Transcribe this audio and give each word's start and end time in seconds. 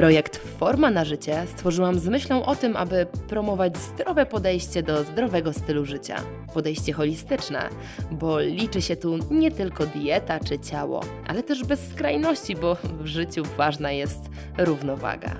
Projekt 0.00 0.36
Forma 0.36 0.90
na 0.90 1.04
życie 1.04 1.46
stworzyłam 1.46 1.98
z 1.98 2.08
myślą 2.08 2.44
o 2.44 2.56
tym, 2.56 2.76
aby 2.76 3.06
promować 3.28 3.76
zdrowe 3.76 4.26
podejście 4.26 4.82
do 4.82 5.04
zdrowego 5.04 5.52
stylu 5.52 5.84
życia. 5.84 6.16
Podejście 6.54 6.92
holistyczne, 6.92 7.68
bo 8.10 8.40
liczy 8.40 8.82
się 8.82 8.96
tu 8.96 9.18
nie 9.30 9.50
tylko 9.50 9.86
dieta 9.86 10.40
czy 10.40 10.58
ciało, 10.58 11.00
ale 11.26 11.42
też 11.42 11.64
bez 11.64 11.88
skrajności, 11.88 12.56
bo 12.56 12.76
w 13.00 13.06
życiu 13.06 13.42
ważna 13.56 13.92
jest 13.92 14.20
równowaga. 14.58 15.36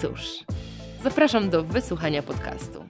Cóż, 0.00 0.20
zapraszam 1.02 1.50
do 1.50 1.64
wysłuchania 1.64 2.22
podcastu. 2.22 2.84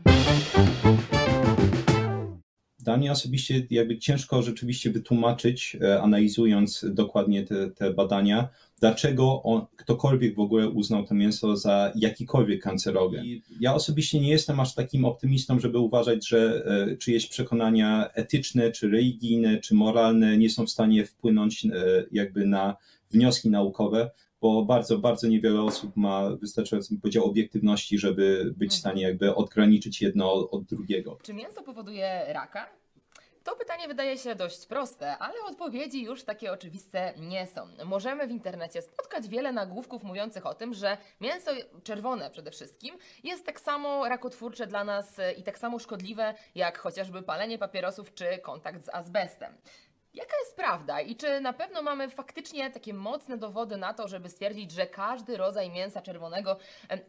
Dla 2.78 2.96
mnie 2.96 3.12
osobiście 3.12 3.66
jakby 3.70 3.98
ciężko 3.98 4.42
rzeczywiście 4.42 4.90
wytłumaczyć, 4.90 5.76
e, 5.80 6.02
analizując 6.02 6.86
dokładnie 6.88 7.44
te, 7.44 7.70
te 7.70 7.90
badania, 7.90 8.48
dlaczego 8.82 9.42
on, 9.42 9.66
ktokolwiek 9.76 10.34
w 10.34 10.40
ogóle 10.40 10.68
uznał 10.68 11.04
to 11.04 11.14
mięso 11.14 11.56
za 11.56 11.92
jakikolwiek 11.94 12.62
kancerogen. 12.62 13.24
I 13.24 13.42
ja 13.60 13.74
osobiście 13.74 14.20
nie 14.20 14.30
jestem 14.30 14.60
aż 14.60 14.74
takim 14.74 15.04
optymistą, 15.04 15.60
żeby 15.60 15.78
uważać, 15.78 16.28
że 16.28 16.62
e, 16.66 16.96
czyjeś 16.96 17.26
przekonania 17.26 18.10
etyczne, 18.14 18.70
czy 18.70 18.90
religijne, 18.90 19.60
czy 19.60 19.74
moralne 19.74 20.38
nie 20.38 20.50
są 20.50 20.66
w 20.66 20.70
stanie 20.70 21.04
wpłynąć 21.04 21.64
e, 21.64 21.70
jakby 22.12 22.46
na 22.46 22.76
wnioski 23.10 23.50
naukowe, 23.50 24.10
bo 24.40 24.64
bardzo, 24.64 24.98
bardzo 24.98 25.28
niewiele 25.28 25.62
osób 25.62 25.96
ma 25.96 26.36
wystarczający 26.36 27.00
podział 27.02 27.24
obiektywności, 27.24 27.98
żeby 27.98 28.54
być 28.56 28.70
w 28.70 28.74
stanie 28.74 29.02
jakby 29.02 29.34
odgraniczyć 29.34 30.02
jedno 30.02 30.50
od 30.50 30.64
drugiego. 30.64 31.18
Czy 31.22 31.34
mięso 31.34 31.62
powoduje 31.62 32.24
raka? 32.28 32.81
To 33.44 33.56
pytanie 33.56 33.88
wydaje 33.88 34.18
się 34.18 34.34
dość 34.34 34.66
proste, 34.66 35.18
ale 35.18 35.34
odpowiedzi 35.50 36.02
już 36.02 36.24
takie 36.24 36.52
oczywiste 36.52 37.14
nie 37.16 37.46
są. 37.46 37.68
Możemy 37.84 38.26
w 38.26 38.30
internecie 38.30 38.82
spotkać 38.82 39.28
wiele 39.28 39.52
nagłówków 39.52 40.02
mówiących 40.02 40.46
o 40.46 40.54
tym, 40.54 40.74
że 40.74 40.98
mięso 41.20 41.50
czerwone 41.84 42.30
przede 42.30 42.50
wszystkim 42.50 42.98
jest 43.24 43.46
tak 43.46 43.60
samo 43.60 44.08
rakotwórcze 44.08 44.66
dla 44.66 44.84
nas 44.84 45.16
i 45.36 45.42
tak 45.42 45.58
samo 45.58 45.78
szkodliwe 45.78 46.34
jak 46.54 46.78
chociażby 46.78 47.22
palenie 47.22 47.58
papierosów 47.58 48.14
czy 48.14 48.38
kontakt 48.38 48.84
z 48.84 48.88
azbestem. 48.88 49.54
Jaka 50.14 50.36
jest 50.40 50.56
prawda 50.56 51.00
i 51.00 51.16
czy 51.16 51.40
na 51.40 51.52
pewno 51.52 51.82
mamy 51.82 52.10
faktycznie 52.10 52.70
takie 52.70 52.94
mocne 52.94 53.38
dowody 53.38 53.76
na 53.76 53.94
to, 53.94 54.08
żeby 54.08 54.28
stwierdzić, 54.28 54.70
że 54.70 54.86
każdy 54.86 55.36
rodzaj 55.36 55.70
mięsa 55.70 56.02
czerwonego 56.02 56.56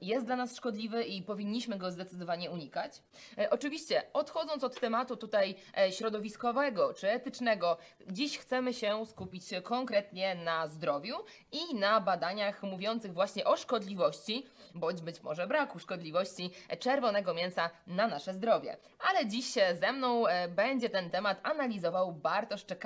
jest 0.01 0.25
dla 0.25 0.35
nas 0.35 0.55
szkodliwy 0.55 1.03
i 1.03 1.21
powinniśmy 1.21 1.77
go 1.77 1.91
zdecydowanie 1.91 2.51
unikać? 2.51 3.01
E, 3.37 3.49
oczywiście, 3.49 4.03
odchodząc 4.13 4.63
od 4.63 4.79
tematu 4.79 5.17
tutaj 5.17 5.55
e, 5.77 5.91
środowiskowego 5.91 6.93
czy 6.93 7.09
etycznego, 7.09 7.77
dziś 8.07 8.37
chcemy 8.37 8.73
się 8.73 9.05
skupić 9.05 9.43
konkretnie 9.63 10.35
na 10.35 10.67
zdrowiu 10.67 11.15
i 11.51 11.75
na 11.75 12.01
badaniach 12.01 12.63
mówiących 12.63 13.13
właśnie 13.13 13.45
o 13.45 13.57
szkodliwości, 13.57 14.45
bądź 14.73 15.01
być 15.01 15.21
może 15.23 15.47
braku 15.47 15.79
szkodliwości 15.79 16.51
czerwonego 16.79 17.33
mięsa 17.33 17.69
na 17.87 18.07
nasze 18.07 18.33
zdrowie. 18.33 18.77
Ale 18.99 19.27
dziś 19.27 19.53
ze 19.79 19.91
mną 19.91 20.27
e, 20.27 20.47
będzie 20.47 20.89
ten 20.89 21.09
temat 21.09 21.39
analizował 21.43 22.13
Bartosz 22.13 22.65
Czeka 22.65 22.83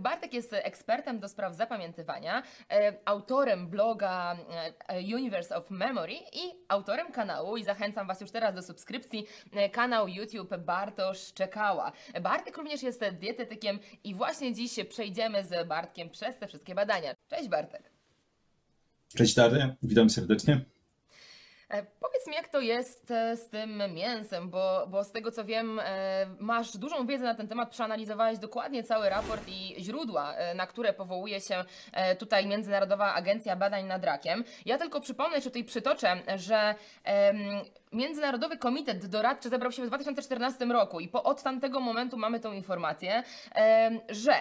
Bartek 0.00 0.34
jest 0.34 0.52
ekspertem 0.52 1.20
do 1.20 1.28
spraw 1.28 1.54
zapamiętywania, 1.54 2.42
e, 2.70 2.94
autorem 3.04 3.68
bloga 3.68 4.36
e, 4.88 4.98
Universe 5.00 5.56
of 5.56 5.70
Memory 5.70 6.14
i 6.14 6.52
autorem 6.68 7.12
kanału, 7.12 7.56
i 7.56 7.64
zachęcam 7.64 8.06
Was 8.06 8.20
już 8.20 8.30
teraz 8.30 8.54
do 8.54 8.62
subskrypcji, 8.62 9.26
kanał 9.72 10.08
YouTube 10.08 10.56
Bartosz 10.56 11.32
Czekała. 11.32 11.92
Bartek 12.22 12.56
również 12.56 12.82
jest 12.82 13.04
dietetykiem 13.12 13.78
i 14.04 14.14
właśnie 14.14 14.54
dziś 14.54 14.74
przejdziemy 14.88 15.44
z 15.44 15.68
Bartkiem 15.68 16.10
przez 16.10 16.38
te 16.38 16.46
wszystkie 16.46 16.74
badania. 16.74 17.14
Cześć 17.28 17.48
Bartek. 17.48 17.90
Cześć 19.16 19.34
Daria, 19.34 19.76
witam 19.82 20.10
serdecznie. 20.10 20.73
E, 21.68 21.82
powiedz 22.00 22.26
mi, 22.26 22.34
jak 22.34 22.48
to 22.48 22.60
jest 22.60 23.10
e, 23.10 23.36
z 23.36 23.48
tym 23.48 23.82
mięsem, 23.94 24.50
bo, 24.50 24.86
bo 24.86 25.04
z 25.04 25.12
tego 25.12 25.30
co 25.30 25.44
wiem, 25.44 25.80
e, 25.84 26.26
masz 26.40 26.76
dużą 26.76 27.06
wiedzę 27.06 27.24
na 27.24 27.34
ten 27.34 27.48
temat, 27.48 27.70
przeanalizowałeś 27.70 28.38
dokładnie 28.38 28.82
cały 28.82 29.08
raport 29.08 29.42
i 29.48 29.74
źródła, 29.78 30.34
na 30.54 30.66
które 30.66 30.92
powołuje 30.92 31.40
się 31.40 31.64
tutaj 32.18 32.46
Międzynarodowa 32.46 33.14
Agencja 33.14 33.56
Badań 33.56 33.86
nad 33.86 34.04
Rakiem. 34.04 34.44
Ja 34.66 34.78
tylko 34.78 35.00
przypomnę, 35.00 35.40
czy 35.40 35.44
tutaj 35.44 35.64
przytoczę, 35.64 36.16
że 36.36 36.74
Międzynarodowy 37.92 38.58
Komitet 38.58 39.06
Doradczy 39.06 39.48
zebrał 39.48 39.72
się 39.72 39.82
w 39.82 39.86
2014 39.86 40.64
roku 40.64 41.00
i 41.00 41.08
po, 41.08 41.22
od 41.22 41.42
tamtego 41.42 41.80
momentu 41.80 42.16
mamy 42.16 42.40
tą 42.40 42.52
informację, 42.52 43.22
że 44.08 44.34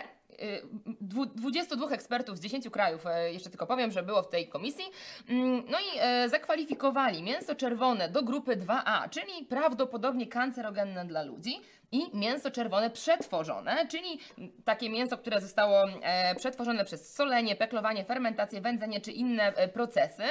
22 1.01 1.89
ekspertów 1.89 2.37
z 2.37 2.41
10 2.41 2.69
krajów, 2.69 3.05
e, 3.05 3.33
jeszcze 3.33 3.49
tylko 3.49 3.67
powiem, 3.67 3.91
że 3.91 4.03
było 4.03 4.23
w 4.23 4.29
tej 4.29 4.47
komisji, 4.47 4.85
mm, 5.29 5.63
no 5.69 5.77
i 5.79 5.99
e, 5.99 6.29
zakwalifikowali 6.29 7.23
mięso 7.23 7.55
czerwone 7.55 8.09
do 8.09 8.23
grupy 8.23 8.57
2A, 8.57 9.09
czyli 9.09 9.45
prawdopodobnie 9.49 10.27
kancerogenne 10.27 11.05
dla 11.05 11.23
ludzi, 11.23 11.61
i 11.93 12.17
mięso 12.17 12.51
czerwone 12.51 12.89
przetworzone, 12.89 13.87
czyli 13.87 14.19
takie 14.65 14.89
mięso, 14.89 15.17
które 15.17 15.41
zostało 15.41 15.85
e, 16.01 16.35
przetworzone 16.35 16.85
przez 16.85 17.15
solenie, 17.15 17.55
peklowanie, 17.55 18.05
fermentację, 18.05 18.61
wędzenie 18.61 19.01
czy 19.01 19.11
inne 19.11 19.43
e, 19.43 19.67
procesy. 19.67 20.23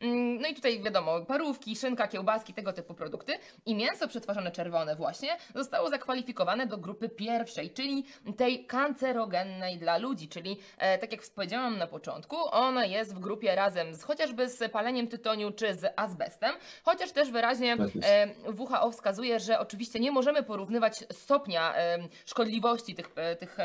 Mm, 0.00 0.40
no 0.40 0.48
i 0.48 0.54
tutaj 0.54 0.82
wiadomo, 0.82 1.20
parówki, 1.20 1.76
szynka, 1.76 2.08
kiełbaski, 2.08 2.54
tego 2.54 2.72
typu 2.72 2.94
produkty. 2.94 3.32
I 3.66 3.74
mięso 3.74 4.08
przetworzone 4.08 4.50
czerwone 4.50 4.96
właśnie 4.96 5.36
zostało 5.54 5.90
zakwalifikowane 5.90 6.66
do 6.66 6.78
grupy 6.78 7.08
pierwszej, 7.08 7.70
czyli 7.70 8.04
tej 8.36 8.66
kancerogennej 8.66 9.78
dla 9.78 9.98
ludzi, 9.98 10.28
czyli 10.28 10.58
e, 10.78 10.98
tak 10.98 11.12
jak 11.12 11.20
powiedziałam 11.34 11.78
na 11.78 11.86
początku, 11.86 12.36
ona 12.50 12.84
jest 12.84 13.14
w 13.14 13.18
grupie 13.18 13.54
razem 13.54 13.94
z 13.94 14.02
chociażby 14.02 14.48
z 14.48 14.72
paleniem 14.72 15.08
tytoniu 15.08 15.52
czy 15.52 15.74
z 15.74 15.92
azbestem, 15.96 16.50
chociaż 16.84 17.12
też 17.12 17.30
wyraźnie 17.30 17.76
tak 17.76 17.88
WHO 18.58 18.90
wskazuje, 18.90 19.40
że 19.40 19.58
oczywiście 19.58 20.00
nie 20.00 20.12
możemy 20.12 20.42
porównywać 20.42 21.04
stopnia 21.12 21.74
szkodliwości 22.26 22.94
tych, 22.94 23.10
e, 23.16 23.36
tych 23.36 23.56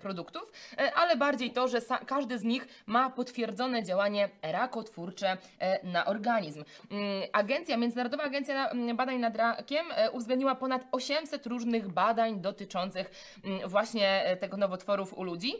produktów, 0.00 0.52
e, 0.78 0.94
ale 0.94 1.16
bardziej 1.16 1.50
to, 1.50 1.68
że 1.68 1.78
każdy 2.06 2.38
z 2.38 2.44
nich 2.44 2.68
ma 2.86 3.10
potwierdzone 3.10 3.82
działanie 3.82 4.28
rakotwórcze 4.42 5.36
e, 5.58 5.86
na 5.86 6.06
organizm. 6.06 6.64
Mm, 6.90 7.22
agencja, 7.32 7.76
Międzynarodowa 7.76 8.22
Agencja 8.22 8.68
mm, 8.68 8.96
Badań 8.96 9.18
nad 9.18 9.36
Rakiem 9.36 9.86
uwzględniła 10.12 10.54
ponad 10.54 10.86
800 10.92 11.46
różnych 11.46 11.88
badań 11.88 12.40
dotyczących 12.40 13.10
mm, 13.44 13.68
właśnie 13.68 14.36
tego 14.40 14.56
nowotworów 14.56 15.18
u 15.18 15.22
ludzi. 15.22 15.54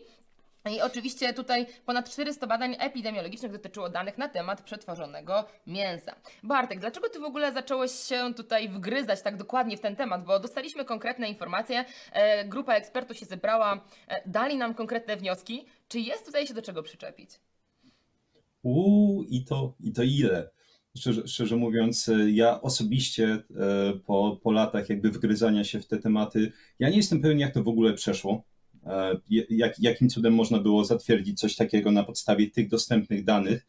I 0.71 0.81
oczywiście 0.81 1.33
tutaj 1.33 1.67
ponad 1.87 2.11
400 2.11 2.47
badań 2.47 2.77
epidemiologicznych 2.79 3.53
dotyczyło 3.53 3.89
danych 3.89 4.19
na 4.19 4.29
temat 4.29 4.63
przetworzonego 4.63 5.45
mięsa. 5.67 6.15
Bartek, 6.43 6.81
dlaczego 6.81 7.09
ty 7.09 7.21
w 7.21 7.25
ogóle 7.25 7.53
zacząłeś 7.53 7.93
się 7.93 8.35
tutaj 8.37 8.69
wgryzać 8.69 9.23
tak 9.23 9.37
dokładnie 9.37 9.77
w 9.77 9.81
ten 9.81 9.97
temat? 9.97 10.25
Bo 10.25 10.41
dostaliśmy 10.41 10.85
konkretne 10.85 11.29
informacje, 11.29 11.85
e, 12.13 12.45
grupa 12.45 12.75
ekspertów 12.75 13.17
się 13.17 13.27
zebrała, 13.27 13.85
e, 14.09 14.29
dali 14.29 14.57
nam 14.57 14.75
konkretne 14.75 15.17
wnioski. 15.17 15.65
Czy 15.89 16.01
jest 16.01 16.27
tutaj 16.27 16.47
się 16.47 16.55
do 16.55 16.63
czego 16.63 16.83
przyczepić? 16.83 17.31
Uuu, 18.63 19.23
i 19.23 19.45
to, 19.45 19.75
i 19.81 19.93
to 19.93 20.03
ile? 20.03 20.51
Szczerze, 20.97 21.29
szczerze, 21.29 21.57
mówiąc, 21.57 22.09
e, 22.09 22.31
ja 22.31 22.61
osobiście 22.61 23.39
po, 24.07 24.41
po 24.43 24.53
latach 24.53 24.89
jakby 24.89 25.11
wgryzania 25.11 25.65
się 25.65 25.81
w 25.81 25.87
te 25.87 25.99
tematy, 25.99 26.53
ja 26.79 26.89
nie 26.89 26.97
jestem 26.97 27.23
pewien, 27.23 27.39
jak 27.39 27.55
to 27.55 27.63
w 27.63 27.69
ogóle 27.69 27.93
przeszło 27.93 28.45
jak, 29.51 29.79
jakim 29.79 30.09
cudem 30.09 30.35
można 30.35 30.59
było 30.59 30.85
zatwierdzić 30.85 31.41
coś 31.41 31.57
takiego 31.57 31.91
na 31.91 32.05
podstawie 32.05 32.51
tych 32.51 32.69
dostępnych 32.69 33.25
danych. 33.25 33.67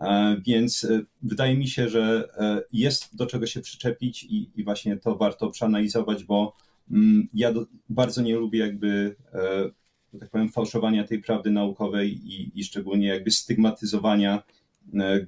E, 0.00 0.36
więc 0.46 0.84
e, 0.84 1.00
wydaje 1.22 1.56
mi 1.56 1.68
się, 1.68 1.88
że 1.88 2.28
jest 2.72 3.16
do 3.16 3.26
czego 3.26 3.46
się 3.46 3.60
przyczepić 3.60 4.24
i, 4.24 4.50
i 4.56 4.64
właśnie 4.64 4.96
to 4.96 5.16
warto 5.16 5.50
przeanalizować, 5.50 6.24
bo 6.24 6.56
mm, 6.90 7.28
ja 7.34 7.52
do, 7.52 7.66
bardzo 7.88 8.22
nie 8.22 8.36
lubię 8.36 8.58
jakby, 8.58 9.16
tak 10.20 10.30
powiem, 10.30 10.48
fałszowania 10.48 11.04
tej 11.04 11.22
prawdy 11.22 11.50
naukowej 11.50 12.12
i, 12.12 12.60
i 12.60 12.64
szczególnie 12.64 13.08
jakby 13.08 13.30
stygmatyzowania 13.30 14.42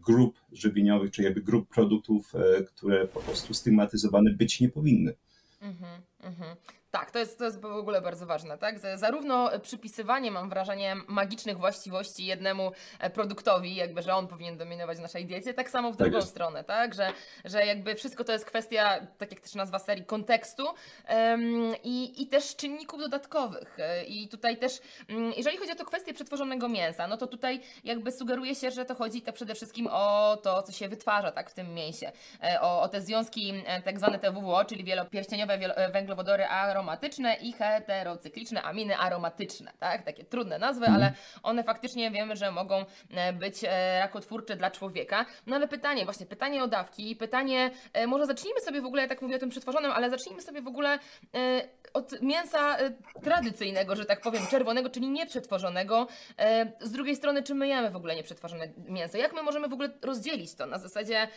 grup 0.06 0.40
żywieniowych, 0.52 1.10
czy 1.10 1.22
jakby 1.22 1.40
grup 1.40 1.68
produktów, 1.68 2.32
które 2.66 3.06
po 3.06 3.20
prostu 3.20 3.54
stygmatyzowane 3.54 4.30
być 4.30 4.60
nie 4.60 4.68
powinny. 4.68 5.14
Mhm, 5.60 6.02
mhm. 6.22 6.56
Tak, 6.90 7.10
to 7.10 7.18
jest, 7.18 7.38
to 7.38 7.44
jest 7.44 7.60
w 7.60 7.64
ogóle 7.64 8.00
bardzo 8.00 8.26
ważne, 8.26 8.58
tak? 8.58 8.78
Zarówno 8.94 9.50
przypisywanie, 9.62 10.30
mam 10.30 10.48
wrażenie, 10.48 10.96
magicznych 11.08 11.58
właściwości 11.58 12.26
jednemu 12.26 12.72
e, 12.98 13.10
produktowi, 13.10 13.74
jakby, 13.74 14.02
że 14.02 14.14
on 14.14 14.28
powinien 14.28 14.56
dominować 14.56 14.98
w 14.98 15.00
naszej 15.00 15.26
diecie, 15.26 15.54
tak 15.54 15.70
samo 15.70 15.92
w 15.92 15.96
tak 15.96 16.06
drugą 16.06 16.16
jest. 16.16 16.28
stronę, 16.28 16.64
tak? 16.64 16.94
Że, 16.94 17.12
że 17.44 17.66
jakby 17.66 17.94
wszystko 17.94 18.24
to 18.24 18.32
jest 18.32 18.44
kwestia, 18.44 19.00
tak 19.18 19.30
jak 19.30 19.40
też 19.40 19.54
nazwa 19.54 19.78
serii, 19.78 20.04
kontekstu 20.04 20.64
um, 21.08 21.74
i, 21.84 22.22
i 22.22 22.26
też 22.26 22.56
czynników 22.56 23.00
dodatkowych. 23.00 23.78
E, 23.78 24.04
I 24.04 24.28
tutaj 24.28 24.56
też, 24.56 24.80
um, 25.10 25.32
jeżeli 25.36 25.56
chodzi 25.56 25.72
o 25.72 25.76
to 25.76 25.84
kwestię 25.84 26.14
przetworzonego 26.14 26.68
mięsa, 26.68 27.06
no 27.06 27.16
to 27.16 27.26
tutaj 27.26 27.60
jakby 27.84 28.12
sugeruje 28.12 28.54
się, 28.54 28.70
że 28.70 28.84
to 28.84 28.94
chodzi 28.94 29.22
tak 29.22 29.34
przede 29.34 29.54
wszystkim 29.54 29.88
o 29.90 30.38
to, 30.42 30.62
co 30.62 30.72
się 30.72 30.88
wytwarza, 30.88 31.32
tak, 31.32 31.50
w 31.50 31.54
tym 31.54 31.74
mięsie. 31.74 32.12
E, 32.42 32.60
o, 32.60 32.82
o 32.82 32.88
te 32.88 33.00
związki, 33.00 33.54
tak 33.84 33.98
zwane 33.98 34.18
TWO, 34.18 34.64
czyli 34.64 34.84
wielopierścieniowe 34.84 35.58
węglowodory 35.92 36.44
aromatyczne, 36.44 36.79
aromatyczne 36.80 37.34
i 37.34 37.52
heterocykliczne 37.52 38.62
aminy 38.62 38.96
aromatyczne, 38.96 39.72
tak? 39.78 40.02
Takie 40.02 40.24
trudne 40.24 40.58
nazwy, 40.58 40.86
mhm. 40.86 41.02
ale 41.02 41.12
one 41.42 41.64
faktycznie 41.64 42.10
wiemy, 42.10 42.36
że 42.36 42.50
mogą 42.50 42.84
e, 43.10 43.32
być 43.32 43.64
e, 43.64 44.00
rakotwórcze 44.00 44.56
dla 44.56 44.70
człowieka. 44.70 45.26
No 45.46 45.56
ale 45.56 45.68
pytanie, 45.68 46.04
właśnie 46.04 46.26
pytanie 46.26 46.62
o 46.62 46.68
dawki, 46.68 47.16
pytanie, 47.16 47.70
e, 47.92 48.06
może 48.06 48.26
zacznijmy 48.26 48.60
sobie 48.60 48.80
w 48.80 48.86
ogóle, 48.86 49.02
ja 49.02 49.08
tak 49.08 49.22
mówię 49.22 49.36
o 49.36 49.38
tym 49.38 49.50
przetworzonym, 49.50 49.92
ale 49.92 50.10
zacznijmy 50.10 50.42
sobie 50.42 50.62
w 50.62 50.68
ogóle 50.68 50.98
od 51.92 52.22
mięsa 52.22 52.76
tradycyjnego, 53.22 53.96
że 53.96 54.04
tak 54.04 54.20
powiem, 54.20 54.42
czerwonego, 54.50 54.90
czyli 54.90 55.08
nieprzetworzonego. 55.10 56.06
Z 56.80 56.90
drugiej 56.90 57.16
strony, 57.16 57.42
czy 57.42 57.54
myjemy 57.54 57.90
w 57.90 57.96
ogóle 57.96 58.16
nieprzetworzone 58.16 58.68
mięso? 58.88 59.18
Jak 59.18 59.32
my 59.34 59.42
możemy 59.42 59.68
w 59.68 59.72
ogóle 59.72 59.90
rozdzielić 60.02 60.54
to 60.54 60.66
na 60.66 60.78
zasadzie 60.78 61.28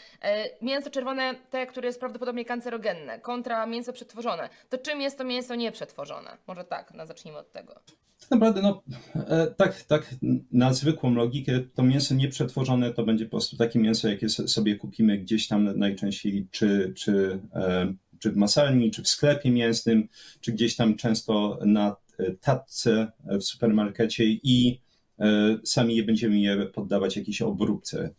mięso 0.62 0.90
czerwone, 0.90 1.36
te, 1.50 1.68
które 1.68 1.88
jest 1.88 2.00
prawdopodobnie 2.00 2.46
kancerogenne, 2.46 3.20
kontra 3.20 3.66
mięso 3.66 3.94
przetworzone? 3.94 4.50
To 4.70 4.78
czym 4.78 5.02
jest 5.02 5.18
to 5.18 5.24
mięso 5.24 5.56
nieprzetworzone. 5.56 6.38
Może 6.48 6.64
tak, 6.64 6.94
no 6.94 7.06
zacznijmy 7.06 7.40
od 7.40 7.52
tego. 7.52 7.74
Tak 8.20 8.32
naprawdę, 8.32 8.62
no 8.62 8.84
e, 9.16 9.48
tak, 9.48 9.82
tak, 9.82 10.16
na 10.52 10.74
zwykłą 10.74 11.14
logikę 11.14 11.60
to 11.76 11.84
mięso 11.84 12.16
nieprzetworzone 12.16 12.94
to 12.94 13.04
będzie 13.04 13.26
po 13.26 13.32
prostu 13.32 13.58
takie 13.58 13.80
mięso, 13.80 14.08
jakie 14.08 14.30
sobie 14.30 14.76
kupimy 14.76 15.18
gdzieś 15.18 15.48
tam 15.48 15.80
najczęściej, 15.80 16.48
czy, 16.52 16.94
czy, 16.96 17.40
e, 17.56 17.94
czy 18.24 18.32
w 18.32 18.36
masalni, 18.36 18.92
czy 18.92 19.04
w 19.04 19.08
sklepie 19.08 19.52
mięsnym, 19.52 20.08
czy 20.42 20.52
gdzieś 20.52 20.76
tam 20.76 20.96
często 20.96 21.60
na 21.66 21.96
e, 22.20 22.32
tatce 22.32 23.12
w 23.26 23.44
supermarkecie 23.44 24.24
i 24.26 24.84
sami 25.64 25.96
je 25.96 26.04
będziemy 26.04 26.40
je 26.40 26.66
poddawać 26.66 27.18
jakiejś 27.18 27.42
obróbce 27.42 28.10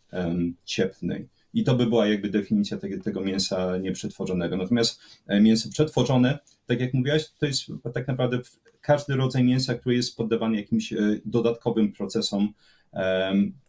cieplnej. 0.65 1.27
I 1.53 1.63
to 1.63 1.75
by 1.75 1.85
była 1.85 2.07
jakby 2.07 2.29
definicja 2.29 2.77
tego, 2.77 3.03
tego 3.03 3.21
mięsa 3.21 3.77
nieprzetworzonego. 3.77 4.57
Natomiast 4.57 5.01
mięso 5.41 5.69
przetworzone 5.69 6.39
tak 6.65 6.79
jak 6.79 6.93
mówiłaś, 6.93 7.29
to 7.39 7.45
jest 7.45 7.63
tak 7.93 8.07
naprawdę 8.07 8.39
każdy 8.81 9.15
rodzaj 9.15 9.43
mięsa, 9.43 9.75
który 9.75 9.95
jest 9.95 10.17
poddawany 10.17 10.57
jakimś 10.57 10.93
e, 10.93 10.97
dodatkowym 11.25 11.91
procesom, 11.91 12.53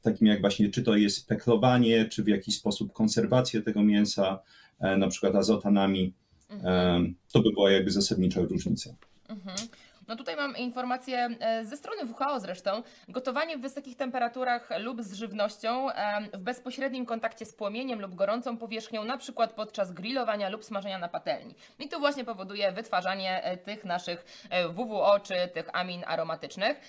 takim 0.02 0.26
jak 0.26 0.40
właśnie, 0.40 0.70
czy 0.70 0.82
to 0.82 0.96
jest 0.96 1.28
peklowanie, 1.28 2.04
czy 2.04 2.22
w 2.22 2.28
jakiś 2.28 2.56
sposób 2.56 2.92
konserwacja 2.92 3.62
tego 3.62 3.82
mięsa, 3.82 4.38
e, 4.80 4.96
na 4.96 5.08
przykład 5.08 5.34
azotanami. 5.34 6.14
Mhm. 6.48 7.14
To 7.32 7.40
by 7.40 7.50
była 7.52 7.70
jakby 7.70 7.90
zasadnicza 7.90 8.40
różnica. 8.40 8.90
Mhm. 9.28 9.56
No 10.08 10.16
tutaj 10.16 10.36
mam 10.36 10.56
informację 10.56 11.28
e, 11.40 11.64
ze 11.64 11.76
strony 11.76 12.02
WHO 12.12 12.40
zresztą. 12.40 12.82
Gotowanie 13.08 13.58
w 13.58 13.60
wysokich 13.60 13.96
temperaturach 13.96 14.68
lub 14.80 15.02
z 15.02 15.12
żywnością 15.12 15.88
w 16.34 16.38
bezpośrednim 16.38 17.06
kontakcie 17.06 17.46
z 17.46 17.54
płomieniem 17.54 18.00
lub 18.00 18.14
gorącą 18.14 18.56
powierzchnią, 18.56 19.04
na 19.04 19.16
przykład 19.16 19.52
podczas 19.52 19.92
grillowania 19.92 20.48
lub 20.48 20.64
smażenia 20.64 20.98
na 20.98 21.08
patelni. 21.08 21.54
I 21.78 21.88
to 21.88 21.98
właśnie 21.98 22.24
powoduje 22.24 22.72
wytwarzanie 22.72 23.44
e, 23.44 23.56
tych 23.56 23.84
naszych 23.84 24.24
e, 24.50 24.68
WWO 24.68 25.20
czy 25.20 25.34
tych 25.54 25.76
amin 25.76 26.02
aromatycznych. 26.06 26.80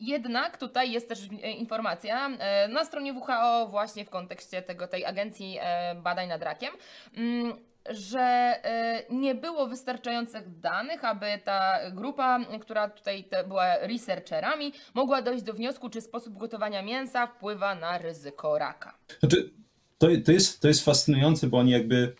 Jednak 0.00 0.56
tutaj 0.56 0.92
jest 0.92 1.08
też 1.08 1.28
informacja 1.58 2.28
na 2.68 2.84
stronie 2.84 3.12
WHO 3.12 3.66
właśnie 3.70 4.04
w 4.04 4.10
kontekście 4.10 4.62
tego, 4.62 4.86
tej 4.88 5.04
agencji 5.04 5.58
badań 6.02 6.28
nad 6.28 6.42
rakiem 6.42 6.70
mm, 7.16 7.69
że 7.90 8.20
e, 8.20 9.04
nie 9.10 9.34
było 9.34 9.66
wystarczających 9.66 10.60
danych, 10.60 11.04
aby 11.04 11.26
ta 11.44 11.90
grupa, 11.90 12.38
która 12.60 12.88
tutaj 12.88 13.24
była 13.48 13.76
researcherami, 13.78 14.72
mogła 14.94 15.22
dojść 15.22 15.42
do 15.44 15.54
wniosku, 15.54 15.90
czy 15.90 16.00
sposób 16.00 16.38
gotowania 16.38 16.82
mięsa 16.82 17.26
wpływa 17.26 17.74
na 17.74 17.98
ryzyko 17.98 18.58
raka. 18.58 18.98
Znaczy, 19.20 19.50
to, 19.98 20.06
to, 20.24 20.32
jest, 20.32 20.60
to 20.60 20.68
jest 20.68 20.84
fascynujące, 20.84 21.46
bo 21.46 21.58
oni 21.58 21.70
jakby. 21.70 22.14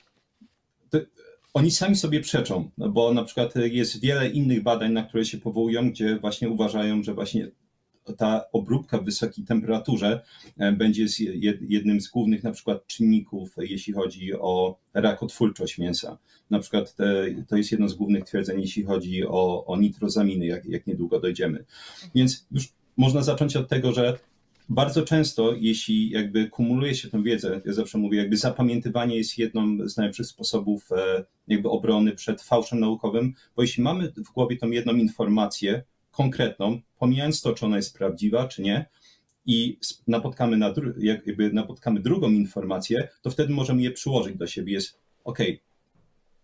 To, 0.91 0.99
oni 1.55 1.71
sami 1.71 1.97
sobie 1.97 2.21
przeczą, 2.21 2.71
no 2.79 2.89
bo 2.89 3.15
na 3.15 3.25
przykład 3.25 3.55
jest 3.57 4.01
wiele 4.01 4.29
innych 4.29 4.63
badań, 4.63 4.93
na 4.93 5.03
które 5.03 5.25
się 5.25 5.39
powołują, 5.39 5.91
gdzie 5.91 6.19
właśnie 6.19 6.49
uważają, 6.49 7.03
że 7.03 7.15
właśnie 7.15 7.51
ta 8.17 8.45
obróbka 8.53 8.99
w 8.99 9.05
wysokiej 9.05 9.45
temperaturze 9.45 10.23
e, 10.59 10.73
będzie 10.73 11.07
jednym 11.61 12.01
z 12.01 12.09
głównych 12.09 12.43
na 12.43 12.53
przykład 12.53 12.87
czynników, 12.87 13.55
jeśli 13.59 13.93
chodzi 13.93 14.35
o 14.35 14.79
rakotwórczość 14.95 15.79
mięsa. 15.79 16.19
Na 16.51 16.59
przykład 16.59 16.95
te, 16.95 17.27
to 17.49 17.57
jest 17.57 17.73
jedno 17.73 17.89
z 17.89 17.95
głównych 17.95 18.25
twierdzeń, 18.25 18.61
jeśli 18.61 18.85
chodzi 18.85 19.27
o, 19.27 19.67
o 19.67 19.77
nitrozaminy, 19.77 20.47
jak, 20.47 20.67
jak 20.67 20.87
niedługo 20.87 21.21
dojdziemy. 21.21 21.65
Więc 22.15 22.47
już 22.53 22.69
można 22.97 23.23
zacząć 23.23 23.57
od 23.57 23.69
tego, 23.69 23.93
że 23.93 24.19
bardzo 24.71 25.03
często, 25.03 25.55
jeśli 25.61 26.11
jakby 26.11 26.49
kumuluje 26.49 26.95
się 26.95 27.09
tę 27.09 27.23
wiedzę, 27.23 27.61
ja 27.65 27.73
zawsze 27.73 27.99
mówię, 27.99 28.19
jakby 28.19 28.37
zapamiętywanie 28.37 29.17
jest 29.17 29.39
jedną 29.39 29.89
z 29.89 29.97
najlepszych 29.97 30.27
sposobów 30.27 30.93
e, 30.93 31.25
jakby 31.49 31.71
obrony 31.71 32.13
przed 32.13 32.43
fałszem 32.43 32.81
naukowym, 32.81 33.35
bo 33.57 33.63
jeśli 33.63 33.83
mamy 33.83 34.13
w 34.17 34.33
głowie 34.33 34.57
tą 34.57 34.71
jedną 34.71 34.95
informację, 34.95 35.83
konkretną, 36.21 36.81
pomijając 36.99 37.41
to, 37.41 37.53
czy 37.53 37.67
ona 37.67 37.77
jest 37.77 37.99
prawdziwa, 37.99 38.49
czy 38.49 38.63
nie, 38.63 38.87
i 39.47 39.79
napotkamy, 40.07 40.57
na, 40.57 40.75
jakby 40.99 41.53
napotkamy 41.53 42.01
drugą 42.01 42.31
informację, 42.31 43.09
to 43.23 43.31
wtedy 43.31 43.53
możemy 43.53 43.83
je 43.83 43.91
przyłożyć 43.91 44.37
do 44.37 44.47
siebie. 44.47 44.73
Jest 44.73 44.99
OK, 45.25 45.39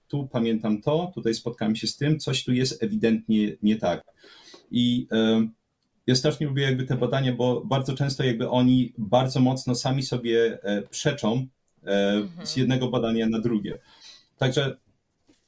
tu 0.08 0.28
pamiętam 0.28 0.82
to, 0.82 1.12
tutaj 1.14 1.34
spotkałem 1.34 1.76
się 1.76 1.86
z 1.86 1.96
tym, 1.96 2.18
coś 2.18 2.44
tu 2.44 2.52
jest 2.52 2.82
ewidentnie 2.82 3.56
nie 3.62 3.76
tak. 3.76 4.04
I 4.70 5.06
y, 5.12 5.48
ja 6.06 6.14
strasznie 6.14 6.46
lubię 6.46 6.62
jakby 6.62 6.84
te 6.84 6.96
badania, 6.96 7.32
bo 7.32 7.62
bardzo 7.64 7.94
często 7.94 8.24
jakby 8.24 8.48
oni 8.48 8.92
bardzo 8.98 9.40
mocno 9.40 9.74
sami 9.74 10.02
sobie 10.02 10.58
e, 10.62 10.82
przeczą 10.82 11.32
e, 11.36 11.46
z 12.20 12.22
mhm. 12.22 12.48
jednego 12.56 12.88
badania 12.88 13.28
na 13.28 13.40
drugie. 13.40 13.78
Także 14.38 14.76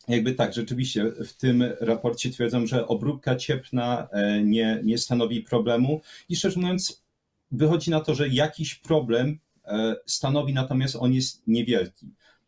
jakby 0.09 0.35
tak, 0.35 0.55
rzeczywiście 0.55 1.13
w 1.27 1.33
tym 1.33 1.65
raporcie 1.81 2.31
twierdzą, 2.31 2.67
że 2.67 2.87
obróbka 2.87 3.37
cieplna 3.37 4.09
e, 4.13 4.43
nie, 4.43 4.81
nie 4.85 4.99
stanowi 4.99 5.41
problemu 5.41 6.01
i 6.29 6.37
szczerze 6.37 6.61
mówiąc 6.61 7.03
wychodzi 7.51 7.91
na 7.91 8.01
to, 8.01 8.15
że 8.15 8.29
jakiś 8.29 8.75
problem 8.75 9.39
e, 9.65 9.97
stanowi, 10.07 10.55
natomiast 10.55 10.97
on 10.97 11.15
jest 11.15 11.43
niewielki. 11.47 12.07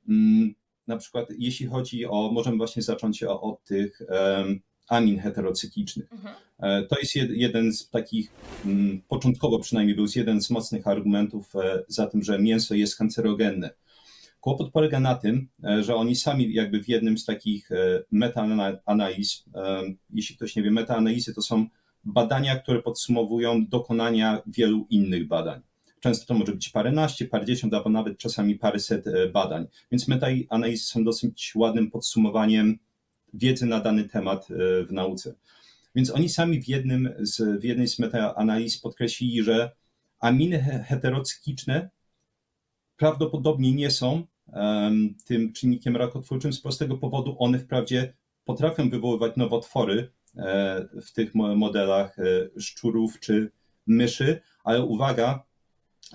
Mm, 0.09 0.55
na 0.87 0.97
przykład 0.97 1.29
jeśli 1.39 1.67
chodzi 1.67 2.07
o, 2.07 2.31
możemy 2.33 2.57
właśnie 2.57 2.83
zacząć 2.83 3.23
od 3.23 3.65
tych 3.65 4.03
amin 4.91 5.19
heterocyklicznych. 5.19 6.13
Mhm. 6.13 6.35
E, 6.59 6.83
to 6.83 6.99
jest 6.99 7.15
jeden 7.17 7.73
z 7.73 7.89
takich, 7.89 8.31
mm, 8.65 9.03
początkowo 9.09 9.59
przynajmniej 9.59 9.97
był 9.97 10.07
jeden 10.17 10.43
z 10.43 10.51
mocnych 10.51 10.87
argumentów 10.87 11.53
za 11.89 12.07
tym, 12.07 12.23
że 12.23 12.39
mięso 12.39 12.75
jest 12.75 12.97
kancerogenne. 12.97 13.71
Kłopot 14.41 14.73
polega 14.73 15.01
na 15.01 15.15
tym, 15.15 15.49
e, 15.65 15.83
że 15.83 15.95
oni 15.95 16.17
sami 16.17 16.55
jakby 16.55 16.83
w 16.83 16.89
jednym 16.89 17.19
z 17.19 17.25
takich 17.25 17.73
e, 17.73 18.03
metaanaliz, 18.11 19.45
e, 19.55 19.83
jeśli 20.11 20.37
ktoś 20.37 20.57
nie 20.57 20.63
wie, 20.63 20.71
metaanalizy 20.71 21.35
to 21.35 21.43
są 21.43 21.67
badania, 22.05 22.57
które 22.57 22.83
podsumowują 22.83 23.67
dokonania 23.67 24.43
wielu 24.47 24.87
innych 24.91 25.29
badań. 25.29 25.61
Często 26.01 26.27
to 26.27 26.35
może 26.35 26.53
być 26.53 26.69
paręnaście, 26.69 27.25
parędziesiąt, 27.27 27.75
albo 27.75 27.91
nawet 27.91 28.19
czasami 28.19 28.55
paręset 28.55 29.05
badań. 29.33 29.67
Więc 29.91 30.09
metaanalizy 30.09 30.85
są 30.85 31.05
dosyć 31.05 31.53
ładnym 31.55 31.91
podsumowaniem 31.91 32.79
wiedzy 33.35 33.67
na 33.67 33.81
dany 33.81 34.05
temat 34.05 34.47
w 34.89 34.93
nauce. 34.93 35.35
Więc 35.95 36.11
oni 36.11 36.29
sami 36.29 36.63
w, 36.63 36.69
jednym 36.69 37.15
z, 37.19 37.61
w 37.61 37.65
jednej 37.65 37.89
z 37.89 37.99
metaanaliz 37.99 38.79
podkreślili, 38.79 39.43
że 39.43 39.71
aminy 40.21 40.85
heterocykliczne 40.89 41.91
prawdopodobnie 42.97 43.73
nie 43.73 43.91
są 43.91 44.27
tym 45.25 45.53
czynnikiem 45.53 45.97
rakotwórczym 45.97 46.53
z 46.53 46.61
prostego 46.61 46.97
powodu 46.97 47.37
one 47.39 47.59
wprawdzie 47.59 48.15
potrafią 48.45 48.91
wywoływać 48.91 49.37
nowotwory 49.37 50.11
e, 50.37 50.89
w 51.03 51.13
tych 51.13 51.35
modelach 51.35 52.19
e, 52.19 52.61
szczurów 52.61 53.21
czy 53.21 53.51
myszy, 53.87 54.41
ale 54.65 54.85
uwaga, 54.85 55.45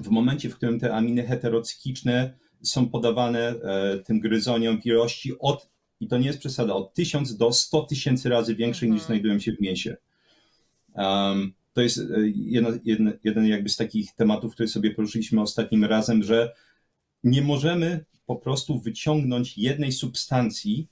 w 0.01 0.09
momencie, 0.09 0.49
w 0.49 0.55
którym 0.55 0.79
te 0.79 0.93
aminy 0.93 1.23
heterocykliczne 1.23 2.37
są 2.63 2.89
podawane 2.89 3.39
e, 3.39 3.99
tym 3.99 4.19
gryzoniom 4.19 4.81
w 4.81 4.85
ilości 4.85 5.39
od, 5.39 5.69
i 5.99 6.07
to 6.07 6.17
nie 6.17 6.27
jest 6.27 6.39
przesada, 6.39 6.73
od 6.73 6.93
1000 6.93 7.37
do 7.37 7.51
100 7.51 7.81
tysięcy 7.81 8.29
razy 8.29 8.55
większej 8.55 8.87
mhm. 8.87 8.95
niż 8.95 9.07
znajdują 9.07 9.39
się 9.39 9.51
w 9.51 9.61
mięsie. 9.61 9.97
Um, 10.93 11.53
to 11.73 11.81
jest 11.81 12.01
jeden, 12.35 12.79
jeden, 12.85 13.19
jeden 13.23 13.45
jakby 13.45 13.69
z 13.69 13.75
takich 13.75 14.15
tematów, 14.15 14.53
które 14.53 14.67
sobie 14.67 14.91
poruszyliśmy 14.91 15.41
ostatnim 15.41 15.85
razem, 15.85 16.23
że 16.23 16.53
nie 17.25 17.41
możemy 17.41 18.05
po 18.25 18.35
prostu 18.35 18.79
wyciągnąć 18.79 19.57
jednej 19.57 19.91
substancji 19.91 20.87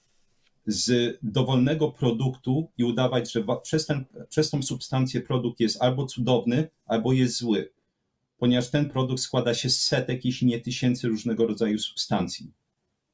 z 0.65 1.17
dowolnego 1.23 1.91
produktu 1.91 2.69
i 2.77 2.83
udawać, 2.83 3.31
że 3.31 3.43
przez, 3.63 3.85
ten, 3.85 4.05
przez 4.29 4.49
tą 4.49 4.63
substancję 4.63 5.21
produkt 5.21 5.59
jest 5.59 5.81
albo 5.81 6.05
cudowny, 6.05 6.69
albo 6.85 7.13
jest 7.13 7.37
zły, 7.37 7.69
ponieważ 8.37 8.69
ten 8.69 8.89
produkt 8.89 9.21
składa 9.21 9.53
się 9.53 9.69
z 9.69 9.85
setek, 9.85 10.25
jeśli 10.25 10.47
nie 10.47 10.59
tysięcy 10.59 11.07
różnego 11.07 11.47
rodzaju 11.47 11.79
substancji. 11.79 12.51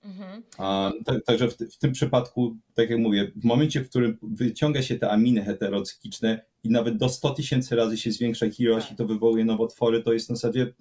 Mhm. 0.03 0.43
A, 0.57 0.91
tak, 1.05 1.23
także 1.25 1.47
w, 1.47 1.57
w, 1.57 1.77
tym 1.77 1.91
przypadku, 1.91 2.57
tak 2.73 2.89
jak 2.89 2.99
mówię, 2.99 3.31
w 3.35 3.43
momencie, 3.43 3.81
w 3.81 3.89
którym 3.89 4.17
wyciąga 4.21 4.81
się 4.81 4.95
te 4.95 5.09
aminy 5.09 5.45
heterocykliczne 5.45 6.45
i 6.63 6.69
nawet 6.69 6.97
do 6.97 7.09
100 7.09 7.29
tysięcy 7.29 7.75
razy 7.75 7.97
się 7.97 8.11
zwiększa 8.11 8.45
ich 8.45 8.59
ilość 8.59 8.91
i 8.91 8.95
to 8.95 9.05
wywołuje 9.05 9.45
nowotwory, 9.45 10.03
to 10.03 10.13
jest 10.13 10.29
na 10.29 10.35
zasadzie, 10.35 10.73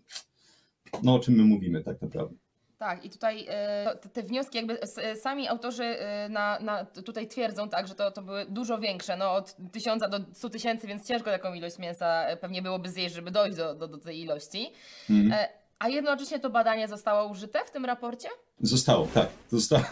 no 1.02 1.14
o 1.14 1.18
czym 1.18 1.34
my 1.34 1.42
mówimy 1.42 1.84
tak 1.84 2.02
naprawdę. 2.02 2.34
Tak, 2.78 3.04
i 3.04 3.10
tutaj 3.10 3.46
e, 3.48 3.96
te, 4.12 4.22
wnioski 4.22 4.56
jakby 4.56 4.78
sami 5.22 5.48
autorzy 5.48 5.84
e, 5.84 6.28
na, 6.28 6.58
na, 6.60 6.84
tutaj 6.84 7.28
twierdzą 7.28 7.68
tak, 7.68 7.88
że 7.88 7.94
to, 7.94 8.10
to 8.10 8.22
były 8.22 8.46
dużo 8.48 8.78
większe, 8.78 9.16
no 9.16 9.34
od 9.34 9.56
tysiąca 9.72 10.08
do 10.08 10.20
stu 10.32 10.50
tysięcy, 10.50 10.86
więc 10.86 11.08
ciężko 11.08 11.30
taką 11.30 11.54
ilość 11.54 11.78
mięsa 11.78 12.24
e, 12.24 12.36
pewnie 12.36 12.62
byłoby 12.62 12.90
zjeść, 12.90 13.14
żeby 13.14 13.30
dojść 13.30 13.56
do, 13.56 13.74
do, 13.74 13.88
do 13.88 13.98
tej 13.98 14.20
ilości. 14.20 14.66
Mhm. 15.10 15.48
A 15.78 15.88
jednocześnie 15.88 16.40
to 16.40 16.50
badanie 16.50 16.88
zostało 16.88 17.30
użyte 17.30 17.58
w 17.66 17.70
tym 17.70 17.84
raporcie? 17.84 18.28
Zostało, 18.60 19.08
tak. 19.14 19.28
Zostało, 19.48 19.84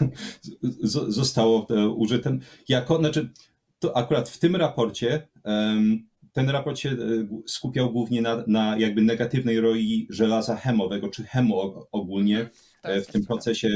zostało 1.07 1.67
użyte 1.95 2.37
jako, 2.69 2.97
znaczy 2.97 3.29
to 3.79 3.97
akurat 3.97 4.29
w 4.29 4.39
tym 4.39 4.55
raporcie 4.55 5.27
um, 5.43 6.07
ten 6.37 6.49
raport 6.49 6.79
się 6.79 6.95
skupiał 7.45 7.91
głównie 7.91 8.21
na, 8.21 8.43
na 8.47 8.77
jakby 8.77 9.01
negatywnej 9.01 9.59
roli 9.59 10.07
żelaza 10.09 10.55
chemowego, 10.55 11.09
czy 11.09 11.23
chemo 11.23 11.87
ogólnie. 11.91 12.49
E, 12.83 13.01
w 13.01 13.07
tym 13.07 13.25
procesie 13.25 13.69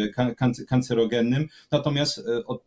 kancerogennym. 0.68 1.48
Natomiast 1.72 2.18
e, 2.18 2.22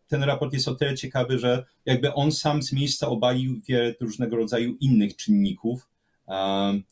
ten 0.08 0.22
raport 0.22 0.52
jest 0.52 0.68
o 0.68 0.74
tyle 0.74 0.94
ciekawy, 0.94 1.38
że 1.38 1.64
jakby 1.86 2.14
on 2.14 2.32
sam 2.32 2.62
z 2.62 2.72
miejsca 2.72 3.08
obalił 3.08 3.60
wiele 3.68 3.94
różnego 4.00 4.36
rodzaju 4.36 4.76
innych 4.80 5.16
czynników, 5.16 5.88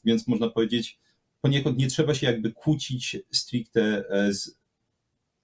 więc 0.04 0.28
można 0.28 0.48
powiedzieć, 0.48 0.98
poniekąd 1.40 1.78
nie 1.78 1.86
trzeba 1.86 2.14
się 2.14 2.26
jakby 2.26 2.52
kłócić 2.52 3.16
stricte 3.30 4.04
e, 4.10 4.32
z 4.32 4.56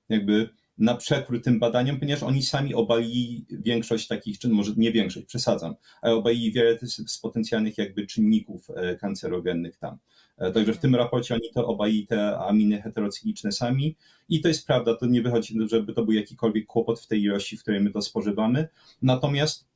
jakby 0.08 0.48
na 0.78 0.94
przekór 0.94 1.42
tym 1.42 1.58
badaniom, 1.58 2.00
ponieważ 2.00 2.22
oni 2.22 2.42
sami 2.42 2.74
obalili 2.74 3.46
większość 3.50 4.06
takich, 4.06 4.38
czy 4.38 4.48
może 4.48 4.72
nie 4.76 4.92
większość, 4.92 5.26
przesadzam, 5.26 5.74
ale 6.02 6.14
obalili 6.14 6.52
wiele 6.52 6.78
z 6.82 7.18
potencjalnych 7.18 7.78
jakby 7.78 8.06
czynników 8.06 8.68
kancerogennych 9.00 9.76
tam. 9.76 9.98
E, 10.38 10.52
także 10.52 10.72
w 10.72 10.78
tym 10.78 10.94
raporcie 10.94 11.34
oni 11.34 11.50
to 11.54 11.66
obaj 11.66 12.06
te 12.08 12.38
aminy 12.38 12.82
heterocykliczne 12.82 13.52
sami 13.52 13.96
i 14.28 14.40
to 14.40 14.48
jest 14.48 14.66
prawda, 14.66 14.96
to 14.96 15.06
nie 15.06 15.22
wychodzi, 15.22 15.58
żeby 15.70 15.92
to 15.92 16.04
był 16.04 16.12
jakikolwiek 16.12 16.66
kłopot 16.66 17.00
w 17.00 17.06
tej 17.06 17.22
ilości, 17.22 17.56
w 17.56 17.62
której 17.62 17.80
my 17.80 17.90
to 17.90 18.02
spożywamy. 18.02 18.68
Natomiast 19.02 19.68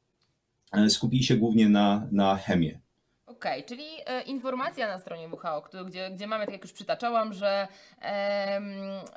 e, 0.73 0.91
skupili 0.91 1.25
się 1.25 1.37
głównie 1.37 1.69
na, 1.69 2.09
na 2.13 2.37
chemię. 2.37 2.82
Okay, 3.43 3.63
czyli 3.63 3.85
e, 4.07 4.23
informacja 4.23 4.89
na 4.89 4.99
stronie 4.99 5.29
WHO, 5.29 5.85
gdzie, 5.87 6.11
gdzie 6.11 6.27
mamy, 6.27 6.45
tak 6.45 6.53
jak 6.53 6.63
już 6.63 6.73
przytaczałam, 6.73 7.33
że, 7.33 7.69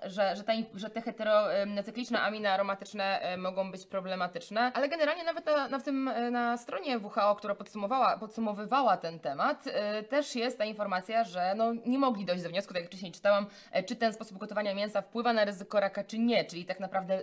że, 0.05 0.35
że, 0.35 0.43
ta, 0.43 0.53
że 0.75 0.89
te 0.89 1.01
heterocykliczne 1.01 2.21
aminy 2.21 2.51
aromatyczne 2.51 3.19
e, 3.19 3.37
mogą 3.37 3.71
być 3.71 3.85
problematyczne, 3.85 4.71
ale 4.73 4.89
generalnie 4.89 5.23
nawet 5.23 5.45
na, 5.45 5.67
na, 5.67 5.79
tym, 5.79 6.07
e, 6.07 6.31
na 6.31 6.57
stronie 6.57 6.99
WHO, 6.99 7.35
która 7.35 7.55
podsumowała, 7.55 8.17
podsumowywała 8.17 8.97
ten 8.97 9.19
temat, 9.19 9.63
też 10.09 10.35
jest 10.35 10.57
ta 10.57 10.65
informacja, 10.65 11.23
że 11.23 11.53
no, 11.57 11.73
nie 11.85 11.99
mogli 11.99 12.25
dojść 12.25 12.43
do 12.43 12.49
wniosku, 12.49 12.73
tak 12.73 12.81
jak 12.81 12.91
wcześniej 12.91 13.11
czytałam, 13.11 13.45
czy 13.85 13.95
ten 13.95 14.13
sposób 14.13 14.37
gotowania 14.37 14.73
mięsa 14.73 15.01
wpływa 15.01 15.33
na 15.33 15.45
ryzyko 15.45 15.79
raka, 15.79 16.03
czy 16.03 16.19
nie, 16.19 16.45
czyli 16.45 16.65
tak 16.65 16.79
naprawdę 16.79 17.19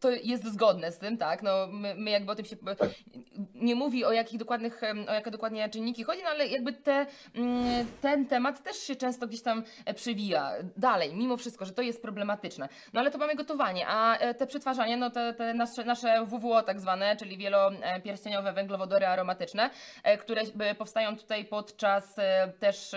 to 0.00 0.10
jest 0.10 0.44
zgodne 0.44 0.92
z 0.92 0.98
tym, 0.98 1.18
tak? 1.18 1.42
No, 1.42 1.66
my, 1.66 1.94
my 1.94 2.10
jakby 2.10 2.32
o 2.32 2.34
tym 2.34 2.44
się 2.44 2.56
nie 3.54 3.74
mówi 3.74 4.04
o 4.04 4.12
jakich 4.12 4.38
dokładnych, 4.38 4.80
o 5.08 5.12
jakie 5.12 5.30
dokładnie 5.30 5.68
czynniki 5.68 5.87
chodzi, 6.04 6.22
no 6.22 6.28
ale 6.28 6.46
jakby 6.46 6.72
te, 6.72 7.06
mm, 7.34 7.86
ten 8.00 8.26
temat 8.26 8.62
też 8.62 8.76
się 8.76 8.96
często 8.96 9.26
gdzieś 9.26 9.42
tam 9.42 9.62
e, 9.84 9.94
przewija 9.94 10.52
dalej, 10.76 11.14
mimo 11.14 11.36
wszystko, 11.36 11.64
że 11.64 11.72
to 11.72 11.82
jest 11.82 12.02
problematyczne. 12.02 12.68
No 12.92 13.00
ale 13.00 13.10
to 13.10 13.18
mamy 13.18 13.34
gotowanie, 13.34 13.86
a 13.88 14.16
e, 14.16 14.34
te 14.34 14.46
przetwarzanie, 14.46 14.96
no 14.96 15.10
te, 15.10 15.34
te 15.34 15.54
nasze, 15.54 15.84
nasze 15.84 16.26
WWO 16.26 16.62
tak 16.62 16.80
zwane, 16.80 17.16
czyli 17.16 17.38
wielopierścieniowe 17.38 18.52
węglowodory 18.52 19.06
aromatyczne, 19.06 19.70
e, 20.02 20.18
które 20.18 20.42
powstają 20.78 21.16
tutaj 21.16 21.44
podczas 21.44 22.16
też 22.58 22.90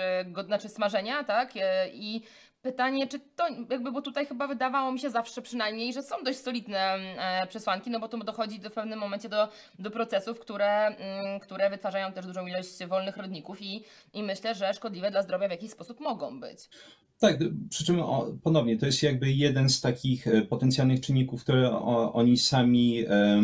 znaczy 0.45 0.69
smażenia, 0.69 1.24
tak? 1.24 1.51
I 1.93 2.21
Pytanie, 2.61 3.07
czy 3.07 3.19
to 3.19 3.47
jakby, 3.69 3.91
bo 3.91 4.01
tutaj 4.01 4.25
chyba 4.25 4.47
wydawało 4.47 4.91
mi 4.91 4.99
się 4.99 5.09
zawsze 5.09 5.41
przynajmniej, 5.41 5.93
że 5.93 6.03
są 6.03 6.15
dość 6.23 6.39
solidne 6.39 6.77
e, 6.77 7.47
przesłanki, 7.47 7.89
no 7.89 7.99
bo 7.99 8.07
to 8.07 8.17
dochodzi 8.17 8.59
do, 8.59 8.69
w 8.69 8.73
pewnym 8.73 8.99
momencie 8.99 9.29
do, 9.29 9.49
do 9.79 9.91
procesów, 9.91 10.39
które, 10.39 10.87
mm, 10.87 11.39
które 11.39 11.69
wytwarzają 11.69 12.13
też 12.13 12.25
dużą 12.25 12.47
ilość 12.47 12.85
wolnych 12.87 13.17
rodników 13.17 13.61
i, 13.61 13.83
i 14.13 14.23
myślę, 14.23 14.55
że 14.55 14.73
szkodliwe 14.73 15.11
dla 15.11 15.23
zdrowia 15.23 15.47
w 15.47 15.51
jakiś 15.51 15.71
sposób 15.71 15.99
mogą 15.99 16.39
być. 16.39 16.69
Tak, 17.19 17.39
przy 17.69 17.85
czym 17.85 18.01
ponownie 18.43 18.77
to 18.77 18.85
jest 18.85 19.03
jakby 19.03 19.31
jeden 19.31 19.69
z 19.69 19.81
takich 19.81 20.27
e, 20.27 20.41
potencjalnych 20.41 21.01
czynników, 21.01 21.43
które 21.43 21.71
oni 22.13 22.37
sami 22.37 23.05
e, 23.09 23.41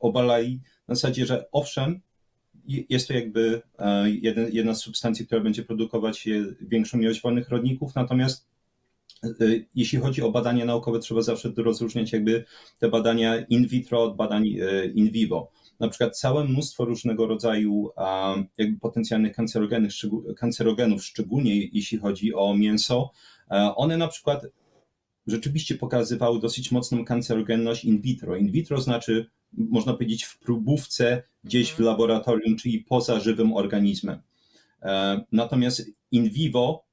obalali 0.00 0.60
na 0.88 0.94
zasadzie, 0.94 1.26
że 1.26 1.48
owszem, 1.52 2.00
jest 2.66 3.08
to 3.08 3.14
jakby 3.14 3.62
jedna 4.52 4.74
z 4.74 4.80
substancji, 4.80 5.26
która 5.26 5.40
będzie 5.40 5.62
produkować 5.62 6.28
większą 6.60 6.98
ilość 6.98 7.22
wolnych 7.22 7.48
rodników, 7.48 7.94
natomiast 7.94 8.53
jeśli 9.74 9.98
chodzi 9.98 10.22
o 10.22 10.30
badania 10.30 10.64
naukowe, 10.64 10.98
trzeba 10.98 11.22
zawsze 11.22 11.52
rozróżniać 11.56 12.12
jakby 12.12 12.44
te 12.78 12.88
badania 12.88 13.40
in 13.40 13.66
vitro 13.66 14.02
od 14.02 14.16
badań 14.16 14.46
y, 14.46 14.92
in 14.94 15.10
vivo. 15.10 15.50
Na 15.80 15.88
przykład 15.88 16.18
całe 16.18 16.44
mnóstwo 16.44 16.84
różnego 16.84 17.26
rodzaju 17.26 17.90
jakby 18.58 18.80
potencjalnych 18.80 19.36
kancerogenów, 19.36 19.92
kancerogenów, 20.36 21.04
szczególnie 21.04 21.66
jeśli 21.66 21.98
chodzi 21.98 22.34
o 22.34 22.54
mięso, 22.54 23.10
one 23.76 23.96
na 23.96 24.08
przykład 24.08 24.46
rzeczywiście 25.26 25.74
pokazywały 25.74 26.40
dosyć 26.40 26.72
mocną 26.72 27.04
kancerogenność 27.04 27.84
in 27.84 28.00
vitro. 28.00 28.36
In 28.36 28.50
vitro 28.50 28.80
znaczy, 28.80 29.30
można 29.52 29.92
powiedzieć, 29.92 30.24
w 30.24 30.38
próbówce 30.38 31.22
gdzieś 31.44 31.68
w 31.68 31.80
mhm. 31.80 31.86
laboratorium, 31.86 32.56
czyli 32.56 32.80
poza 32.80 33.20
żywym 33.20 33.52
organizmem. 33.52 34.22
E, 34.82 35.24
natomiast 35.32 35.90
in 36.10 36.30
vivo 36.30 36.84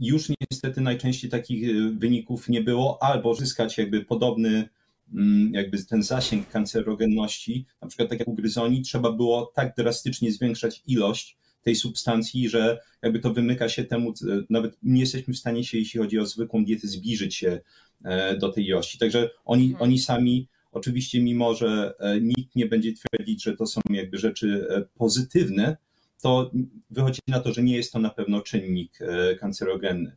już 0.00 0.32
niestety 0.50 0.80
najczęściej 0.80 1.30
takich 1.30 1.68
y, 1.68 1.90
wyników 1.90 2.48
nie 2.48 2.62
było, 2.62 3.02
albo 3.02 3.34
zyskać 3.34 3.78
jakby 3.78 4.04
podobny 4.04 4.68
mm, 5.14 5.54
jakby 5.54 5.84
ten 5.84 6.02
zasięg 6.02 6.48
kancerogenności, 6.50 7.66
na 7.82 7.88
przykład 7.88 8.08
tak 8.08 8.18
jak 8.18 8.28
u 8.28 8.34
gryzoni, 8.34 8.82
trzeba 8.82 9.12
było 9.12 9.52
tak 9.54 9.74
drastycznie 9.76 10.32
zwiększać 10.32 10.82
ilość 10.86 11.36
tej 11.62 11.76
substancji, 11.76 12.48
że 12.48 12.78
jakby 13.02 13.18
to 13.18 13.32
wymyka 13.32 13.68
się 13.68 13.84
temu, 13.84 14.12
nawet 14.50 14.78
nie 14.82 15.00
jesteśmy 15.00 15.34
w 15.34 15.38
stanie 15.38 15.64
się, 15.64 15.78
jeśli 15.78 16.00
chodzi 16.00 16.18
o 16.18 16.26
zwykłą 16.26 16.64
dietę, 16.64 16.88
zbliżyć 16.88 17.34
się 17.34 17.60
e, 18.04 18.36
do 18.36 18.52
tej 18.52 18.66
ilości. 18.66 18.98
Także 18.98 19.30
oni, 19.44 19.64
mhm. 19.64 19.82
oni 19.82 19.98
sami, 19.98 20.48
oczywiście 20.72 21.22
mimo, 21.22 21.54
że 21.54 21.94
e, 21.98 22.20
nikt 22.20 22.56
nie 22.56 22.66
będzie 22.66 22.92
twierdzić, 22.92 23.42
że 23.42 23.56
to 23.56 23.66
są 23.66 23.80
jakby 23.90 24.18
rzeczy 24.18 24.66
e, 24.70 24.82
pozytywne, 24.98 25.76
to 26.22 26.50
wychodzi 26.90 27.20
na 27.28 27.40
to, 27.40 27.52
że 27.52 27.62
nie 27.62 27.76
jest 27.76 27.92
to 27.92 27.98
na 27.98 28.10
pewno 28.10 28.40
czynnik 28.40 28.98
e, 29.00 29.34
kancerogenny. 29.36 30.16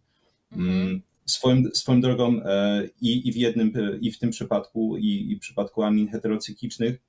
Mhm. 0.52 0.82
Mm, 0.82 1.02
swoją, 1.26 1.64
swoją 1.74 2.02
drogą 2.02 2.42
e, 2.44 2.84
i, 3.02 3.28
i, 3.28 3.32
w 3.32 3.36
jednym, 3.36 3.74
i 4.02 4.12
w 4.12 4.20
tym 4.20 4.30
przypadku, 4.30 4.98
i, 4.98 5.32
i 5.32 5.36
w 5.36 5.40
przypadku 5.40 5.84
amin 5.84 6.08
heterocyklicznych, 6.08 7.02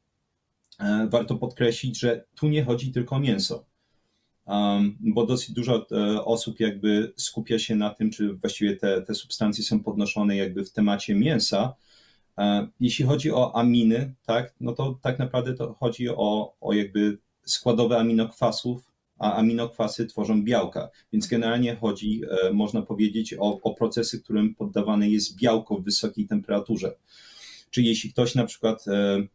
e, 0.80 1.08
warto 1.10 1.36
podkreślić, 1.36 1.98
że 1.98 2.24
tu 2.34 2.48
nie 2.48 2.64
chodzi 2.64 2.92
tylko 2.92 3.16
o 3.16 3.20
mięso. 3.20 3.64
Bo 5.00 5.26
dosyć 5.26 5.50
dużo 5.50 5.86
osób 6.24 6.60
jakby 6.60 7.12
skupia 7.16 7.58
się 7.58 7.76
na 7.76 7.90
tym, 7.90 8.10
czy 8.10 8.34
właściwie 8.34 8.76
te, 8.76 9.02
te 9.02 9.14
substancje 9.14 9.64
są 9.64 9.80
podnoszone 9.80 10.36
jakby 10.36 10.64
w 10.64 10.72
temacie 10.72 11.14
mięsa. 11.14 11.74
Jeśli 12.80 13.04
chodzi 13.04 13.32
o 13.32 13.56
aminy, 13.56 14.14
tak, 14.26 14.54
no 14.60 14.72
to 14.72 14.98
tak 15.02 15.18
naprawdę 15.18 15.54
to 15.54 15.74
chodzi 15.74 16.08
o, 16.08 16.54
o 16.60 16.72
jakby 16.72 17.18
składowe 17.46 17.98
aminokwasów, 17.98 18.90
a 19.18 19.34
aminokwasy 19.34 20.06
tworzą 20.06 20.44
białka. 20.44 20.90
Więc 21.12 21.26
generalnie 21.26 21.76
chodzi, 21.76 22.22
e, 22.42 22.52
można 22.52 22.82
powiedzieć, 22.82 23.34
o, 23.34 23.60
o 23.62 23.74
procesy, 23.74 24.22
którym 24.22 24.54
poddawane 24.54 25.08
jest 25.08 25.36
białko 25.36 25.76
w 25.76 25.84
wysokiej 25.84 26.26
temperaturze. 26.26 26.96
Czyli 27.70 27.88
jeśli 27.88 28.12
ktoś 28.12 28.34
na 28.34 28.44
przykład 28.44 28.88
e, 28.88 29.26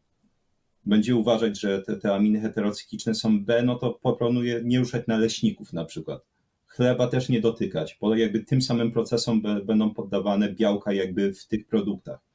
będzie 0.85 1.15
uważać, 1.15 1.59
że 1.59 1.81
te, 1.81 1.97
te 1.97 2.13
aminy 2.13 2.39
heterocykliczne 2.39 3.15
są 3.15 3.45
B, 3.45 3.63
no 3.63 3.75
to 3.75 3.93
proponuje 3.93 4.61
nie 4.63 4.79
ruszać 4.79 5.07
naleśników 5.07 5.73
na 5.73 5.85
przykład. 5.85 6.21
Chleba 6.67 7.07
też 7.07 7.29
nie 7.29 7.41
dotykać, 7.41 7.97
bo 8.01 8.15
jakby 8.15 8.39
tym 8.39 8.61
samym 8.61 8.91
procesom 8.91 9.41
będą 9.65 9.93
poddawane 9.93 10.53
białka 10.53 10.93
jakby 10.93 11.33
w 11.33 11.47
tych 11.47 11.67
produktach. 11.67 12.30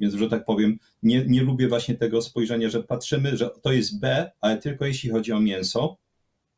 Więc, 0.00 0.14
że 0.14 0.28
tak 0.28 0.44
powiem, 0.44 0.78
nie, 1.02 1.24
nie 1.26 1.42
lubię 1.42 1.68
właśnie 1.68 1.94
tego 1.94 2.22
spojrzenia, 2.22 2.70
że 2.70 2.82
patrzymy, 2.82 3.36
że 3.36 3.50
to 3.62 3.72
jest 3.72 4.00
B, 4.00 4.30
ale 4.40 4.56
tylko 4.56 4.86
jeśli 4.86 5.10
chodzi 5.10 5.32
o 5.32 5.40
mięso, 5.40 5.96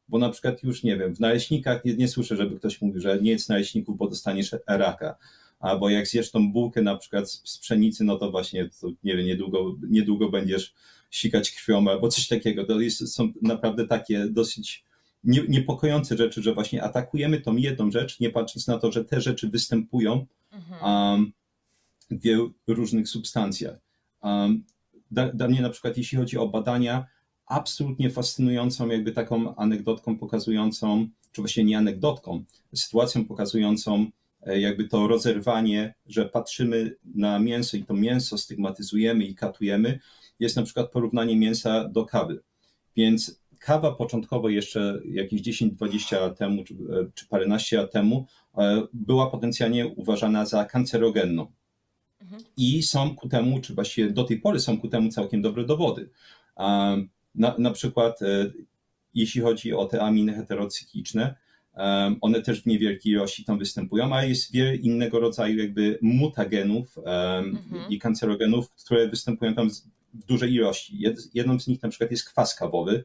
bo 0.09 0.19
na 0.19 0.31
przykład 0.31 0.63
już 0.63 0.83
nie 0.83 0.97
wiem, 0.97 1.15
w 1.15 1.21
naleśnikach 1.21 1.85
nie, 1.85 1.95
nie 1.95 2.09
słyszę, 2.09 2.37
żeby 2.37 2.59
ktoś 2.59 2.83
mówił, 2.83 3.01
że 3.01 3.19
nie 3.23 3.31
jest 3.31 3.49
naleśników, 3.49 3.99
bo 3.99 4.09
dostaniesz 4.09 4.57
raka. 4.67 5.17
albo 5.61 5.91
jak 5.91 6.07
zjesz 6.07 6.31
tą 6.31 6.53
bułkę 6.53 6.83
na 6.83 6.97
przykład 6.97 7.31
z, 7.31 7.43
z 7.45 7.59
pszenicy, 7.59 8.05
no 8.05 8.17
to 8.17 8.31
właśnie, 8.31 8.71
to, 8.81 8.89
nie 9.05 9.17
wiem, 9.17 9.27
niedługo, 9.27 9.77
niedługo 9.91 10.29
będziesz 10.29 10.75
sikać 11.11 11.51
krwią 11.51 11.89
albo 11.89 12.09
coś 12.09 12.29
takiego. 12.29 12.65
To 12.65 12.81
jest, 12.81 13.15
są 13.15 13.33
naprawdę 13.43 13.87
takie 13.87 14.27
dosyć 14.27 14.85
nie, 15.25 15.43
niepokojące 15.49 16.17
rzeczy, 16.17 16.43
że 16.43 16.55
właśnie 16.55 16.83
atakujemy 16.83 17.41
tą 17.41 17.57
jedną 17.57 17.91
rzecz, 17.91 18.21
nie 18.21 18.31
patrząc 18.31 18.67
na 18.67 18.79
to, 18.79 18.93
że 18.93 19.05
te 19.05 19.21
rzeczy 19.21 19.49
występują 19.49 20.27
Mhm. 20.57 20.83
um, 20.83 21.33
wielu 22.11 22.53
różnych 22.67 23.09
substancjach. 23.09 23.79
Um, 24.23 24.65
dla, 25.11 25.33
dla 25.33 25.49
mnie 25.49 25.63
na 25.63 25.71
przykład, 25.71 25.97
jeśli 25.97 26.19
chodzi 26.19 26.39
o 26.39 26.49
badania, 26.49 27.07
absolutnie 27.47 28.11
fascynującą 28.11 28.89
jakby 28.89 29.13
taką 29.13 29.57
anegdotką 29.57 30.19
pokazującą, 30.19 31.09
czy 31.33 31.43
właśnie 31.43 31.65
nie 31.65 31.79
anegdotką, 31.79 32.45
sytuacją 32.75 33.25
pokazującą 33.25 34.07
e, 34.43 34.61
jakby 34.61 34.89
to 34.89 35.09
rozerwanie, 35.09 35.95
że 36.07 36.25
patrzymy 36.25 36.97
na 37.15 37.39
mięso 37.39 37.77
i 37.77 37.85
to 37.85 37.95
mięso 37.95 38.39
stygmatyzujemy 38.39 39.25
i 39.25 39.35
katujemy, 39.35 39.99
jest 40.41 40.57
na 40.57 40.63
przykład 40.63 40.91
porównanie 40.91 41.37
mięsa 41.37 41.89
do 41.89 42.05
kawy. 42.05 42.41
Więc 42.97 43.41
kawa 43.59 43.93
początkowo 43.93 44.49
jeszcze 44.49 45.01
jakieś 45.05 45.43
10-20 45.43 46.21
lat 46.21 46.39
temu, 46.39 46.65
czy, 46.65 46.75
e, 46.75 46.77
czy 47.15 47.29
paręnaście 47.29 47.77
lat 47.77 47.93
temu, 47.93 48.27
e, 48.59 48.83
była 48.93 49.31
potencjalnie 49.31 49.87
uważana 49.87 50.47
za 50.47 50.65
kancerogenną. 50.65 51.53
Mhm. 52.26 52.42
I 52.56 52.83
są 52.83 53.16
ku 53.16 53.28
temu, 53.28 53.61
czy 53.61 53.75
właściwie 53.75 54.11
do 54.11 54.25
tej 54.25 54.40
pory 54.40 54.61
są 54.61 54.80
ku 54.80 54.88
temu 54.88 55.09
całkiem 55.11 55.42
dobre 55.42 55.64
dowody. 55.64 56.09
Na, 57.35 57.54
na 57.59 57.71
przykład, 57.71 58.23
e, 58.23 58.26
jeśli 59.14 59.40
chodzi 59.40 59.73
o 59.73 59.85
te 59.85 60.02
aminy 60.02 60.35
heterocykliczne, 60.35 61.35
em, 61.75 62.16
one 62.21 62.42
też 62.42 62.62
w 62.62 62.66
niewielkiej 62.66 63.12
ilości 63.12 63.45
tam 63.45 63.59
występują, 63.59 64.14
ale 64.14 64.28
jest 64.28 64.52
wiele 64.52 64.76
innego 64.76 65.21
rodzaju 65.21 65.59
jakby 65.59 65.99
mutagenów 66.02 66.99
em, 66.99 67.04
Mhm. 67.04 67.90
i 67.90 67.99
kancerogenów, 67.99 68.71
które 68.71 69.09
występują 69.09 69.54
tam 69.54 69.71
w 70.14 70.25
dużej 70.26 70.52
ilości. 70.54 70.99
Jed- 71.06 71.28
Jedną 71.35 71.61
z 71.61 71.66
nich 71.66 71.83
na 71.83 71.88
przykład 71.88 72.11
jest 72.11 72.25
kwas 72.25 72.54
kawowy 72.54 73.04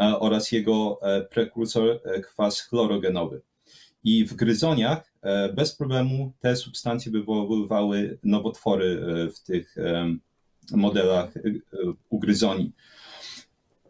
e, 0.00 0.20
oraz 0.20 0.52
jego 0.52 0.98
e, 1.02 1.20
prekursor 1.22 2.00
e, 2.04 2.20
kwas 2.20 2.60
chlorogenowy. 2.60 3.40
I 4.04 4.24
w 4.24 4.34
gryzoniach 4.34 5.12
e, 5.22 5.52
bez 5.52 5.76
problemu 5.76 6.32
te 6.40 6.56
substancje 6.56 7.12
wywoływały 7.12 8.18
nowotwory 8.24 9.04
e, 9.26 9.30
w 9.30 9.40
tych 9.40 9.78
em, 9.78 10.20
modelach 10.72 11.36
e, 11.36 11.40
e, 11.40 11.52
ugryzoni. 12.08 12.72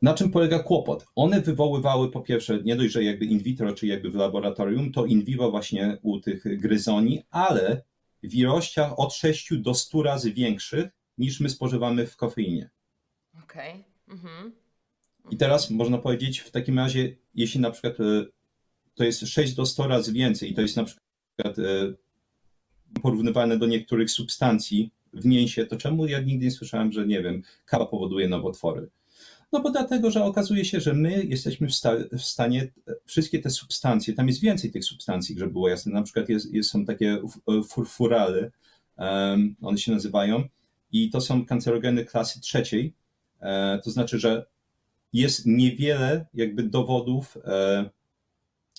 Na 0.02 0.14
czym 0.14 0.30
polega 0.30 0.58
kłopot? 0.58 1.06
One 1.14 1.40
wywoływały 1.40 2.10
po 2.10 2.20
pierwsze 2.20 2.62
nie 2.62 2.76
dość, 2.76 2.92
że 2.92 3.04
jakby 3.04 3.24
in 3.24 3.38
vitro, 3.38 3.72
czy 3.72 3.86
jakby 3.86 4.10
w 4.10 4.14
laboratorium, 4.14 4.92
to 4.92 5.06
in 5.06 5.24
vivo 5.24 5.50
właśnie 5.50 5.98
u 6.02 6.20
tych 6.20 6.60
gryzoni, 6.60 7.22
ale 7.30 7.82
w 8.22 8.34
ilościach 8.34 8.98
od 8.98 9.14
6 9.14 9.48
do 9.58 9.74
100 9.74 10.02
razy 10.02 10.32
większych 10.32 10.86
niż 11.18 11.40
my 11.40 11.48
spożywamy 11.48 12.06
w 12.06 12.16
kofeinie. 12.16 12.70
Okej. 13.44 13.84
Mhm. 14.08 14.52
I 15.30 15.36
teraz 15.36 15.70
można 15.70 15.98
powiedzieć 15.98 16.38
w 16.38 16.50
takim 16.50 16.78
razie, 16.78 17.16
jeśli 17.34 17.60
na 17.60 17.70
przykład 17.70 18.00
e, 18.00 18.26
to 19.00 19.04
jest 19.04 19.28
6 19.28 19.54
do 19.54 19.66
100 19.66 19.88
razy 19.88 20.12
więcej 20.12 20.50
i 20.50 20.54
to 20.54 20.60
jest 20.60 20.76
na 20.76 20.84
przykład 20.84 21.58
e, 21.58 21.92
porównywane 23.02 23.58
do 23.58 23.66
niektórych 23.66 24.10
substancji 24.10 24.90
w 25.12 25.24
mięsie, 25.24 25.66
to 25.66 25.76
czemu 25.76 26.06
ja 26.06 26.20
nigdy 26.20 26.44
nie 26.44 26.50
słyszałem, 26.50 26.92
że 26.92 27.06
nie 27.06 27.22
wiem, 27.22 27.42
kawa 27.64 27.86
powoduje 27.86 28.28
nowotwory? 28.28 28.88
No 29.52 29.60
bo 29.60 29.70
dlatego, 29.70 30.10
że 30.10 30.24
okazuje 30.24 30.64
się, 30.64 30.80
że 30.80 30.94
my 30.94 31.24
jesteśmy 31.24 31.68
w, 31.68 31.74
sta 31.74 31.92
w 32.12 32.22
stanie 32.22 32.62
e, 32.62 32.94
wszystkie 33.04 33.38
te 33.38 33.50
substancje, 33.50 34.14
tam 34.14 34.28
jest 34.28 34.40
więcej 34.40 34.70
tych 34.70 34.84
substancji, 34.84 35.38
żeby 35.38 35.52
było 35.52 35.68
jasne, 35.68 35.92
na 35.92 36.02
przykład 36.02 36.28
jest, 36.28 36.54
jest, 36.54 36.70
są 36.70 36.84
takie 36.84 37.22
e, 37.48 37.62
furfurale, 37.62 38.50
um, 38.96 39.56
one 39.62 39.78
się 39.78 39.92
nazywają 39.92 40.44
i 40.92 41.10
to 41.10 41.20
są 41.20 41.46
kancerogeny 41.46 42.04
klasy 42.04 42.40
trzeciej, 42.40 42.92
e, 43.40 43.80
to 43.84 43.90
znaczy, 43.90 44.18
że 44.18 44.46
jest 45.12 45.46
niewiele 45.46 46.26
jakby 46.34 46.62
dowodów 46.62 47.38
e, 47.44 47.90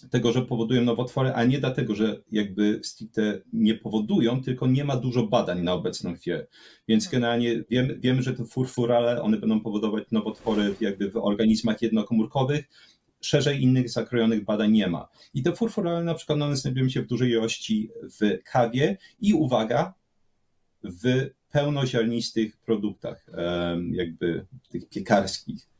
tego, 0.09 0.31
że 0.31 0.41
powodują 0.41 0.81
nowotwory, 0.81 1.33
a 1.33 1.43
nie 1.43 1.59
dlatego, 1.59 1.95
że 1.95 2.21
jakby 2.31 2.79
stricte 2.83 3.41
nie 3.53 3.75
powodują, 3.75 4.43
tylko 4.43 4.67
nie 4.67 4.83
ma 4.83 4.95
dużo 4.95 5.27
badań 5.27 5.61
na 5.61 5.73
obecną 5.73 6.15
chwilę. 6.15 6.47
Więc 6.87 7.07
generalnie 7.07 7.63
wiemy, 7.69 7.99
wiemy 7.99 8.23
że 8.23 8.33
te 8.33 8.45
furfurale, 8.45 9.21
one 9.21 9.37
będą 9.37 9.61
powodować 9.61 10.03
nowotwory 10.11 10.75
jakby 10.81 11.11
w 11.11 11.17
organizmach 11.17 11.81
jednokomórkowych, 11.81 12.65
szerzej 13.21 13.63
innych 13.63 13.89
zakrojonych 13.89 14.45
badań 14.45 14.71
nie 14.71 14.87
ma. 14.87 15.07
I 15.33 15.43
te 15.43 15.51
furfurale 15.55 16.03
na 16.03 16.13
przykład 16.13 16.41
one 16.41 16.57
znajdują 16.57 16.89
się 16.89 17.01
w 17.01 17.07
dużej 17.07 17.29
ilości 17.29 17.89
w 18.21 18.43
kawie 18.43 18.97
i 19.21 19.33
uwaga, 19.33 19.93
w 20.83 21.29
pełnoziarnistych 21.51 22.57
produktach, 22.57 23.25
jakby 23.91 24.45
tych 24.69 24.89
piekarskich. 24.89 25.70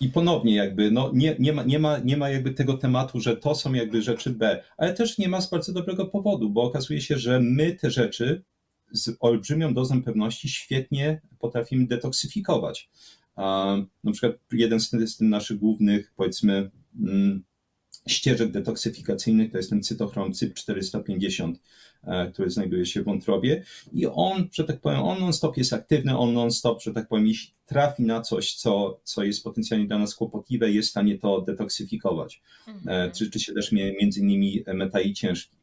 I 0.00 0.08
ponownie 0.08 0.54
jakby, 0.54 0.90
no 0.90 1.10
nie, 1.14 1.36
nie, 1.38 1.52
ma, 1.52 1.62
nie, 1.62 1.78
ma, 1.78 1.98
nie 1.98 2.16
ma 2.16 2.30
jakby 2.30 2.50
tego 2.50 2.74
tematu, 2.74 3.20
że 3.20 3.36
to 3.36 3.54
są 3.54 3.72
jakby 3.74 4.02
rzeczy 4.02 4.30
B, 4.30 4.62
ale 4.76 4.94
też 4.94 5.18
nie 5.18 5.28
ma 5.28 5.40
z 5.40 5.50
bardzo 5.50 5.72
dobrego 5.72 6.06
powodu, 6.06 6.50
bo 6.50 6.62
okazuje 6.62 7.00
się, 7.00 7.18
że 7.18 7.40
my 7.40 7.72
te 7.72 7.90
rzeczy 7.90 8.44
z 8.92 9.16
olbrzymią 9.20 9.74
dozą 9.74 10.02
pewności 10.02 10.48
świetnie 10.48 11.20
potrafimy 11.38 11.86
detoksyfikować. 11.86 12.90
Na 14.04 14.12
przykład 14.12 14.32
jeden 14.52 14.80
z, 14.80 14.90
z 14.90 15.16
tych 15.16 15.28
naszych 15.28 15.58
głównych, 15.58 16.12
powiedzmy, 16.16 16.70
mm, 17.00 17.44
ścieżek 18.08 18.50
detoksyfikacyjnych 18.50 19.52
to 19.52 19.56
jest 19.56 19.70
ten 19.70 19.82
cytochrom 19.82 20.32
CYP450, 20.32 21.52
e, 21.52 21.58
który 22.32 22.50
znajduje 22.50 22.86
się 22.86 23.02
w 23.02 23.04
wątrobie 23.04 23.64
i 23.92 24.06
on, 24.06 24.48
że 24.52 24.64
tak 24.64 24.80
powiem, 24.80 25.00
on 25.00 25.20
non-stop 25.20 25.56
jest 25.56 25.72
aktywny, 25.72 26.18
on 26.18 26.32
non-stop, 26.32 26.82
że 26.82 26.92
tak 26.92 27.08
powiem, 27.08 27.26
jeśli 27.26 27.54
trafi 27.66 28.02
na 28.02 28.20
coś, 28.20 28.54
co, 28.54 29.00
co 29.04 29.24
jest 29.24 29.44
potencjalnie 29.44 29.86
dla 29.86 29.98
nas 29.98 30.14
kłopotliwe, 30.14 30.70
jest 30.70 30.88
w 30.88 30.90
stanie 30.90 31.18
to 31.18 31.40
detoksyfikować. 31.40 32.42
E, 32.66 32.70
Mhm. 32.70 33.10
Tyczy 33.12 33.40
się 33.40 33.52
też 33.52 33.72
między 33.72 34.20
innymi 34.20 34.64
metali 34.74 35.14
ciężkich. 35.14 35.58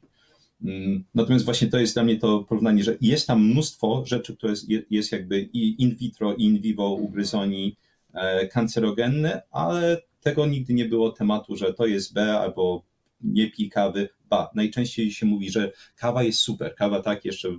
Mm, 0.64 1.04
Natomiast 1.16 1.46
właśnie 1.46 1.68
to 1.68 1.80
jest 1.80 1.94
dla 1.94 2.04
mnie 2.04 2.18
to 2.18 2.40
porównanie, 2.44 2.84
że 2.84 2.98
jest 3.02 3.28
tam 3.28 3.46
mnóstwo 3.46 4.04
rzeczy, 4.06 4.36
które 4.38 4.52
jest, 4.52 4.68
jest 4.90 5.12
jakby 5.12 5.42
i 5.54 5.84
in 5.84 5.96
vitro, 5.96 6.34
i 6.36 6.44
in 6.44 6.62
vivo 6.62 6.90
u 6.94 7.10
gryzoni 7.10 7.76
e, 8.14 8.48
kancerogenne, 8.48 9.42
ale 9.52 10.02
tego 10.22 10.46
nigdy 10.46 10.74
nie 10.74 10.86
było 10.86 11.12
tematu, 11.12 11.56
że 11.56 11.74
to 11.74 11.86
jest 11.86 12.14
B 12.14 12.40
albo 12.40 12.84
nie 13.22 13.52
pij 13.52 13.70
kawy. 13.70 14.10
Ba, 14.30 14.52
najczęściej 14.56 15.12
się 15.12 15.26
mówi, 15.26 15.52
że 15.52 15.72
kawa 15.96 16.24
jest 16.24 16.40
super. 16.40 16.76
Kawa 16.76 17.02
tak 17.02 17.26
jeszcze 17.26 17.50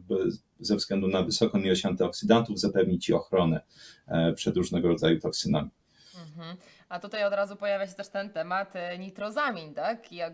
ze 0.61 0.77
względu 0.77 1.09
na 1.09 1.23
wysoką 1.23 1.59
ilość 1.59 1.85
antyoksydantów 1.85 2.61
zapewni 2.61 2.99
ci 2.99 3.13
ochronę 3.13 3.61
e, 4.07 4.33
przed 4.33 4.57
różnego 4.57 4.89
rodzaju 4.89 5.21
toksynami. 5.21 5.71
Mhm. 6.29 6.57
A 6.89 7.01
tutaj 7.01 7.25
od 7.25 7.33
razu 7.33 7.57
pojawia 7.57 7.87
się 7.87 7.95
też 7.95 8.09
ten 8.09 8.31
temat 8.31 8.77
e, 8.77 8.99
nitrozamin, 8.99 9.75
tak? 9.75 10.13
Jak, 10.13 10.33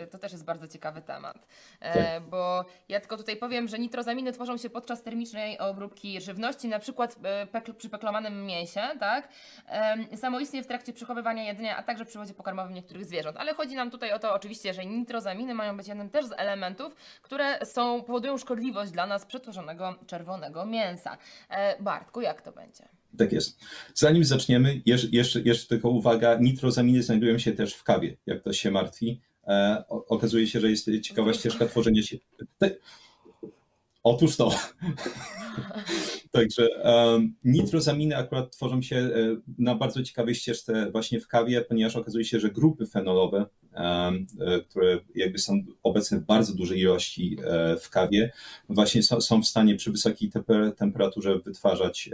e, 0.00 0.06
to 0.06 0.18
też 0.18 0.32
jest 0.32 0.44
bardzo 0.44 0.68
ciekawy 0.68 1.02
temat. 1.02 1.46
E, 1.80 1.92
Tak. 1.92 2.22
Bo 2.22 2.64
ja 2.88 3.00
tylko 3.00 3.16
tutaj 3.16 3.36
powiem, 3.36 3.68
że 3.68 3.78
nitrozaminy 3.78 4.32
tworzą 4.32 4.56
się 4.56 4.70
podczas 4.70 5.02
termicznej 5.02 5.58
obróbki 5.58 6.20
żywności, 6.20 6.68
na 6.68 6.78
przykład 6.78 7.16
pekl, 7.52 7.74
przy 7.74 7.88
peklowanym 7.88 8.46
mięsie, 8.46 8.80
tak? 9.00 9.28
Samoistnie 10.16 10.62
w 10.62 10.66
trakcie 10.66 10.92
przechowywania 10.92 11.42
jedzenia, 11.44 11.76
a 11.76 11.82
także 11.82 12.04
przy 12.04 12.18
wodzie 12.18 12.34
pokarmowym 12.34 12.74
niektórych 12.74 13.04
zwierząt. 13.04 13.36
Ale 13.36 13.54
chodzi 13.54 13.74
nam 13.74 13.90
tutaj 13.90 14.12
o 14.12 14.18
to 14.18 14.34
oczywiście, 14.34 14.74
że 14.74 14.86
nitrozaminy 14.86 15.54
mają 15.54 15.76
być 15.76 15.88
jednym 15.88 16.10
też 16.10 16.26
z 16.26 16.32
elementów, 16.32 16.94
które 17.22 17.66
są, 17.66 18.02
powodują 18.02 18.38
szkodliwość 18.38 18.92
dla 18.92 19.06
nas 19.06 19.26
przetworzonego 19.26 19.94
czerwonego 20.06 20.66
mięsa. 20.66 21.16
Bartku, 21.80 22.20
jak 22.20 22.42
to 22.42 22.52
będzie? 22.52 23.01
Tak 23.18 23.32
jest. 23.32 23.60
Zanim 23.94 24.24
zaczniemy, 24.24 24.82
jeszcze, 24.86 25.40
jeszcze, 25.40 25.68
tylko 25.68 25.90
uwaga, 25.90 26.38
nitrozaminy 26.40 27.02
znajdują 27.02 27.38
się 27.38 27.52
też 27.52 27.74
w 27.74 27.82
kawie, 27.82 28.16
jak 28.26 28.40
ktoś 28.40 28.60
się 28.60 28.70
martwi. 28.70 29.20
E, 29.46 29.84
okazuje 29.88 30.46
się, 30.46 30.60
że 30.60 30.70
jest 30.70 30.90
ciekawa 31.02 31.32
ścieżka 31.32 31.66
tworzenia 31.66 32.02
się. 32.02 32.16
Otóż 34.02 34.36
to. 34.36 34.50
Także 36.30 36.68
um, 36.84 37.34
nitrozaminy 37.44 38.16
akurat 38.16 38.56
tworzą 38.56 38.82
się 38.82 38.96
e, 38.96 39.10
na 39.58 39.74
bardzo 39.74 40.02
ciekawej 40.02 40.34
ścieżce 40.34 40.90
właśnie 40.90 41.20
w 41.20 41.28
kawie, 41.28 41.60
ponieważ 41.60 41.96
okazuje 41.96 42.24
się, 42.24 42.40
że 42.40 42.50
grupy 42.50 42.86
fenolowe, 42.86 43.46
em, 43.72 44.26
e, 44.40 44.60
które 44.60 45.00
jakby 45.14 45.38
są 45.38 45.64
obecne 45.82 46.18
w 46.18 46.24
bardzo 46.24 46.54
dużej 46.54 46.80
ilości 46.80 47.36
e, 47.44 47.76
w 47.76 47.90
kawie, 47.90 48.32
właśnie 48.68 49.02
są, 49.02 49.20
są 49.20 49.42
w 49.42 49.46
stanie 49.46 49.76
przy 49.76 49.92
wysokiej 49.92 50.30
temper- 50.30 50.74
temperaturze 50.74 51.38
wytwarzać 51.38 52.10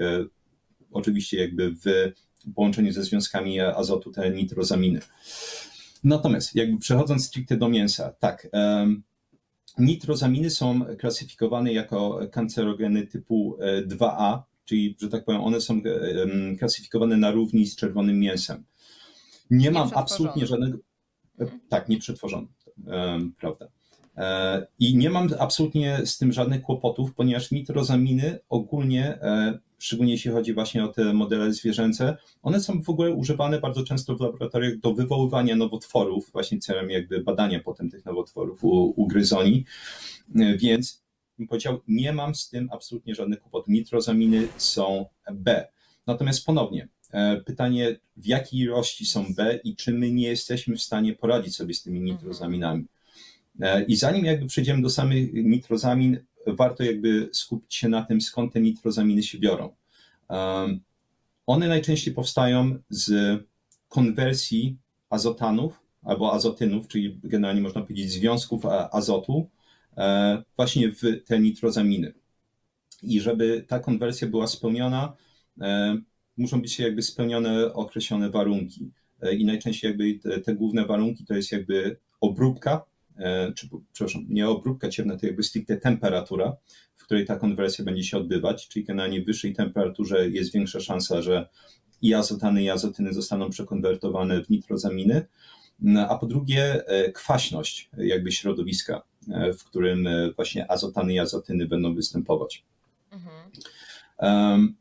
oczywiście 0.93 1.41
jakby 1.41 1.71
w 1.71 2.13
połączeniu 2.55 2.93
ze 2.93 3.05
związkami 3.05 3.61
azotu 3.61 4.13
te 4.13 4.31
nitrozaminy. 4.31 5.01
Natomiast 6.05 6.55
jakby 6.55 6.79
przechodząc 6.79 7.27
stricte 7.27 7.57
do 7.57 7.69
mięsa, 7.69 8.13
tak, 8.19 8.49
nitrozaminy 9.79 10.51
są 10.51 10.85
klasyfikowane 10.99 11.73
jako 11.73 12.21
kancerogeny 12.33 13.07
typu 13.07 13.57
e, 13.61 13.87
2A, 13.87 14.39
czyli, 14.65 14.97
że 15.01 15.09
tak 15.09 15.25
powiem, 15.25 15.41
one 15.41 15.61
są 15.61 15.75
em, 15.75 16.57
klasyfikowane 16.59 17.17
na 17.17 17.31
równi 17.31 17.67
z 17.67 17.77
czerwonym 17.77 18.21
mięsem. 18.21 18.65
Nie 19.51 19.71
mam 19.71 19.91
absolutnie 19.95 20.47
żadnego. 20.47 20.79
e, 21.41 21.47
Tak, 21.69 21.89
nieprzetworzone, 21.89 22.47
em, 22.87 23.33
prawda. 23.41 23.69
I 24.79 24.97
nie 24.97 25.11
mam 25.11 25.29
absolutnie 25.39 26.01
z 26.05 26.19
tym 26.19 26.33
żadnych 26.33 26.63
kłopotów, 26.63 27.15
ponieważ 27.15 27.51
nitrozaminy 27.51 28.39
ogólnie, 28.49 29.19
szczególnie 29.79 30.13
jeśli 30.13 30.31
chodzi 30.31 30.55
właśnie 30.55 30.85
o 30.85 30.89
te 30.89 31.13
modele 31.13 31.53
zwierzęce, 31.53 32.17
one 32.43 32.61
są 32.61 32.83
w 32.83 32.91
ogóle 32.91 33.13
używane 33.13 33.61
bardzo 33.61 33.83
często 33.83 34.17
w 34.17 34.21
laboratoriach 34.21 34.79
do 34.79 34.95
wywoływania 34.95 35.57
nowotworów, 35.57 36.31
właśnie 36.33 36.59
celem 36.59 36.91
jakby 36.91 37.21
badania 37.21 37.61
potem 37.61 37.91
tych 37.91 38.05
nowotworów 38.05 38.65
u, 38.65 38.95
u 38.97 39.07
gryzoni. 39.07 39.65
Więc 40.59 41.03
bym 41.39 41.49
powiedział, 41.49 41.81
nie 41.89 42.13
mam 42.13 42.35
z 42.35 42.49
tym 42.49 42.69
absolutnie 42.73 43.15
żadnych 43.15 43.41
kłopotów. 43.41 43.69
Nitrozaminy 43.69 44.49
są 44.57 45.07
B. 45.33 45.69
Natomiast 46.07 46.47
ponownie, 46.47 46.89
e, 47.13 47.37
pytanie, 47.37 47.97
w 48.17 48.27
jakiej 48.27 48.61
ilości 48.61 49.07
są 49.07 49.35
B 49.35 49.61
i 49.65 49.77
czy 49.77 49.93
my 49.93 50.11
nie 50.13 50.29
jesteśmy 50.29 50.77
w 50.77 50.83
stanie 50.83 51.15
poradzić 51.15 51.57
sobie 51.57 51.75
z 51.75 51.83
tymi 51.83 52.01
nitrozaminami. 52.01 52.85
E, 53.61 53.85
I 53.85 53.97
zanim 53.97 54.25
jakby 54.25 54.47
przejdziemy 54.47 54.83
do 54.83 54.91
samych 54.91 55.35
nitrozamin, 55.35 56.19
warto 56.47 56.85
jakby 56.85 57.31
skupić 57.33 57.75
się 57.75 57.89
na 57.89 58.05
tym, 58.05 58.21
skąd 58.21 58.53
te 58.53 58.61
nitrozaminy 58.61 59.23
się 59.23 59.39
biorą. 59.39 59.77
One 61.47 61.69
najczęściej 61.69 62.15
powstają 62.15 62.79
z 62.91 63.39
konwersji 63.89 64.77
azotanów 65.11 65.81
albo 66.03 66.33
azotynów, 66.33 66.89
czyli 66.89 67.21
generalnie 67.25 67.61
można 67.61 67.81
powiedzieć 67.81 68.13
związków 68.13 68.67
azotu, 68.93 69.49
E, 69.99 70.43
właśnie 70.57 70.93
w 70.93 71.01
te 71.25 71.41
nitrozaminy. 71.41 72.13
I 73.03 73.21
żeby 73.21 73.65
ta 73.69 73.79
konwersja 73.79 74.29
była 74.29 74.47
spełniona, 74.47 75.17
e, 75.61 75.99
muszą 76.37 76.63
być 76.63 76.79
jakby 76.79 77.03
spełnione 77.03 77.73
określone 77.73 78.31
warunki. 78.31 78.91
E, 79.23 79.35
I 79.35 79.45
najczęściej 79.45 79.89
jakby 79.89 80.15
te, 80.15 80.41
te 80.41 80.55
główne 80.55 80.87
warunki 80.87 81.25
to 81.25 81.35
jest 81.35 81.53
jakby 81.53 81.97
obróbka, 82.21 82.85
czy 83.57 83.69
przepraszam, 83.93 84.25
nie 84.29 84.49
obróbka 84.49 84.89
ciemna, 84.89 85.17
to 85.17 85.27
jakby 85.27 85.43
stricte 85.43 85.77
temperatura, 85.77 86.57
w 86.97 87.05
której 87.05 87.27
ta 87.27 87.37
konwersja 87.37 87.85
będzie 87.85 88.05
się 88.05 88.17
odbywać, 88.17 88.69
czyli 88.69 88.87
na 88.89 89.09
wyższej 89.27 89.55
temperaturze 89.55 90.29
jest 90.29 90.53
większa 90.53 90.81
szansa, 90.81 91.23
że 91.23 91.49
i 92.03 92.15
azotany, 92.15 92.63
i 92.63 92.71
azotyny 92.71 93.13
zostaną 93.13 93.51
przekonwertowane 93.51 94.45
w 94.45 94.51
nitrozaminy, 94.51 95.27
no, 95.81 96.09
a 96.09 96.19
po 96.19 96.27
drugie 96.27 96.83
kwaśność 97.15 97.91
jakby 97.99 98.33
środowiska. 98.33 99.03
E, 99.31 99.53
w 99.53 99.65
którym 99.65 100.07
e, 100.07 100.33
właśnie 100.33 100.71
azotany 100.71 101.13
i 101.15 101.19
azotyny 101.19 101.67
będą 101.67 101.95
występować. 101.95 102.65
Mhm. 103.11 104.77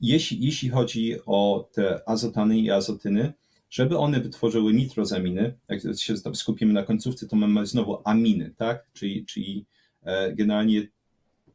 Jeśli, 0.00 0.44
jeśli 0.44 0.68
chodzi 0.68 1.16
o 1.26 1.68
te 1.72 2.08
azotany 2.08 2.58
i 2.58 2.70
azotyny, 2.70 3.32
żeby 3.70 3.98
one 3.98 4.20
wytworzyły 4.20 4.74
nitrozaminy, 4.74 5.54
jak 5.68 5.80
się 5.98 6.14
skupimy 6.34 6.72
na 6.72 6.82
końcówce, 6.82 7.26
to 7.26 7.36
mamy 7.36 7.66
znowu 7.66 7.98
aminy, 8.04 8.54
tak? 8.56 8.86
Czyli, 8.92 9.26
czyli 9.26 9.66
e, 10.02 10.32
generalnie 10.34 10.88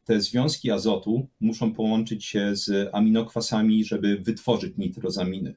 te 0.06 0.22
związki 0.22 0.72
azotu 0.72 1.28
muszą 1.40 1.74
połączyć 1.74 2.26
się 2.26 2.56
z 2.56 2.90
aminokwasami, 2.94 3.86
żeby 3.86 4.18
wytworzyć 4.18 4.78
nitrozaminy. 4.78 5.56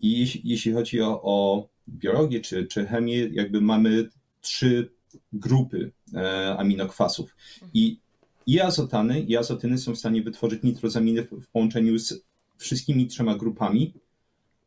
I 0.00 0.18
jeśli, 0.18 0.40
jeśli 0.44 0.72
chodzi 0.72 1.00
o, 1.00 1.20
o 1.22 1.68
biologię 1.88 2.40
czy, 2.40 2.66
czy 2.66 2.86
chemię, 2.86 3.28
jakby 3.32 3.60
mamy 3.60 4.08
trzy 4.40 4.90
grupy 5.32 5.92
e, 6.14 6.56
aminokwasów. 6.56 7.36
I 7.74 7.98
i 8.46 8.60
azotany, 8.60 9.20
i 9.20 9.36
azotyny 9.36 9.78
są 9.78 9.94
w 9.94 9.98
stanie 9.98 10.22
wytworzyć 10.22 10.62
nitrozaminy 10.62 11.22
w 11.22 11.48
połączeniu 11.52 11.98
z 11.98 12.24
wszystkimi 12.56 13.06
trzema 13.06 13.34
grupami, 13.34 13.94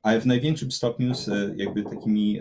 ale 0.02 0.22
w 0.22 0.26
największym 0.26 0.72
stopniu 0.72 1.16
z 1.16 1.30
e, 1.30 1.54
jakby 1.56 1.84
takimi 1.84 2.40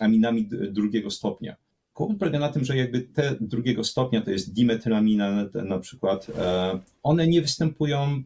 aminami 0.00 0.48
drugiego 0.70 1.10
stopnia. 1.10 1.56
Kłopot 1.92 2.18
polega 2.18 2.38
na 2.38 2.48
tym, 2.48 2.64
że 2.64 2.76
jakby 2.76 3.00
te 3.00 3.36
drugiego 3.40 3.84
stopnia, 3.84 4.20
to 4.20 4.30
jest 4.30 4.54
dimetylamina 4.54 5.48
na 5.54 5.78
przykład, 5.78 6.26
e, 6.38 6.78
one 7.02 7.26
nie 7.26 7.42
występują 7.42 8.22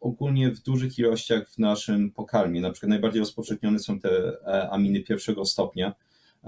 ogólnie 0.00 0.50
w 0.50 0.62
dużych 0.62 0.98
ilościach 0.98 1.50
w 1.50 1.58
naszym 1.58 2.10
pokarmie. 2.10 2.60
Na 2.60 2.70
przykład 2.70 2.90
najbardziej 2.90 3.20
rozpowszechnione 3.20 3.78
są 3.78 4.00
te 4.00 4.10
aminy 4.70 5.00
pierwszego 5.00 5.44
stopnia, 5.44 5.94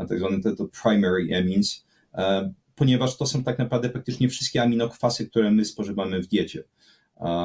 tak 0.08 0.18
zwane 0.18 0.40
te, 0.40 0.56
to 0.56 0.68
primary 0.82 1.36
amines, 1.36 1.84
e, 2.14 2.52
ponieważ 2.74 3.16
to 3.16 3.26
są 3.26 3.44
tak 3.44 3.58
naprawdę 3.58 3.88
praktycznie 3.88 4.28
wszystkie 4.28 4.62
aminokwasy, 4.62 5.26
które 5.26 5.50
my 5.50 5.64
spożywamy 5.64 6.22
w 6.22 6.26
diecie. 6.26 6.64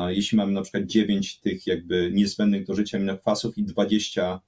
Jeśli 0.08 0.38
mamy 0.38 0.52
na 0.52 0.62
przykład 0.62 0.84
9 0.84 1.40
tych 1.40 1.68
jakby 1.68 2.12
niezbędnych 2.14 2.66
do 2.66 2.76
życia 2.76 2.98
aminokwasów 2.98 3.58
i 3.58 3.64
20 3.64 4.42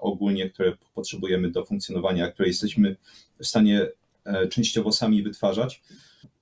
ogólnie, 0.00 0.50
które 0.50 0.76
potrzebujemy 0.94 1.50
do 1.50 1.64
funkcjonowania, 1.64 2.30
które 2.30 2.48
jesteśmy 2.48 2.96
w 3.38 3.46
stanie 3.46 3.86
e, 4.24 4.48
częściowo 4.48 4.92
sami 4.92 5.22
wytwarzać, 5.22 5.82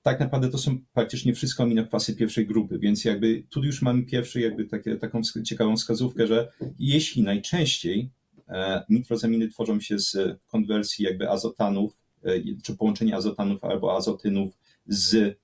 tak 0.03 0.21
naprawdę 0.21 0.49
to 0.49 0.59
są 0.59 0.79
praktycznie 0.95 1.35
wszystko 1.35 1.63
aminokwasy 1.63 2.17
pierwszej 2.17 2.47
grupy, 2.47 2.79
więc 2.79 3.05
jakby 3.05 3.43
tu 3.51 3.65
już 3.65 3.83
mamy 3.83 4.03
pierwszy 4.03 4.41
jakby 4.41 4.65
takie, 4.65 4.97
taką 4.97 5.21
ciekawą 5.45 5.77
wskazówkę, 5.77 6.27
że 6.27 6.53
jeśli 6.79 7.23
najczęściej 7.23 8.11
E, 8.53 8.85
nitrozaminy 8.89 9.49
tworzą 9.49 9.81
się 9.81 9.99
z 9.99 10.39
konwersji 10.47 11.05
jakby 11.05 11.31
azotanów, 11.31 11.99
e, 12.25 12.31
czy 12.63 12.77
połączenia 12.77 13.17
azotanów 13.17 13.65
albo 13.65 13.97
azotynów 13.97 14.59
z 14.87 15.39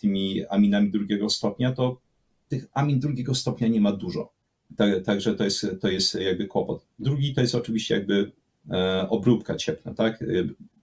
tymi 0.00 0.46
aminami 0.46 0.90
drugiego 0.90 1.30
stopnia, 1.30 1.72
to 1.72 2.00
tych 2.48 2.66
amin 2.72 3.00
drugiego 3.00 3.34
stopnia 3.34 3.68
nie 3.68 3.80
ma 3.80 3.92
dużo. 3.92 4.32
Także 5.04 5.34
to 5.34 5.44
jest, 5.44 5.66
to 5.80 5.88
jest 5.88 6.14
jakby 6.14 6.46
kłopot. 6.46 6.86
Drugi 6.98 7.34
to 7.34 7.40
jest 7.40 7.54
oczywiście 7.54 7.94
jakby 7.94 8.32
obróbka 9.08 9.54
cieplna, 9.54 9.94
tak? 9.94 10.24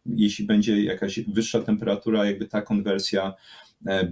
Jeśli 0.06 0.46
będzie 0.46 0.84
jakaś 0.84 1.20
wyższa 1.20 1.62
temperatura, 1.62 2.26
jakby 2.26 2.48
ta 2.48 2.62
konwersja 2.62 3.34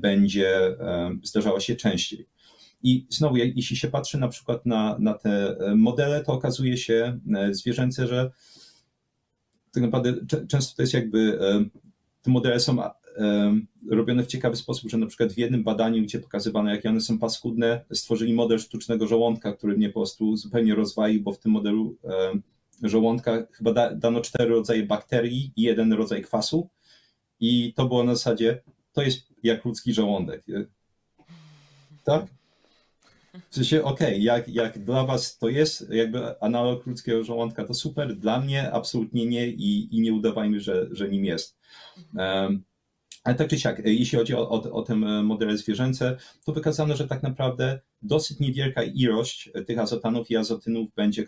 będzie 0.02 0.78
zdarzała 1.24 1.60
się 1.60 1.76
częściej. 1.76 2.28
I 2.86 3.06
znowu, 3.10 3.38
jeśli 3.38 3.78
się 3.78 3.88
patrzy 3.88 4.18
na 4.18 4.28
przykład 4.28 4.66
na, 4.66 4.98
na 5.00 5.14
te 5.14 5.60
e, 5.60 5.76
modele, 5.76 6.24
to 6.24 6.34
okazuje 6.34 6.78
się 6.78 7.20
e, 7.36 7.54
zwierzęce, 7.54 8.08
że 8.08 8.32
tak 9.72 9.84
naprawdę 9.84 10.14
często 10.48 10.76
to 10.76 10.82
jest 10.82 10.94
jakby, 10.94 11.40
e, 11.42 11.66
te 12.22 12.32
modele 12.32 12.60
są 12.60 12.78
robione 13.90 14.24
w 14.24 14.28
ciekawy 14.28 14.56
sposób, 14.56 14.90
że 14.90 14.98
na 14.98 15.06
przykład 15.06 15.34
w 15.34 15.38
jednym 15.38 15.64
badaniu, 15.64 16.04
gdzie 16.04 16.20
pokazywano, 16.20 16.70
jakie 16.70 16.90
one 16.90 17.02
są 17.02 17.20
paskudne, 17.20 17.86
stworzyli 17.94 18.34
model 18.34 18.60
sztucznego 18.60 19.08
żołądka, 19.08 19.54
który 19.54 19.78
mnie 19.78 19.90
po 19.90 20.00
prostu 20.00 20.38
zupełnie 20.38 20.76
rozwalił, 20.76 21.22
bo 21.22 21.32
w 21.32 21.40
tym 21.40 21.52
modelu 21.52 21.96
żołądka 22.84 23.48
chyba 23.52 23.96
dano 23.96 24.22
cztery 24.22 24.50
rodzaje 24.50 24.84
bakterii 24.84 25.52
i 25.56 25.62
jeden 25.62 25.94
rodzaj 25.94 26.22
kwasu 26.22 26.70
i 27.40 27.74
to 27.74 27.88
było 27.88 28.04
na 28.04 28.16
zasadzie, 28.16 28.62
to 28.94 29.02
jest 29.02 29.34
jak 29.44 29.66
ludzki 29.66 29.94
żołądek. 29.94 30.44
Tak? 32.04 32.26
W 33.50 33.56
sensie, 33.56 33.84
okej, 33.84 34.08
okay, 34.08 34.20
jak, 34.20 34.50
jak 34.50 34.80
dla 34.80 35.06
was 35.06 35.38
to 35.38 35.50
jest 35.50 35.90
jakby 35.90 36.40
analog 36.42 36.86
ludzkiego 36.86 37.24
żołądka, 37.24 37.66
to 37.66 37.74
super, 37.74 38.16
dla 38.16 38.40
mnie 38.40 38.72
absolutnie 38.72 39.26
nie 39.26 39.48
i, 39.48 39.98
i 39.98 40.02
nie 40.02 40.14
udawajmy, 40.14 40.60
że, 40.60 40.88
że 40.92 41.10
nim 41.10 41.26
jest. 41.26 41.58
Um, 42.18 42.64
ale 43.26 43.36
tak 43.36 43.48
czy 43.50 43.60
siak, 43.60 43.82
jeśli 43.86 44.18
chodzi 44.18 44.36
o, 44.36 44.50
o, 44.50 44.72
o 44.72 44.82
te 44.82 44.96
modele 45.24 45.58
zwierzęce, 45.58 46.18
to 46.46 46.54
wykazano, 46.54 46.96
że 46.96 47.08
tak 47.08 47.24
naprawdę 47.24 47.80
dosyć 48.02 48.40
niewielka 48.40 48.84
ilość 48.84 49.52
tych 49.68 49.80
azotanów 49.80 50.32
i 50.32 50.38
azotynów 50.38 50.94
będzie 50.96 51.26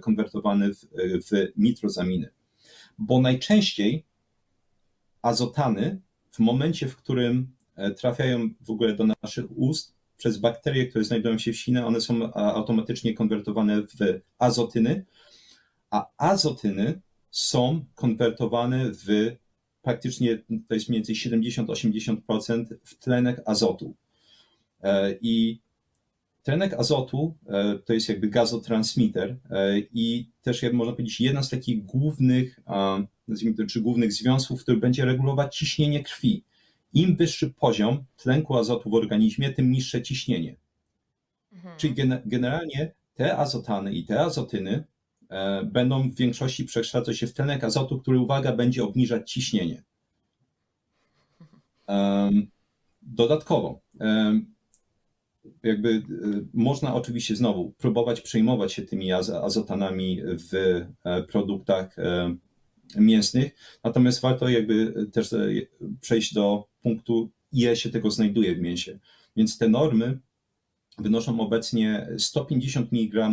konwertowany 0.00 0.74
w, 0.74 0.86
w 1.26 1.52
nitrozaminy. 1.56 2.30
Bo 2.98 3.20
najczęściej 3.20 4.04
azotany 5.22 6.00
w 6.30 6.38
momencie, 6.38 6.88
w 6.88 6.96
którym 6.96 7.52
e, 7.76 7.90
trafiają 7.90 8.50
w 8.60 8.70
ogóle 8.70 8.94
do 8.94 9.04
naszych 9.22 9.58
ust, 9.58 9.94
przez 10.16 10.38
bakterie, 10.38 10.86
które 10.86 11.04
znajdują 11.04 11.38
się 11.38 11.52
w 11.52 11.56
sinie, 11.56 11.86
one 11.86 12.00
są 12.00 12.32
automatycznie 12.34 13.14
konwertowane 13.14 13.82
w 13.82 14.20
azotyny, 14.38 15.04
a 15.90 16.06
azotyny 16.16 17.00
są 17.30 17.84
konwertowane 17.94 18.90
w 18.92 19.36
praktycznie, 19.82 20.38
to 20.68 20.74
jest 20.74 20.88
mniej 20.88 21.02
więcej 21.02 21.16
70-80% 21.16 22.64
w 22.84 22.94
tlenek 22.94 23.42
azotu. 23.46 23.94
E, 24.82 25.14
I 25.20 25.60
tlenek 26.42 26.74
azotu 26.74 27.34
e, 27.48 27.78
to 27.78 27.92
jest 27.92 28.08
jakby 28.08 28.28
gazotransmitter 28.28 29.36
e, 29.50 29.78
i 29.78 30.28
też, 30.42 30.62
jak 30.62 30.72
można 30.72 30.92
powiedzieć, 30.92 31.20
jedna 31.20 31.42
z 31.42 31.50
takich 31.50 31.84
głównych, 31.84 32.60
nazwijmy 33.28 33.56
to, 33.56 33.66
czy 33.66 33.80
głównych 33.80 34.12
związków, 34.12 34.62
który 34.62 34.76
będzie 34.76 35.04
regulować 35.04 35.56
ciśnienie 35.56 36.02
krwi. 36.02 36.44
Im 36.94 37.16
wyższy 37.16 37.50
poziom 37.50 38.04
tlenku 38.16 38.56
azotu 38.56 38.90
w 38.90 38.94
organizmie, 38.94 39.52
tym 39.52 39.70
niższe 39.70 40.02
ciśnienie. 40.02 40.56
Mhm. 41.52 41.76
Czyli 41.78 41.94
generalnie 42.26 42.92
te 43.14 43.36
azotany 43.36 43.92
i 43.94 44.04
te 44.04 44.20
azotyny 44.20 44.84
będą 45.64 46.10
w 46.10 46.14
większości 46.14 46.64
przekształcać 46.64 47.18
się 47.18 47.26
w 47.26 47.34
tlenek 47.34 47.64
azotu, 47.64 47.98
który, 47.98 48.18
uwaga, 48.18 48.56
będzie 48.56 48.84
obniżać 48.84 49.32
ciśnienie. 49.32 49.82
dodatkowo, 53.02 53.80
jakby 55.62 55.90
e, 55.90 56.02
można 56.54 56.94
oczywiście 56.94 57.36
znowu 57.36 57.72
próbować 57.78 58.20
przejmować 58.20 58.72
się 58.72 58.82
tymi 58.82 59.12
azotanami 59.12 60.20
w 60.24 60.54
e, 61.04 61.22
produktach 61.22 61.96
mięsnych. 62.96 63.54
Natomiast 63.84 64.20
warto 64.20 64.48
jakby 64.48 65.06
też 65.12 65.34
przejść 66.00 66.34
do 66.34 66.68
punktu, 66.82 67.30
ile 67.52 67.76
się 67.76 67.90
tego 67.90 68.10
znajduje 68.10 68.54
w 68.54 68.60
mięsie. 68.60 68.98
Więc 69.36 69.58
te 69.58 69.68
normy 69.68 70.18
wynoszą 70.98 71.40
obecnie 71.40 72.08
150 72.18 72.92
mg 72.92 73.30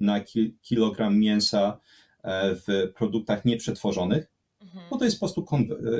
na 0.00 0.20
kilogram 0.62 1.18
mięsa 1.18 1.78
w 2.66 2.92
produktach 2.94 3.44
nieprzetworzonych 3.44 4.36
Mhm. 4.76 4.90
bo 4.90 4.98
to 4.98 5.04
jest 5.04 5.20
po 5.20 5.26
prostu 5.26 5.46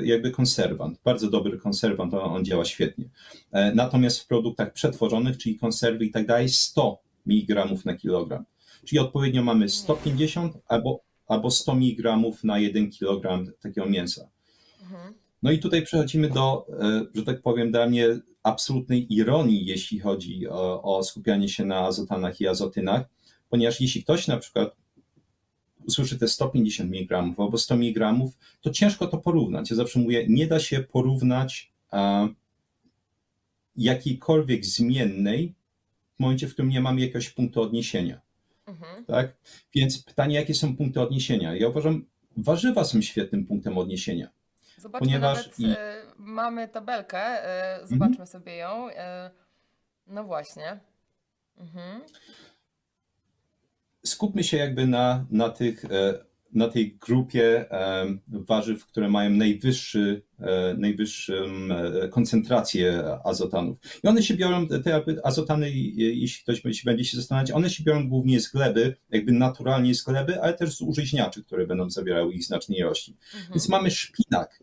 jakby 0.03 0.31
konserwant, 0.31 0.99
bardzo 1.05 1.31
dobry 1.31 1.59
konserwant, 1.59 2.15
on 2.15 2.45
działa 2.45 2.65
świetnie. 2.65 3.05
E, 3.53 3.75
natomiast 3.75 4.21
w 4.21 4.27
produktach 4.27 4.73
przetworzonych, 4.73 5.39
czyli 5.39 5.59
konserwy 5.59 6.05
i 6.05 6.11
tak 6.11 6.27
dalej, 6.27 6.49
100 6.49 6.99
mg 7.27 7.67
na 7.85 7.95
kilogram. 7.95 8.45
Czyli 8.85 8.99
odpowiednio 8.99 9.43
mamy 9.43 9.69
150 9.69 10.55
albo, 10.69 11.01
albo 11.27 11.51
100 11.51 11.73
mg 11.73 12.17
na 12.45 12.59
1 12.59 12.91
kg 12.91 13.53
takiego 13.61 13.87
mięsa. 13.87 14.29
Mhm. 14.83 15.15
No 15.43 15.51
i 15.51 15.59
tutaj 15.59 15.83
przechodzimy 15.83 16.31
do, 16.31 16.67
e, 16.81 17.05
że 17.15 17.23
tak 17.23 17.43
powiem, 17.43 17.71
dla 17.71 17.87
mnie 17.87 18.09
absolutnej 18.47 19.15
ironii, 19.15 19.67
jeśli 19.67 20.01
chodzi 20.01 20.49
o, 20.49 20.83
o 20.83 21.03
skupianie 21.03 21.49
się 21.49 21.65
na 21.65 21.79
azotanach 21.81 22.41
i 22.41 22.49
azotynach, 22.49 23.07
ponieważ 23.49 23.81
jeśli 23.81 24.03
ktoś 24.03 24.27
na 24.27 24.37
przykład 24.37 24.77
usłyszy 25.87 26.19
te 26.19 26.29
150 26.29 26.91
mg 26.91 27.35
albo 27.39 27.59
100 27.59 27.75
mg, 27.75 28.15
to 28.61 28.71
ciężko 28.71 29.07
to 29.07 29.19
porównać. 29.19 29.71
Ja 29.71 29.77
zawsze 29.77 29.99
mówię, 29.99 30.27
nie 30.29 30.47
da 30.47 30.61
się 30.61 30.81
porównać 30.81 31.73
a, 31.91 32.29
jakiejkolwiek 33.77 34.65
zmiennej 34.65 35.55
w 36.17 36.21
momencie, 36.21 36.49
w 36.49 36.53
którym 36.53 36.71
nie 36.71 36.81
mamy 36.81 37.01
jakiegoś 37.01 37.31
punktu 37.31 37.63
odniesienia. 37.63 38.21
Mhm. 38.67 39.05
Tak? 39.05 39.37
Więc 39.75 40.03
pytanie, 40.03 40.35
jakie 40.35 40.55
są 40.55 40.77
punkty 40.77 41.01
odniesienia? 41.01 41.55
Ja 41.55 41.69
uważam, 41.69 42.05
warzywa 42.37 42.85
są 42.85 43.03
świetnym 43.03 43.47
punktem 43.47 43.79
odniesienia. 43.79 44.36
Zobaczmy 44.77 45.07
ponieważ 45.07 45.37
nawet, 45.37 45.61
i... 45.61 45.65
y, 45.65 45.77
mamy 46.17 46.69
tabelkę, 46.69 47.45
y, 47.83 47.87
zobaczmy 47.87 48.07
mhm. 48.07 48.27
sobie 48.27 48.57
ją. 48.57 48.89
Y, 48.89 48.95
no 50.07 50.25
właśnie. 50.25 50.81
Mhm 51.59 52.01
skupmy 54.07 54.45
się 54.45 54.57
jakby 54.57 54.87
na, 54.87 55.25
na, 55.31 55.49
tych, 55.49 55.85
e, 55.85 56.15
na 56.57 56.69
tej 56.69 56.97
grupie 56.97 57.71
e, 57.71 58.07
warzyw, 58.29 58.87
które 58.87 59.09
mają 59.09 59.31
najwyższy, 59.31 60.23
e, 60.39 60.75
najwyższą 60.79 61.35
koncentrację 62.11 63.05
azotanów. 63.25 63.79
I 64.05 64.09
one 64.09 64.23
się 64.23 64.35
biorą, 64.35 64.69
te 64.69 65.03
azotany, 65.25 65.71
jeśli 65.97 66.43
ktoś 66.43 66.83
będzie 66.85 67.05
się 67.05 67.17
zastanawiać, 67.17 67.51
one 67.51 67.71
się 67.71 67.85
biorą 67.85 68.09
głównie 68.09 68.41
z 68.41 68.49
gleby, 68.49 68.97
jakby 69.11 69.33
naturalnie 69.33 69.95
z 69.95 70.03
gleby, 70.03 70.43
ale 70.43 70.55
też 70.55 70.77
z 70.77 70.81
użyźniaczy, 70.81 71.45
które 71.45 71.67
będą 71.67 71.91
zawierały 71.91 72.35
ich 72.35 72.45
znacznej 72.45 72.79
ilości. 72.79 73.17
Mhm. 73.35 73.53
Więc 73.53 73.69
mamy 73.69 73.91
szpinak, 73.91 74.61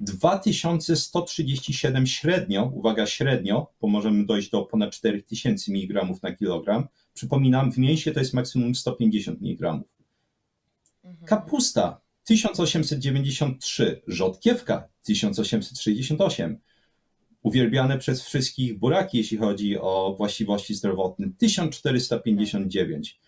2137 0.00 2.06
średnio, 2.06 2.70
uwaga 2.74 3.06
średnio, 3.06 3.72
bo 3.80 3.88
możemy 3.88 4.26
dojść 4.26 4.50
do 4.50 4.62
ponad 4.62 4.90
4000 4.90 5.72
mg 5.72 6.06
na 6.22 6.34
kilogram. 6.34 6.88
Przypominam, 7.14 7.72
w 7.72 7.78
mięsie 7.78 8.12
to 8.12 8.20
jest 8.20 8.34
maksimum 8.34 8.74
150 8.74 9.38
mg. 9.42 9.80
Mhm. 11.06 11.26
Kapusta 11.26 12.00
1893, 12.24 14.02
rzodkiewka 14.06 14.88
1868. 15.02 16.58
Uwielbiane 17.42 17.98
przez 17.98 18.22
wszystkich 18.22 18.78
buraki, 18.78 19.18
jeśli 19.18 19.38
chodzi 19.38 19.78
o 19.78 20.14
właściwości 20.18 20.74
zdrowotne, 20.74 21.26
1459 21.38 23.20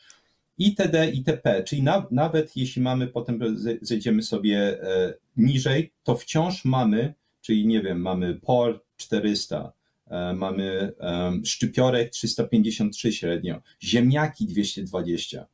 itd., 0.59 1.11
itp. 1.11 1.63
Czyli 1.65 1.83
na, 1.83 2.07
nawet 2.11 2.57
jeśli 2.57 2.83
mamy, 2.83 3.07
potem 3.07 3.41
zejdziemy 3.83 4.23
sobie 4.23 4.83
e, 4.83 5.15
niżej, 5.37 5.93
to 6.03 6.17
wciąż 6.17 6.65
mamy, 6.65 7.15
czyli 7.41 7.67
nie 7.67 7.83
wiem, 7.83 8.01
mamy 8.01 8.35
POR 8.35 8.85
400, 8.97 9.73
e, 10.07 10.35
mamy 10.35 10.93
e, 11.01 11.33
szczypiorek 11.45 12.11
353 12.11 13.13
średnio, 13.13 13.63
ziemniaki 13.83 14.47
220, 14.47 15.47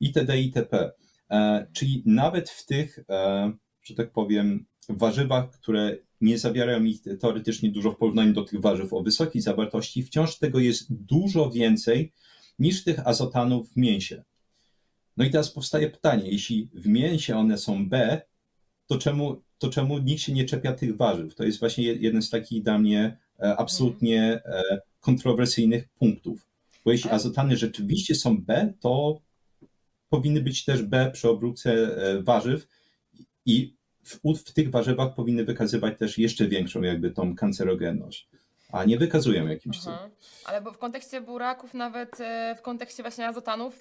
itd., 0.00 0.40
itp. 0.40 0.92
E, 1.30 1.66
czyli 1.72 2.02
nawet 2.06 2.50
w 2.50 2.66
tych, 2.66 2.98
e, 3.08 3.52
że 3.82 3.94
tak 3.94 4.12
powiem, 4.12 4.66
warzywach, 4.88 5.50
które 5.50 5.96
nie 6.20 6.38
zawierają 6.38 6.84
ich 6.84 7.02
teoretycznie 7.20 7.70
dużo 7.70 7.90
w 7.90 7.96
porównaniu 7.96 8.32
do 8.32 8.44
tych 8.44 8.60
warzyw 8.60 8.92
o 8.92 9.02
wysokiej 9.02 9.42
zawartości, 9.42 10.02
wciąż 10.02 10.38
tego 10.38 10.58
jest 10.58 10.94
dużo 10.94 11.50
więcej 11.50 12.12
niż 12.58 12.84
tych 12.84 13.06
azotanów 13.06 13.72
w 13.72 13.76
mięsie. 13.76 14.24
No 15.16 15.24
i 15.24 15.30
teraz 15.30 15.50
powstaje 15.50 15.90
pytanie, 15.90 16.30
jeśli 16.30 16.70
w 16.74 16.86
mięsie 16.86 17.36
one 17.36 17.58
są 17.58 17.88
B, 17.88 18.22
to 18.86 18.98
czemu, 18.98 19.42
to 19.58 19.70
czemu 19.70 19.98
nikt 19.98 20.22
się 20.22 20.32
nie 20.32 20.44
czepia 20.44 20.72
tych 20.72 20.96
warzyw? 20.96 21.34
To 21.34 21.44
jest 21.44 21.60
właśnie 21.60 21.84
jeden 21.84 22.22
z 22.22 22.30
takich 22.30 22.62
dla 22.62 22.78
mnie 22.78 23.18
e, 23.40 23.56
absolutnie 23.56 24.40
kontrowersyjnych 25.00 25.88
punktów. 25.88 26.46
Bo 26.84 26.92
jeśli 26.92 27.10
azotany 27.10 27.56
rzeczywiście 27.56 28.14
są 28.14 28.42
B, 28.42 28.72
to 28.80 29.20
powinny 30.08 30.40
być 30.40 30.64
też 30.64 30.82
B 30.82 31.10
przy 31.12 31.28
obróbce 31.28 31.72
e, 31.72 32.22
warzyw 32.22 32.68
i 33.46 33.74
w, 34.04 34.18
w 34.34 34.52
tych 34.52 34.70
warzywach 34.70 35.14
powinny 35.14 35.44
wykazywać 35.44 35.98
też 35.98 36.18
jeszcze 36.18 36.48
większą 36.48 36.82
jakby 36.82 37.10
tą 37.10 37.34
kancerogenność 37.34 38.28
a 38.72 38.84
nie 38.84 38.98
wykazują 38.98 39.46
jakimś 39.46 39.78
cudem. 39.80 39.98
Ale 40.44 40.60
bo 40.60 40.72
w 40.72 40.78
kontekście 40.78 41.20
buraków, 41.20 41.74
nawet 41.74 42.18
w 42.58 42.62
kontekście 42.62 43.02
właśnie 43.02 43.28
azotanów, 43.28 43.80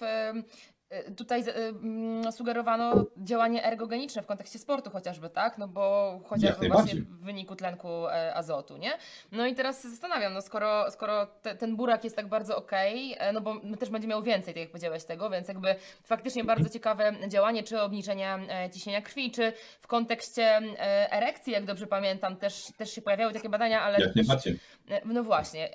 tutaj 1.18 1.42
y, 1.42 1.54
mm, 1.54 2.32
sugerowano 2.32 3.06
działanie 3.18 3.66
ergogeniczne 3.66 4.22
w 4.22 4.26
kontekście 4.26 4.60
sportu 4.60 4.90
chociażby, 4.90 5.30
tak? 5.30 5.58
No 5.58 5.68
bo 5.68 6.20
chociażby 6.26 6.70
właśnie 6.70 6.96
w 6.96 7.24
wyniku 7.24 7.56
tlenku 7.56 8.08
e, 8.08 8.36
azotu, 8.36 8.78
nie? 8.78 8.92
No 9.32 9.46
i 9.46 9.56
teraz 9.56 9.84
się 9.84 9.90
zastanawiam, 9.90 10.34
no 10.34 10.42
skoro, 10.42 10.92
skoro 10.92 11.26
te, 11.26 11.56
ten 11.56 11.76
burak 11.76 12.04
jest 12.04 12.16
tak 12.16 12.28
bardzo 12.28 12.58
okej, 12.58 13.16
okay, 13.16 13.34
no 13.34 13.42
bo 13.42 13.56
też 13.80 13.90
będzie 13.90 14.08
miał 14.08 14.24
więcej, 14.24 14.54
tak 14.54 14.62
jak 14.62 14.70
powiedziałeś 14.70 15.04
tego, 15.04 15.30
więc 15.30 15.48
jakby 15.48 15.76
faktycznie 16.04 16.44
bardzo 16.44 16.70
ciekawe 16.70 17.14
działanie, 17.28 17.64
czy 17.64 17.82
obniżenia 17.82 18.40
e, 18.50 18.70
ciśnienia 18.70 19.02
krwi, 19.02 19.32
czy 19.32 19.54
w 19.80 19.88
kontekście 19.88 20.44
e, 20.44 21.12
erekcji, 21.12 21.54
jak 21.54 21.66
dobrze 21.66 21.88
pamiętam, 21.88 22.38
też, 22.38 22.68
też 22.78 22.92
się 22.92 23.02
pojawiały 23.02 23.34
takie 23.34 23.50
badania, 23.50 23.82
ale... 23.82 24.00
Jak 24.00 24.16
najbardziej. 24.16 24.60
No 25.06 25.24
właśnie, 25.24 25.70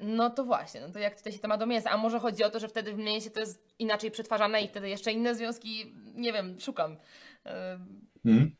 no 0.00 0.30
to 0.30 0.44
właśnie, 0.44 0.80
no 0.80 0.88
to 0.88 0.98
jak 0.98 1.16
tutaj 1.16 1.32
się 1.32 1.38
temat 1.38 1.60
do 1.60 1.66
mięsa, 1.66 1.90
a 1.90 1.96
może 1.96 2.20
chodzi 2.20 2.44
o 2.44 2.50
to, 2.50 2.58
że 2.58 2.68
wtedy 2.68 2.92
w 2.92 2.98
mięsie 2.98 3.30
to 3.30 3.40
jest 3.40 3.64
inaczej 3.78 4.10
przetwarzane 4.10 4.31
i 4.64 4.68
wtedy 4.68 4.88
jeszcze 4.88 5.12
inne 5.12 5.34
związki, 5.34 5.92
nie 6.14 6.32
wiem, 6.32 6.60
szukam. 6.60 6.96
Hmm. 8.22 8.56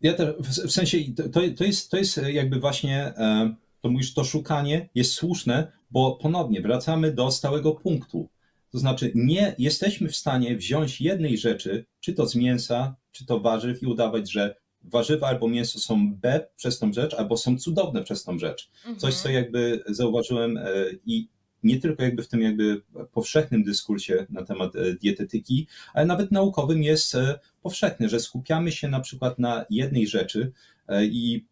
Ja 0.00 0.14
też, 0.14 0.34
w 0.38 0.70
sensie, 0.70 0.98
to, 1.16 1.40
to, 1.56 1.64
jest, 1.64 1.90
to 1.90 1.96
jest 1.96 2.20
jakby 2.26 2.60
właśnie, 2.60 2.96
e, 3.16 3.54
to 3.80 3.90
mówisz, 3.90 4.14
to 4.14 4.24
szukanie 4.24 4.88
jest 4.94 5.12
słuszne, 5.12 5.72
bo 5.90 6.16
ponownie 6.16 6.60
wracamy 6.60 7.12
do 7.12 7.30
stałego 7.30 7.72
punktu. 7.72 8.28
To 8.70 8.78
znaczy, 8.78 9.12
nie 9.14 9.54
jesteśmy 9.58 10.08
w 10.08 10.16
stanie 10.16 10.56
wziąć 10.56 11.00
jednej 11.00 11.38
rzeczy, 11.38 11.86
czy 12.00 12.12
to 12.12 12.26
z 12.26 12.34
mięsa, 12.34 12.96
czy 13.12 13.26
to 13.26 13.40
warzyw, 13.40 13.82
i 13.82 13.86
udawać, 13.86 14.32
że 14.32 14.54
warzywa 14.82 15.26
albo 15.26 15.48
mięso 15.48 15.78
są 15.78 16.14
B 16.14 16.48
przez 16.56 16.78
tą 16.78 16.92
rzecz, 16.92 17.14
albo 17.14 17.36
są 17.36 17.58
cudowne 17.58 18.04
przez 18.04 18.24
tą 18.24 18.38
rzecz. 18.38 18.70
Coś, 18.96 19.14
co 19.14 19.28
mhm. 19.28 19.34
jakby 19.34 19.84
zauważyłem 19.86 20.56
e, 20.56 20.64
i 21.06 21.28
nie 21.62 21.80
tylko 21.80 22.02
jakby 22.02 22.22
w 22.22 22.28
tym 22.28 22.42
jakby 22.42 22.82
powszechnym 23.12 23.62
dyskursie 23.64 24.26
na 24.30 24.44
temat 24.44 24.76
e, 24.76 24.94
dietetyki, 24.94 25.66
ale 25.94 26.06
nawet 26.06 26.32
naukowym 26.32 26.82
jest 26.82 27.14
e, 27.14 27.38
powszechny, 27.62 28.08
że 28.08 28.20
skupiamy 28.20 28.72
się 28.72 28.88
na 28.88 29.00
przykład 29.00 29.38
na 29.38 29.64
jednej 29.70 30.06
rzeczy 30.06 30.52
e, 30.88 31.04
i 31.04 31.44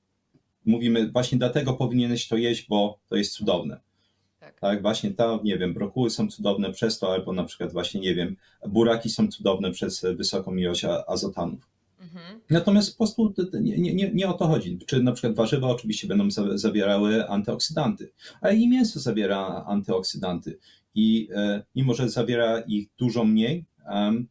mówimy 0.64 1.10
właśnie 1.12 1.38
dlatego 1.38 1.72
powinieneś 1.72 2.28
to 2.28 2.36
jeść, 2.36 2.66
bo 2.68 2.98
to 3.08 3.16
jest 3.16 3.32
cudowne. 3.32 3.80
Tak. 4.40 4.60
tak, 4.60 4.82
właśnie 4.82 5.10
to, 5.10 5.40
nie 5.44 5.58
wiem, 5.58 5.74
brokuły 5.74 6.10
są 6.10 6.28
cudowne 6.28 6.72
przez 6.72 6.98
to, 6.98 7.12
albo 7.12 7.32
na 7.32 7.44
przykład 7.44 7.72
właśnie, 7.72 8.00
nie 8.00 8.14
wiem, 8.14 8.36
buraki 8.68 9.10
są 9.10 9.28
cudowne 9.28 9.70
przez 9.70 10.06
wysoką 10.16 10.56
ilość 10.56 10.84
azotanów. 11.06 11.75
Mhm. 12.06 12.40
Natomiast 12.50 12.90
po 12.90 12.96
prostu 12.96 13.34
nie, 13.60 13.94
nie, 13.94 14.10
nie 14.12 14.28
o 14.28 14.32
to 14.32 14.46
chodzi. 14.46 14.78
Czy 14.86 15.02
na 15.02 15.12
przykład 15.12 15.34
warzywa 15.34 15.68
oczywiście 15.68 16.08
będą 16.08 16.28
zawierały 16.54 17.28
antyoksydanty, 17.28 18.10
ale 18.40 18.56
i 18.56 18.68
mięso 18.68 19.00
zawiera 19.00 19.64
antyoksydanty. 19.66 20.58
I 20.94 21.28
e, 21.34 21.62
mimo, 21.74 21.94
że 21.94 22.08
zawiera 22.08 22.60
ich 22.60 22.88
dużo 22.98 23.24
mniej, 23.24 23.64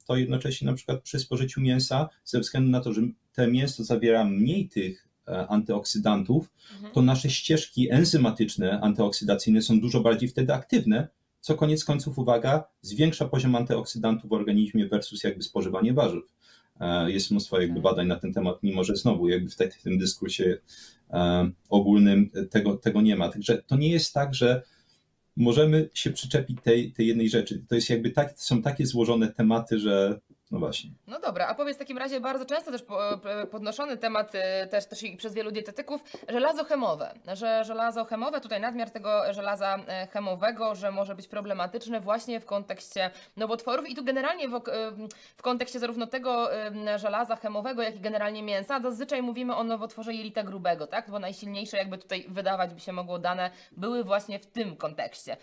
to 0.08 0.16
jednocześnie 0.16 0.68
na 0.68 0.74
przykład 0.74 1.02
przy 1.02 1.20
spożyciu 1.20 1.62
mięsa, 1.62 2.10
ze 2.24 2.40
względu 2.40 2.72
na 2.72 2.82
to, 2.82 2.94
że 2.94 3.02
te 3.34 3.48
mięso 3.48 3.84
zawiera 3.84 4.26
mniej 4.26 4.70
tych 4.70 5.08
e, 5.28 5.48
antyoksydantów, 5.48 6.50
mhm. 6.74 6.94
to 6.94 7.02
nasze 7.02 7.30
ścieżki 7.30 7.92
enzymatyczne, 7.92 8.82
antyoksydacyjne 8.82 9.62
są 9.62 9.80
dużo 9.80 10.02
bardziej 10.02 10.30
wtedy 10.30 10.54
aktywne, 10.54 11.08
co 11.42 11.56
koniec 11.56 11.86
końców, 11.86 12.20
uwaga, 12.20 12.64
zwiększa 12.82 13.26
poziom 13.26 13.56
antyoksydantów 13.56 14.30
w 14.30 14.34
organizmie 14.34 14.88
versus 14.88 15.24
jakby 15.24 15.44
spożywanie 15.44 15.94
warzyw. 15.94 16.35
E, 16.80 17.12
jest 17.12 17.32
mnóstwo 17.32 17.62
jakby 17.62 17.82
badań 17.82 18.08
na 18.08 18.16
ten 18.16 18.34
temat, 18.34 18.64
mimo 18.64 18.84
że 18.84 18.96
znowu 18.96 19.30
jakby 19.30 19.50
w, 19.50 19.56
w 19.56 19.84
tym 19.84 19.98
dyskursie 19.98 20.58
e, 21.10 21.52
ogólnym 21.70 22.30
tego, 22.50 22.78
tego 22.78 23.02
nie 23.02 23.16
ma. 23.16 23.30
Także 23.30 23.64
to 23.68 23.76
nie 23.76 23.90
jest 23.90 24.14
tak, 24.14 24.36
że 24.36 24.62
możemy 25.36 25.90
się 25.94 26.12
przyczepić 26.12 26.58
tej, 26.64 26.92
tej 26.92 27.08
jednej 27.08 27.30
rzeczy. 27.30 27.66
To 27.68 27.76
jest 27.76 27.90
jakby 27.90 28.12
tak, 28.12 28.34
są 28.38 28.62
takie 28.62 28.86
złożone 28.86 29.28
tematy, 29.28 29.80
że 29.80 30.20
No 30.52 30.60
właśnie. 30.60 30.90
No 31.08 31.20
dobra, 31.20 31.48
a 31.48 31.56
powiedz 31.56 31.76
w 31.76 31.80
takim 31.80 31.98
razie 31.98 32.20
bardzo 32.20 32.46
często 32.46 32.72
też 32.72 32.84
podnoszony 33.52 33.98
temat 33.98 34.36
y, 34.36 34.68
też, 34.68 34.86
też 34.86 35.04
i 35.04 35.18
przez 35.18 35.34
wielu 35.34 35.52
dietetyków, 35.52 36.04
żelazo 36.30 36.64
chemowe, 36.64 37.14
że 37.34 37.64
żelazo 37.64 38.06
chemowe, 38.06 38.42
tutaj 38.42 38.62
nadmiar 38.62 38.92
tego 38.92 39.34
żelaza 39.34 39.78
e, 39.88 40.08
chemowego, 40.08 40.76
że 40.76 40.92
może 40.92 41.16
być 41.16 41.28
problematyczne 41.28 42.00
właśnie 42.00 42.40
w 42.40 42.46
kontekście 42.46 43.12
nowotworów 43.38 43.90
i 43.90 43.96
tu 43.96 44.04
generalnie 44.04 44.48
w, 44.48 44.62
w 45.38 45.42
kontekście 45.42 45.80
zarówno 45.80 46.08
tego 46.08 46.50
żelaza 46.96 47.36
chemowego, 47.36 47.82
jak 47.82 47.96
i 47.96 48.00
generalnie 48.00 48.44
mięsa, 48.44 48.80
zazwyczaj 48.82 49.22
mówimy 49.22 49.56
o 49.56 49.64
nowotworze 49.64 50.14
jelita 50.14 50.44
grubego, 50.44 50.88
tak? 50.88 51.12
Bo 51.12 51.20
najsilniejsze 51.20 51.78
jakby 51.78 51.98
tutaj 51.98 52.26
wydawać 52.30 52.74
by 52.74 52.80
się 52.80 52.94
mogło 52.94 53.20
dane 53.20 53.52
były 53.72 54.04
właśnie 54.04 54.40
w 54.40 54.46
tym 54.46 54.76
kontekście. 54.76 55.38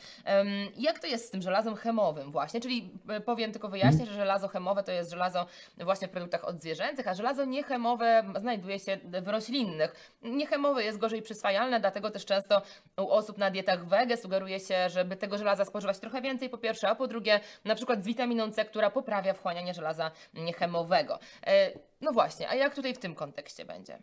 Jak 0.77 0.99
to 0.99 1.07
jest 1.07 1.27
z 1.27 1.31
tym 1.31 1.43
żelazem 1.43 1.77
chemowym 1.77 2.33
właśnie? 2.33 2.61
Czyli 2.61 2.91
e, 3.09 3.21
powiem 3.21 3.53
tylko 3.53 3.69
wyjaśnię, 3.69 4.07
że 4.07 4.13
żelazo 4.13 4.49
chemowe 4.49 4.83
to 4.83 4.92
jest 4.95 5.11
żelazo 5.11 5.47
właśnie 5.79 6.09
w 6.09 6.11
produktach 6.11 6.45
odzwierzęcych, 6.45 7.09
a 7.09 7.15
żelazo 7.15 7.45
niechemowe 7.45 8.25
znajduje 8.41 8.79
się 8.79 8.99
w 9.23 9.29
roślinnych. 9.29 10.17
Niechemowe 10.23 10.85
jest 10.85 10.99
gorzej 10.99 11.23
przyswajalne, 11.23 11.81
dlatego 11.81 12.11
też 12.11 12.25
często 12.25 12.63
u 12.99 13.09
osób 13.09 13.39
na 13.39 13.51
dietach 13.51 13.89
wege 13.89 14.17
sugeruje 14.17 14.61
się, 14.61 14.89
żeby 14.89 15.17
tego 15.17 15.39
żelaza 15.39 15.65
spożywać 15.65 15.99
trochę 15.99 16.23
więcej 16.23 16.51
po 16.51 16.59
pierwsze, 16.59 16.89
a 16.89 16.95
po 16.95 17.07
drugie 17.07 17.41
na 17.65 17.75
przykład 17.75 18.03
z 18.03 18.07
witaminą 18.07 18.53
C, 18.53 18.65
która 18.65 18.91
poprawia 18.91 19.35
wchłanianie 19.35 19.75
żelaza 19.75 20.11
niechemowego. 20.35 21.19
E, 21.47 21.71
no 22.01 22.13
właśnie, 22.13 22.49
a 22.49 22.55
jak 22.55 22.75
tutaj 22.75 22.95
w 22.95 22.99
tym 22.99 23.15
kontekście 23.15 23.65
będzie? 23.65 23.99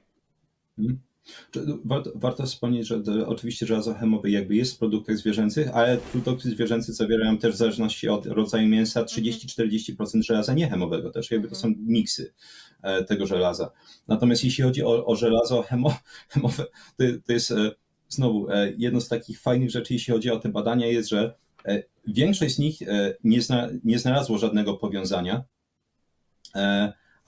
Hmm. 0.75 1.08
Warto, 1.85 2.11
warto 2.15 2.45
wspomnieć, 2.45 2.87
że 2.87 3.03
to, 3.03 3.27
oczywiście 3.27 3.65
żelazo 3.65 3.93
chemowe 3.93 4.29
jakby 4.29 4.55
jest 4.55 4.75
w 4.75 4.77
produktach 4.77 5.17
zwierzęcych, 5.17 5.69
ale 5.73 5.97
produkty 5.97 6.49
zwierzęce 6.49 6.93
zawierają 6.93 7.37
też 7.37 7.53
w 7.53 7.57
zależności 7.57 8.09
od 8.09 8.25
rodzaju 8.25 8.67
mięsa 8.67 9.03
30-40% 9.03 10.21
żelaza 10.21 10.53
niechemowego, 10.53 11.09
też 11.09 11.31
jakby 11.31 11.47
to 11.47 11.55
są 11.55 11.67
mhm. 11.67 11.87
miksy 11.87 12.33
e, 12.81 13.03
tego 13.03 13.25
żelaza. 13.25 13.71
Natomiast 14.07 14.43
jeśli 14.43 14.63
chodzi 14.63 14.83
o, 14.83 15.05
o 15.05 15.15
żelazo 15.15 15.61
hemo, 15.61 15.93
chemowe, 16.31 16.65
to, 16.97 17.03
to 17.25 17.33
jest 17.33 17.51
e, 17.51 17.71
znowu 18.09 18.49
e, 18.49 18.73
jedno 18.77 19.01
z 19.01 19.07
takich 19.07 19.41
fajnych 19.41 19.71
rzeczy, 19.71 19.93
jeśli 19.93 20.13
chodzi 20.13 20.31
o 20.31 20.39
te 20.39 20.49
badania, 20.49 20.87
jest, 20.87 21.09
że 21.09 21.33
większość 22.07 22.55
z 22.55 22.59
nich 22.59 22.79
nie, 23.23 23.41
zna, 23.41 23.69
nie 23.83 23.99
znalazło 23.99 24.37
żadnego 24.37 24.73
powiązania 24.73 25.43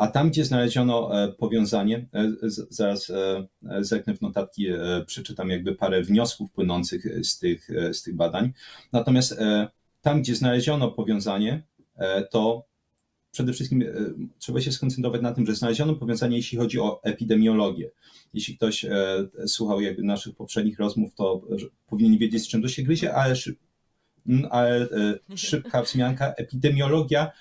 a 0.01 0.07
tam, 0.07 0.29
gdzie 0.29 0.45
znaleziono 0.45 1.23
e, 1.23 1.31
powiązanie, 1.31 2.07
e, 2.13 2.31
zaraz 2.69 3.09
e, 3.09 3.47
zerknę 3.79 4.15
w 4.15 4.21
notatki, 4.21 4.67
przeczytam 5.05 5.49
jakby 5.49 5.75
parę 5.75 6.01
wniosków 6.01 6.51
płynących 6.51 7.25
z 7.25 7.39
tych, 7.39 7.67
z 7.91 8.01
tych 8.01 8.15
badań. 8.15 8.53
Natomiast 8.93 9.39
tam, 10.01 10.21
gdzie 10.21 10.35
znaleziono 10.35 10.91
powiązanie, 10.91 11.63
to 12.31 12.65
przede 13.31 13.53
wszystkim 13.53 13.83
trzeba 14.39 14.61
się 14.61 14.71
skoncentrować 14.71 15.21
na 15.21 15.31
tym, 15.31 15.45
że 15.45 15.55
znaleziono 15.55 15.95
powiązanie, 15.95 16.37
jeśli 16.37 16.57
chodzi 16.57 16.79
o 16.79 17.03
epidemiologię. 17.03 17.91
Jeśli 18.33 18.57
ktoś 18.57 18.85
słuchał 19.47 19.81
jakby 19.81 20.03
naszych 20.03 20.35
poprzednich 20.35 20.79
rozmów, 20.79 21.15
to 21.15 21.41
powinien 21.87 22.17
wiedzieć, 22.17 22.43
z 22.43 22.47
czym 22.47 22.61
to 22.61 22.67
się 22.67 22.83
gryzie, 22.83 23.13
ale, 23.13 23.35
ale 24.49 24.87
szybka 25.35 25.81
wzmianka. 25.81 26.33
Epidemiologia 26.33 27.31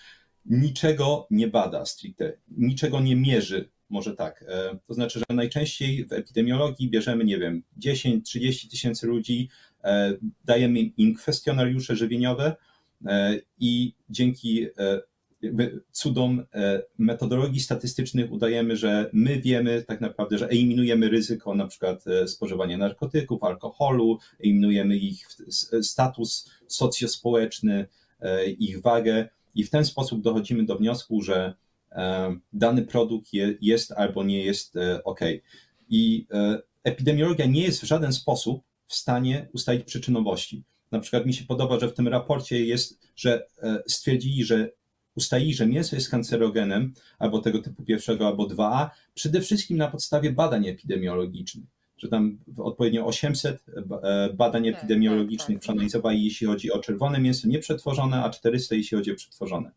niczego 0.50 1.26
nie 1.30 1.48
bada 1.48 1.86
stricte, 1.86 2.32
niczego 2.48 3.00
nie 3.00 3.16
mierzy, 3.16 3.68
może 3.90 4.16
tak. 4.16 4.44
E, 4.48 4.78
to 4.86 4.94
znaczy, 4.94 5.18
że 5.18 5.36
najczęściej 5.36 6.04
w 6.04 6.12
epidemiologii 6.12 6.90
bierzemy, 6.90 7.24
nie 7.24 7.38
wiem, 7.38 7.62
10-30 7.78 8.70
tysięcy 8.70 9.06
ludzi, 9.06 9.48
e, 9.84 10.16
dajemy 10.44 10.80
im 10.80 11.14
kwestionariusze 11.14 11.96
żywieniowe 11.96 12.56
e, 13.06 13.40
i 13.58 13.94
dzięki 14.10 14.66
cudom 15.92 16.46
metodologii 16.98 17.60
statystycznych 17.60 18.32
udajemy, 18.32 18.76
że 18.76 19.10
my 19.12 19.40
wiemy 19.40 19.82
tak 19.82 20.00
naprawdę, 20.00 20.38
że 20.38 20.48
eliminujemy 20.48 21.08
ryzyko 21.08 21.54
na 21.54 21.66
przykład 21.66 22.04
spożywania 22.26 22.78
narkotyków, 22.78 23.44
alkoholu, 23.44 24.18
eliminujemy 24.40 24.96
ich 24.96 25.28
status 25.82 26.50
socjospołeczny, 26.66 27.86
ich 28.58 28.80
wagę 28.80 29.28
i 29.54 29.64
w 29.64 29.70
ten 29.70 29.84
sposób 29.84 30.22
dochodzimy 30.22 30.64
do 30.64 30.76
wniosku, 30.76 31.22
że 31.22 31.54
e, 31.92 32.36
dany 32.52 32.82
produkt 32.82 33.30
jest 33.60 33.92
albo 33.92 34.24
nie 34.24 34.44
jest 34.44 34.76
e, 34.76 35.04
ok. 35.04 35.20
I 35.88 36.26
e, 36.32 36.62
epidemiologia 36.84 37.46
nie 37.46 37.62
jest 37.62 37.80
w 37.80 37.86
żaden 37.86 38.12
sposób 38.12 38.62
w 38.86 38.94
stanie 38.94 39.48
ustalić 39.52 39.84
przyczynowości. 39.84 40.64
Na 40.92 41.00
przykład 41.00 41.26
mi 41.26 41.34
się 41.34 41.44
podoba, 41.44 41.80
że 41.80 41.88
w 41.88 41.94
tym 41.94 42.08
raporcie 42.08 42.64
jest, 42.66 43.00
że 43.16 43.46
stwierdzili, 43.86 44.44
że 44.44 44.70
ustalili, 45.16 45.54
że 45.54 45.66
mięso 45.66 45.96
jest 45.96 46.10
kancerogenem 46.10 46.94
albo 47.18 47.38
tego 47.38 47.58
typu 47.58 47.84
pierwszego, 47.84 48.26
albo 48.26 48.46
2A, 48.46 48.88
przede 49.14 49.40
wszystkim 49.40 49.76
na 49.76 49.88
podstawie 49.88 50.32
badań 50.32 50.68
epidemiologicznych 50.68 51.80
że 52.00 52.08
tam 52.08 52.38
odpowiednio 52.56 53.06
800 53.06 53.64
e, 54.02 54.32
badań 54.32 54.64
tak, 54.64 54.74
epidemiologicznych 54.74 55.48
tak, 55.48 55.54
tak. 55.54 55.60
przeanalizowali, 55.60 56.24
jeśli 56.24 56.46
chodzi 56.46 56.72
o 56.72 56.78
czerwone 56.78 57.20
mięso 57.20 57.48
nieprzetworzone, 57.48 58.24
a 58.24 58.30
400 58.30 58.74
jeśli 58.74 58.96
chodzi 58.96 59.12
o 59.12 59.14
przetworzone. 59.14 59.70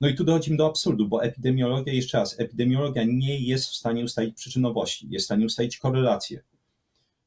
No 0.00 0.08
i 0.08 0.14
tu 0.14 0.24
dochodzimy 0.24 0.56
do 0.56 0.66
absurdu, 0.66 1.08
bo 1.08 1.24
epidemiologia, 1.24 1.92
jeszcze 1.92 2.18
raz, 2.18 2.40
epidemiologia 2.40 3.04
nie 3.06 3.40
jest 3.40 3.66
w 3.66 3.74
stanie 3.74 4.04
ustalić 4.04 4.36
przyczynowości, 4.36 5.08
jest 5.10 5.24
w 5.24 5.26
stanie 5.26 5.46
ustalić 5.46 5.78
korelację. 5.78 6.42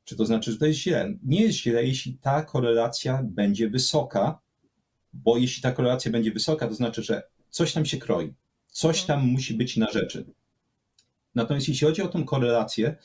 Czy 0.03 0.15
to 0.15 0.25
znaczy, 0.25 0.51
że 0.51 0.57
to 0.57 0.65
jest 0.65 0.79
źle? 0.79 1.13
Nie 1.23 1.41
jest 1.41 1.57
źle, 1.57 1.83
jeśli 1.83 2.13
ta 2.13 2.43
korelacja 2.43 3.23
będzie 3.23 3.69
wysoka, 3.69 4.39
bo 5.13 5.37
jeśli 5.37 5.63
ta 5.63 5.71
korelacja 5.71 6.11
będzie 6.11 6.31
wysoka, 6.31 6.67
to 6.67 6.73
znaczy, 6.73 7.03
że 7.03 7.23
coś 7.49 7.73
tam 7.73 7.85
się 7.85 7.97
kroi, 7.97 8.33
coś 8.67 9.01
mhm. 9.01 9.19
tam 9.19 9.29
musi 9.29 9.53
być 9.53 9.77
na 9.77 9.91
rzeczy. 9.91 10.25
Natomiast 11.35 11.67
jeśli 11.67 11.87
chodzi 11.87 12.01
o 12.01 12.07
tą 12.07 12.25
korelację, 12.25 12.95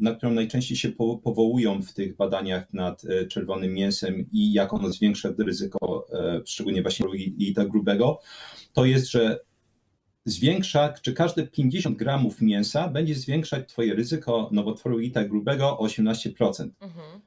na 0.00 0.14
którą 0.14 0.32
najczęściej 0.32 0.76
się 0.76 0.88
powołują 1.22 1.82
w 1.82 1.92
tych 1.92 2.16
badaniach 2.16 2.72
nad 2.72 3.04
e, 3.04 3.26
czerwonym 3.26 3.74
mięsem 3.74 4.26
i 4.32 4.52
jak 4.52 4.72
ono 4.72 4.92
zwiększa 4.92 5.28
ryzyko, 5.38 6.06
e, 6.12 6.40
szczególnie 6.46 6.82
właśnie 6.82 7.06
i 7.16 7.54
tak 7.54 7.68
grubego, 7.68 8.20
to 8.72 8.84
jest, 8.84 9.10
że 9.10 9.40
zwiększa, 10.24 10.94
czy 11.02 11.12
każde 11.12 11.46
50 11.46 11.98
gramów 11.98 12.40
mięsa 12.40 12.88
będzie 12.88 13.14
zwiększać 13.14 13.68
Twoje 13.68 13.94
ryzyko 13.94 14.48
nowotworu 14.52 14.98
tak 15.10 15.28
grubego 15.28 15.78
o 15.78 15.86
18%. 15.86 16.68
Mhm. 16.80 17.20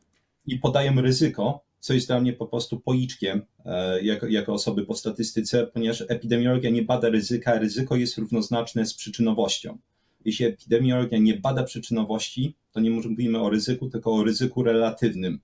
I 0.45 0.59
podają 0.59 1.01
ryzyko, 1.01 1.63
co 1.79 1.93
jest 1.93 2.07
dla 2.07 2.21
mnie 2.21 2.33
po 2.33 2.47
prostu 2.47 2.79
policzkiem 2.79 3.41
e, 3.65 4.03
jako, 4.03 4.27
jako 4.27 4.53
osoby 4.53 4.85
po 4.85 4.95
statystyce, 4.95 5.67
ponieważ 5.67 6.03
epidemiologia 6.07 6.69
nie 6.69 6.81
bada 6.81 7.09
ryzyka, 7.09 7.59
ryzyko 7.59 7.95
jest 7.95 8.17
równoznaczne 8.17 8.85
z 8.85 8.93
przyczynowością 8.93 9.77
jeśli 10.25 10.45
epidemiologia 10.45 11.17
nie 11.17 11.37
bada 11.37 11.63
przyczynowości, 11.63 12.55
to 12.71 12.79
nie 12.79 12.91
mówimy 12.91 13.39
o 13.41 13.49
ryzyku, 13.49 13.89
tylko 13.89 14.13
o 14.13 14.23
ryzyku 14.23 14.63
relatywnym, 14.63 15.39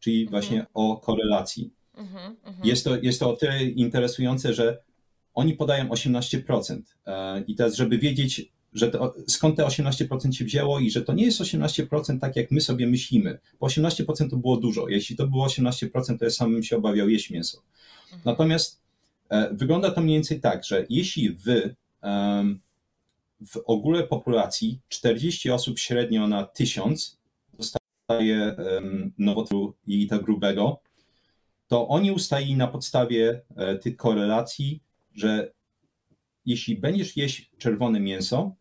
czyli 0.00 0.22
mhm. 0.22 0.30
właśnie 0.30 0.66
o 0.74 0.96
korelacji. 0.96 1.70
Mhm, 1.96 2.36
mhm. 2.44 2.68
Jest, 2.68 2.84
to, 2.84 2.96
jest 2.96 3.20
to 3.20 3.30
o 3.30 3.36
tyle 3.36 3.64
interesujące, 3.64 4.54
że 4.54 4.82
oni 5.34 5.54
podają 5.54 5.88
18%. 5.88 6.80
E, 7.06 7.44
I 7.46 7.54
teraz, 7.54 7.74
żeby 7.74 7.98
wiedzieć, 7.98 8.52
że 8.72 8.90
to, 8.90 9.14
skąd 9.28 9.56
te 9.56 9.64
18% 9.64 10.32
się 10.32 10.44
wzięło 10.44 10.80
i 10.80 10.90
że 10.90 11.02
to 11.02 11.12
nie 11.12 11.24
jest 11.24 11.40
18% 11.40 12.20
tak, 12.20 12.36
jak 12.36 12.50
my 12.50 12.60
sobie 12.60 12.86
myślimy, 12.86 13.38
bo 13.60 13.66
18% 13.66 14.30
to 14.30 14.36
było 14.36 14.56
dużo. 14.56 14.88
Jeśli 14.88 15.16
to 15.16 15.26
było 15.26 15.46
18%, 15.46 16.18
to 16.18 16.24
ja 16.24 16.30
sam 16.30 16.52
bym 16.52 16.62
się 16.62 16.76
obawiał 16.76 17.08
jeść 17.08 17.30
mięso. 17.30 17.62
Natomiast 18.24 18.80
e, 19.28 19.54
wygląda 19.54 19.90
to 19.90 20.00
mniej 20.00 20.16
więcej 20.16 20.40
tak, 20.40 20.64
że 20.64 20.86
jeśli 20.88 21.30
wy 21.30 21.74
um, 22.02 22.60
w 23.46 23.56
ogóle 23.66 24.06
populacji 24.06 24.80
40 24.88 25.50
osób 25.50 25.78
średnio 25.78 26.28
na 26.28 26.44
1000 26.44 27.20
dostaje 27.58 28.56
nowotworu 29.18 29.76
jelita 29.86 30.18
grubego, 30.18 30.80
to 31.68 31.88
oni 31.88 32.12
ustalili 32.12 32.56
na 32.56 32.66
podstawie 32.66 33.42
e, 33.56 33.78
tych 33.78 33.96
korelacji, 33.96 34.82
że 35.14 35.52
jeśli 36.46 36.76
będziesz 36.76 37.16
jeść 37.16 37.50
czerwone 37.58 38.00
mięso, 38.00 38.56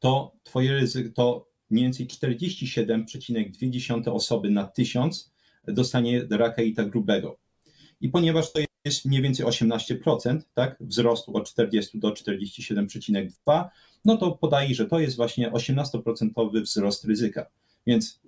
to 0.00 0.32
twoje 0.42 0.72
ryzyko, 0.72 1.10
to 1.14 1.48
mniej 1.70 1.84
więcej 1.84 2.06
47,2 2.06 4.12
osoby 4.12 4.50
na 4.50 4.66
1000 4.66 5.32
dostanie 5.64 6.26
raka 6.30 6.62
jelita 6.62 6.84
grubego. 6.84 7.38
I 8.00 8.08
ponieważ 8.08 8.52
to 8.52 8.60
jest 8.86 9.04
mniej 9.04 9.22
więcej 9.22 9.46
18%, 9.46 10.40
tak, 10.54 10.76
wzrostu 10.80 11.36
od 11.36 11.50
40 11.50 11.98
do 11.98 12.10
47,2, 12.10 13.64
no 14.04 14.16
to 14.16 14.30
podaje, 14.30 14.74
że 14.74 14.86
to 14.86 14.98
jest 15.00 15.16
właśnie 15.16 15.50
18% 15.50 16.62
wzrost 16.62 17.04
ryzyka. 17.04 17.46
Więc 17.86 18.20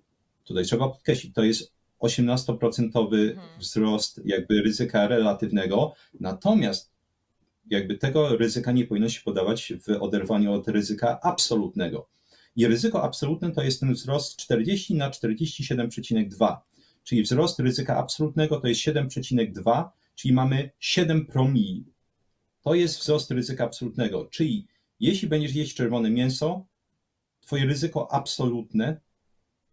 tutaj 0.45 0.65
trzeba 0.65 0.89
podkreślić, 0.89 1.35
to 1.35 1.43
jest 1.43 1.73
18% 2.01 2.87
mhm. 2.87 3.39
wzrost 3.59 4.21
jakby 4.25 4.63
ryzyka 4.63 5.09
relatywnego, 5.09 5.95
natomiast 6.21 6.91
jakby 7.71 7.99
tego 7.99 8.37
ryzyka 8.37 8.73
nie 8.73 8.85
powinno 8.85 9.09
się 9.09 9.21
podawać 9.25 9.73
w 9.87 10.03
oderwaniu 10.03 10.53
od 10.53 10.69
ryzyka 10.69 11.21
absolutnego. 11.23 12.09
I 12.57 12.67
ryzyko 12.67 13.03
absolutne 13.03 13.51
to 13.51 13.63
jest 13.63 13.81
ten 13.81 13.93
wzrost 13.93 14.37
40 14.37 14.95
na 14.95 15.11
47,2, 15.11 16.57
czyli 17.05 17.23
wzrost 17.23 17.61
ryzyka 17.61 17.97
absolutnego 17.97 18.61
to 18.61 18.69
jest 18.69 18.81
7,2, 18.81 19.89
czyli 20.19 20.35
mamy 20.35 20.71
7 20.79 21.27
promili 21.27 21.85
to 22.69 22.75
jest 22.75 22.99
wzrost 22.99 23.31
ryzyka 23.31 23.65
absolutnego. 23.65 24.25
Czyli 24.31 24.67
jeśli 25.01 25.29
będziesz 25.29 25.55
jeść 25.55 25.75
czerwone 25.75 26.11
mięso, 26.11 26.67
twoje 27.41 27.65
ryzyko 27.65 28.13
absolutne 28.13 29.01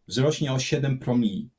wzrośnie 0.07 0.53
o 0.53 0.59
7 0.59 0.99
promili. 0.99 1.49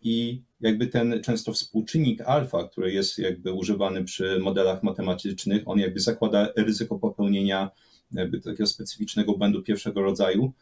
I 0.00 0.42
jakby 0.60 0.86
ten 0.86 1.22
często 1.22 1.52
współczynnik 1.52 2.20
alfa, 2.20 2.68
który 2.68 2.92
jest 2.92 3.18
jakby 3.18 3.52
używany 3.52 4.04
przy 4.04 4.38
modelach 4.38 4.82
matematycznych, 4.82 5.62
on 5.66 5.78
jakby 5.78 6.00
zakłada 6.00 6.48
ryzyko 6.56 6.98
popełnienia 6.98 7.70
jakby 8.12 8.40
takiego 8.40 8.66
specyficznego 8.66 9.38
błędu 9.38 9.62
pierwszego 9.62 10.02
rodzaju. 10.02 10.52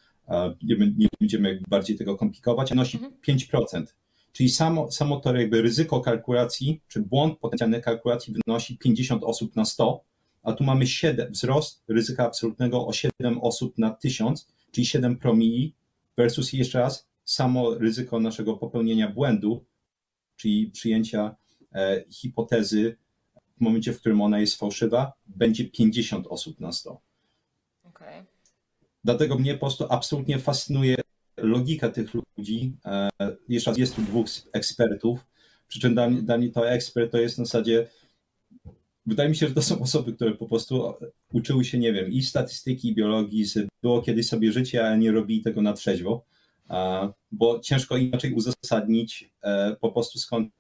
Nie, 0.62 1.08
będziemy 1.20 1.60
bardziej 1.68 1.96
tego 1.96 2.16
komplikować, 2.16 2.74
nosi 2.74 2.96
mhm. 2.96 3.14
5%. 3.28 3.84
Czyli 4.32 4.48
samo, 4.48 4.90
samo 4.90 5.20
to 5.20 5.36
jakby 5.36 5.62
ryzyko 5.62 6.00
kalkulacji, 6.00 6.80
czy 6.88 7.00
błąd 7.00 7.38
potencjalny 7.38 7.80
kalkulacji 7.80 8.34
wynosi 8.46 8.78
50 8.78 9.24
osób 9.24 9.56
na 9.56 9.64
100, 9.64 10.04
a 10.42 10.52
tu 10.52 10.64
mamy 10.64 10.86
7, 10.86 11.32
wzrost 11.32 11.82
ryzyka 11.88 12.26
absolutnego 12.26 12.86
o 12.86 12.92
7 12.92 13.40
osób 13.40 13.78
na 13.78 13.90
1000, 13.90 14.48
czyli 14.70 14.86
7 14.86 15.16
promili 15.16 15.74
versus 16.16 16.52
jeszcze 16.52 16.78
raz 16.78 17.08
samo 17.24 17.74
ryzyko 17.74 18.20
naszego 18.20 18.56
popełnienia 18.56 19.08
błędu, 19.08 19.64
czyli 20.36 20.70
przyjęcia 20.70 21.36
e, 21.74 22.04
hipotezy 22.10 22.96
w 23.56 23.60
momencie, 23.60 23.92
w 23.92 24.00
którym 24.00 24.20
ona 24.20 24.40
jest 24.40 24.56
fałszywa, 24.56 25.12
będzie 25.26 25.70
50 25.70 26.26
osób 26.26 26.60
na 26.60 26.72
100. 26.72 27.00
Okay. 27.84 28.24
Dlatego 29.04 29.38
mnie 29.38 29.54
po 29.54 29.60
prostu 29.60 29.86
absolutnie 29.90 30.38
fascynuje 30.38 30.96
logika 31.42 31.88
tych 31.88 32.10
ludzi. 32.14 32.72
E, 32.84 33.08
jeszcze 33.48 33.70
raz 33.70 33.78
jest 33.78 33.96
tu 33.96 34.02
dwóch 34.02 34.26
ekspertów, 34.52 35.26
przy 35.68 35.80
czym 35.80 35.94
dla 35.94 36.38
mnie, 36.38 36.50
to 36.50 36.70
ekspert 36.70 37.12
to 37.12 37.18
jest 37.18 37.38
na 37.38 37.44
zasadzie 37.44 37.86
wydaje 39.06 39.28
mi 39.28 39.36
się, 39.36 39.48
że 39.48 39.54
to 39.54 39.62
są 39.62 39.80
osoby, 39.80 40.12
które 40.12 40.34
po 40.34 40.46
prostu 40.46 40.94
uczyły 41.32 41.64
się, 41.64 41.78
nie 41.78 41.92
wiem, 41.92 42.10
i 42.10 42.22
statystyki, 42.22 42.88
i 42.88 42.94
biologii, 42.94 43.44
było 43.82 44.02
kiedyś 44.02 44.28
sobie 44.28 44.52
życie, 44.52 44.86
ale 44.86 44.98
nie 44.98 45.12
robili 45.12 45.42
tego 45.42 45.62
na 45.62 45.72
trzeźwo, 45.72 46.24
bo 47.32 47.60
ciężko 47.60 47.96
inaczej 47.96 48.34
uzasadnić 48.34 49.30
e, 49.42 49.76
po 49.80 49.92
prostu 49.92 50.18
skąd. 50.18 50.52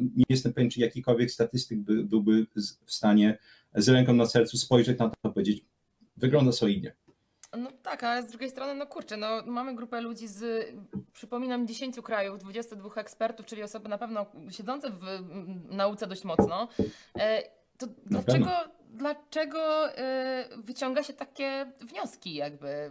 Nie 0.00 0.24
jestem 0.28 0.52
pewien, 0.52 0.70
czy 0.70 0.80
jakikolwiek 0.80 1.30
statystyk 1.30 1.78
by, 1.78 2.04
byłby 2.04 2.46
w 2.86 2.92
stanie 2.92 3.38
z 3.74 3.88
ręką 3.88 4.12
na 4.12 4.26
sercu 4.26 4.58
spojrzeć 4.58 4.98
na 4.98 5.08
to 5.08 5.28
i 5.28 5.32
powiedzieć, 5.32 5.64
wygląda 6.16 6.52
solidnie. 6.52 6.92
No 7.56 7.70
tak, 7.82 8.04
ale 8.04 8.22
z 8.22 8.26
drugiej 8.26 8.50
strony, 8.50 8.74
no 8.74 8.86
kurczę, 8.86 9.16
no 9.16 9.42
mamy 9.46 9.74
grupę 9.74 10.00
ludzi 10.00 10.28
z, 10.28 10.66
przypominam, 11.12 11.66
10 11.66 12.00
krajów, 12.00 12.38
22 12.38 12.90
ekspertów, 12.94 13.46
czyli 13.46 13.62
osoby 13.62 13.88
na 13.88 13.98
pewno 13.98 14.26
siedzące 14.50 14.90
w 14.90 15.02
nauce 15.70 16.06
dość 16.06 16.24
mocno. 16.24 16.68
E, 17.18 17.42
to 17.78 17.86
dlaczego, 18.06 18.50
dlaczego 18.90 19.92
e, 19.98 20.48
wyciąga 20.56 21.02
się 21.02 21.12
takie 21.12 21.72
wnioski 21.80 22.34
jakby? 22.34 22.90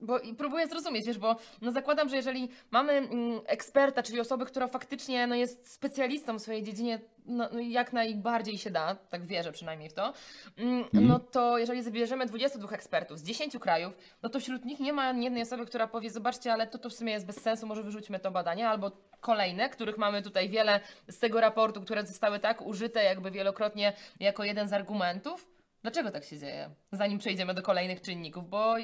Bo 0.00 0.20
próbuję 0.38 0.66
zrozumieć, 0.66 1.06
wiesz, 1.06 1.18
bo 1.18 1.36
no 1.62 1.72
zakładam, 1.72 2.08
że 2.08 2.16
jeżeli 2.16 2.48
mamy 2.70 2.92
mm, 2.92 3.40
eksperta, 3.46 4.02
czyli 4.02 4.20
osobę, 4.20 4.46
która 4.46 4.68
faktycznie 4.68 5.26
no, 5.26 5.34
jest 5.34 5.72
specjalistą 5.72 6.38
w 6.38 6.42
swojej 6.42 6.62
dziedzinie, 6.62 7.00
no, 7.26 7.48
no 7.52 7.60
jak 7.60 7.92
najbardziej 7.92 8.58
się 8.58 8.70
da, 8.70 8.94
tak 8.94 9.26
wierzę 9.26 9.52
przynajmniej 9.52 9.90
w 9.90 9.94
to, 9.94 10.12
mm, 10.56 10.78
mhm. 10.78 11.06
no 11.06 11.18
to 11.18 11.58
jeżeli 11.58 11.82
zabierzemy 11.82 12.26
22 12.26 12.68
ekspertów 12.68 13.18
z 13.18 13.22
10 13.22 13.58
krajów, 13.58 13.96
no 14.22 14.28
to 14.28 14.40
wśród 14.40 14.64
nich 14.64 14.80
nie 14.80 14.92
ma 14.92 15.02
ani 15.02 15.24
jednej 15.24 15.42
osoby, 15.42 15.66
która 15.66 15.86
powie, 15.86 16.10
zobaczcie, 16.10 16.52
ale 16.52 16.66
to, 16.66 16.78
to 16.78 16.90
w 16.90 16.92
sumie 16.92 17.12
jest 17.12 17.26
bez 17.26 17.40
sensu, 17.40 17.66
może 17.66 17.82
wyrzućmy 17.82 18.18
to 18.18 18.30
badanie, 18.30 18.68
albo 18.68 18.90
kolejne, 19.20 19.68
których 19.68 19.98
mamy 19.98 20.22
tutaj 20.22 20.48
wiele 20.48 20.80
z 21.08 21.18
tego 21.18 21.40
raportu, 21.40 21.80
które 21.80 22.06
zostały 22.06 22.38
tak 22.38 22.62
użyte 22.62 23.04
jakby 23.04 23.30
wielokrotnie 23.30 23.92
jako 24.20 24.44
jeden 24.44 24.68
z 24.68 24.72
argumentów. 24.72 25.59
Dlaczego 25.82 26.10
tak 26.10 26.24
się 26.24 26.38
dzieje? 26.38 26.70
Zanim 26.92 27.18
przejdziemy 27.18 27.54
do 27.54 27.62
kolejnych 27.62 28.00
czynników, 28.00 28.48
bo 28.48 28.78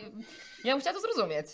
ja 0.65 0.73
bym 0.73 0.81
chciała 0.81 0.97
to 0.97 1.01
zrozumieć. 1.01 1.47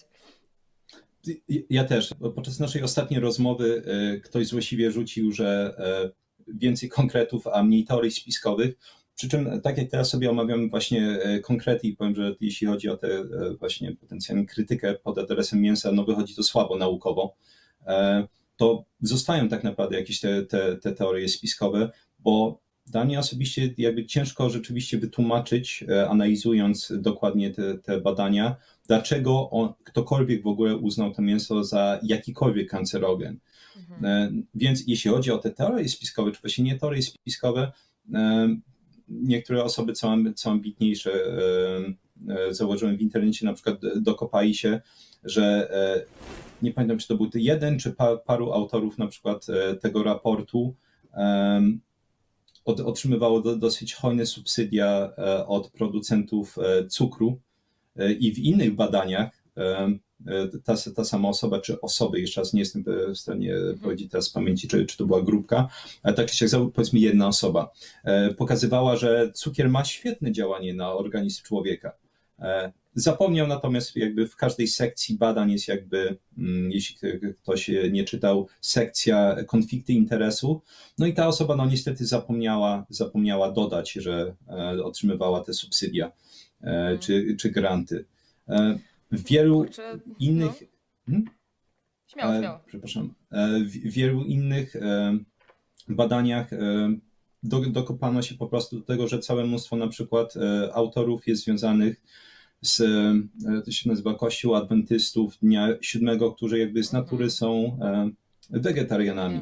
Ja 1.71 1.85
też. 1.85 2.11
Podczas 2.35 2.61
naszej 2.61 2.83
ostatniej 2.83 3.21
rozmowy 3.21 3.83
e, 3.87 4.21
ktoś 4.21 4.47
złośliwie 4.47 4.91
rzucił, 4.91 5.33
że 5.33 5.75
e, 5.79 6.11
więcej 6.55 6.89
konkretów, 6.89 7.47
a 7.47 7.63
mniej 7.63 7.85
teorii 7.85 8.11
spiskowych. 8.11 8.75
Przy 9.15 9.29
czym, 9.29 9.61
tak 9.61 9.79
jak 9.79 9.91
teraz 9.91 10.11
sobie 10.11 10.31
omawiam 10.31 10.71
właśnie 10.71 11.19
e, 11.23 11.41
konkrety 11.41 11.87
i 11.87 11.97
powiem, 11.97 12.15
że 12.15 12.35
jeśli 12.41 12.67
chodzi 12.67 12.89
o 12.89 12.97
tę 12.97 13.25
właśnie 13.59 13.97
potencjalną 13.97 14.47
krytykę 14.47 14.95
pod 14.95 15.19
adresem 15.19 15.61
mięsa, 15.61 15.93
no 15.93 16.05
wychodzi 16.05 16.35
to 16.35 16.43
słabo 16.43 16.77
naukowo, 16.77 17.37
to 18.57 18.85
zostają 19.01 19.49
tak 19.49 19.65
naprawdę 19.65 19.99
jakieś 19.99 20.21
te, 20.21 20.43
te, 20.43 20.77
te 20.77 20.93
teorie 20.93 21.29
spiskowe, 21.29 21.91
bo 22.19 22.63
dla 22.87 23.05
mnie 23.05 23.19
osobiście 23.19 23.75
jakby 23.79 24.07
ciężko 24.07 24.51
rzeczywiście 24.51 24.99
wytłumaczyć, 24.99 25.85
e, 25.89 26.09
analizując 26.09 26.93
dokładnie 26.97 27.51
te, 27.51 27.79
te 27.79 28.01
badania, 28.01 28.57
dlaczego 28.87 29.51
on, 29.51 29.73
ktokolwiek 29.85 30.43
w 30.43 30.47
ogóle 30.47 30.77
uznał 30.77 31.13
to 31.13 31.23
mięso 31.23 31.65
za 31.65 32.01
jakikolwiek 32.03 32.71
kancerogen. 32.71 33.39
Mhm. 33.77 34.05
E, 34.05 34.43
więc 34.55 34.85
jeśli 34.87 35.11
chodzi 35.11 35.31
o 35.31 35.39
te 35.39 35.51
teorie 35.51 35.89
spiskowe, 35.89 36.33
czy 36.33 36.41
właśnie 36.41 36.65
nie 36.65 36.79
teorie 36.79 37.03
spiskowe, 37.03 37.73
e, 38.15 38.57
niektóre 39.09 39.65
osoby 39.65 39.93
co, 39.93 40.15
co 40.35 40.51
ambitniejsze 40.51 41.11
założyłem 42.51 42.97
w 42.97 43.01
internecie, 43.01 43.47
na 43.47 43.53
przykład 43.53 43.81
dokopali 43.97 44.55
się, 44.55 44.81
że 45.25 45.71
nie 46.63 46.73
pamiętam, 46.73 46.99
czy 46.99 47.09
to 47.09 47.17
był 47.17 47.31
jeden, 47.35 47.79
czy 47.79 47.95
paru 48.27 48.53
autorów 48.53 48.99
na 48.99 49.07
przykład 49.07 49.47
tego 49.81 50.03
raportu 50.03 50.75
otrzymywało 52.65 53.41
dosyć 53.41 53.95
hojne 53.95 54.27
subsydia 54.27 55.13
e, 55.19 55.47
od 55.47 55.71
producentów 55.71 56.59
e, 56.59 56.87
cukru 56.87 57.41
e, 57.97 58.13
i 58.13 58.35
w 58.35 58.39
innych 58.39 58.75
badaniach 58.75 59.43
ta, 60.65 60.75
ta 60.97 61.05
sama 61.05 61.29
osoba, 61.29 61.61
czy 61.61 61.81
osoby, 61.81 62.21
jeszcze 62.21 62.41
raz 62.41 62.53
nie 62.53 62.61
jestem 62.61 62.85
w 63.15 63.19
stanie 63.19 63.55
powiedzieć 63.83 64.11
teraz 64.11 64.25
z 64.25 64.31
pamięci, 64.31 64.69
czy, 64.69 64.87
czy 64.87 64.97
to 64.97 65.07
była 65.07 65.23
grupka, 65.23 65.69
ale 66.03 66.15
tak 66.15 66.31
czy 66.31 66.37
siak, 66.37 66.61
powiedzmy 66.75 66.99
jedna 66.99 67.29
osoba, 67.29 67.73
pokazywała, 68.37 68.97
że 68.97 69.33
cukier 69.35 69.71
ma 69.71 69.85
świetne 69.85 70.33
działanie 70.33 70.75
na 70.75 70.93
organizm 70.93 71.43
człowieka. 71.43 71.93
Zapomniał 72.95 73.47
natomiast 73.47 73.97
jakby 73.97 74.27
w 74.27 74.37
każdej 74.37 74.69
sekcji 74.69 75.19
badań 75.19 75.51
jest 75.53 75.69
jakby, 75.69 76.17
mm, 76.39 76.71
jeśli 76.71 76.97
ktoś 77.43 77.71
nie 77.91 78.05
czytał, 78.05 78.49
sekcja 78.61 79.37
konflikty 79.47 79.93
interesu. 79.93 80.63
No 80.99 81.07
i 81.07 81.15
ta 81.15 81.27
osoba 81.27 81.57
no 81.57 81.67
niestety 81.67 82.07
zapomniała, 82.07 82.87
zapomniała 82.89 83.53
dodać, 83.53 83.93
że 83.93 84.35
e, 84.49 84.85
otrzymywała 84.85 85.45
te 85.45 85.55
subsydia 85.55 86.07
e, 86.07 86.67
mhm. 86.67 86.99
czy, 86.99 87.37
czy 87.37 87.51
granty. 87.51 88.05
E, 88.49 88.79
w 89.13 89.29
wielu 89.29 89.57
Kurczę, 89.57 89.99
innych... 90.19 90.53
No. 90.61 90.67
Hmm? 91.07 91.25
Śmiało, 92.07 92.39
śmiało. 92.39 92.61
Przepraszam. 92.67 93.15
W 93.65 93.93
wielu 93.93 94.25
innych 94.25 94.77
badaniach 95.89 96.51
dokopano 97.43 98.23
się 98.23 98.35
po 98.35 98.47
prostu 98.47 98.79
do 98.79 98.85
tego, 98.85 99.09
że 99.09 99.19
całe 99.19 99.45
mnóstwo 99.45 99.77
na 99.77 99.89
przykład 99.89 100.35
autorów 100.73 101.27
jest 101.27 101.45
związanych 101.45 102.01
z, 102.63 102.81
e, 102.81 103.63
to 103.65 103.71
się 103.71 103.89
nazywa 103.91 104.15
Kościół 104.15 104.55
Adwentystów 104.55 105.39
Dnia 105.43 105.69
Siódmego, 105.81 106.33
którzy 106.33 106.59
jakby 106.59 106.85
z 106.85 106.93
natury 106.93 107.31
są 107.31 107.79
e, 107.83 108.11
wegetarianami. 108.51 109.41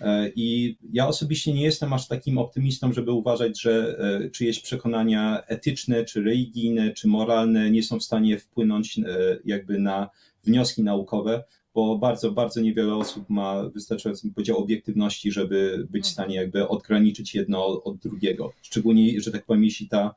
E, 0.00 0.30
I 0.36 0.76
ja 0.92 1.08
osobiście 1.08 1.52
nie 1.52 1.62
jestem 1.62 1.92
aż 1.92 2.08
takim 2.08 2.38
optymistą, 2.38 2.92
żeby 2.92 3.12
uważać, 3.12 3.60
że 3.60 3.98
czyjeś 4.32 4.60
przekonania 4.60 5.42
etyczne, 5.46 6.04
czy 6.04 6.22
religijne, 6.22 6.92
czy 6.92 7.08
moralne 7.08 7.70
nie 7.70 7.82
są 7.82 7.98
w 7.98 8.04
stanie 8.04 8.38
wpłynąć 8.38 9.00
jakby 9.44 9.78
na 9.78 10.08
wnioski 10.44 10.82
naukowe, 10.82 11.44
bo 11.74 11.98
bardzo, 11.98 12.32
bardzo 12.32 12.60
niewiele 12.60 12.94
osób 12.94 13.30
ma 13.30 13.68
wystarczający 13.68 14.30
podział 14.30 14.58
obiektywności, 14.58 15.32
żeby 15.32 15.86
być 15.90 16.04
w 16.04 16.08
mhm. 16.08 16.12
stanie 16.12 16.36
jakby 16.36 16.68
odgraniczyć 16.68 17.34
jedno 17.34 17.82
od 17.82 17.96
drugiego. 17.96 18.52
Szczególnie, 18.62 19.20
że 19.20 19.30
tak 19.30 19.44
powiem, 19.44 19.64
jeśli 19.64 19.88
ta 19.88 20.14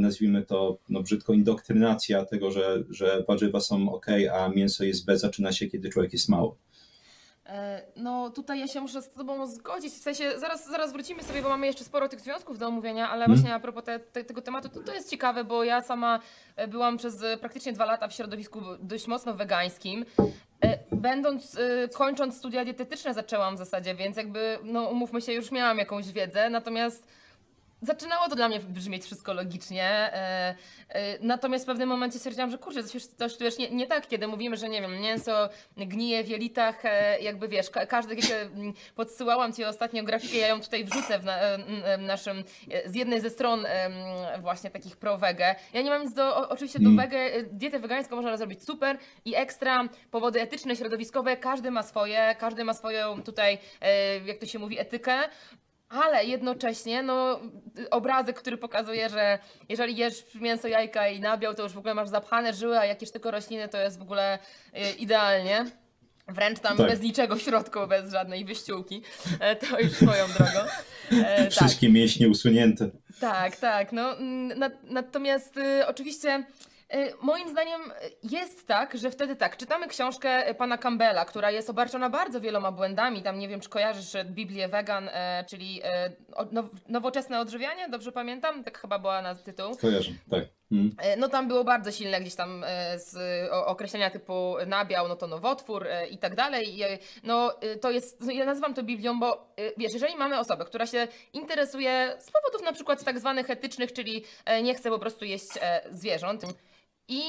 nazwijmy 0.00 0.42
to 0.42 0.78
no, 0.88 1.02
brzydko, 1.02 1.32
indoktrynacja 1.32 2.24
tego, 2.24 2.50
że, 2.50 2.82
że 2.90 3.24
warzywa 3.28 3.60
są 3.60 3.92
ok, 3.92 4.06
a 4.32 4.48
mięso 4.48 4.84
jest 4.84 5.06
B, 5.06 5.18
zaczyna 5.18 5.52
się, 5.52 5.66
kiedy 5.66 5.90
człowiek 5.90 6.12
jest 6.12 6.28
mały. 6.28 6.50
E, 7.46 7.82
no 7.96 8.30
tutaj 8.30 8.60
ja 8.60 8.66
się 8.66 8.80
muszę 8.80 9.02
z 9.02 9.12
Tobą 9.12 9.46
zgodzić, 9.46 9.92
w 9.92 10.02
sensie 10.02 10.38
zaraz, 10.38 10.70
zaraz 10.70 10.92
wrócimy 10.92 11.22
sobie, 11.22 11.42
bo 11.42 11.48
mamy 11.48 11.66
jeszcze 11.66 11.84
sporo 11.84 12.08
tych 12.08 12.20
związków 12.20 12.58
do 12.58 12.66
omówienia, 12.66 13.10
ale 13.10 13.24
hmm. 13.24 13.36
właśnie 13.36 13.54
a 13.54 13.60
propos 13.60 13.84
te, 13.84 14.00
te, 14.00 14.24
tego 14.24 14.42
tematu, 14.42 14.68
to, 14.68 14.80
to 14.80 14.94
jest 14.94 15.10
ciekawe, 15.10 15.44
bo 15.44 15.64
ja 15.64 15.82
sama 15.82 16.20
e, 16.56 16.68
byłam 16.68 16.96
przez 16.96 17.24
praktycznie 17.40 17.72
dwa 17.72 17.84
lata 17.84 18.08
w 18.08 18.12
środowisku 18.12 18.60
dość 18.80 19.06
mocno 19.06 19.34
wegańskim. 19.34 20.04
Będąc, 20.92 21.58
kończąc 21.94 22.36
studia 22.36 22.64
dietetyczne 22.64 23.14
zaczęłam 23.14 23.54
w 23.54 23.58
zasadzie, 23.58 23.94
więc 23.94 24.16
jakby, 24.16 24.58
no 24.64 24.84
umówmy 24.84 25.20
się, 25.20 25.32
już 25.32 25.50
miałam 25.50 25.78
jakąś 25.78 26.12
wiedzę, 26.12 26.50
natomiast 26.50 27.06
zaczynało 27.82 28.28
to 28.28 28.36
dla 28.36 28.48
mnie 28.48 28.60
brzmieć 28.60 29.04
wszystko 29.04 29.32
logicznie, 29.32 29.84
e, 29.84 30.54
e, 30.88 31.18
natomiast 31.20 31.64
w 31.64 31.66
pewnym 31.66 31.88
momencie 31.88 32.18
stwierdziłam, 32.18 32.50
że 32.50 32.58
kurczę, 32.58 32.84
coś, 32.84 33.06
coś 33.06 33.36
tu 33.36 33.44
jest 33.44 33.58
nie, 33.58 33.70
nie 33.70 33.86
tak, 33.86 34.08
kiedy 34.08 34.28
mówimy, 34.28 34.56
że 34.56 34.68
nie 34.68 34.80
wiem, 34.80 35.00
mięso 35.00 35.48
gnije 35.76 36.24
w 36.24 36.28
jelitach, 36.28 36.84
e, 36.84 37.20
jakby 37.20 37.48
wiesz, 37.48 37.70
ka 37.70 37.86
każdy, 37.86 38.16
mm, 38.32 38.72
podsyłałam 38.94 39.52
Ci 39.52 39.64
ostatnio 39.64 40.04
grafikę, 40.04 40.36
ja 40.38 40.48
ją 40.48 40.60
tutaj 40.60 40.84
wrzucę 40.84 41.18
w, 41.18 41.24
na, 41.24 41.38
w 41.98 42.00
naszym, 42.00 42.44
z 42.86 42.94
jednej 42.94 43.20
ze 43.20 43.30
stron 43.30 43.66
właśnie 44.40 44.70
takich 44.70 44.96
pro-wege. 44.96 45.54
Ja 45.72 45.82
nie 45.82 45.90
mam 45.90 46.02
nic 46.02 46.14
do, 46.14 46.48
oczywiście 46.48 46.78
do 46.78 46.88
mm. 46.88 46.96
wege, 46.96 47.30
dietę 47.52 47.78
wegańską 47.78 48.16
można 48.16 48.36
zrobić 48.36 48.64
super 48.64 48.98
i 49.24 49.36
ekstra, 49.36 49.88
powody 50.10 50.40
etyczne, 50.40 50.76
środowiskowe, 50.76 51.36
każdy 51.36 51.70
ma 51.70 51.82
swoje, 51.82 52.36
każdy 52.38 52.64
ma 52.64 52.74
swoją 52.74 53.22
tutaj, 53.22 53.58
jak 54.24 54.38
to 54.38 54.46
się 54.46 54.58
mówi, 54.58 54.78
etykę, 54.78 55.20
ale 55.90 56.24
jednocześnie 56.24 57.02
no, 57.02 57.40
obrazek, 57.90 58.36
który 58.38 58.56
pokazuje, 58.56 59.08
że 59.08 59.38
jeżeli 59.68 59.96
jesz 59.96 60.24
mięso, 60.34 60.68
jajka 60.68 61.08
i 61.08 61.20
nabiał, 61.20 61.54
to 61.54 61.62
już 61.62 61.72
w 61.72 61.78
ogóle 61.78 61.94
masz 61.94 62.08
zapchane 62.08 62.54
żyły, 62.54 62.78
a 62.78 62.84
jakieś 62.84 63.10
tylko 63.10 63.30
rośliny, 63.30 63.68
to 63.68 63.78
jest 63.78 63.98
w 63.98 64.02
ogóle 64.02 64.38
y, 64.76 64.90
idealnie. 64.98 65.66
Wręcz 66.28 66.60
tam 66.60 66.76
tak. 66.76 66.86
bez 66.86 67.00
niczego 67.00 67.36
w 67.36 67.42
środku, 67.42 67.78
bez 67.88 68.12
żadnej 68.12 68.44
wyściółki. 68.44 69.02
E, 69.40 69.56
to 69.56 69.80
już 69.80 69.92
swoją 69.92 70.26
drogą. 70.38 70.60
E, 71.10 71.42
tak. 71.42 71.50
Wszystkie 71.50 71.86
tak. 71.86 71.94
mięśnie 71.94 72.28
usunięte. 72.28 72.90
Tak, 73.20 73.56
tak. 73.56 73.92
No, 73.92 74.16
natomiast 74.84 75.56
y, 75.56 75.86
oczywiście 75.86 76.44
moim 77.22 77.48
zdaniem 77.48 77.80
jest 78.22 78.66
tak, 78.66 78.96
że 78.96 79.10
wtedy 79.10 79.36
tak, 79.36 79.56
czytamy 79.56 79.88
książkę 79.88 80.54
pana 80.54 80.78
Campbella, 80.78 81.24
która 81.24 81.50
jest 81.50 81.70
obarczona 81.70 82.10
bardzo 82.10 82.40
wieloma 82.40 82.72
błędami. 82.72 83.22
Tam 83.22 83.38
nie 83.38 83.48
wiem, 83.48 83.60
czy 83.60 83.68
kojarzysz 83.68 84.24
Biblię 84.24 84.68
Vegan, 84.68 85.08
e, 85.12 85.44
czyli 85.48 85.80
e, 85.84 86.12
nowoczesne 86.88 87.40
odżywianie, 87.40 87.88
dobrze 87.88 88.12
pamiętam? 88.12 88.64
Tak 88.64 88.78
chyba 88.78 88.98
była 88.98 89.22
na 89.22 89.34
tytuł. 89.34 89.76
Kojarzę, 89.76 90.12
tak. 90.30 90.44
Hmm. 90.70 90.96
No 91.18 91.28
tam 91.28 91.48
było 91.48 91.64
bardzo 91.64 91.92
silne 91.92 92.20
gdzieś 92.20 92.34
tam 92.34 92.64
z 92.96 93.16
określenia 93.50 94.10
typu 94.10 94.54
nabiał, 94.66 95.08
no 95.08 95.16
to 95.16 95.26
nowotwór 95.26 95.86
i 96.10 96.18
tak 96.18 96.34
dalej. 96.34 96.80
No 97.22 97.54
to 97.80 97.90
jest, 97.90 98.32
ja 98.32 98.44
nazywam 98.44 98.74
to 98.74 98.82
Biblią, 98.82 99.20
bo 99.20 99.54
wiesz, 99.76 99.92
jeżeli 99.92 100.16
mamy 100.16 100.38
osobę, 100.38 100.64
która 100.64 100.86
się 100.86 101.08
interesuje 101.32 102.16
z 102.18 102.30
powodów 102.30 102.62
na 102.64 102.72
przykład 102.72 103.04
tak 103.04 103.18
zwanych 103.18 103.50
etycznych, 103.50 103.92
czyli 103.92 104.24
nie 104.62 104.74
chce 104.74 104.90
po 104.90 104.98
prostu 104.98 105.24
jeść 105.24 105.48
zwierząt, 105.90 106.42
i 107.10 107.22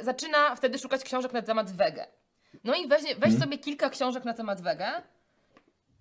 y, 0.00 0.04
zaczyna 0.04 0.56
wtedy 0.56 0.78
szukać 0.78 1.04
książek 1.04 1.32
na 1.32 1.42
temat 1.42 1.72
wege. 1.72 2.06
No 2.64 2.74
i 2.74 2.88
weź, 2.88 3.02
weź 3.02 3.14
hmm. 3.20 3.40
sobie 3.40 3.58
kilka 3.58 3.90
książek 3.90 4.24
na 4.24 4.34
temat 4.34 4.60
wege 4.60 5.02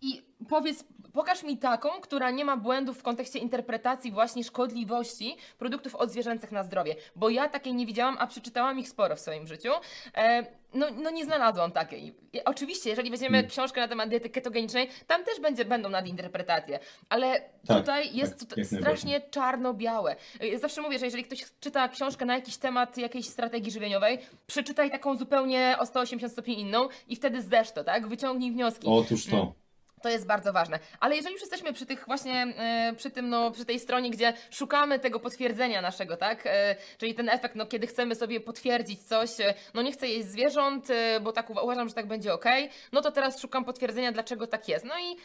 i 0.01 0.21
powiedz, 0.49 0.83
pokaż 1.19 1.43
mi 1.43 1.57
taką, 1.57 1.89
która 1.89 2.31
nie 2.31 2.45
ma 2.45 2.57
błędów 2.57 2.99
w 2.99 3.03
kontekście 3.03 3.39
interpretacji 3.39 4.11
właśnie 4.11 4.43
szkodliwości 4.43 5.37
produktów 5.57 5.95
odzwierzęcych 5.95 6.51
na 6.51 6.63
zdrowie. 6.63 6.95
Bo 7.15 7.29
ja 7.29 7.49
takiej 7.49 7.73
nie 7.73 7.85
widziałam, 7.85 8.17
a 8.19 8.27
przeczytałam 8.27 8.79
ich 8.79 8.89
sporo 8.89 9.15
w 9.15 9.19
swoim 9.19 9.47
życiu. 9.47 9.69
E, 10.15 10.45
no, 10.73 10.87
no 11.03 11.09
nie 11.09 11.25
znalazłam 11.25 11.71
takiej. 11.71 12.15
Oczywiście, 12.45 12.89
jeżeli 12.89 13.11
weźmiemy 13.11 13.37
hmm. 13.37 13.49
książkę 13.49 13.81
na 13.81 13.87
temat 13.87 14.09
diety 14.09 14.29
ketogenicznej, 14.29 14.89
tam 15.07 15.23
też 15.23 15.39
będzie, 15.39 15.65
będą 15.65 15.89
nadinterpretacje, 15.89 16.79
ale 17.09 17.41
tak, 17.67 17.77
tutaj 17.77 18.15
jest 18.15 18.49
tak, 18.49 18.65
strasznie 18.65 19.21
czarno-białe. 19.21 20.15
Zawsze 20.61 20.81
mówię, 20.81 20.99
że 20.99 21.05
jeżeli 21.05 21.23
ktoś 21.23 21.45
czyta 21.59 21.87
książkę 21.87 22.25
na 22.25 22.35
jakiś 22.35 22.57
temat 22.57 22.97
jakiejś 22.97 23.25
strategii 23.25 23.71
żywieniowej, 23.71 24.19
przeczytaj 24.47 24.91
taką 24.91 25.17
zupełnie 25.17 25.75
o 25.79 25.85
180 25.85 26.33
stopni 26.33 26.59
inną 26.59 26.87
i 27.07 27.15
wtedy 27.15 27.41
zdesz 27.41 27.71
to, 27.71 27.83
tak? 27.83 28.07
Wyciągnij 28.07 28.51
wnioski. 28.51 28.87
Otóż 28.87 29.25
to. 29.25 29.53
To 30.01 30.09
jest 30.09 30.25
bardzo 30.27 30.53
ważne. 30.53 30.79
Ale 30.99 31.15
jeżeli 31.15 31.33
już 31.33 31.41
jesteśmy 31.41 31.73
przy 31.73 31.85
tych 31.85 32.05
właśnie, 32.05 32.47
e, 32.57 32.93
przy 32.97 33.11
tym, 33.11 33.29
no, 33.29 33.51
przy 33.51 33.65
tej 33.65 33.79
stronie, 33.79 34.09
gdzie 34.09 34.33
szukamy 34.51 34.99
tego 34.99 35.19
potwierdzenia 35.19 35.81
naszego, 35.81 36.17
tak? 36.17 36.41
E, 36.45 36.75
czyli 36.97 37.15
ten 37.15 37.29
efekt, 37.29 37.55
no, 37.55 37.65
kiedy 37.65 37.87
chcemy 37.87 38.15
sobie 38.15 38.39
potwierdzić 38.39 39.03
coś, 39.03 39.39
e, 39.39 39.53
no 39.73 39.81
nie 39.81 39.91
chcę 39.91 40.07
jeść 40.07 40.27
zwierząt, 40.27 40.87
bo 41.21 41.31
tak 41.31 41.49
uważam, 41.49 41.89
że 41.89 41.95
tak 41.95 42.07
będzie 42.07 42.33
ok, 42.33 42.45
no 42.91 43.01
to 43.01 43.11
teraz 43.11 43.41
szukam 43.41 43.65
potwierdzenia, 43.65 44.11
dlaczego 44.11 44.47
tak 44.47 44.67
jest. 44.67 44.85
No 44.85 44.99
i 44.99 45.17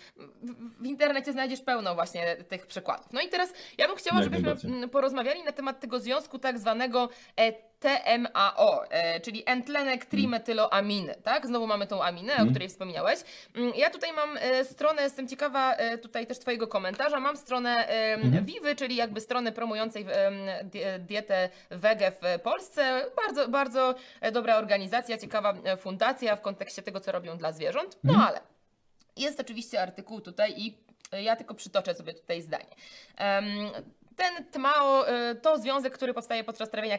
w 0.80 0.86
internecie 0.86 1.32
znajdziesz 1.32 1.60
pełno 1.60 1.94
właśnie 1.94 2.36
tych 2.36 2.66
przykładów. 2.66 3.12
No 3.12 3.20
i 3.20 3.28
teraz 3.28 3.52
ja 3.78 3.88
bym 3.88 3.96
chciała, 3.96 4.22
żebyśmy 4.22 4.88
porozmawiali 4.88 5.44
na 5.44 5.52
temat 5.52 5.80
tego 5.80 6.00
związku 6.00 6.38
tak 6.38 6.58
zwanego 6.58 7.08
TMAO, 7.84 8.84
e, 8.90 9.20
czyli 9.20 9.42
entlenek 9.46 10.04
trimetyloaminy, 10.04 11.14
tak? 11.22 11.46
Znowu 11.46 11.66
mamy 11.66 11.86
tą 11.86 12.02
aminę, 12.02 12.32
o 12.32 12.36
mhm. 12.36 12.50
której 12.50 12.68
wspomniałeś. 12.68 13.18
Mm, 13.54 13.72
ja 13.76 13.90
tutaj 13.90 14.12
mam 14.12 14.36
e, 14.36 14.64
stronę, 14.64 15.02
jestem 15.02 15.28
ciekawa 15.28 15.74
e, 15.74 15.98
tutaj 15.98 16.26
też 16.26 16.38
Twojego 16.38 16.66
komentarza, 16.66 17.20
mam 17.20 17.36
stronę 17.36 17.86
mhm. 17.86 18.44
Vivy, 18.44 18.76
czyli 18.76 18.96
jakby 18.96 19.20
stronę 19.20 19.52
promującej 19.52 20.06
dietę 20.98 21.48
wege 21.70 22.12
w 22.12 22.40
Polsce. 22.40 23.06
Bardzo, 23.16 23.48
bardzo 23.48 23.94
dobra 24.32 24.56
organizacja, 24.56 25.18
ciekawa 25.18 25.54
fundacja 25.78 26.36
w 26.36 26.40
kontekście 26.40 26.82
tego, 26.82 27.00
co 27.00 27.12
robią 27.12 27.38
dla 27.38 27.52
zwierząt. 27.52 27.98
No 28.04 28.12
mhm. 28.12 28.28
ale 28.28 28.40
jest 29.16 29.40
oczywiście 29.40 29.82
artykuł 29.82 30.20
tutaj 30.20 30.54
i 30.56 30.78
ja 31.22 31.36
tylko 31.36 31.54
przytoczę 31.54 31.94
sobie 31.94 32.14
tutaj 32.14 32.42
zdanie. 32.42 32.74
Ten 34.16 34.44
TMAO 34.44 35.08
y, 35.08 35.34
to 35.34 35.58
związek, 35.58 35.94
który 35.94 36.14
powstaje 36.14 36.44
podczas 36.44 36.70
trawienia 36.70 36.98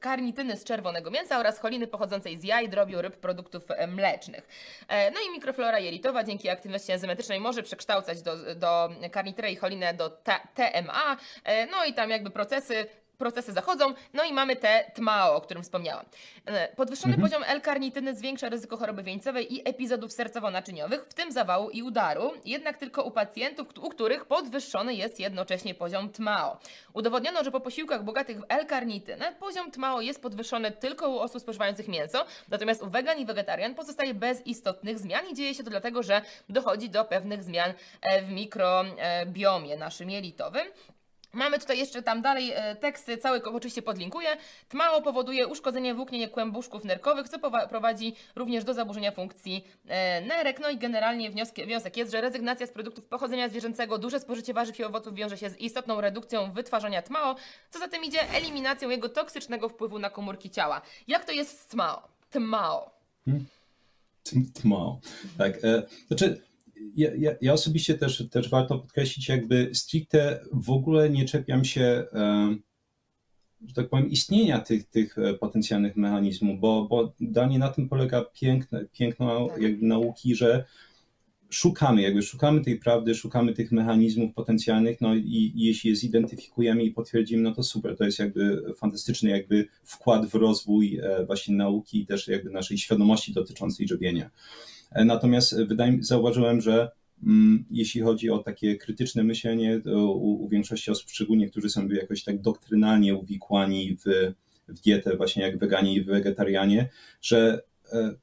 karnityny 0.00 0.56
z 0.56 0.64
czerwonego 0.64 1.10
mięsa 1.10 1.38
oraz 1.38 1.58
choliny 1.58 1.86
pochodzącej 1.86 2.38
z 2.38 2.44
jaj, 2.44 2.68
drobiu, 2.68 3.02
ryb, 3.02 3.16
produktów 3.16 3.62
e, 3.70 3.86
mlecznych. 3.86 4.48
E, 4.88 5.10
no 5.10 5.20
i 5.28 5.32
mikroflora 5.32 5.78
jelitowa 5.78 6.24
dzięki 6.24 6.48
aktywności 6.48 6.92
enzymetycznej 6.92 7.40
może 7.40 7.62
przekształcać 7.62 8.22
do, 8.22 8.54
do 8.54 8.90
karnityry 9.12 9.50
i 9.50 9.56
cholinę 9.56 9.94
do 9.94 10.10
TMA. 10.54 11.16
E, 11.44 11.66
no 11.66 11.84
i 11.84 11.94
tam 11.94 12.10
jakby 12.10 12.30
procesy 12.30 12.86
procesy 13.18 13.52
zachodzą, 13.52 13.94
no 14.14 14.24
i 14.24 14.32
mamy 14.32 14.56
te 14.56 14.90
TMAO, 14.94 15.36
o 15.36 15.40
którym 15.40 15.62
wspomniałam. 15.62 16.04
E, 16.46 16.68
podwyższony 16.68 17.14
mhm. 17.14 17.30
poziom 17.30 17.44
L-karnityny 17.46 18.14
zwiększa 18.14 18.48
ryzyko 18.48 18.76
choroby 18.76 19.02
wieńcowej 19.02 19.54
i 19.54 19.68
epizodów 19.68 20.10
sercowo-naczyniowych, 20.10 21.04
w 21.08 21.14
tym 21.14 21.32
zawału 21.32 21.70
i 21.70 21.82
udaru, 21.82 22.32
jednak 22.44 22.78
tylko 22.78 23.02
u 23.02 23.10
pacjentów, 23.10 23.68
u 23.80 23.88
których 23.88 24.24
podwyższony 24.24 24.94
jest 24.94 25.20
jednocześnie 25.20 25.74
poziom 25.74 26.08
TMAO. 26.08 26.58
Udowodniono, 26.92 27.44
że 27.44 27.50
po 27.50 27.60
posiłkach 27.60 28.04
bogatych 28.04 28.40
w 28.40 28.44
L-karnitynę 28.48 29.32
poziom 29.40 29.70
TMAO 29.70 30.00
jest 30.00 30.22
podwyższony 30.22 30.70
tylko 30.70 31.10
u 31.10 31.18
osób 31.18 31.42
spożywających 31.42 31.88
mięso, 31.88 32.24
natomiast 32.48 32.82
u 32.82 32.90
wegan 32.90 33.18
i 33.18 33.26
wegetarian 33.26 33.74
pozostaje 33.74 34.14
bez 34.14 34.46
istotnych 34.46 34.98
zmian 34.98 35.28
i 35.28 35.34
dzieje 35.34 35.54
się 35.54 35.64
to 35.64 35.70
dlatego, 35.70 36.02
że 36.02 36.22
dochodzi 36.48 36.90
do 36.90 37.04
pewnych 37.04 37.42
zmian 37.42 37.72
e, 38.02 38.22
w 38.22 38.30
mikrobiomie 38.30 39.76
naszym 39.76 40.10
jelitowym. 40.10 40.66
Mamy 41.36 41.58
tutaj 41.58 41.78
jeszcze 41.78 42.02
tam 42.02 42.22
dalej 42.22 42.52
e, 42.54 42.76
teksty, 42.76 43.18
cały 43.18 43.42
oczywiście 43.42 43.82
podlinkuję. 43.82 44.28
TMAO 44.68 45.02
powoduje 45.02 45.46
uszkodzenie 45.46 45.94
włókien 45.94 46.30
kłębuszków 46.30 46.84
nerkowych, 46.84 47.28
co 47.28 47.38
prowadzi 47.68 48.14
również 48.36 48.64
do 48.64 48.74
zaburzenia 48.74 49.12
funkcji 49.12 49.64
e, 49.86 50.20
nerek. 50.20 50.60
No 50.60 50.70
i 50.70 50.78
generalnie 50.78 51.30
wniosek 51.30 51.96
jest, 51.96 52.12
że 52.12 52.20
rezygnacja 52.20 52.66
z 52.66 52.70
produktów 52.70 53.04
pochodzenia 53.04 53.48
zwierzęcego, 53.48 53.98
duże 53.98 54.20
spożycie 54.20 54.54
warzyw 54.54 54.78
i 54.78 54.84
owoców 54.84 55.14
wiąże 55.14 55.38
się 55.38 55.50
z 55.50 55.56
istotną 55.56 56.00
redukcją 56.00 56.52
wytwarzania 56.52 57.02
TMAO, 57.02 57.36
co 57.70 57.78
za 57.78 57.88
tym 57.88 58.04
idzie 58.04 58.30
eliminacją 58.30 58.88
jego 58.88 59.08
toksycznego 59.08 59.68
wpływu 59.68 59.98
na 59.98 60.10
komórki 60.10 60.50
ciała. 60.50 60.82
Jak 61.08 61.24
to 61.24 61.32
jest 61.32 61.60
z 61.60 61.66
TMAO? 61.66 62.08
TMAO. 62.30 62.90
Hmm. 63.24 63.46
TMAO. 64.54 65.00
Tak, 65.38 65.52
e, 65.64 65.82
znaczy 66.08 66.40
ja, 66.96 67.10
ja, 67.18 67.30
ja, 67.40 67.52
osobiście 67.52 67.94
też, 67.94 68.28
też 68.30 68.50
warto 68.50 68.78
podkreślić, 68.78 69.28
jakby 69.28 69.70
stricte 69.72 70.40
w 70.52 70.70
ogóle 70.70 71.10
nie 71.10 71.24
czepiam 71.24 71.64
się, 71.64 72.04
że 73.68 73.74
tak 73.74 73.88
powiem, 73.88 74.10
istnienia 74.10 74.60
tych, 74.60 74.84
tych 74.84 75.18
e, 75.18 75.34
potencjalnych 75.34 75.96
mechanizmów, 75.96 76.60
bo, 76.60 76.86
bo 76.90 77.12
dla 77.20 77.46
mnie 77.46 77.58
na 77.58 77.68
tym 77.68 77.88
polega 77.88 78.24
piękne, 78.24 78.84
piękno 78.92 79.48
tak. 79.48 79.62
jakby 79.62 79.86
nauki, 79.86 80.34
że 80.34 80.64
szukamy, 81.50 82.02
jakby 82.02 82.22
szukamy 82.22 82.60
tej 82.60 82.78
prawdy, 82.78 83.14
szukamy 83.14 83.52
tych 83.52 83.72
mechanizmów 83.72 84.34
potencjalnych, 84.34 85.00
no 85.00 85.14
i, 85.14 85.52
i 85.54 85.64
jeśli 85.64 85.90
je 85.90 85.96
zidentyfikujemy 85.96 86.84
i 86.84 86.90
potwierdzimy, 86.90 87.42
no 87.42 87.54
to 87.54 87.62
super, 87.62 87.96
to 87.96 88.04
jest 88.04 88.18
jakby 88.18 88.74
fantastyczny 88.76 89.30
jakby 89.30 89.68
wkład 89.84 90.26
w 90.26 90.34
rozwój 90.34 90.98
e, 90.98 91.26
właśnie 91.26 91.56
nauki 91.56 92.00
i 92.00 92.06
też 92.06 92.28
jakby 92.28 92.50
naszej 92.50 92.78
świadomości 92.78 93.32
dotyczącej 93.32 93.88
żywienia. 93.88 94.30
E, 94.96 95.04
natomiast 95.04 95.62
wydaje, 95.62 95.98
zauważyłem, 96.00 96.60
że 96.60 96.90
mm, 97.22 97.64
jeśli 97.70 98.00
chodzi 98.00 98.30
o 98.30 98.38
takie 98.38 98.76
krytyczne 98.76 99.24
myślenie 99.24 99.80
u, 99.86 100.44
u, 100.44 100.48
większości 100.48 100.90
osób, 100.90 101.10
szczególnie 101.10 101.50
którzy 101.50 101.70
są 101.70 101.88
jakoś 101.88 102.24
tak 102.24 102.40
doktrynalnie 102.40 103.14
uwikłani 103.14 103.96
w, 103.96 104.32
w 104.68 104.80
dietę, 104.80 105.16
właśnie 105.16 105.42
jak 105.42 105.58
weganie 105.58 105.94
i 105.94 106.04
wegetarianie, 106.04 106.88
że 107.22 107.62
e, 107.92 108.14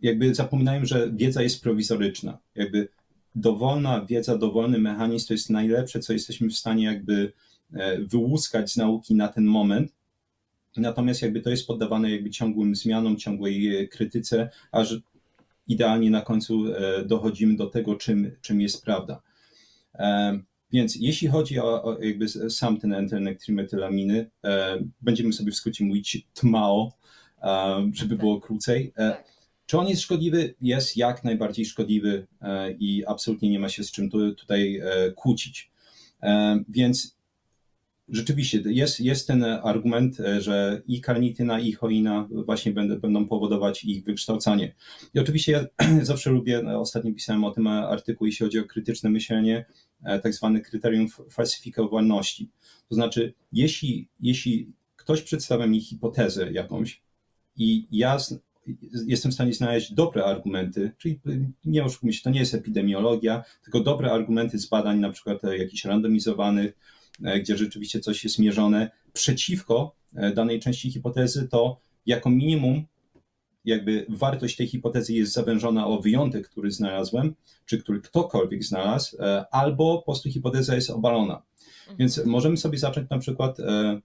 jakby 0.00 0.34
zapominają, 0.34 0.84
że 0.84 1.10
wiedza 1.12 1.42
jest 1.42 1.62
prowizoryczna. 1.62 2.38
Jakby 2.54 2.88
dowolna 3.34 4.04
wiedza, 4.06 4.38
dowolny 4.38 4.78
mechanizm 4.78 5.28
to 5.28 5.34
jest 5.34 5.50
najlepsze, 5.50 6.00
co 6.00 6.12
jesteśmy 6.12 6.48
w 6.48 6.56
stanie 6.56 6.84
jakby 6.84 7.32
e, 7.72 7.98
wyłuskać 8.00 8.72
z 8.72 8.76
nauki 8.76 9.14
na 9.14 9.28
ten 9.28 9.44
moment. 9.44 9.92
Natomiast 10.76 11.22
jakby 11.22 11.40
to 11.40 11.50
jest 11.50 11.66
poddawane 11.66 12.10
jakby 12.10 12.30
ciągłym 12.30 12.74
zmianom, 12.74 13.16
ciągłej 13.16 13.88
krytyce, 13.88 14.50
aż 14.72 15.00
idealnie 15.70 16.10
na 16.10 16.20
końcu 16.20 16.64
e, 16.74 17.04
dochodzimy 17.04 17.56
do 17.56 17.66
tego, 17.66 17.96
czym, 17.96 18.36
czym 18.40 18.60
jest 18.60 18.84
prawda. 18.84 19.22
E, 19.94 20.40
Więc 20.72 20.96
jeśli 20.96 21.28
chodzi 21.28 21.58
o, 21.58 21.82
o 21.84 22.02
jakby 22.02 22.28
sam 22.28 22.80
ten 22.80 22.92
enternektrimetylaminy, 22.92 24.30
e, 24.44 24.78
będziemy 25.00 25.32
sobie 25.32 25.52
w 25.52 25.56
skrócie 25.56 25.84
mówić 25.84 26.26
TMAO, 26.34 26.92
żeby 27.92 28.16
było 28.16 28.40
krócej. 28.40 28.92
E, 28.96 29.10
Tak. 29.10 29.24
czy 29.66 29.78
on 29.78 29.88
jest 29.88 30.02
szkodliwy? 30.02 30.54
Jest 30.62 30.96
jak 30.96 31.24
najbardziej 31.24 31.64
szkodliwy 31.66 32.26
i 32.78 33.04
absolutnie 33.06 33.50
nie 33.50 33.58
ma 33.58 33.68
się 33.68 33.84
z 33.84 33.90
czym 33.90 34.10
tu, 34.10 34.34
tutaj 34.34 34.80
kłócić. 35.16 35.70
Więc 36.68 37.16
rzeczywiście 38.10 38.62
jest, 38.66 39.00
jest 39.00 39.26
ten 39.26 39.44
argument, 39.44 40.20
e, 40.20 40.40
że 40.40 40.82
i 40.86 41.00
karnityna, 41.00 41.60
i 41.60 41.72
choina 41.72 42.28
właśnie 42.30 42.72
będą, 42.72 43.00
będą 43.00 43.28
powodować 43.28 43.84
ich 43.84 44.04
wykształcanie. 44.04 44.74
I 45.14 45.18
oczywiście 45.18 45.52
ja 45.52 45.66
zawsze 46.02 46.30
lubię, 46.30 46.62
no, 46.64 46.80
ostatnio 46.80 47.14
pisałem 47.14 47.44
o 47.44 47.50
tym 47.50 47.66
artykuł, 47.66 48.26
jeśli 48.26 48.46
chodzi 48.46 48.58
o 48.58 48.64
krytyczne 48.64 49.10
myślenie, 49.10 49.64
e, 50.02 50.20
tak 50.20 50.34
zwane 50.34 50.60
kryterium 50.60 51.06
falsyfikowalności. 51.30 52.50
To 52.88 52.94
znaczy, 52.94 53.34
jeśli, 53.52 54.08
jeśli 54.20 54.72
ktoś 54.96 55.22
przedstawia 55.22 55.66
mi 55.66 55.80
hipotezę 55.80 56.52
jakąś 56.52 57.02
i 57.56 57.86
ja 57.90 58.18
jestem 59.06 59.30
w 59.30 59.34
stanie 59.34 59.52
znaleźć 59.52 59.92
dobre 59.92 60.24
argumenty, 60.24 60.92
czyli 60.98 61.20
nie 61.64 61.84
oszukujmy 61.84 62.12
się, 62.12 62.22
to 62.22 62.30
nie 62.30 62.40
jest 62.40 62.54
epidemiologia, 62.54 63.44
tylko 63.62 63.80
dobre 63.80 64.12
argumenty 64.12 64.58
z 64.58 64.66
badań, 64.66 64.98
na 64.98 65.10
przykład 65.10 65.44
e, 65.44 65.58
jakichś 65.58 65.84
randomizowanych, 65.84 66.70
e, 66.70 66.99
gdzie 67.20 67.56
rzeczywiście 67.56 68.00
coś 68.00 68.24
jest 68.24 68.38
mierzone 68.38 68.90
przeciwko 69.12 69.94
e, 70.14 70.32
danej 70.34 70.60
części 70.60 70.90
hipotezy, 70.92 71.48
to 71.48 71.80
jako 72.06 72.30
minimum 72.30 72.84
jakby 73.64 74.06
wartość 74.08 74.56
tej 74.56 74.66
hipotezy 74.66 75.14
jest 75.14 75.32
zawężona 75.32 75.86
o 75.86 76.00
wyjątek, 76.00 76.48
który 76.48 76.70
znalazłem, 76.70 77.34
czy 77.66 77.78
który 77.78 78.00
ktokolwiek 78.00 78.64
znalazł, 78.64 79.16
e, 79.22 79.44
albo 79.50 79.98
po 79.98 80.04
prostu 80.04 80.30
hipoteza 80.30 80.74
jest 80.74 80.90
obalona. 80.90 81.42
Więc 81.98 82.26
możemy 82.26 82.56
sobie 82.56 82.78
zacząć 82.78 83.10
na 83.10 83.18
przykład, 83.18 83.60
e, 83.60 84.00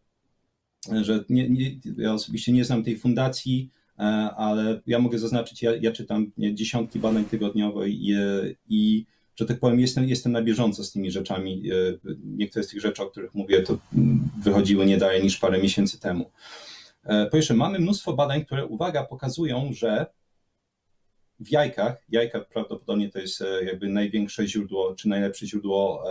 że 1.02 1.24
nie, 1.30 1.50
nie, 1.50 1.80
ja 1.98 2.14
osobiście 2.14 2.52
nie 2.52 2.66
znam 2.66 2.84
tej 2.84 2.98
fundacji, 2.98 3.70
e, 4.00 4.02
ale 4.38 4.82
ja 4.88 5.00
mogę 5.00 5.20
zaznaczyć, 5.20 5.64
ja, 5.64 5.76
ja 5.76 5.92
czytam 5.92 6.32
dziesiątki 6.38 7.00
badań 7.00 7.26
tygodniowo 7.26 7.86
i, 7.86 8.14
e, 8.14 8.54
i 8.70 9.06
że 9.36 9.46
tak 9.46 9.60
powiem, 9.60 9.80
jestem, 9.80 10.10
jestem 10.10 10.32
na 10.32 10.42
bieżąco 10.42 10.84
z 10.84 10.92
tymi 10.92 11.12
rzeczami. 11.12 11.64
E, 11.72 11.74
Niektóre 12.24 12.64
z 12.64 12.68
tych 12.68 12.82
rzeczy, 12.82 13.04
o 13.04 13.06
których 13.06 13.34
mówię, 13.34 13.62
to 13.62 13.78
wychodziły 14.44 14.86
nie 14.86 14.98
dalej 14.98 15.24
niż 15.24 15.38
parę 15.38 15.58
miesięcy 15.62 16.00
temu. 16.00 16.32
E, 17.04 17.26
Po 17.26 17.32
pierwsze, 17.32 17.54
mamy 17.54 17.80
mnóstwo 17.80 18.14
badań, 18.14 18.46
które, 18.46 18.66
uwaga, 18.66 19.04
pokazują, 19.04 19.74
że 19.74 20.06
w 21.40 21.52
jajkach, 21.52 22.04
jajka 22.10 22.40
prawdopodobnie 22.40 23.10
to 23.10 23.20
jest 23.20 23.42
e, 23.42 23.64
jakby 23.66 23.90
największe 23.90 24.48
źródło, 24.48 24.96
czy 24.96 25.10
najlepsze 25.10 25.48
źródło 25.48 26.04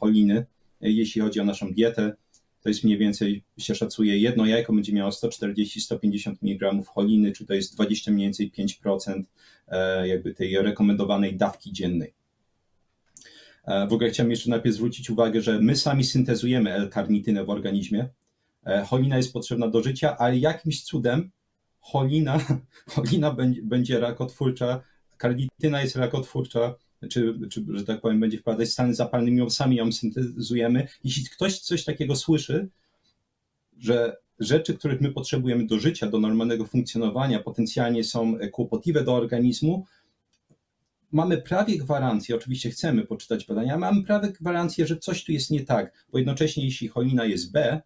choliny, 0.00 0.46
jeśli 0.80 1.20
chodzi 1.20 1.40
o 1.40 1.44
naszą 1.44 1.72
dietę. 1.72 2.12
To 2.62 2.68
jest 2.68 2.84
mniej 2.84 2.98
więcej, 2.98 3.44
się 3.58 3.74
szacuje, 3.74 4.18
jedno 4.18 4.46
jajko 4.46 4.72
będzie 4.72 4.92
miało 4.92 5.10
140-150 5.10 6.34
mg 6.42 6.72
choliny, 6.86 7.32
czy 7.32 7.46
to 7.46 7.54
jest 7.54 7.74
20 7.74 8.10
mniej 8.10 8.26
więcej 8.26 8.52
5% 8.84 9.22
e, 9.68 10.08
jakby 10.08 10.34
tej 10.34 10.58
rekomendowanej 10.58 11.36
dawki 11.36 11.72
dziennej. 11.72 12.19
E, 13.64 13.86
W 13.86 13.92
ogóle 13.92 14.10
chciałem 14.10 14.30
jeszcze 14.30 14.50
najpierw 14.50 14.74
zwrócić 14.76 15.10
uwagę, 15.10 15.42
że 15.42 15.60
my 15.60 15.76
sami 15.76 16.04
syntezujemy 16.04 16.72
L-karnitynę 16.72 17.44
w 17.44 17.50
organizmie. 17.50 18.08
E, 18.64 18.84
Cholina 18.84 19.16
jest 19.16 19.32
potrzebna 19.32 19.68
do 19.68 19.82
życia, 19.82 20.16
ale 20.18 20.38
jakimś 20.38 20.82
cudem 20.82 21.30
cholina, 21.80 22.38
cholina 22.94 23.36
będzie, 23.62 24.00
rakotwórcza, 24.00 24.80
karnityna 25.16 25.82
jest 25.82 25.96
rakotwórcza, 25.96 26.74
czy, 27.10 27.34
czy, 27.50 27.64
że 27.68 27.84
tak 27.84 28.00
powiem, 28.00 28.20
będzie 28.20 28.38
wpadać 28.38 28.68
w 28.68 28.72
stany 28.72 28.94
zapalne, 28.94 29.30
mimo 29.30 29.50
sami 29.50 29.76
ją 29.76 29.92
syntezujemy. 29.92 30.88
Jeśli 31.04 31.24
ktoś 31.24 31.58
coś 31.58 31.84
takiego 31.84 32.16
słyszy, 32.16 32.68
że 33.78 34.16
rzeczy, 34.40 34.74
których 34.74 35.00
my 35.00 35.12
potrzebujemy 35.12 35.66
do 35.66 35.78
życia, 35.78 36.06
do 36.06 36.18
normalnego 36.18 36.66
funkcjonowania, 36.66 37.40
potencjalnie 37.40 38.04
są 38.04 38.38
kłopotliwe 38.52 39.04
do 39.04 39.14
organizmu, 39.14 39.86
mamy 41.12 41.42
prawie 41.42 41.78
gwarancję, 41.78 42.36
oczywiście 42.36 42.70
chcemy 42.70 43.06
poczytać 43.06 43.46
badania, 43.46 43.78
mamy 43.78 44.02
prawie 44.02 44.28
gwarancję, 44.28 44.86
że 44.86 44.96
coś 44.96 45.24
tu 45.24 45.32
jest 45.32 45.50
nie 45.50 45.64
tak, 45.64 46.04
bo 46.12 46.18
jednocześnie 46.18 46.64
jeśli 46.64 46.88
cholina 46.88 47.24
jest 47.24 47.52
B, 47.52 47.80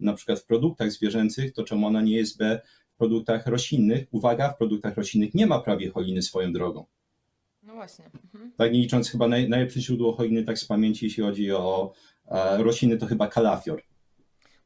na 0.00 0.12
przykład 0.12 0.38
w 0.38 0.44
produktach 0.44 0.92
zwierzęcych, 0.92 1.52
to 1.52 1.64
czemu 1.64 1.86
ona 1.86 2.02
nie 2.02 2.16
jest 2.16 2.38
B 2.38 2.60
w 2.94 2.96
produktach 2.98 3.46
roślinnych? 3.46 4.06
Uwaga, 4.10 4.52
w 4.52 4.56
produktach 4.56 4.96
roślinnych 4.96 5.34
nie 5.34 5.46
ma 5.46 5.60
prawie 5.60 5.90
choliny 5.90 6.22
swoją 6.22 6.52
drogą. 6.52 6.86
No 7.62 7.74
właśnie. 7.74 8.04
Mhm. 8.04 8.52
Tak 8.56 8.72
nie 8.72 8.80
licząc 8.80 9.10
chyba 9.10 9.28
naj, 9.28 9.48
najlepsze 9.48 9.80
źródło 9.80 10.12
choliny, 10.12 10.44
tak 10.44 10.58
z 10.58 10.64
pamięci, 10.64 11.04
jeśli 11.04 11.22
chodzi 11.22 11.52
o 11.52 11.92
e, 12.26 12.62
rośliny, 12.62 12.96
to 12.96 13.06
chyba 13.06 13.26
kalafior. 13.26 13.82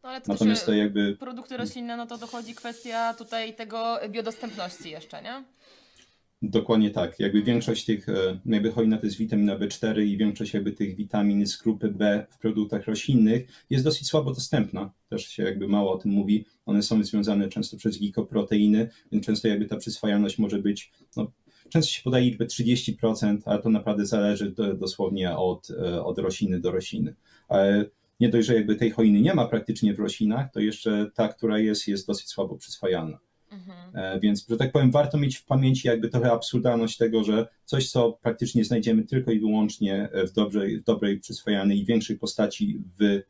No 0.03 0.09
ale 0.09 0.21
to 0.21 0.33
Natomiast 0.33 0.67
to 0.67 0.73
jakby 0.73 1.17
produkty 1.17 1.57
roślinne, 1.57 1.97
no 1.97 2.07
to 2.07 2.19
dochodzi 2.19 2.55
kwestia 2.55 3.15
tutaj 3.15 3.55
tego 3.55 3.99
biodostępności 4.09 4.91
jeszcze, 4.91 5.23
nie? 5.23 5.45
Dokładnie 6.43 6.90
tak. 6.90 7.20
Jakby 7.20 7.43
większość 7.43 7.84
tych, 7.84 8.09
e, 8.09 8.40
jakby 8.47 8.72
cholina 8.72 8.99
to 8.99 9.07
jest 9.07 9.18
witamina 9.18 9.59
B4 9.59 10.03
i 10.03 10.16
większość 10.16 10.55
jakby 10.55 10.72
tych 10.72 10.97
witamin 10.97 11.47
z 11.47 11.57
grupy 11.57 11.88
B 11.88 12.26
w 12.30 12.38
produktach 12.38 12.86
roślinnych 12.86 13.64
jest 13.70 13.84
dosyć 13.84 14.09
słabo 14.09 14.34
dostępna. 14.34 14.93
Też 15.09 15.28
się 15.28 15.43
jakby 15.43 15.68
mało 15.68 15.93
o 15.93 15.99
tym 15.99 16.12
mówi. 16.12 16.45
One 16.66 16.82
są 16.82 17.05
związane 17.05 17.49
często 17.49 17.76
przez 17.76 17.99
glikoproteiny, 17.99 18.90
więc 19.12 19.26
często 19.26 19.49
jakby 19.49 19.66
ta 19.66 19.76
przyswajalność 19.76 20.38
może 20.38 20.59
być, 20.59 20.93
no, 21.16 21.32
często 21.68 21.93
się 21.93 22.03
podaje 22.03 22.24
liczbę 22.24 22.47
30%, 22.47 23.38
ale 23.45 23.62
to 23.62 23.70
naprawdę 23.70 24.07
zależy 24.07 24.51
do, 24.51 24.74
dosłownie 24.74 25.36
od, 25.36 25.70
e, 25.70 26.05
od 26.05 26.18
rośliny 26.18 26.61
do 26.61 26.70
rośliny. 26.70 27.14
Ale 27.49 27.84
nie 28.20 28.28
dość, 28.28 28.47
że 28.49 28.55
jakby 28.55 28.76
tej 28.76 28.90
choliny 28.90 29.20
nie 29.20 29.34
ma 29.34 29.49
praktycznie 29.49 29.95
w 29.95 29.99
roślinach, 29.99 30.53
to 30.53 30.61
jeszcze 30.61 31.11
ta, 31.14 31.28
która 31.28 31.59
jest, 31.59 31.88
jest 31.88 32.07
dosyć 32.07 32.28
słabo 32.28 32.57
przyswajalna. 32.57 33.18
Mhm. 33.53 33.97
E, 33.97 34.21
Więc, 34.21 34.47
że 34.49 34.57
tak 34.57 34.73
powiem, 34.73 34.91
warto 34.91 35.19
mieć 35.19 35.37
w 35.37 35.45
pamięci 35.45 35.89
jakby 35.89 36.09
trochę 36.09 36.33
absurdalność 36.33 36.97
tego, 36.97 37.25
że 37.25 37.47
coś, 37.65 37.91
co 37.91 38.13
praktycznie 38.13 38.65
znajdziemy 38.65 39.03
tylko 39.03 39.31
i 39.31 39.41
wyłącznie 39.41 40.09
w 40.29 40.33
dobrej, 40.33 40.81
w 40.81 40.85
dobrej 40.85 41.21
przyswajalnej 41.21 41.79
i 41.79 41.85
większej 41.85 42.19
postaci 42.19 42.83
w, 43.01 43.23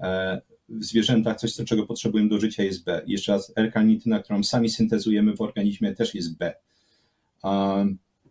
e, 0.00 0.40
w 0.68 0.84
zwierzętach, 0.84 1.36
coś, 1.36 1.52
co, 1.52 1.64
czego 1.64 1.86
potrzebujemy 1.86 2.30
do 2.30 2.40
życia 2.40 2.62
jest 2.62 2.84
B. 2.84 3.02
Jeszcze 3.06 3.32
raz, 3.32 3.52
L-karnityna, 3.56 4.22
którą 4.22 4.42
sami 4.42 4.70
syntezujemy 4.70 5.36
w 5.36 5.40
organizmie, 5.40 5.94
też 5.94 6.14
jest 6.14 6.38
B. 6.38 6.54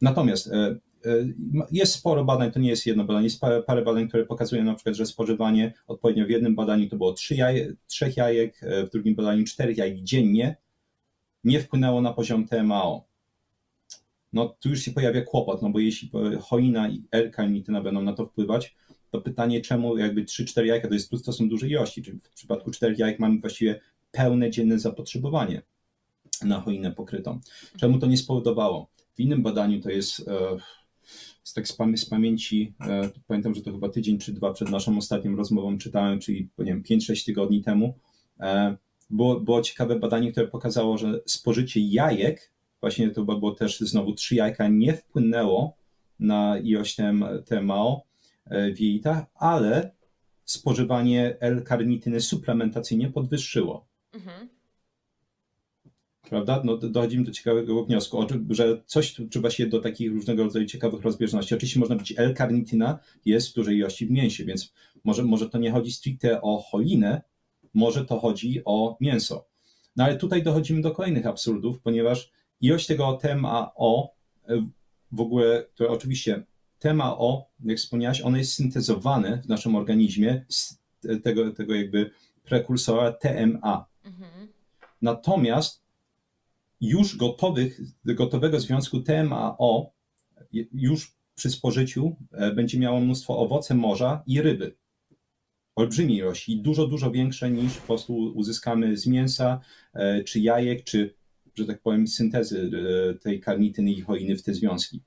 Natomiast 0.02 0.48
e, 0.48 0.76
e, 1.06 1.26
jest 1.72 1.94
sporo 1.94 2.26
badań, 2.26 2.52
to 2.52 2.60
nie 2.60 2.70
jest 2.70 2.86
jedno 2.86 3.04
badanie, 3.04 3.24
jest 3.24 3.40
parę, 3.40 3.64
parę 3.64 3.82
badań, 3.82 4.08
które 4.08 4.26
pokazują 4.26 4.64
na 4.64 4.76
przykład, 4.76 4.96
że 4.96 5.06
spożywanie 5.06 5.74
odpowiednio 5.88 6.26
w 6.26 6.30
jednym 6.30 6.56
badaniu 6.56 6.90
to 6.90 6.98
było 6.98 7.14
trzy 7.14 7.36
jaj, 7.36 7.76
trzech 7.88 8.18
jajek, 8.18 8.64
e, 8.64 8.86
w 8.86 8.90
drugim 8.90 9.16
badaniu 9.16 9.44
czterech 9.46 9.78
jajek 9.78 10.04
dziennie, 10.04 10.56
nie 11.44 11.60
wpłynęło 11.60 12.02
na 12.02 12.14
poziom 12.14 12.48
TMAO. 12.48 13.10
No 14.34 14.56
tu 14.60 14.70
już 14.70 14.80
się 14.80 14.92
pojawia 14.92 15.22
kłopot, 15.22 15.62
no 15.62 15.70
bo 15.70 15.80
jeśli 15.80 16.12
choina 16.42 16.90
i 16.90 17.04
L-karnityna 17.12 17.82
będą 17.82 18.02
na 18.02 18.14
to 18.14 18.26
wpływać, 18.26 18.76
to 19.12 19.22
pytanie 19.22 19.62
czemu 19.62 19.98
jakby 19.98 20.24
3-4 20.24 20.66
jajka 20.66 20.88
to, 20.88 20.94
jest, 20.94 21.12
to 21.26 21.34
są 21.34 21.50
duże 21.50 21.68
ilości, 21.68 22.04
czyli 22.04 22.20
w 22.20 22.30
przypadku 22.30 22.72
4 22.72 22.96
jajek 22.98 23.20
mamy 23.20 23.40
właściwie 23.40 23.82
pełne 24.12 24.52
dzienne 24.52 24.80
zapotrzebowanie 24.80 25.62
na 26.44 26.62
choinę 26.62 26.92
pokrytą. 26.92 27.40
Czemu 27.78 28.00
to 28.00 28.08
nie 28.08 28.18
spowodowało? 28.18 28.90
W 29.14 29.20
innym 29.20 29.44
badaniu 29.44 29.82
to 29.82 29.90
jest, 29.90 30.28
e, 30.28 30.58
z 31.44 31.54
tak 31.54 31.68
z, 31.68 31.78
pamię- 31.78 31.98
z 31.98 32.06
pamięci, 32.06 32.74
e, 32.82 33.10
pamiętam, 33.28 33.54
że 33.54 33.62
to 33.62 33.72
chyba 33.72 33.90
tydzień 33.90 34.20
czy 34.20 34.34
dwa 34.34 34.54
przed 34.54 34.70
naszą 34.70 34.98
ostatnią 34.98 35.36
rozmową 35.36 35.78
czytałem, 35.78 36.20
czyli 36.20 36.50
nie 36.58 36.66
wiem, 36.66 36.84
5-6 36.84 37.26
tygodni 37.26 37.62
temu, 37.62 37.98
e, 38.40 38.78
było, 39.10 39.40
było 39.40 39.62
ciekawe 39.62 40.00
badanie, 40.00 40.32
które 40.32 40.48
pokazało, 40.48 40.98
że 40.98 41.20
spożycie 41.26 41.80
jajek, 41.80 42.52
właśnie 42.82 43.10
to 43.10 43.24
było 43.24 43.52
też 43.52 43.80
znowu 43.80 44.14
trzy 44.14 44.36
jajka, 44.36 44.68
nie 44.68 44.94
wpłynęło 44.94 45.78
na 46.20 46.58
ilość 46.58 46.98
TMAO 47.46 48.04
e, 48.46 48.72
w 48.74 48.80
jelitach, 48.80 49.26
ale 49.36 49.92
spożywanie 50.46 51.38
L-karnityny 51.40 52.22
suplementacyjnie 52.22 53.10
podwyższyło. 53.10 53.88
Mhm. 54.14 54.50
Prawda? 56.30 56.62
No, 56.66 56.78
do- 56.78 56.90
dochodzimy 56.90 57.24
do 57.24 57.32
ciekawego 57.32 57.86
wniosku, 57.86 58.26
że 58.50 58.82
coś 58.86 59.14
tu 59.14 59.28
trzeba 59.28 59.50
się 59.50 59.68
do 59.68 59.80
takich 59.80 60.12
różnego 60.12 60.44
rodzaju 60.44 60.66
ciekawych 60.66 61.02
rozbieżności. 61.02 61.56
Oczywiście 61.56 61.80
można 61.80 61.96
być 61.96 62.14
L-karnityna 62.18 63.00
jest 63.26 63.52
w 63.52 63.54
dużej 63.54 63.78
ilości 63.78 64.06
w 64.06 64.12
mięsie, 64.12 64.46
więc 64.46 64.74
może, 65.04 65.24
może 65.24 65.50
to 65.50 65.58
nie 65.58 65.72
chodzi 65.72 65.92
stricte 65.92 66.42
o 66.42 66.58
cholinę, 66.58 67.22
może 67.74 68.06
to 68.06 68.20
chodzi 68.20 68.62
o 68.66 68.98
mięso. 69.02 69.46
No 69.96 70.04
ale 70.04 70.16
tutaj 70.16 70.44
dochodzimy 70.44 70.82
do 70.82 70.92
kolejnych 70.92 71.26
absurdów, 71.26 71.80
ponieważ 71.82 72.32
ilość 72.62 72.88
tego 72.88 73.14
TMAO 73.14 74.14
e, 74.50 74.68
w 75.12 75.22
ogóle, 75.22 75.66
które 75.74 75.90
oczywiście 75.90 76.44
TMAO, 76.80 77.46
jak 77.64 77.78
wspomniałaś, 77.78 78.22
ono 78.22 78.38
jest 78.38 78.54
syntezowane 78.54 79.42
w 79.42 79.48
naszym 79.48 79.76
organizmie 79.76 80.46
z 80.50 80.80
tego, 81.24 81.52
tego 81.52 81.76
jakby 81.76 82.12
prekursora 82.44 83.12
TMA. 83.12 83.86
Mhm. 84.06 84.48
Natomiast 85.02 85.82
już 86.82 87.18
gotowych, 87.18 87.82
gotowego 88.06 88.60
związku 88.60 89.00
TMAO 89.00 89.92
już 90.74 91.16
przy 91.36 91.50
spożyciu 91.50 92.16
e, 92.32 92.52
będzie 92.52 92.80
miało 92.80 93.00
mnóstwo 93.00 93.38
owoce 93.38 93.76
morza 93.76 94.24
i 94.28 94.42
ryby. 94.42 94.76
Olbrzymiej 95.80 96.18
ilości, 96.18 96.62
dużo, 96.62 96.88
dużo 96.88 97.12
większe 97.12 97.52
niż 97.52 97.78
po 97.78 97.88
prostu 97.88 98.14
uzyskamy 98.16 98.98
z 98.98 99.08
mięsa, 99.08 99.60
czy 100.26 100.40
jajek, 100.40 100.84
czy, 100.84 101.14
że 101.56 101.66
tak 101.66 101.82
powiem, 101.82 102.08
syntezy 102.08 102.72
tej 103.22 103.40
karnityny 103.40 103.92
i 103.92 104.02
choiny 104.02 104.36
w 104.36 104.44
te 104.44 104.54
związki. 104.54 105.02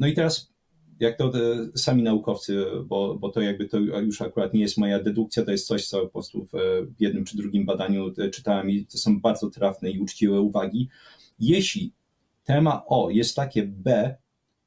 No 0.00 0.06
i 0.06 0.14
teraz 0.14 0.52
jak 1.00 1.18
to 1.18 1.32
sami 1.76 2.02
naukowcy, 2.02 2.64
bo, 2.84 3.14
bo 3.14 3.28
to 3.30 3.40
jakby 3.40 3.68
to 3.68 3.78
już 3.78 4.22
akurat 4.22 4.54
nie 4.54 4.60
jest 4.60 4.78
moja 4.78 5.02
dedukcja, 5.02 5.44
to 5.44 5.50
jest 5.50 5.66
coś, 5.66 5.86
co 5.86 6.00
po 6.00 6.08
prostu 6.08 6.46
w 6.52 7.00
jednym 7.00 7.24
czy 7.24 7.36
drugim 7.36 7.66
badaniu 7.66 8.12
czytałem 8.32 8.70
i 8.70 8.86
to 8.86 8.98
są 8.98 9.20
bardzo 9.20 9.50
trafne 9.50 9.90
i 9.90 9.98
uczciwe 9.98 10.40
uwagi. 10.40 10.88
Jeśli 11.38 11.92
tema 12.44 12.82
O 12.86 13.10
jest 13.10 13.36
takie 13.36 13.62
B, 13.66 14.16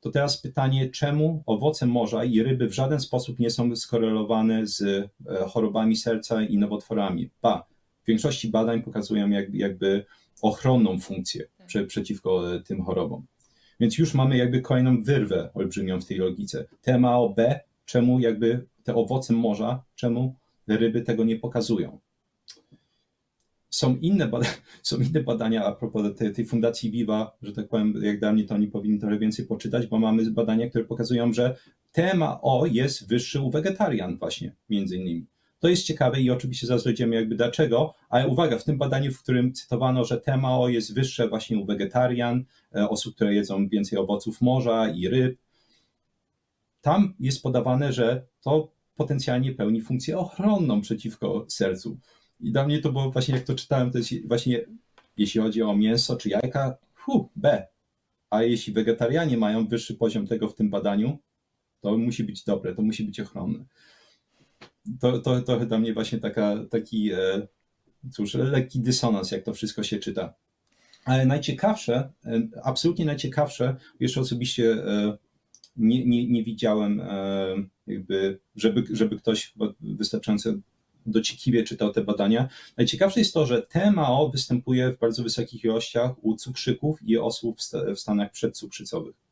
to 0.06 0.12
teraz 0.12 0.41
pytanie, 0.41 0.89
czemu 0.89 1.43
owoce 1.45 1.86
morza 1.86 2.26
i 2.26 2.43
ryby 2.43 2.68
w 2.68 2.74
żaden 2.74 2.99
sposób 2.99 3.39
nie 3.39 3.49
są 3.49 3.76
skorelowane 3.76 4.68
z 4.68 4.82
e, 4.82 5.10
chorobami 5.47 5.95
serca 5.95 6.43
i 6.43 6.58
nowotworami? 6.58 7.30
Ba, 7.41 7.66
w 8.03 8.08
większości 8.08 8.49
badań 8.49 8.82
pokazują 8.82 9.30
jakby, 9.30 9.58
jakby 9.58 10.06
ochronną 10.41 10.99
funkcję 10.99 11.47
prze, 11.68 11.86
przeciwko 11.86 12.56
e, 12.56 12.60
tym 12.60 12.84
chorobom. 12.84 13.26
Więc 13.80 13.97
już 13.97 14.14
mamy 14.14 14.38
jakby 14.38 14.62
kolejną 14.62 15.03
wyrwę 15.03 15.49
olbrzymią 15.53 16.01
w 16.01 16.06
tej 16.06 16.18
logice. 16.18 16.66
Tema 16.82 17.18
o 17.18 17.30
B, 17.30 17.60
czemu 17.86 18.20
jakby 18.20 18.66
te 18.84 18.95
owoce 18.95 19.34
morza, 19.34 19.84
czemu 19.95 20.36
ryby 20.68 21.01
tego 21.01 21.24
nie 21.24 21.36
pokazują? 21.36 21.99
Są 23.70 23.95
inne, 23.95 24.32
są 24.84 24.97
inne 24.97 25.24
badania 25.24 25.66
a 25.66 25.72
propos 25.72 26.16
tej, 26.18 26.34
tej 26.34 26.45
fundacji 26.45 26.91
Viva, 26.91 27.38
że 27.41 27.53
tak 27.53 27.68
powiem, 27.68 27.93
jak 28.01 28.20
dla 28.20 28.34
mnie 28.34 28.43
to 28.43 28.55
oni 28.55 28.68
powinni 28.68 28.99
trochę 28.99 29.20
więcej 29.20 29.45
poczytać, 29.45 29.88
bo 29.88 29.99
mamy 29.99 30.32
badania, 30.32 30.70
które 30.70 30.84
pokazują, 30.84 31.34
że 31.34 31.55
tema 31.91 32.41
O 32.41 32.66
jest 32.66 33.07
wyższy 33.07 33.41
u 33.41 33.51
wegetarian 33.51 34.18
właśnie, 34.18 34.55
między 34.70 34.95
innymi. 34.95 35.26
To 35.59 35.70
jest 35.70 35.84
ciekawe 35.84 36.22
i 36.22 36.32
oczywiście 36.32 36.68
zaraz 36.68 36.84
dojdziemy 36.84 37.16
jakby 37.16 37.36
dlaczego, 37.36 37.93
ale 38.09 38.28
uwaga, 38.28 38.57
w 38.57 38.63
tym 38.63 38.78
badaniu, 38.78 39.11
w 39.11 39.24
którym 39.24 39.53
cytowano, 39.53 40.05
że 40.05 40.22
TMAO 40.22 40.70
jest 40.70 40.93
wyższe 40.93 41.28
właśnie 41.28 41.59
u 41.59 41.66
wegetarian, 41.66 42.45
e, 42.76 42.89
osób, 42.89 43.16
które 43.16 43.34
jedzą 43.34 43.68
więcej 43.68 43.99
owoców 43.99 44.41
morza 44.41 44.89
i 44.89 45.07
ryb, 45.07 45.38
tam 46.82 47.13
jest 47.20 47.43
podawane, 47.43 47.93
że 47.93 48.26
to 48.41 48.72
potencjalnie 48.95 49.51
pełni 49.51 49.82
funkcję 49.82 50.18
ochronną 50.18 50.82
przeciwko 50.82 51.45
sercu. 51.47 51.97
I 52.39 52.51
dla 52.51 52.65
mnie 52.65 52.79
to 52.79 52.91
było 52.91 53.11
właśnie, 53.11 53.36
jak 53.36 53.43
to 53.43 53.55
czytałem, 53.55 53.91
to 53.91 53.97
jest 53.97 54.27
właśnie, 54.27 54.65
jeśli 55.17 55.41
chodzi 55.41 55.61
o 55.61 55.75
mięso 55.75 56.15
czy 56.15 56.29
jajka, 56.29 56.77
hu, 56.95 57.29
B. 57.36 57.67
A 58.29 58.43
jeśli 58.43 58.73
wegetarianie 58.73 59.38
mają 59.38 59.67
wyższy 59.67 59.95
poziom 59.95 60.27
tego 60.27 60.47
w 60.47 60.55
tym 60.55 60.69
badaniu, 60.69 61.17
to 61.81 61.97
musi 61.97 62.23
być 62.23 62.43
dobre, 62.43 62.75
to 62.75 62.81
musi 62.81 63.03
być 63.03 63.19
ochronne 63.19 63.65
to, 64.99 65.19
to, 65.19 65.41
to 65.41 65.65
dla 65.65 65.79
mnie 65.79 65.93
właśnie 65.93 66.19
taka, 66.19 66.65
taki, 66.69 67.11
e, 67.11 67.47
cóż, 68.11 68.33
lekki 68.33 68.79
dysonans, 68.79 69.31
jak 69.31 69.43
to 69.43 69.53
wszystko 69.53 69.83
się 69.83 69.99
czyta. 69.99 70.33
Ale 71.05 71.25
najciekawsze, 71.25 72.09
e, 72.25 72.41
absolutnie 72.63 73.05
najciekawsze, 73.05 73.75
jeszcze 73.99 74.21
osobiście 74.21 74.71
e, 74.71 75.17
nie, 75.77 76.05
nie, 76.05 76.27
nie 76.27 76.43
widziałem, 76.43 77.01
jakby, 77.88 78.39
żeby, 78.55 78.83
żeby 78.91 79.17
ktoś 79.17 79.53
wystarczająco 79.81 80.53
dociekliwie 81.06 81.64
czytał 81.64 81.93
te 81.93 82.03
badania. 82.03 82.49
Najciekawsze 82.78 83.20
jest 83.20 83.34
to, 83.34 83.45
że 83.45 83.62
TMAO 83.62 84.30
występuje 84.30 84.91
w 84.91 84.99
bardzo 84.99 85.24
wysokich 85.24 85.64
ilościach 85.64 86.12
u 86.22 86.36
cukrzyków 86.36 86.99
i 87.03 87.18
osób 87.18 87.58
w 87.95 87.99
stanach 87.99 88.32
przedcukrzycowych. 88.32 89.26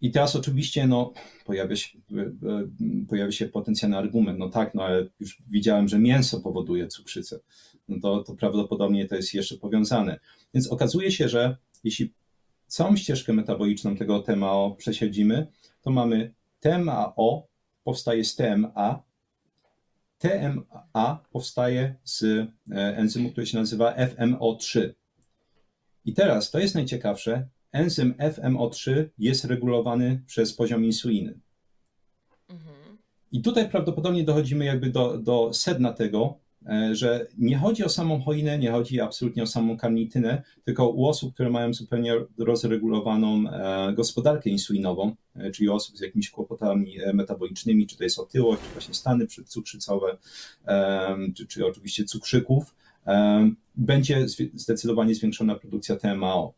I, 0.00 0.10
teraz 0.10 0.36
oczywiście 0.36 0.86
no, 0.86 1.12
pojawia, 1.44 1.76
się, 1.76 1.98
e, 2.16 2.20
e, 2.22 2.66
pojawia 3.08 3.32
się 3.32 3.46
potencjalny 3.46 3.98
argument, 3.98 4.38
no 4.38 4.48
tak, 4.48 4.74
no 4.74 4.84
ale 4.84 5.06
już 5.20 5.38
widziałem, 5.50 5.88
że 5.88 5.98
mięso 5.98 6.40
powoduje 6.40 6.88
cukrzycę, 6.88 7.40
no 7.88 8.00
to, 8.02 8.24
to 8.24 8.34
prawdopodobnie 8.34 9.08
to 9.08 9.16
jest 9.16 9.34
jeszcze 9.34 9.56
powiązane. 9.56 10.20
Więc 10.54 10.68
okazuje 10.68 11.12
się, 11.12 11.28
że 11.28 11.56
jeśli 11.84 12.12
całą 12.66 12.96
ścieżkę 12.96 13.32
metaboliczną 13.32 13.96
tego 13.96 14.22
TMAO 14.22 14.70
przesiedzimy, 14.78 15.46
to 15.82 15.90
mamy 15.90 16.34
TMAO 16.60 17.46
powstaje 17.84 18.24
z 18.24 18.36
TMA, 18.36 19.02
TMA 20.20 21.24
powstaje 21.32 21.94
z 22.04 22.22
e, 22.22 22.48
enzymu, 22.96 23.30
który 23.30 23.46
się 23.46 23.58
nazywa 23.58 23.94
FMO3. 23.96 24.92
I 26.04 26.14
teraz 26.14 26.50
to 26.50 26.58
jest 26.58 26.74
najciekawsze, 26.74 27.48
enzym 27.72 28.14
FMO3 28.14 29.04
jest 29.18 29.44
regulowany 29.44 30.22
przez 30.26 30.54
poziom 30.54 30.84
insuliny. 30.84 31.40
Mhm. 32.48 32.98
I 33.32 33.42
tutaj 33.42 33.68
prawdopodobnie 33.68 34.24
dochodzimy 34.24 34.64
jakby 34.64 34.90
do, 34.90 35.18
do 35.18 35.50
sedna 35.54 35.92
tego, 35.92 36.38
że 36.92 37.26
nie 37.38 37.58
chodzi 37.58 37.84
o 37.84 37.88
samą 37.88 38.20
choinę, 38.20 38.58
nie 38.58 38.70
chodzi 38.70 39.00
absolutnie 39.00 39.42
o 39.42 39.46
samą 39.46 39.76
karnitynę, 39.76 40.42
tylko 40.64 40.88
u 40.88 41.06
osób, 41.06 41.34
które 41.34 41.50
mają 41.50 41.74
zupełnie 41.74 42.14
rozregulowaną 42.38 43.50
e, 43.50 43.92
gospodarkę 43.92 44.50
insulinową, 44.50 45.16
e, 45.36 45.50
czyli 45.50 45.68
osób 45.68 45.96
z 45.96 46.00
jakimiś 46.00 46.30
kłopotami 46.30 46.98
metabolicznymi, 47.14 47.86
czy 47.86 47.96
to 47.96 48.04
jest 48.04 48.18
otyłość, 48.18 48.62
czy 48.62 48.72
właśnie 48.72 48.94
stany 48.94 49.26
cukrzycowe, 49.26 50.16
czy, 51.36 51.46
czy 51.46 51.66
oczywiście 51.66 52.04
cukrzyków, 52.04 52.74
będzie 53.76 54.26
zdecydowanie 54.54 55.14
zwiększona 55.14 55.54
produkcja 55.54 55.96
TMAO. 55.96 56.54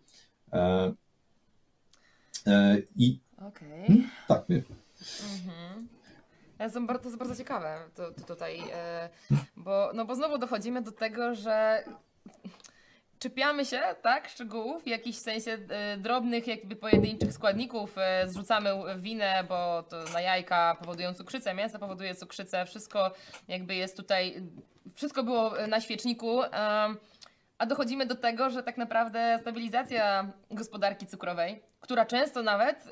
E, 2.47 2.83
I 2.97 3.19
Okej. 3.39 3.87
Hmm? 3.87 4.11
tak, 4.29 4.47
nie. 6.63 6.79
Mhm. 6.79 6.99
To 6.99 7.09
jest 7.09 7.19
bardzo 7.19 7.37
ciekawe 7.37 7.79
to, 7.95 8.11
to 8.11 8.25
tutaj, 8.25 8.61
e, 8.73 9.09
bo, 9.57 9.91
no 9.95 10.05
bo 10.05 10.15
znowu 10.15 10.39
dochodzimy 10.39 10.83
do 10.83 10.93
tego, 10.93 11.35
że 11.35 11.85
czepiamy 13.19 13.65
się, 13.65 13.81
tak, 14.03 14.29
szczegółów, 14.29 14.83
w 14.83 14.87
jakimś 14.87 15.19
sensie 15.19 15.59
e, 15.69 15.97
drobnych, 15.97 16.47
jakby 16.47 16.77
pojedynczych 16.77 17.33
składników, 17.33 17.97
zrzucamy 18.27 18.71
winę, 18.99 19.45
bo 19.49 19.83
to 19.83 20.05
na 20.13 20.21
jajka 20.21 20.77
powodują 20.81 21.15
cukrzycę, 21.15 21.55
mięso 21.55 21.79
powoduje 21.79 22.15
cukrzycę, 22.15 22.67
wszystko 22.67 23.13
jakby 23.49 23.75
jest 23.75 23.97
tutaj, 23.97 24.43
wszystko 24.95 25.23
było 25.23 25.53
na 25.69 25.81
świeczniku, 25.81 26.41
a 27.59 27.67
dochodzimy 27.67 28.07
do 28.07 28.15
tego, 28.15 28.51
że 28.51 28.63
tak 28.63 28.77
naprawdę 28.77 29.39
stabilizacja 29.41 30.33
gospodarki 30.51 31.07
cukrowej, 31.07 31.63
która 31.81 32.07
często 32.07 32.43
nawet 32.43 32.85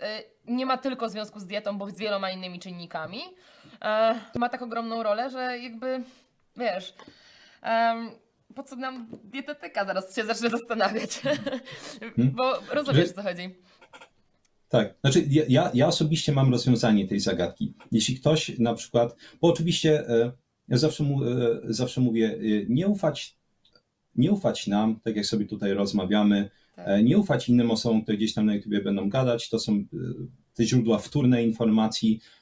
nie 0.45 0.67
ma 0.67 0.79
tylko 0.79 1.09
związku 1.09 1.41
z 1.41 1.47
dietą, 1.47 1.79
bo 1.79 1.91
z 1.91 1.99
wieloma 1.99 2.31
innymi 2.31 2.59
czynnikami, 2.59 3.21
ma 4.35 4.49
tak 4.49 4.63
ogromną 4.63 5.03
rolę, 5.03 5.31
że 5.31 5.59
jakby, 5.59 6.03
wiesz, 6.57 6.95
po 8.55 8.63
co 8.63 8.77
nam 8.77 9.07
dietetyka? 9.25 9.85
Zaraz 9.85 10.17
się 10.17 10.25
zacznę 10.25 10.51
zastanawiać, 10.51 11.21
hmm? 12.01 12.35
bo 12.35 12.53
rozumiesz, 12.75 13.11
o 13.11 13.13
co 13.13 13.23
chodzi. 13.23 13.55
Tak, 14.69 14.95
znaczy 15.01 15.27
ja, 15.49 15.71
ja 15.75 15.87
osobiście 15.87 16.33
mam 16.33 16.53
rozwiązanie 16.53 17.09
tej 17.09 17.21
zagadki. 17.21 17.75
Jeśli 17.93 18.17
ktoś 18.17 18.59
na 18.59 18.75
przykład, 18.75 19.17
bo 19.41 19.49
oczywiście 19.49 20.09
e, 20.09 20.33
ja 20.69 20.79
zawsze, 20.79 21.05
e, 21.05 21.09
zawsze 21.65 22.01
mówię, 22.01 22.35
e, 22.35 22.39
nie 22.69 22.89
ufać 22.89 23.41
nie 24.17 24.33
ufać 24.33 24.67
nam, 24.67 25.01
tak 25.01 25.17
jak 25.17 25.27
sobie 25.27 25.47
tutaj 25.47 25.75
rozmawiamy, 25.75 26.51
tak. 26.77 26.89
E, 26.89 27.03
nie 27.03 27.19
ufać 27.19 27.49
innym 27.49 27.71
osobom, 27.71 28.03
które 28.03 28.17
gdzieś 28.17 28.35
tam 28.35 28.47
na 28.47 28.55
YouTube 28.55 28.85
będą 28.85 29.09
gadać, 29.09 29.49
to 29.49 29.59
są 29.59 29.73
e, 29.73 29.85
te 30.55 30.65
źródła 30.65 30.99
wtórne 30.99 31.45
informacji, 31.45 32.21
e, 32.21 32.40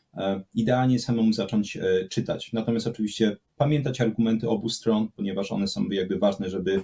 idealnie 0.55 0.99
samemu 0.99 1.33
zacząć 1.33 1.79
czytać. 2.11 2.53
Natomiast 2.53 2.87
oczywiście 2.87 3.37
pamiętać 3.57 4.01
argumenty 4.01 4.49
obu 4.49 4.69
stron, 4.69 5.09
ponieważ 5.17 5.53
one 5.53 5.69
są 5.69 5.89
jakby 5.91 6.19
ważne, 6.19 6.51
żeby 6.51 6.83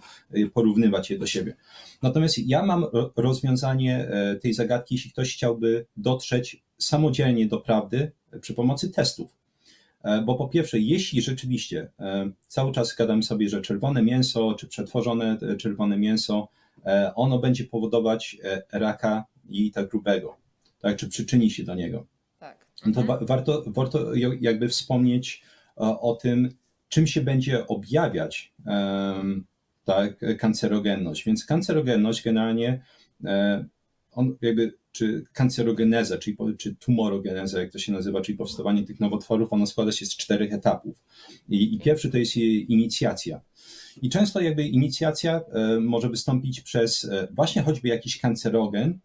porównywać 0.54 1.10
je 1.10 1.18
do 1.18 1.26
siebie. 1.26 1.56
Natomiast 2.02 2.38
ja 2.38 2.66
mam 2.66 2.86
rozwiązanie 3.16 4.08
tej 4.42 4.54
zagadki, 4.54 4.94
jeśli 4.94 5.10
ktoś 5.10 5.34
chciałby 5.34 5.86
dotrzeć 5.96 6.62
samodzielnie 6.78 7.46
do 7.46 7.60
prawdy 7.60 8.12
przy 8.40 8.54
pomocy 8.54 8.90
testów. 8.90 9.34
E, 10.04 10.22
bo 10.22 10.34
po 10.34 10.48
pierwsze, 10.48 10.78
jeśli 10.78 11.22
rzeczywiście 11.22 11.90
e, 12.00 12.30
cały 12.48 12.72
czas 12.72 12.94
gadamy 12.94 13.22
sobie, 13.22 13.48
że 13.48 13.60
czerwone 13.60 14.02
mięso, 14.02 14.54
czy 14.54 14.68
przetworzone 14.68 15.38
e, 15.42 15.56
czerwone 15.56 15.96
mięso, 15.98 16.48
ono 17.14 17.38
będzie 17.38 17.64
powodować 17.64 18.36
raka 18.72 19.24
jelita 19.48 19.84
grubego, 19.84 20.36
tak, 20.80 20.96
czy 20.96 21.08
przyczyni 21.08 21.50
się 21.50 21.64
do 21.64 21.74
niego, 21.74 22.06
to 22.92 23.00
mhm. 23.00 23.26
warto, 23.26 23.64
warto 23.66 24.14
jakby 24.40 24.68
wspomnieć 24.68 25.42
o 25.76 26.18
tym, 26.22 26.48
czym 26.88 27.06
się 27.06 27.20
będzie 27.20 27.66
objawiać 27.66 28.52
tak, 29.84 30.20
kancerogenność. 30.38 31.24
Więc 31.24 31.44
kancerogenność 31.44 32.24
generalnie 32.24 32.82
on 34.12 34.36
jakby, 34.42 34.74
czy 34.92 35.24
kancerogeneza, 35.32 36.18
czyli, 36.18 36.36
czy 36.58 36.74
tumorogeneza, 36.74 37.60
jak 37.60 37.72
to 37.72 37.78
się 37.78 37.92
nazywa, 37.92 38.20
czyli 38.20 38.38
powstawanie 38.38 38.82
tych 38.82 39.00
nowotworów, 39.00 39.52
ono 39.52 39.66
składa 39.66 39.92
się 39.92 40.06
z 40.06 40.16
czterech 40.16 40.52
etapów. 40.52 41.02
I, 41.48 41.74
i 41.74 41.80
pierwszy 41.80 42.10
to 42.10 42.18
jest 42.18 42.36
inicjacja. 42.36 43.40
I 44.02 44.10
często 44.10 44.40
jakby 44.40 44.64
inicjacja 44.64 45.40
e, 45.52 45.80
może 45.80 46.08
wystąpić 46.08 46.60
przez 46.60 47.04
e, 47.04 47.28
właśnie 47.30 47.62
choćby 47.62 47.88
jakiś 47.88 48.20
kancerogen, 48.20 48.98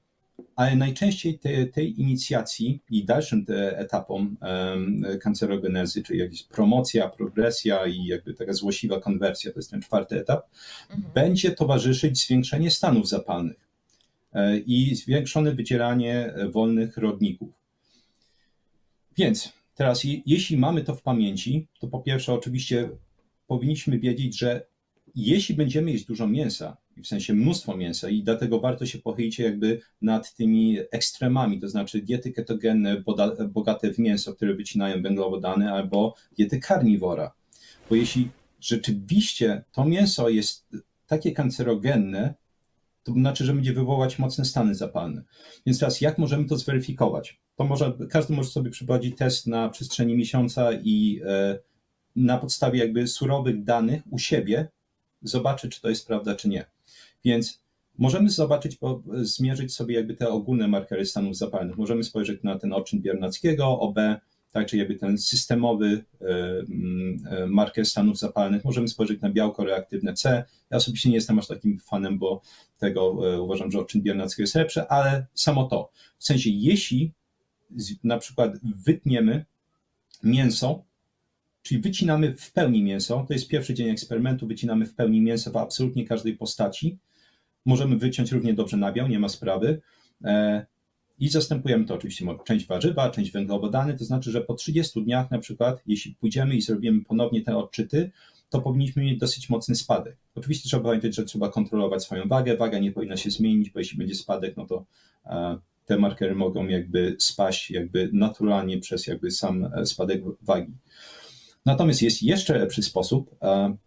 ale 0.55 0.75
najczęściej 0.75 1.39
te, 1.39 1.65
tej 1.65 2.01
inicjacji 2.01 2.79
i 2.89 3.05
dalszym 3.05 3.45
etapom 3.75 4.37
kancerogenezy, 5.21 6.03
czyli 6.03 6.19
jakieś 6.19 6.43
promocja, 6.43 7.09
progresja 7.09 7.85
i 7.87 8.05
jakby 8.05 8.33
taka 8.33 8.53
złośliwa 8.53 8.99
konwersja, 8.99 9.51
to 9.51 9.59
jest 9.59 9.71
ten 9.71 9.81
czwarty 9.81 10.19
etap, 10.19 10.45
mhm. 10.89 11.13
będzie 11.13 11.51
towarzyszyć 11.51 12.25
zwiększenie 12.25 12.71
stanów 12.71 13.09
zapalnych 13.09 13.69
e, 14.33 14.57
i 14.57 14.95
zwiększone 14.95 15.51
wydzielanie 15.55 16.33
wolnych 16.51 16.97
rodników. 16.97 17.49
Więc 19.17 19.53
teraz, 19.75 20.01
jeśli 20.25 20.57
mamy 20.57 20.83
to 20.83 20.95
w 20.95 21.01
pamięci, 21.01 21.67
to 21.79 21.87
po 21.87 21.99
pierwsze, 21.99 22.33
oczywiście 22.33 22.89
powinniśmy 23.47 23.99
wiedzieć, 23.99 24.39
że 24.39 24.65
jeśli 25.25 25.55
będziemy 25.55 25.91
jeść 25.91 26.05
dużo 26.05 26.27
mięsa, 26.27 26.77
w 27.03 27.07
sensie 27.07 27.33
mnóstwo 27.33 27.77
mięsa 27.77 28.09
i 28.09 28.23
dlatego 28.23 28.59
warto 28.59 28.85
się 28.85 28.99
pochylić 28.99 29.39
jakby 29.39 29.81
nad 30.01 30.35
tymi 30.35 30.77
ekstremami, 30.91 31.59
to 31.59 31.69
znaczy 31.69 32.01
diety 32.01 32.31
ketogenne 32.31 33.03
bogate 33.49 33.93
w 33.93 33.99
mięso, 33.99 34.33
które 34.33 34.53
wycinają 34.53 35.01
węglowodany, 35.01 35.71
albo 35.71 36.15
diety 36.37 36.59
karniwora. 36.59 37.31
Bo 37.89 37.95
jeśli 37.95 38.29
rzeczywiście 38.59 39.63
to 39.71 39.85
mięso 39.85 40.29
jest 40.29 40.67
takie 41.07 41.31
kancerogenne, 41.31 42.33
to 43.03 43.13
znaczy, 43.13 43.45
że 43.45 43.53
będzie 43.53 43.73
wywołać 43.73 44.19
mocne 44.19 44.45
stany 44.45 44.75
zapalne. 44.75 45.23
Więc 45.65 45.79
teraz 45.79 46.01
jak 46.01 46.17
możemy 46.17 46.45
to 46.45 46.57
zweryfikować? 46.57 47.39
To 47.55 47.63
może, 47.63 47.93
każdy 48.09 48.33
może 48.33 48.49
sobie 48.49 48.71
przeprowadzić 48.71 49.17
test 49.17 49.47
na 49.47 49.69
przestrzeni 49.69 50.15
miesiąca 50.15 50.69
i 50.73 51.21
e, 51.25 51.59
na 52.15 52.37
podstawie 52.37 52.79
jakby 52.79 53.07
surowych 53.07 53.63
danych 53.63 54.01
u 54.09 54.19
siebie 54.19 54.67
zobaczyć, 55.21 55.75
czy 55.75 55.81
to 55.81 55.89
jest 55.89 56.07
prawda, 56.07 56.35
czy 56.35 56.49
nie. 56.49 56.65
Więc 57.25 57.61
możemy 57.97 58.29
zobaczyć, 58.29 58.77
zmierzyć 59.13 59.75
sobie 59.75 59.95
jakby 59.95 60.15
te 60.15 60.29
ogólne 60.29 60.67
markery 60.67 61.05
stanów 61.05 61.37
zapalnych. 61.37 61.77
Możemy 61.77 62.03
spojrzeć 62.03 62.43
na 62.43 62.59
ten 62.59 62.73
odczyn 62.73 63.01
Biernackiego, 63.01 63.79
OB, 63.79 63.95
tak, 64.51 64.67
czyli 64.67 64.79
jakby 64.79 64.95
ten 64.95 65.17
systemowy 65.17 66.05
e, 66.21 66.25
e, 67.31 67.47
marker 67.47 67.85
stanów 67.85 68.17
zapalnych. 68.17 68.65
Możemy 68.65 68.87
spojrzeć 68.87 69.21
na 69.21 69.29
białko 69.29 69.65
reaktywne 69.65 70.13
C. 70.13 70.43
Ja 70.69 70.77
osobiście 70.77 71.09
nie 71.09 71.15
jestem 71.15 71.39
aż 71.39 71.47
takim 71.47 71.79
fanem, 71.79 72.19
bo 72.19 72.41
tego 72.77 73.33
e, 73.33 73.41
uważam, 73.41 73.71
że 73.71 73.79
odczyn 73.79 74.01
Biernackiego 74.01 74.43
jest 74.43 74.55
lepszy, 74.55 74.87
ale 74.87 75.25
samo 75.33 75.63
to. 75.63 75.91
W 76.17 76.23
sensie, 76.23 76.49
jeśli 76.49 77.11
na 78.03 78.17
przykład 78.17 78.53
wytniemy 78.85 79.45
mięso, 80.23 80.83
czyli 81.61 81.81
wycinamy 81.81 82.35
w 82.35 82.51
pełni 82.51 82.83
mięso, 82.83 83.25
to 83.27 83.33
jest 83.33 83.47
pierwszy 83.47 83.73
dzień 83.73 83.89
eksperymentu, 83.89 84.47
wycinamy 84.47 84.85
w 84.85 84.95
pełni 84.95 85.21
mięso 85.21 85.51
w 85.51 85.57
absolutnie 85.57 86.05
każdej 86.05 86.37
postaci, 86.37 86.97
Możemy 87.65 87.97
wyciąć 87.97 88.31
równie 88.31 88.53
dobrze 88.53 88.77
nabiał, 88.77 89.07
nie 89.07 89.19
ma 89.19 89.29
sprawy. 89.29 89.81
E, 90.23 90.65
I 91.19 91.29
zastępujemy 91.29 91.85
to 91.85 91.95
oczywiście 91.95 92.25
część 92.45 92.67
warzywa, 92.67 93.09
część 93.09 93.31
węglowodany, 93.31 93.97
to 93.97 94.05
znaczy, 94.05 94.31
że 94.31 94.41
po 94.41 94.53
30 94.53 95.03
dniach 95.03 95.31
na 95.31 95.39
przykład, 95.39 95.81
jeśli 95.87 96.15
pójdziemy 96.15 96.55
i 96.55 96.61
zrobimy 96.61 97.05
ponownie 97.05 97.41
te 97.41 97.57
odczyty, 97.57 98.11
to 98.49 98.61
powinniśmy 98.61 99.03
mieć 99.03 99.19
dosyć 99.19 99.49
mocny 99.49 99.75
spadek. 99.75 100.17
Oczywiście 100.35 100.69
trzeba 100.69 100.83
pamiętać, 100.83 101.15
że 101.15 101.23
trzeba 101.23 101.49
kontrolować 101.49 102.03
swoją 102.03 102.27
wagę, 102.27 102.57
waga 102.57 102.79
nie 102.79 102.91
powinna 102.91 103.17
się 103.17 103.31
zmienić, 103.31 103.69
bo 103.69 103.79
jeśli 103.79 103.97
będzie 103.97 104.15
spadek, 104.15 104.57
no 104.57 104.65
to 104.65 104.85
e, 105.25 105.57
te 105.85 105.97
markery 105.97 106.35
mogą 106.35 106.67
jakby 106.67 107.15
spaść 107.19 107.71
jakby 107.71 108.09
naturalnie 108.13 108.77
przez 108.77 109.07
jakby 109.07 109.31
sam 109.31 109.69
e, 109.73 109.85
spadek 109.85 110.21
wagi. 110.41 110.73
Natomiast 111.69 112.01
jest 112.01 112.23
jeszcze 112.23 112.57
lepszy 112.57 112.83
sposób, 112.83 113.35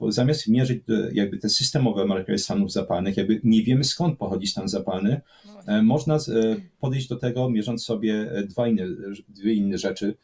zamiast 0.09 0.49
mierzyć 0.49 0.83
e, 0.89 1.11
jakby 1.13 1.39
te 1.39 1.49
systemowe 1.49 2.05
markery 2.07 2.39
stanów 2.39 2.73
zapalnych, 2.73 3.17
jakby 3.17 3.41
nie 3.45 3.63
wiemy 3.63 3.85
skąd 3.85 4.19
pochodzi 4.19 4.47
stan 4.47 4.69
zapalny, 4.69 5.21
no 5.47 5.73
e, 5.73 5.83
można 5.83 6.17
e, 6.17 6.19
podejść 6.81 7.09
do 7.09 7.17
tego 7.17 7.51
mierząc 7.51 7.85
sobie 7.85 8.31
dwa 8.49 8.69
inne, 8.69 8.87
dwie 9.29 9.55
inne 9.55 9.79
rzeczy. 9.79 10.17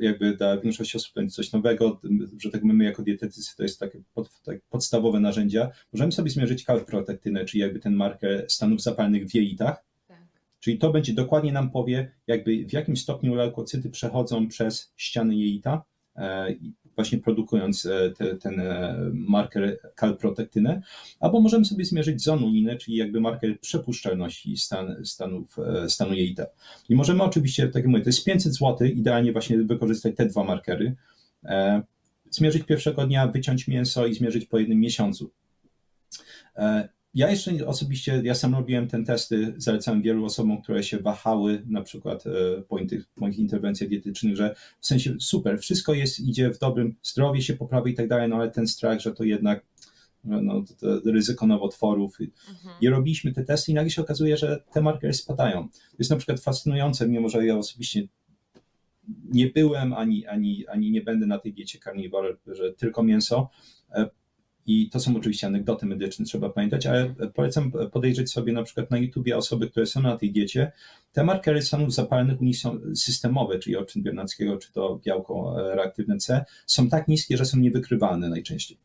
Jakby 0.00 0.36
dla 0.36 0.60
większości 0.60 0.96
osób 0.96 1.14
to 1.14 1.20
jest 1.20 1.36
coś 1.36 1.52
nowego, 1.52 2.00
że 2.38 2.50
tak 2.50 2.64
my 2.64 2.84
jako 2.84 3.02
dietetycy 3.02 3.56
to 3.56 3.62
jest 3.62 3.80
takie 3.80 4.02
pod, 4.14 4.42
tak 4.42 4.60
podstawowe 4.70 5.20
narzędzia. 5.20 5.70
Możemy 5.92 6.12
sobie 6.12 6.30
zmierzyć 6.30 6.64
kalprotektynę, 6.64 7.44
czyli 7.44 7.60
jakby 7.60 7.80
ten 7.80 7.94
marker 7.94 8.44
stanów 8.48 8.82
zapalnych 8.82 9.26
w 9.26 9.34
jelitach 9.34 9.87
Czyli 10.68 10.78
to 10.78 10.90
będzie 10.90 11.12
dokładnie 11.12 11.52
nam 11.52 11.70
powie, 11.70 12.10
jakby 12.26 12.66
w 12.66 12.72
jakim 12.72 12.96
stopniu 12.96 13.34
leukocyty 13.34 13.90
przechodzą 13.90 14.48
przez 14.48 14.92
ściany 14.96 15.36
jelita, 15.36 15.84
e, 16.16 16.54
właśnie 16.94 17.18
produkując 17.18 17.86
e, 17.86 18.10
te, 18.10 18.36
ten 18.36 18.60
e, 18.60 18.96
marker 19.12 19.78
kalprotektynę, 19.94 20.82
albo 21.20 21.40
możemy 21.40 21.64
sobie 21.64 21.84
zmierzyć 21.84 22.22
zonulinę, 22.22 22.76
czyli 22.76 22.96
jakby 22.96 23.20
marker 23.20 23.60
przepuszczalności 23.60 24.56
stan, 24.56 25.04
stanów, 25.04 25.56
stanu 25.88 26.14
jelita. 26.14 26.46
I 26.88 26.94
możemy 26.94 27.22
oczywiście, 27.22 27.66
tak 27.66 27.74
jak 27.74 27.86
mówię, 27.86 28.02
to 28.02 28.08
jest 28.08 28.24
500 28.24 28.54
zł, 28.54 28.88
idealnie 28.88 29.32
właśnie 29.32 29.58
wykorzystać 29.58 30.16
te 30.16 30.26
dwa 30.26 30.44
markery, 30.44 30.96
zmierzyć 32.30 32.62
pierwszego 32.62 33.06
dnia, 33.06 33.26
wyciąć 33.26 33.68
mięso 33.68 34.06
i 34.06 34.14
zmierzyć 34.14 34.46
po 34.46 34.58
jednym 34.58 34.80
miesiącu. 34.80 35.30
Ja 37.14 37.30
jeszcze 37.30 37.66
osobiście, 37.66 38.20
ja 38.24 38.34
sam 38.34 38.54
robiłem 38.54 38.88
ten 38.88 39.04
testy, 39.04 39.54
zalecałem 39.56 40.02
wielu 40.02 40.24
osobom, 40.24 40.62
które 40.62 40.82
się 40.82 40.98
wahały 40.98 41.62
na 41.66 41.82
przykład 41.82 42.26
e, 42.26 42.62
po 42.62 42.78
tych 42.86 43.04
moich 43.16 43.38
interwencjach 43.38 43.90
dietycznych, 43.90 44.36
że 44.36 44.54
w 44.80 44.86
sensie 44.86 45.14
super, 45.20 45.58
wszystko 45.58 45.94
jest, 45.94 46.20
idzie 46.20 46.50
w 46.50 46.58
dobrym, 46.58 46.94
zdrowie 47.02 47.42
się 47.42 47.54
poprawi 47.54 47.92
i 47.92 47.94
tak 47.94 48.08
dalej, 48.08 48.28
no 48.28 48.36
ale 48.36 48.50
ten 48.50 48.66
strach, 48.66 49.00
że 49.00 49.12
to 49.12 49.24
jednak 49.24 49.64
no, 50.24 50.62
to, 50.62 51.00
to 51.00 51.12
ryzyko 51.12 51.46
nowotworów. 51.46 52.18
Mhm. 52.20 52.74
I 52.80 52.88
robiliśmy 52.88 53.32
te 53.32 53.44
testy 53.44 53.72
i 53.72 53.74
nagle 53.74 53.90
się 53.90 54.02
okazuje, 54.02 54.36
że 54.36 54.64
te 54.72 54.80
markery 54.80 55.12
spadają. 55.12 55.68
To 55.68 55.96
jest 55.98 56.10
na 56.10 56.16
przykład 56.16 56.40
fascynujące, 56.40 57.08
mimo 57.08 57.28
że 57.28 57.46
ja 57.46 57.56
osobiście 57.56 58.08
nie 59.24 59.46
byłem, 59.46 59.92
ani, 59.92 60.26
ani, 60.26 60.66
ani 60.66 60.90
nie 60.90 61.02
będę 61.02 61.26
na 61.26 61.38
tej 61.38 61.52
diecie 61.52 61.78
carnivore, 61.78 62.36
że 62.46 62.72
tylko 62.72 63.02
mięso. 63.02 63.50
E, 64.68 64.72
i 64.72 64.90
to 64.90 65.00
są 65.00 65.16
oczywiście 65.16 65.46
anegdoty 65.46 65.86
medyczne, 65.86 66.24
trzeba 66.24 66.50
pamiętać, 66.50 66.86
ale 66.86 67.14
polecam 67.34 67.72
podejrzeć 67.92 68.32
sobie 68.32 68.52
na 68.52 68.62
przykład 68.62 68.90
na 68.90 68.98
YouTubie 68.98 69.36
osoby, 69.36 69.70
które 69.70 69.86
są 69.86 70.02
na 70.02 70.16
tej 70.16 70.32
diecie. 70.32 70.72
Te 71.12 71.24
markery 71.24 71.62
stanów 71.62 71.94
zapalnych 71.94 72.40
u 72.40 72.44
nich 72.44 72.58
są 72.58 72.80
systemowe, 72.94 73.58
czyli 73.58 73.76
odczyn 73.76 74.02
biernackiego, 74.02 74.56
czy 74.56 74.72
to 74.72 75.00
białko 75.04 75.54
reaktywne 75.74 76.16
C, 76.16 76.44
są 76.66 76.88
tak 76.88 77.08
niskie, 77.08 77.36
że 77.36 77.44
są 77.44 77.58
niewykrywalne 77.58 78.28
najczęściej. 78.28 78.78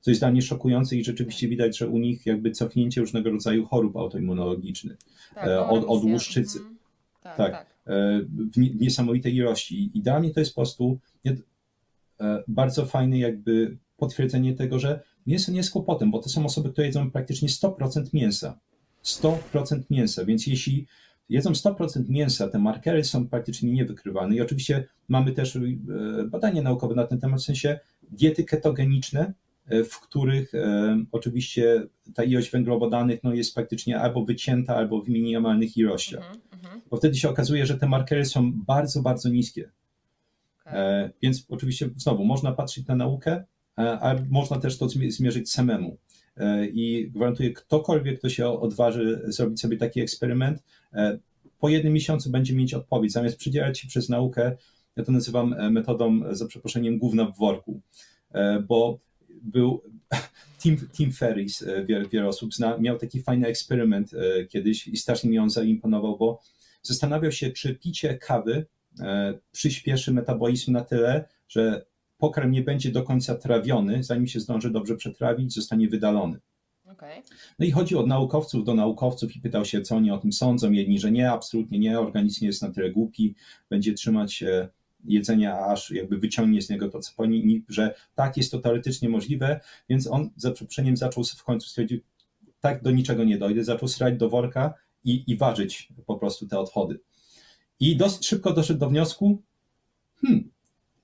Co 0.00 0.10
jest 0.10 0.20
dla 0.20 0.30
mnie 0.30 0.42
szokujące 0.42 0.96
i 0.96 1.04
rzeczywiście 1.04 1.48
widać, 1.48 1.78
że 1.78 1.88
u 1.88 1.98
nich 1.98 2.26
jakby 2.26 2.50
cofnięcie 2.50 3.00
różnego 3.00 3.30
rodzaju 3.30 3.66
chorób 3.66 3.96
autoimmunologicznych, 3.96 4.96
tak, 5.34 5.46
e, 5.48 5.66
od, 5.66 5.84
od 5.84 6.04
łuszczycy. 6.04 6.58
Mhm. 6.58 6.76
Tak, 7.22 7.36
tak, 7.36 7.52
tak. 7.52 7.66
E, 7.86 8.20
w 8.54 8.80
niesamowitej 8.80 9.34
ilości. 9.34 9.90
I 9.94 10.00
dla 10.02 10.20
mnie 10.20 10.30
to 10.30 10.40
jest 10.40 10.52
po 10.54 10.60
prostu 10.60 10.98
e, 12.20 12.42
bardzo 12.48 12.86
fajny 12.86 13.18
jakby 13.18 13.76
potwierdzenie 13.96 14.54
tego, 14.54 14.78
że 14.78 15.00
mięso 15.26 15.52
nie 15.52 15.58
jest 15.58 15.70
kłopotem, 15.70 16.10
bo 16.10 16.18
to 16.18 16.28
są 16.28 16.44
osoby, 16.44 16.70
które 16.70 16.86
jedzą 16.86 17.10
praktycznie 17.10 17.48
100% 17.48 18.04
mięsa. 18.12 18.58
100% 19.04 19.82
mięsa, 19.90 20.24
więc 20.24 20.46
jeśli 20.46 20.86
jedzą 21.28 21.52
100% 21.52 22.08
mięsa, 22.08 22.48
te 22.48 22.58
markery 22.58 23.04
są 23.04 23.28
praktycznie 23.28 23.72
niewykrywane 23.72 24.36
i 24.36 24.40
oczywiście 24.40 24.88
mamy 25.08 25.32
też 25.32 25.56
e, 25.56 25.60
badania 26.24 26.62
naukowe 26.62 26.94
na 26.94 27.06
ten 27.06 27.20
temat, 27.20 27.40
w 27.40 27.44
sensie 27.44 27.78
diety 28.10 28.44
ketogeniczne, 28.44 29.32
e, 29.66 29.84
w 29.84 30.00
których 30.00 30.54
e, 30.54 31.04
oczywiście 31.12 31.86
ta 32.14 32.24
ilość 32.24 32.50
węglowodanych 32.50 33.24
no, 33.24 33.34
jest 33.34 33.54
praktycznie 33.54 34.00
albo 34.00 34.24
wycięta, 34.24 34.76
albo 34.76 35.02
w 35.02 35.08
minimalnych 35.08 35.76
ilościach. 35.76 36.24
Mm 36.26 36.64
-hmm. 36.64 36.80
Bo 36.90 36.96
wtedy 36.96 37.14
się 37.14 37.28
okazuje, 37.28 37.66
że 37.66 37.78
te 37.78 37.86
markery 37.86 38.24
są 38.24 38.52
bardzo, 38.52 39.02
bardzo 39.02 39.28
niskie. 39.28 39.70
Okay. 40.66 41.10
Więc 41.22 41.46
oczywiście 41.48 41.90
znowu 41.96 42.24
można 42.24 42.52
patrzeć 42.52 42.86
na 42.86 42.96
naukę, 42.96 43.44
ale 43.76 44.26
można 44.30 44.60
też 44.60 44.78
to 44.78 44.88
zmierzyć 44.88 45.52
samemu. 45.52 45.98
E, 46.36 46.66
I 46.66 47.10
gwarantuję, 47.10 47.52
ktokolwiek, 47.52 48.18
kto 48.18 48.28
się 48.28 48.48
odważy 48.48 49.22
zrobić 49.26 49.60
sobie 49.60 49.76
taki 49.76 50.00
eksperyment, 50.00 50.62
e, 50.92 51.18
po 51.58 51.68
jednym 51.68 51.92
miesiącu 51.92 52.30
będzie 52.30 52.54
mieć 52.54 52.74
odpowiedź. 52.74 53.12
Zamiast 53.12 53.36
przydzielać 53.36 53.78
się 53.78 53.88
przez 53.88 54.08
naukę, 54.08 54.56
ja 54.96 55.04
to 55.04 55.12
nazywam 55.12 55.72
metodą, 55.72 56.20
za 56.30 56.46
przeproszeniem, 56.46 56.98
główna 56.98 57.24
w 57.24 57.38
worku, 57.38 57.80
bo 58.68 58.98
był 59.42 59.82
Tim, 60.60 60.76
Tim 60.92 61.12
Ferris, 61.12 61.64
wiele, 61.86 62.08
wiele 62.08 62.28
osób 62.28 62.54
zna, 62.54 62.78
miał 62.78 62.98
taki 62.98 63.22
fajny 63.22 63.46
eksperyment 63.46 64.10
kiedyś 64.48 64.88
i 64.88 64.96
strasznie 64.96 65.30
mi 65.30 65.38
on 65.38 65.50
zaimponował, 65.50 66.18
bo 66.18 66.40
zastanawiał 66.82 67.32
się, 67.32 67.50
czy 67.50 67.74
picie 67.74 68.18
kawy 68.18 68.66
przyspieszy 69.52 70.12
metabolizm 70.12 70.72
na 70.72 70.84
tyle, 70.84 71.24
że 71.48 71.86
pokarm 72.18 72.50
nie 72.50 72.62
będzie 72.62 72.92
do 72.92 73.02
końca 73.02 73.34
trawiony, 73.34 74.04
zanim 74.04 74.26
się 74.26 74.40
zdąży 74.40 74.70
dobrze 74.70 74.96
przetrawić, 74.96 75.54
zostanie 75.54 75.88
wydalony. 75.88 76.40
Okay. 76.92 77.22
No 77.58 77.66
i 77.66 77.70
chodził 77.70 77.98
od 77.98 78.06
naukowców 78.06 78.64
do 78.64 78.74
naukowców 78.74 79.36
i 79.36 79.40
pytał 79.40 79.64
się, 79.64 79.82
co 79.82 79.96
oni 79.96 80.10
o 80.10 80.18
tym 80.18 80.32
sądzą. 80.32 80.72
Jedni, 80.72 80.98
że 80.98 81.12
nie, 81.12 81.30
absolutnie 81.30 81.78
nie, 81.78 82.00
organizm 82.00 82.38
nie 82.42 82.46
jest 82.46 82.62
na 82.62 82.70
tyle 82.70 82.90
głupi, 82.90 83.34
będzie 83.70 83.94
trzymać 83.94 84.34
się 84.34 84.68
jedzenia, 85.04 85.58
aż 85.58 85.90
jakby 85.90 86.18
wyciągnie 86.18 86.62
z 86.62 86.70
niego 86.70 86.88
to, 86.88 87.00
co 87.00 87.12
powinni, 87.16 87.64
że 87.68 87.94
tak, 88.14 88.36
jest 88.36 88.50
to 88.50 88.58
teoretycznie 88.58 89.08
możliwe, 89.08 89.60
więc 89.88 90.06
on 90.06 90.30
za 90.36 90.50
przeproszeniem 90.50 90.96
zaczął 90.96 91.24
w 91.24 91.44
końcu 91.44 91.68
stwierdził, 91.68 92.00
tak 92.60 92.82
do 92.82 92.90
niczego 92.90 93.24
nie 93.24 93.38
dojdę, 93.38 93.64
zaczął 93.64 93.88
srać 93.88 94.16
do 94.16 94.28
worka 94.28 94.74
i, 95.04 95.24
i 95.26 95.36
ważyć 95.36 95.88
po 96.06 96.16
prostu 96.16 96.46
te 96.46 96.58
odchody. 96.58 97.00
I 97.80 97.96
dosyć 97.96 98.26
szybko 98.26 98.52
doszedł 98.52 98.80
do 98.80 98.88
wniosku, 98.88 99.42
hmm, 100.20 100.50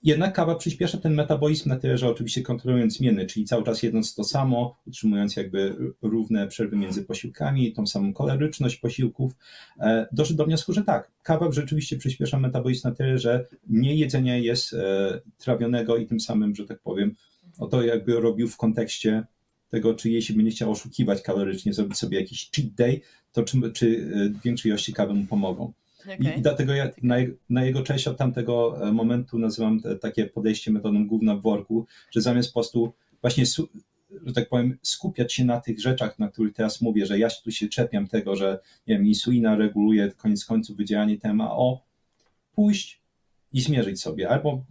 jednak 0.03 0.34
kawa 0.34 0.55
przyspiesza 0.55 0.98
ten 0.98 1.14
metabolizm 1.14 1.68
na 1.68 1.76
tyle, 1.76 1.98
że 1.98 2.09
oczywiście 2.09 2.42
kontrolując 2.42 2.96
zmiany, 2.96 3.26
czyli 3.26 3.44
cały 3.44 3.64
czas 3.64 3.82
jedząc 3.82 4.14
to 4.14 4.24
samo, 4.24 4.76
utrzymując 4.86 5.36
jakby 5.36 5.76
równe 6.03 6.48
przerwy 6.48 6.76
między 6.76 7.05
posiłkami, 7.05 7.72
tą 7.72 7.86
samą 7.86 8.14
kaloryczność 8.14 8.76
posiłków, 8.76 9.32
e, 9.80 10.07
doszedł 10.12 10.36
do 10.36 10.44
wniosku, 10.44 10.72
że 10.72 10.82
tak, 10.82 11.11
kawa 11.22 11.53
rzeczywiście 11.53 11.96
przyspiesza 11.96 12.38
metabolizm 12.38 12.88
na 12.88 12.94
tyle, 12.94 13.18
że 13.18 13.46
mniej 13.66 13.98
jedzenia 13.98 14.36
jest 14.36 14.74
e, 14.74 15.20
trawionego 15.38 15.96
i 15.96 16.07
tym 16.07 16.20
samym, 16.20 16.55
że 16.55 16.66
tak 16.66 16.80
powiem, 16.80 17.14
o 17.59 17.66
to 17.66 17.82
jakby 17.82 18.20
robił 18.20 18.48
w 18.48 18.57
kontekście 18.57 19.24
tego, 19.68 19.94
czy 19.94 20.11
jeśli 20.11 20.34
będzie 20.34 20.50
chciał 20.50 20.70
oszukiwać 20.70 21.22
kalorycznie, 21.22 21.72
zrobić 21.72 21.98
sobie 21.98 22.20
jakiś 22.20 22.50
cheat 22.50 22.68
day, 22.68 23.00
to 23.32 23.42
czy, 23.42 23.72
czy 23.72 24.11
e, 24.36 24.40
większej 24.44 24.68
ilości 24.68 24.92
kawy 24.92 25.14
mu 25.14 25.26
pomogą. 25.26 25.72
Okay. 26.03 26.34
I, 26.38 26.42
dlatego 26.42 26.74
ja 26.74 26.90
na, 27.03 27.16
na, 27.50 27.64
jego 27.64 27.82
cześć 27.82 28.09
od 28.09 28.16
tamtego 28.16 28.88
e, 28.88 28.92
momentu 28.92 29.38
nazywam 29.38 29.80
te, 29.80 29.96
takie 29.96 30.26
podejście 30.26 30.70
metodą 30.70 31.07
główna 31.07 31.36
w 31.36 31.42
worku, 31.42 31.86
że 32.11 32.20
zamiast 32.20 32.48
po 32.48 32.55
prostu 32.55 32.92
właśnie, 33.20 33.44
że 34.26 34.32
tak 34.34 34.48
powiem, 34.48 34.78
skupiać 34.82 35.32
się 35.32 35.44
na 35.44 35.61
tych 35.61 35.80
rzeczach, 35.80 36.18
na 36.18 36.28
których 36.28 36.55
teraz 36.55 36.80
mówię, 36.80 37.07
że 37.07 37.18
ja 37.18 37.28
tu 37.44 37.50
się 37.50 37.68
czepiam 37.68 38.09
tego, 38.09 38.36
że 38.36 38.59
nie 38.86 38.94
wiem, 38.94 39.07
insulina 39.07 39.57
reguluje 39.57 40.12
koniec 40.16 40.44
końców 40.44 40.76
wydzielanie 40.76 41.18
tema, 41.18 41.53
o 41.53 41.84
pójść 42.55 43.03
i 43.53 43.61
zmierzyć 43.61 44.00
sobie. 44.00 44.28
Albo, 44.28 44.64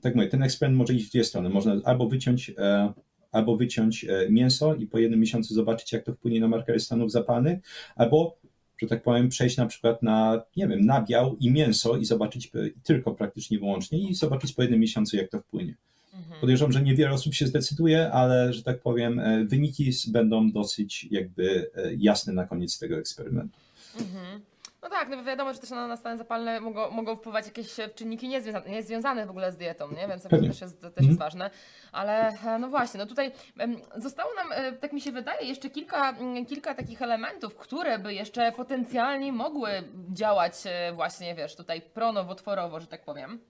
tak 0.00 0.14
mówię, 0.14 0.28
ten 0.28 0.42
eksperyment 0.42 0.78
może 0.78 0.94
iść 0.94 1.06
w 1.06 1.10
dwie 1.10 1.24
strony. 1.24 1.48
Można 1.48 1.76
albo 1.84 2.08
wyciąć, 2.08 2.52
e, 2.58 2.92
albo 3.32 3.56
wyciąć 3.56 4.04
e, 4.04 4.30
mięso 4.30 4.74
i 4.74 4.86
po 4.86 4.98
jednym 4.98 5.20
miesiącu 5.20 5.54
zobaczyć, 5.54 5.92
jak 5.92 6.04
to 6.04 6.14
wpłynie 6.14 6.40
na 6.40 6.48
markery 6.48 6.80
stanów 6.80 7.12
zapalnych, 7.12 7.58
albo 7.96 8.38
że 8.78 8.86
tak 8.86 9.02
powiem, 9.02 9.28
przejść 9.28 9.56
na 9.56 9.66
przykład 9.66 10.02
na, 10.02 10.42
nie 10.56 10.68
wiem, 10.68 10.86
nabiał 10.86 11.36
i 11.40 11.50
mięso 11.50 11.96
i 11.96 12.04
zobaczyć 12.04 12.50
tylko 12.82 13.14
praktycznie 13.14 13.58
wyłącznie 13.58 14.10
i 14.10 14.14
zobaczyć 14.14 14.52
po 14.52 14.62
jednym 14.62 14.80
miesiącu, 14.80 15.16
jak 15.16 15.30
to 15.30 15.38
wpłynie. 15.38 15.74
Mhm. 16.14 16.40
Podejrzewam, 16.40 16.72
że 16.72 16.82
niewiele 16.82 17.10
osób 17.10 17.34
się 17.34 17.46
zdecyduje, 17.46 18.12
ale 18.12 18.52
że 18.52 18.62
tak 18.62 18.80
powiem, 18.80 19.18
e, 19.18 19.44
wyniki 19.44 19.92
będą 20.08 20.50
dosyć 20.50 21.06
jakby 21.10 21.70
e, 21.74 21.94
jasne 21.94 22.32
na 22.32 22.46
koniec 22.46 22.78
tego 22.78 22.98
eksperymentu. 22.98 23.58
Mhm. 24.00 24.40
No 24.86 24.90
tak, 24.90 25.08
no 25.08 25.24
wiadomo, 25.24 25.52
że 25.52 25.58
też 25.58 25.70
na 25.70 25.96
stany 25.96 26.16
zapalne 26.16 26.60
mogą, 26.60 26.90
mogą 26.90 27.16
wpływać 27.16 27.46
jakieś 27.46 27.76
czynniki 27.94 28.28
niezwiązane, 28.28 28.70
niezwiązane 28.70 29.26
w 29.26 29.30
ogóle 29.30 29.52
z 29.52 29.56
dietą, 29.56 29.88
nie? 29.90 30.08
więc 30.08 30.22
to 30.22 30.28
też 30.28 30.60
jest, 30.60 30.80
też 30.80 30.82
jest 30.82 30.98
mm. 30.98 31.16
ważne. 31.16 31.50
Ale 31.92 32.28
e, 32.28 32.58
no 32.58 32.68
właśnie, 32.68 32.98
no 32.98 33.06
tutaj 33.06 33.32
zostało 33.96 34.30
nam, 34.34 34.52
e, 34.52 34.72
tak 34.72 34.92
mi 34.92 35.00
się 35.00 35.12
wydaje, 35.12 35.46
jeszcze 35.46 35.70
kilka, 35.70 36.14
kilka 36.48 36.74
takich 36.74 37.02
elementów, 37.02 37.56
które 37.56 37.98
by 37.98 38.14
jeszcze 38.14 38.52
potencjalnie 38.52 39.32
mogły 39.32 39.70
działać 40.12 40.52
e, 40.64 40.92
właśnie, 40.92 41.34
wiesz, 41.34 41.56
tutaj 41.56 41.80
pronowotworowo, 41.80 42.80
że 42.80 42.86
tak 42.86 43.04
powiem. 43.04 43.40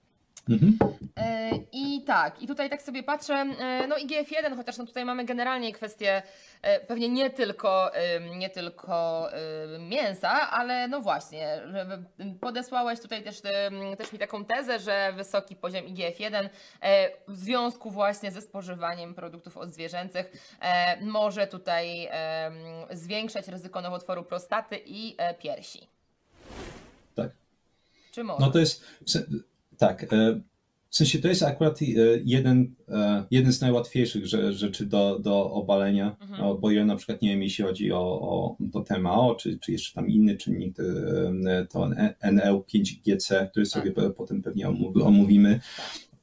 Mhm. 0.48 0.78
E, 1.16 1.50
I 1.72 2.02
tak, 2.04 2.42
i 2.42 2.46
tutaj 2.46 2.70
tak 2.70 2.82
sobie 2.82 3.02
patrzę, 3.02 3.34
e, 3.34 3.86
no 3.86 3.96
IGF-1, 3.96 4.56
chociaż 4.56 4.78
no 4.78 4.86
tutaj 4.86 5.04
mamy 5.04 5.24
generalnie 5.24 5.72
kwestię 5.72 6.22
e, 6.62 6.80
pewnie 6.80 7.08
nie 7.08 7.30
tylko, 7.30 7.90
nie 8.36 8.50
tylko 8.50 9.28
mięsa, 9.78 10.50
ale 10.50 10.88
no 10.88 11.00
właśnie, 11.00 11.62
podesłałeś 12.40 13.00
tutaj 13.00 13.22
też, 13.22 13.42
też 13.98 14.12
mi 14.12 14.18
taką 14.18 14.44
tezę, 14.44 14.78
że 14.78 15.12
wysoki 15.16 15.56
poziom 15.56 15.84
IGF-1 15.84 16.48
w 17.28 17.36
związku 17.36 17.90
właśnie 17.90 18.30
ze 18.30 18.42
spożywaniem 18.42 19.14
produktów 19.14 19.56
odzwierzęcych 19.56 20.56
może 21.00 21.46
tutaj 21.46 22.08
zwiększać 22.90 23.48
ryzyko 23.48 23.80
nowotworu 23.80 24.24
prostaty 24.24 24.80
i 24.86 25.16
piersi. 25.38 25.86
Tak. 27.14 27.30
Czy 28.12 28.24
może? 28.24 28.40
No 28.40 28.50
to 28.50 28.58
jest 28.58 28.84
tak. 29.78 30.12
E, 30.12 30.40
w 30.90 30.96
sensie 30.96 31.18
to 31.18 31.28
jest 31.28 31.42
akurat 31.42 31.82
e, 31.82 31.84
jeden, 32.24 32.74
e, 32.88 33.24
jeden 33.30 33.52
z 33.52 33.60
najłatwiejszych 33.60 34.26
rzeczy 34.50 34.86
do, 34.86 35.18
do 35.18 35.50
obalenia, 35.50 36.16
mhm. 36.20 36.40
no, 36.40 36.54
bo 36.54 36.70
ja 36.70 36.84
na 36.84 36.96
przykład 36.96 37.22
nie 37.22 37.30
wiem, 37.30 37.42
jeśli 37.42 37.64
chodzi 37.64 37.92
o, 37.92 38.20
o 38.20 38.56
to 38.72 38.80
TMAO, 38.80 39.34
czy, 39.34 39.58
czy 39.58 39.72
jeszcze 39.72 39.94
tam 39.94 40.08
inny 40.08 40.36
czynnik, 40.36 40.76
to 41.70 41.90
NL5GC, 42.24 43.48
który 43.50 43.66
sobie 43.66 43.92
tak. 43.92 44.14
potem 44.14 44.42
pewnie 44.42 44.68
omówimy. 45.04 45.60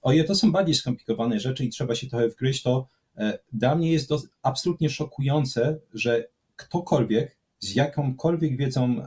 O 0.02 0.14
ile 0.14 0.24
to 0.24 0.36
są 0.36 0.52
bardziej 0.52 0.76
skomplikowane 0.76 1.40
rzeczy 1.40 1.66
i 1.66 1.70
trzeba 1.70 1.96
się 1.96 2.08
trochę 2.08 2.30
wgryźć, 2.30 2.64
to 2.64 2.88
dla 3.54 3.76
mnie 3.76 3.92
jest 3.92 4.12
absolutnie 4.42 4.90
szokujące, 4.90 5.80
że 5.94 6.28
ktokolwiek 6.56 7.38
z 7.60 7.76
jakąkolwiek 7.76 8.58
wiedzą 8.58 9.06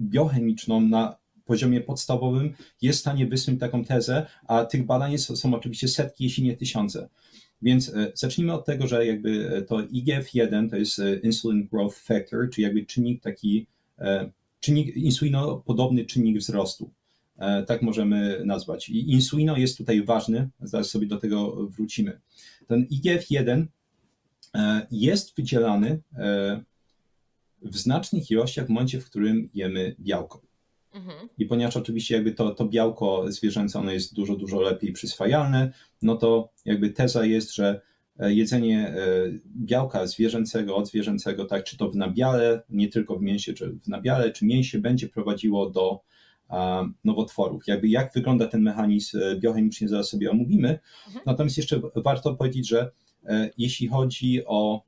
biochemiczną 0.00 0.80
na 0.80 1.16
poziomie 1.46 1.80
podstawowym 1.80 2.54
jest 2.82 2.98
w 2.98 3.00
stanie 3.00 3.26
wysnuć 3.26 3.60
taką 3.60 3.84
tezę, 3.84 4.26
a 4.46 4.64
tych 4.64 4.86
badań 4.86 5.18
są, 5.18 5.36
są 5.36 5.54
oczywiście 5.54 5.88
setki, 5.88 6.24
jeśli 6.24 6.44
nie 6.44 6.56
tysiące. 6.56 7.08
Więc 7.62 7.88
e, 7.88 8.12
zacznijmy 8.14 8.52
od 8.52 8.64
tego, 8.64 8.86
że 8.86 9.06
jakby 9.06 9.56
e, 9.56 9.62
to 9.62 9.76
IGF-1 9.76 10.70
to 10.70 10.76
jest 10.76 10.98
e, 10.98 11.16
Insulin 11.16 11.68
Growth 11.68 11.98
Factor, 11.98 12.50
czyli 12.50 12.62
jakby 12.62 12.86
czynnik 12.86 13.22
taki, 13.22 13.66
czynnik, 14.60 14.96
insulinopodobny 14.96 16.04
czynnik 16.04 16.38
wzrostu. 16.38 16.90
Tak 17.66 17.82
możemy 17.82 18.42
nazwać. 18.44 18.88
I 18.88 19.12
insulino 19.12 19.56
jest 19.56 19.78
tutaj 19.78 20.02
ważny, 20.02 20.48
zaraz 20.60 20.90
sobie 20.90 21.06
do 21.06 21.16
tego 21.16 21.66
wrócimy. 21.66 22.20
Ten 22.66 22.86
IGF-1 22.92 23.66
jest 24.90 25.36
wydzielany 25.36 26.00
w 27.62 27.76
znacznych 27.76 28.30
ilościach 28.30 28.66
w 28.66 28.68
momencie, 28.68 29.00
w 29.00 29.06
którym 29.06 29.48
jemy 29.54 29.96
białko. 30.00 30.42
Mhm. 30.96 31.28
I 31.38 31.46
ponieważ 31.46 31.76
oczywiście 31.76 32.14
jakby 32.14 32.32
to, 32.32 32.54
to 32.54 32.64
białko 32.64 33.32
zwierzęce 33.32 33.78
ono 33.78 33.92
jest 33.92 34.14
dużo, 34.14 34.36
dużo 34.36 34.60
lepiej 34.60 34.92
przyswajalne, 34.92 35.72
no 36.02 36.16
to 36.16 36.50
jakby 36.64 36.90
teza 36.90 37.24
jest, 37.24 37.54
że 37.54 37.80
e, 38.18 38.34
jedzenie 38.34 38.88
e, 38.88 38.96
białka 39.56 40.06
zwierzęcego, 40.06 40.76
od 40.76 40.88
zwierzęcego, 40.88 41.44
tak, 41.44 41.64
czy 41.64 41.76
to 41.76 41.90
w 41.90 41.96
nabiale, 41.96 42.62
nie 42.70 42.88
tylko 42.88 43.16
w 43.16 43.22
mięsie, 43.22 43.54
czy 43.54 43.70
w 43.70 43.88
nabiale, 43.88 44.32
czy 44.32 44.46
mięsie, 44.46 44.78
będzie 44.78 45.08
prowadziło 45.08 45.70
do 45.70 46.00
nowotworów. 47.04 47.66
Jakby 47.66 47.88
jak 47.88 48.12
wygląda 48.12 48.46
ten 48.46 48.62
mechanizm 48.62 49.18
e, 49.18 49.36
biochemicznie, 49.36 49.88
zaraz 49.88 50.08
sobie 50.08 50.30
omówimy. 50.30 50.78
Mhm. 51.06 51.24
Natomiast 51.26 51.56
jeszcze 51.56 51.80
warto 51.96 52.34
powiedzieć, 52.34 52.68
że 52.68 52.90
jeśli 53.58 53.88
chodzi 53.88 54.46
o 54.46 54.82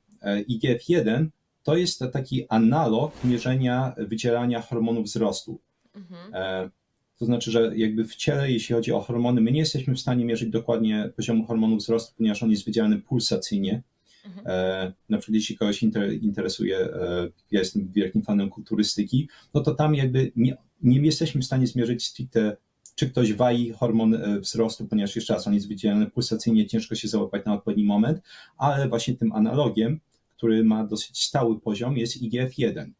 IGF-1, 0.49 1.27
to 1.63 1.77
jest 1.77 2.05
taki 2.13 2.49
analog 2.49 3.25
mierzenia 3.25 3.95
wydzielania 3.99 4.63
hormonów 4.63 5.05
wzrostu. 5.05 5.61
Mhm. 5.99 6.34
E, 6.34 6.70
to 7.18 7.24
znaczy, 7.24 7.51
że 7.51 7.72
jakby 7.76 8.05
w 8.05 8.16
ciele, 8.16 8.51
jeśli 8.51 8.74
chodzi 8.74 8.92
o 8.92 9.01
hormony, 9.01 9.40
my 9.40 9.53
nie 9.53 9.61
jesteśmy 9.61 9.94
w 9.94 10.01
stanie 10.01 10.24
mierzyć 10.24 10.51
dokładnie 10.51 11.11
poziomu 11.16 11.44
hormonu 11.44 11.76
wzrostu, 11.76 12.14
ponieważ 12.16 12.42
on 12.42 12.51
jest 12.51 12.64
wydzielany 12.64 12.99
pulsacyjnie. 12.99 13.82
Mhm. 14.24 14.46
E, 14.46 14.92
na 15.09 15.18
przykład 15.18 15.34
jeśli 15.34 15.57
kogoś 15.57 15.82
interesuje, 16.22 16.78
e, 16.78 17.28
ja 17.51 17.59
jestem 17.61 17.88
wielkim 17.92 18.22
fanem 18.22 18.51
kulturystyki, 18.51 19.28
no 19.55 19.61
to 19.61 19.74
tam 19.74 19.94
jakby 19.94 20.32
nie, 20.36 20.57
nie 20.82 21.01
jesteśmy 21.01 21.40
w 21.40 21.44
stanie 21.44 21.66
zmierzyć 21.66 22.07
stricte 22.07 22.57
czy 22.94 23.11
ktoś 23.11 23.32
wai 23.32 23.70
hormon 23.70 24.40
wzrostu, 24.40 24.86
ponieważ 24.86 25.16
jeszcze 25.16 25.34
raz 25.34 25.46
on 25.46 25.55
jest 25.55 25.68
wydzielany 25.68 26.07
pulsacyjnie, 26.07 26.66
ciężko 26.66 26.94
się 26.94 27.09
załapać 27.09 27.44
na 27.44 27.55
odpowiedni 27.55 27.84
moment, 27.84 28.22
ale 28.57 28.88
właśnie 28.88 29.16
tym 29.16 29.32
analogiem, 29.32 30.01
który 30.36 30.64
ma 30.64 30.86
dosyć 30.86 31.22
stały 31.24 31.61
poziom, 31.61 31.96
jest 31.96 32.22
IGF-1. 32.22 32.90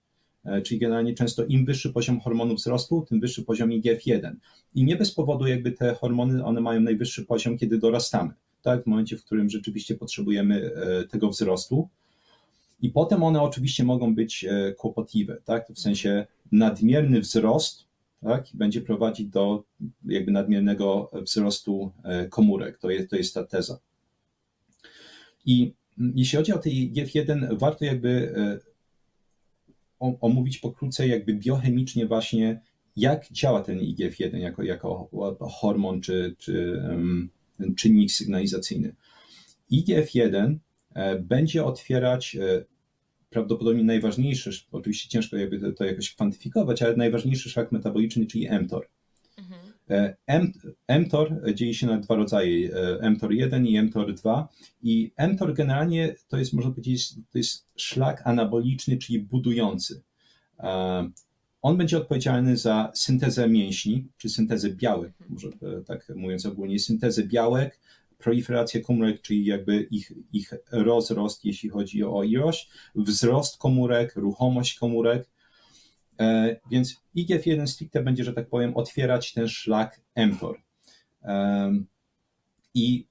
E, 0.49 0.63
czyli 0.63 0.81
generalnie 0.81 1.15
często 1.15 1.45
im 1.45 1.65
wyższy 1.65 1.93
poziom 1.93 2.21
hormonu 2.21 2.55
wzrostu, 2.55 3.07
tym 3.09 3.21
wyższy 3.21 3.43
poziom 3.43 3.71
IGF-1. 3.71 4.35
I 4.75 4.85
nie 4.85 4.97
bez 4.97 5.13
powodu 5.13 5.47
jakby 5.47 5.73
te 5.73 5.95
hormony, 5.95 6.45
one 6.45 6.61
mają 6.61 6.81
najwyższy 6.81 7.25
poziom, 7.25 7.59
kiedy 7.59 7.79
dorastamy, 7.79 8.33
tak? 8.63 8.85
w 8.85 8.87
momencie, 8.87 9.17
w 9.17 9.25
którym 9.25 9.51
rzeczywiście 9.51 9.95
potrzebujemy 9.95 10.71
e, 10.75 11.05
tego 11.05 11.29
wzrostu. 11.29 11.89
I 12.83 12.91
potem 12.91 13.23
one 13.23 13.43
oczywiście 13.43 13.85
mogą 13.85 14.15
być 14.15 14.45
e, 14.45 14.73
kłopotliwe, 14.73 15.41
tak? 15.45 15.69
w 15.75 15.79
sensie 15.81 16.27
nadmierny 16.53 17.21
wzrost 17.21 17.85
tak? 18.23 18.45
będzie 18.55 18.81
prowadzić 18.81 19.29
do 19.29 19.65
jakby 20.05 20.33
nadmiernego 20.33 21.11
wzrostu 21.23 21.93
komórek. 22.31 22.79
To 22.79 22.91
jest, 22.91 23.11
to 23.11 23.17
jest 23.17 23.35
ta 23.35 23.45
teza. 23.45 23.79
I 25.47 25.73
jeśli 26.15 26.37
chodzi 26.37 26.53
o 26.53 26.59
tej 26.59 26.93
IGF-1, 26.93 27.59
warto 27.59 27.85
jakby 27.85 28.35
omówić 30.01 30.59
pokrótce 30.59 31.09
jakby 31.09 31.35
biochemicznie 31.35 32.07
właśnie, 32.07 32.61
jak 32.97 33.33
działa 33.33 33.63
ten 33.63 33.79
IGF-1 33.79 34.37
jako, 34.37 34.63
jako 34.63 35.09
hormon 35.41 36.01
czy, 36.01 36.35
czy 36.39 36.83
um, 36.89 37.31
czynnik 37.77 38.13
sygnalizacyjny. 38.13 38.95
IGF-1 39.73 40.57
e, 40.95 41.19
będzie 41.19 41.65
otwierać 41.65 42.37
e, 42.37 42.65
prawdopodobnie 43.31 43.85
najważniejszy, 43.85 44.51
oczywiście 44.73 45.09
ciężko 45.09 45.37
jakby 45.37 45.61
to, 45.61 45.73
to 45.73 45.85
jakoś 45.85 46.15
kwantyfikować, 46.15 46.83
ale 46.83 46.97
najważniejszy 46.97 47.51
szlak 47.51 47.73
metaboliczny, 47.73 48.27
czyli 48.27 48.49
mTOR. 48.61 48.89
E, 49.39 49.43
mTOR 51.01 51.55
dzieje 51.55 51.75
się 51.75 51.87
na 51.87 51.99
dwa 51.99 52.15
rodzaje, 52.15 52.71
mTOR1 53.03 53.67
i 53.67 53.81
mTOR2 53.81 54.45
i 54.83 55.13
mTOR 55.33 55.55
generalnie 55.55 56.15
to 56.29 56.39
jest, 56.39 56.53
można 56.53 56.71
powiedzieć, 56.71 57.15
to 57.31 57.39
jest 57.39 57.67
szlak 57.77 58.23
anaboliczny, 58.25 58.97
czyli 58.97 59.19
budujący. 59.19 60.03
On 61.63 61.77
będzie 61.77 61.99
odpowiedzialny 61.99 62.57
za 62.57 62.93
syntezę 62.95 63.49
mięśni, 63.49 64.09
czy 64.17 64.29
syntezę 64.29 64.71
białek, 64.71 65.13
może 65.29 65.49
tak 65.87 66.13
mówiąc 66.17 66.47
ogólnie, 66.47 66.79
syntezę 66.79 67.27
białek, 67.27 67.81
proliferację 68.19 68.81
komórek, 68.81 69.23
czyli 69.23 69.45
jakby 69.45 69.83
ich, 69.83 70.13
ich 70.33 70.55
rozrost, 70.73 71.45
jeśli 71.45 71.69
chodzi 71.69 72.05
o 72.05 72.23
ilość, 72.23 72.71
wzrost 72.95 73.59
komórek, 73.59 74.17
ruchomość 74.17 74.79
komórek. 74.79 75.29
E, 76.21 76.57
więc 76.71 77.03
IGF-1 77.17 77.67
stricte 77.67 78.03
będzie, 78.03 78.25
że 78.25 78.33
tak 78.33 78.49
powiem, 78.49 78.77
otwierać 78.77 79.33
ten 79.33 79.49
szlak 79.49 80.01
mTOR. 80.17 80.63
I 82.75 83.07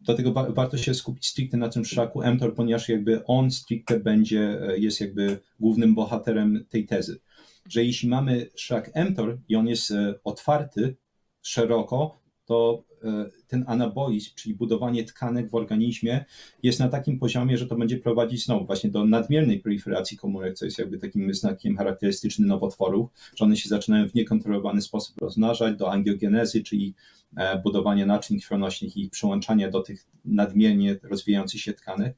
dlatego 0.00 0.32
wa 0.32 0.50
warto 0.50 0.78
się 0.78 0.94
skupić 0.94 1.26
stricte 1.26 1.56
na 1.56 1.68
tym 1.68 1.84
szlaku 1.84 2.22
mTOR, 2.26 2.54
ponieważ 2.54 2.88
jakby 2.88 3.24
on 3.24 3.50
stricte 3.50 4.00
będzie, 4.00 4.60
e, 4.68 4.78
jest 4.78 5.00
jakby 5.00 5.40
głównym 5.60 5.94
bohaterem 5.94 6.64
tej 6.68 6.86
tezy. 6.86 7.20
Że 7.68 7.84
jeśli 7.84 8.08
mamy 8.08 8.46
szlak 8.54 8.90
mTOR 9.10 9.38
i 9.48 9.56
on 9.56 9.68
jest 9.68 9.90
e, 9.90 10.14
otwarty 10.24 10.96
szeroko, 11.42 12.21
to 12.44 12.84
E, 13.04 13.30
ten 13.48 13.64
anabolizm, 13.66 14.30
czyli 14.34 14.54
budowanie 14.54 15.04
tkanek 15.04 15.50
w 15.50 15.54
organizmie 15.54 16.24
jest 16.62 16.80
na 16.80 16.88
takim 16.88 17.18
poziomie, 17.18 17.58
że 17.58 17.66
to 17.66 17.76
będzie 17.76 17.96
prowadzić 17.96 18.44
znowu 18.44 18.66
właśnie 18.66 18.90
do 18.90 19.04
nadmiernej 19.04 19.60
proliferacji 19.60 20.16
komórek, 20.16 20.54
co 20.54 20.64
jest 20.64 20.78
jakby 20.78 20.98
takim 20.98 21.34
znakiem 21.34 21.76
charakterystycznym 21.76 22.48
nowotworów, 22.48 23.10
że 23.36 23.44
one 23.44 23.56
się 23.56 23.68
zaczynają 23.68 24.08
w 24.08 24.14
niekontrolowany 24.14 24.82
sposób 24.82 25.16
rozmnażać, 25.20 25.76
do 25.76 25.92
angiogenezy, 25.92 26.62
czyli 26.62 26.94
e, 27.36 27.58
budowania 27.58 28.06
naczyń 28.06 28.40
krwionośnych 28.40 28.96
i 28.96 29.00
ich 29.00 29.10
przyłączania 29.10 29.70
do 29.70 29.82
tych 29.82 30.06
nadmiernie 30.24 30.98
rozwijających 31.02 31.60
się 31.60 31.72
tkanek. 31.72 32.16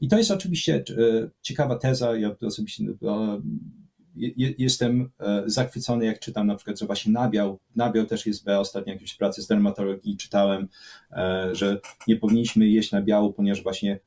I 0.00 0.08
to 0.08 0.18
jest 0.18 0.30
oczywiście 0.30 0.74
e, 0.74 0.82
ciekawa 1.42 1.78
teza. 1.78 2.16
Ja 2.16 2.36
osobiście 2.46 2.84
jestem 4.58 5.10
e, 5.20 5.42
zachwycony, 5.46 6.04
jak 6.04 6.20
czytam 6.20 6.46
na 6.46 6.54
przykład, 6.54 6.78
że 6.78 6.86
właśnie 6.86 7.12
nabiał, 7.12 7.58
nabiał 7.76 8.06
też 8.06 8.26
jest 8.26 8.44
B, 8.44 8.58
ostatnio 8.58 8.92
jakieś 8.92 9.14
prace 9.14 9.42
z 9.42 9.46
dermatologii 9.46 10.16
czytałem, 10.16 10.68
e, 11.12 11.48
że 11.52 11.80
nie 12.08 12.16
powinniśmy 12.16 12.68
jeść 12.68 12.92
nabiału, 12.92 13.32
ponieważ 13.32 13.62
właśnie 13.62 13.98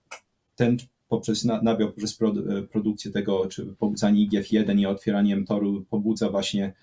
ten 0.55 0.78
poprzez 1.07 1.45
nabiał, 1.45 1.91
poprzez 1.91 2.18
e, 2.22 2.62
produkcję 2.62 3.12
tego, 3.12 3.45
czy 3.45 3.66
pobudzanie 3.66 4.28
IGF-1 4.28 4.80
i 4.80 4.86
otwieranie 4.86 5.36
mTOR-u 5.36 5.86
pobudza 5.89 6.30
właśnie 6.30 6.74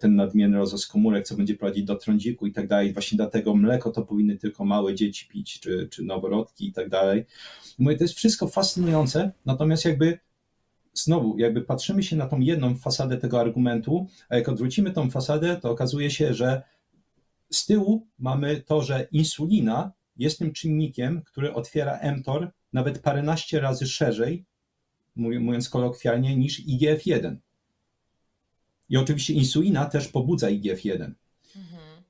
ten 0.00 0.16
nadmierny 0.16 0.58
rozrost 0.58 0.88
komórek, 0.88 1.26
co 1.26 1.36
będzie 1.36 1.54
prowadzić 1.54 1.84
do 1.84 1.94
trądziku 1.94 2.46
i 2.46 2.52
tak 2.52 2.68
dalej. 2.68 2.92
Właśnie 2.92 3.16
dlatego 3.16 3.54
mleko 3.54 3.90
to 3.90 4.02
powinny 4.02 4.36
tylko 4.36 4.64
małe 4.64 4.94
dzieci 4.94 5.28
pić, 5.28 5.60
czy, 5.60 5.88
czy 5.90 6.04
noworodki 6.04 6.68
i 6.68 6.72
tak 6.72 6.88
dalej. 6.88 7.24
Mówię, 7.78 7.96
to 7.96 8.04
jest 8.04 8.14
wszystko 8.14 8.48
fascynujące, 8.48 9.32
natomiast 9.46 9.84
jakby 9.84 10.18
znowu, 11.04 11.38
jakby 11.38 11.62
patrzymy 11.62 12.02
się 12.02 12.16
na 12.16 12.26
tą 12.26 12.40
jedną 12.40 12.76
fasadę 12.76 13.16
tego 13.16 13.40
argumentu, 13.40 14.06
a 14.28 14.36
jak 14.36 14.48
odwrócimy 14.48 14.90
tą 14.90 15.10
fasadę, 15.10 15.56
to 15.56 15.70
okazuje 15.70 16.10
się, 16.10 16.34
że 16.34 16.62
z 17.50 17.66
tyłu 17.66 18.06
mamy 18.18 18.60
to, 18.60 18.82
że 18.82 19.08
insulina 19.12 19.92
jest 20.16 20.38
tym 20.38 20.52
czynnikiem, 20.52 21.22
który 21.22 21.54
otwiera 21.54 22.12
mTOR 22.16 22.52
nawet 22.72 22.98
paręnaście 22.98 23.60
razy 23.60 23.86
szerzej, 23.86 24.44
mówiąc 25.16 25.68
kolokwialnie, 25.68 26.36
niż 26.36 26.66
IGF-1. 26.66 27.36
I 28.88 28.96
oczywiście 28.96 29.34
insulina 29.34 29.86
też 29.86 30.08
pobudza 30.08 30.48
IGF-1. 30.48 31.12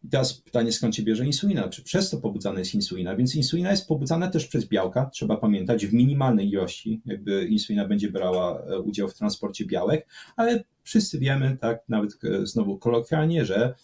I 0.05 0.09
teraz 0.09 0.35
pytanie, 0.35 0.73
skąd 0.73 0.97
się 0.97 1.03
bierze 1.03 1.27
insulina? 1.27 1.69
Czy 1.69 1.83
przez 1.83 2.11
to 2.11 2.19
pobudzana 2.19 2.59
jest 2.59 2.75
insulina? 2.75 3.17
Więc 3.17 3.35
insulina 3.35 3.71
jest 3.71 3.89
pobudzana 3.89 4.29
też 4.29 4.47
przez 4.47 4.69
białka, 4.69 5.11
trzeba 5.13 5.37
pamiętać, 5.37 5.87
w 5.87 5.93
minimalnej 5.93 6.49
ilości, 6.49 7.01
jakby 7.07 7.47
insulina 7.47 7.89
będzie 7.89 8.11
brała 8.11 8.63
e, 8.63 8.79
udział 8.79 9.09
w 9.09 9.15
transporcie 9.15 9.67
białek, 9.67 10.07
ale 10.37 10.65
wszyscy 10.83 11.19
wiemy, 11.19 11.57
tak, 11.61 11.83
nawet 11.89 12.19
e, 12.25 12.47
znowu 12.47 12.79
kolokwialnie, 12.79 13.45
że 13.45 13.75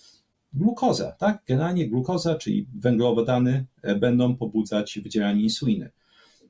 glukoza, 0.52 1.12
tak, 1.12 1.42
generalnie 1.46 1.88
glukoza, 1.88 2.34
czyli 2.34 2.66
węglowodany 2.74 3.66
e, 3.82 3.94
będą 3.94 4.36
pobudzać 4.36 4.98
wydzielanie 5.02 5.42
insuliny. 5.42 5.90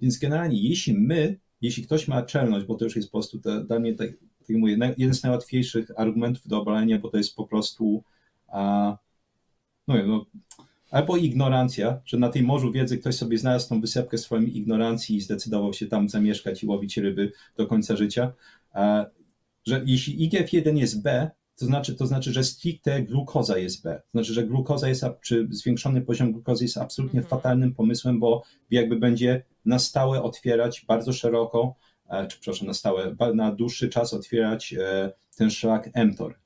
Więc 0.00 0.18
generalnie, 0.18 0.62
jeśli 0.62 0.98
my, 0.98 1.38
jeśli 1.60 1.82
ktoś 1.82 2.08
ma 2.08 2.22
czelność, 2.22 2.66
bo 2.66 2.74
to 2.74 2.84
już 2.84 2.96
jest 2.96 3.08
po 3.08 3.18
prostu 3.18 3.40
dla 3.66 3.78
mnie, 3.78 3.94
tak 3.94 4.10
mówię, 4.48 4.78
jeden 4.98 5.14
z 5.14 5.22
najłatwiejszych 5.22 5.90
argumentów 5.96 6.48
do 6.48 6.60
obalenia, 6.60 6.98
bo 6.98 7.08
to 7.08 7.16
jest 7.16 7.36
po 7.36 7.46
prostu 7.46 8.02
a, 8.48 8.96
no, 9.88 10.06
no, 10.06 10.26
albo 10.90 11.16
ignorancja, 11.16 12.00
że 12.04 12.16
na 12.16 12.28
tej 12.28 12.42
morzu 12.42 12.72
wiedzy 12.72 12.98
ktoś 12.98 13.14
sobie 13.14 13.38
znalazł 13.38 13.68
tą 13.68 13.80
wysepkę 13.80 14.18
swojej 14.18 14.58
ignorancji 14.58 15.16
i 15.16 15.20
zdecydował 15.20 15.72
się 15.72 15.86
tam 15.86 16.08
zamieszkać 16.08 16.62
i 16.62 16.66
łowić 16.66 16.96
ryby 16.96 17.32
do 17.56 17.66
końca 17.66 17.96
życia, 17.96 18.32
że 19.66 19.82
jeśli 19.86 20.30
IGF-1 20.30 20.76
jest 20.76 21.02
B, 21.02 21.30
to 21.56 21.66
znaczy, 21.66 21.94
to 21.94 22.06
znaczy, 22.06 22.32
że 22.32 22.44
stricte 22.44 23.02
glukoza 23.02 23.58
jest 23.58 23.82
B. 23.82 24.02
To 24.04 24.10
znaczy, 24.18 24.32
że 24.32 24.46
glukoza 24.46 24.88
jest, 24.88 25.04
czy 25.20 25.48
zwiększony 25.50 26.00
poziom 26.00 26.32
glukozy 26.32 26.64
jest 26.64 26.78
absolutnie 26.78 27.20
mhm. 27.20 27.30
fatalnym 27.30 27.74
pomysłem, 27.74 28.20
bo 28.20 28.42
jakby 28.70 28.96
będzie 28.96 29.42
na 29.64 29.78
stałe 29.78 30.22
otwierać 30.22 30.84
bardzo 30.88 31.12
szeroko, 31.12 31.74
czy 32.28 32.40
przepraszam, 32.40 32.66
na 32.66 32.74
stałe, 32.74 33.16
na 33.34 33.52
dłuższy 33.52 33.88
czas 33.88 34.14
otwierać 34.14 34.74
e, 34.74 35.12
ten 35.36 35.50
szlak 35.50 35.90
mTOR. 35.96 36.38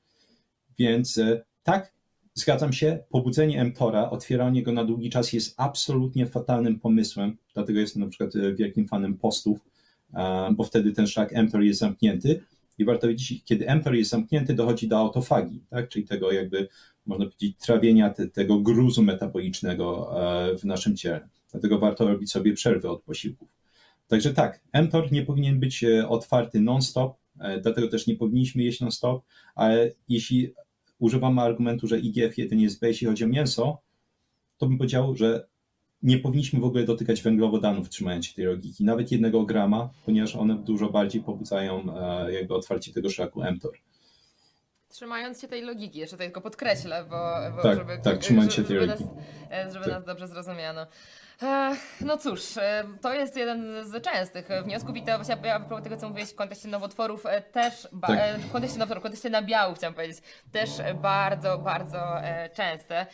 Więc 0.78 1.18
e, 1.18 1.44
tak, 1.62 1.92
Zgadzam 2.34 2.72
się, 2.72 2.98
pobudzenie 3.10 3.64
mTORa, 3.64 4.10
otwieranie 4.10 4.62
go 4.62 4.72
na 4.72 4.84
długi 4.84 5.10
czas 5.10 5.32
jest 5.32 5.54
absolutnie 5.56 6.26
fatalnym 6.26 6.80
pomysłem, 6.80 7.36
dlatego 7.54 7.80
jestem 7.80 8.02
na 8.02 8.08
przykład 8.08 8.36
e, 8.36 8.54
wielkim 8.54 8.88
fanem 8.88 9.18
postów, 9.18 9.58
e, 10.14 10.54
bo 10.56 10.64
wtedy 10.64 10.92
ten 10.92 11.06
szlak 11.06 11.32
mTOR 11.32 11.62
jest 11.62 11.80
zamknięty 11.80 12.40
i 12.78 12.84
warto 12.84 13.08
wiedzieć, 13.08 13.44
kiedy 13.44 13.74
mTOR 13.74 13.94
jest 13.94 14.10
zamknięty, 14.10 14.54
dochodzi 14.54 14.88
do 14.88 14.98
autofagii, 14.98 15.64
tak? 15.70 15.88
czyli 15.88 16.04
tego 16.04 16.32
jakby, 16.32 16.68
można 17.06 17.26
powiedzieć, 17.26 17.56
trawienia 17.58 18.10
te, 18.10 18.28
tego 18.28 18.60
gruzu 18.60 19.02
metabolicznego 19.02 20.10
e, 20.52 20.58
w 20.58 20.64
naszym 20.64 20.96
ciele. 20.96 21.28
Dlatego 21.50 21.78
warto 21.78 22.08
robić 22.08 22.30
sobie 22.30 22.52
przerwy 22.52 22.90
od 22.90 23.02
posiłków. 23.02 23.48
Także 24.08 24.34
tak, 24.34 24.60
mTOR 24.82 25.12
nie 25.12 25.22
powinien 25.22 25.60
być 25.60 25.84
otwarty 26.08 26.60
non-stop, 26.60 27.16
dlatego 27.62 27.88
też 27.88 28.06
nie 28.06 28.16
powinniśmy 28.16 28.62
jeść 28.62 28.80
non-stop, 28.80 29.22
ale 29.54 29.90
jeśli 30.08 30.54
używamy 31.00 31.42
argumentu, 31.42 31.86
że 31.86 32.00
IGF-1 32.00 32.58
jest 32.58 32.80
B, 32.80 32.88
jeśli 32.88 33.06
chodzi 33.06 33.24
o 33.24 33.28
mięso, 33.28 33.78
to 34.58 34.66
bym 34.66 34.78
powiedział, 34.78 35.16
że 35.16 35.46
nie 36.02 36.18
powinniśmy 36.18 36.60
w 36.60 36.64
ogóle 36.64 36.84
dotykać 36.84 37.22
węglowodanów, 37.22 37.88
trzymając 37.88 38.26
się 38.26 38.34
tej 38.34 38.44
logiki, 38.44 38.84
nawet 38.84 39.12
jednego 39.12 39.42
grama, 39.42 39.90
ponieważ 40.06 40.36
one 40.36 40.54
dużo 40.54 40.90
bardziej 40.90 41.22
pobudzają 41.22 41.96
e, 41.96 42.32
jakby 42.32 42.54
otwarcie 42.54 42.92
tego 42.92 43.10
szlaku 43.10 43.42
mTOR. 43.52 43.72
Trzymając 44.88 45.40
się 45.40 45.48
tej 45.48 45.62
logiki, 45.62 45.98
jeszcze 45.98 46.16
tylko 46.16 46.40
podkreślę, 46.40 47.04
bo, 47.10 47.34
bo 47.56 47.62
tak, 47.62 47.78
żeby, 47.78 47.98
tak, 48.04 48.18
trzymając 48.18 48.54
się 48.54 48.64
tej 48.64 48.76
logiki. 48.76 49.04
Nas, 49.04 49.12
e, 49.52 49.70
żeby 49.72 49.84
tak. 49.84 49.94
nas 49.94 50.04
dobrze 50.04 50.28
zrozumiano. 50.28 50.86
No 52.00 52.16
cóż, 52.16 52.56
e, 52.56 52.84
to 53.00 53.12
jest 53.12 53.36
jeden 53.36 53.84
z 53.84 54.04
częstych 54.04 54.48
wniosków 54.64 54.96
i 54.96 55.02
to 55.02 55.16
właśnie 55.16 55.54
a 55.54 55.60
propos 55.60 55.84
tego, 55.84 55.96
co 55.96 56.08
mówiłeś 56.08 56.30
w 56.30 56.34
kontekście 56.34 56.68
nowotworów, 56.68 57.26
e, 57.26 57.42
też, 57.42 57.88
tak. 58.02 58.18
E, 58.18 58.38
w 58.38 58.52
kontekście 58.52 58.78
nowotworów, 58.78 59.02
w 59.02 59.04
kontekście 59.04 59.30
nabiału 59.30 59.74
chciałam 59.74 59.94
powiedzieć, 59.94 60.18
też 60.52 60.70
bardzo, 61.02 61.58
bardzo 61.58 61.98
częste. 62.54 63.06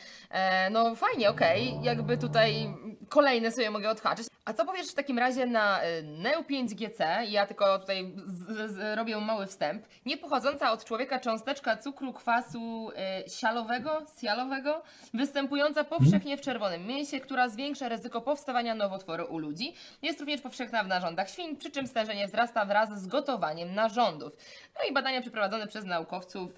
No 0.71 0.95
fajnie, 0.95 1.31
okej, 1.31 1.79
jakby 1.83 2.19
tutaj 2.19 2.75
kolejne 3.09 3.53
sobie 3.53 3.71
mogę 3.71 3.91
odhaczyć. 3.91 4.27
A 4.47 4.53
co 4.53 4.65
powiesz 4.65 4.89
w 4.89 4.95
takim 4.95 5.19
razie 5.19 5.47
na 5.47 5.81
Neu5GC? 6.23 7.23
Ja 7.29 7.47
tylko 7.47 7.79
tutaj 7.79 8.13
z, 8.27 8.71
z, 8.73 8.97
robię 8.99 9.17
mały 9.21 9.47
wstęp. 9.47 9.87
Nie 10.07 10.17
pochodząca 10.17 10.73
od 10.73 10.85
człowieka 10.85 11.21
cząsteczka 11.21 11.77
cukru 11.77 12.13
kwasu 12.13 12.91
sialowego, 13.27 14.07
sialowego, 14.21 14.83
występująca 15.15 15.85
powszechnie 15.85 16.37
w 16.37 16.41
czerwonym 16.41 16.87
mięsie, 16.87 17.21
która 17.21 17.49
zwiększa 17.49 17.89
ryzyko 17.89 18.21
powstawania 18.21 18.75
nowotworu 18.75 19.25
u 19.31 19.39
ludzi. 19.39 19.75
Jest 20.03 20.21
również 20.21 20.41
powszechna 20.41 20.85
w 20.85 20.89
narządach 20.89 21.31
świń, 21.31 21.57
przy 21.57 21.71
czym 21.71 21.87
stężenie 21.87 22.27
wzrasta 22.27 22.65
wraz 22.65 23.03
z 23.03 23.07
gotowaniem 23.07 23.75
narządów. 23.75 24.33
No 24.79 24.91
i 24.91 24.95
badania 24.95 25.21
przeprowadzone 25.21 25.67
przez 25.67 25.85
naukowców 25.85 26.55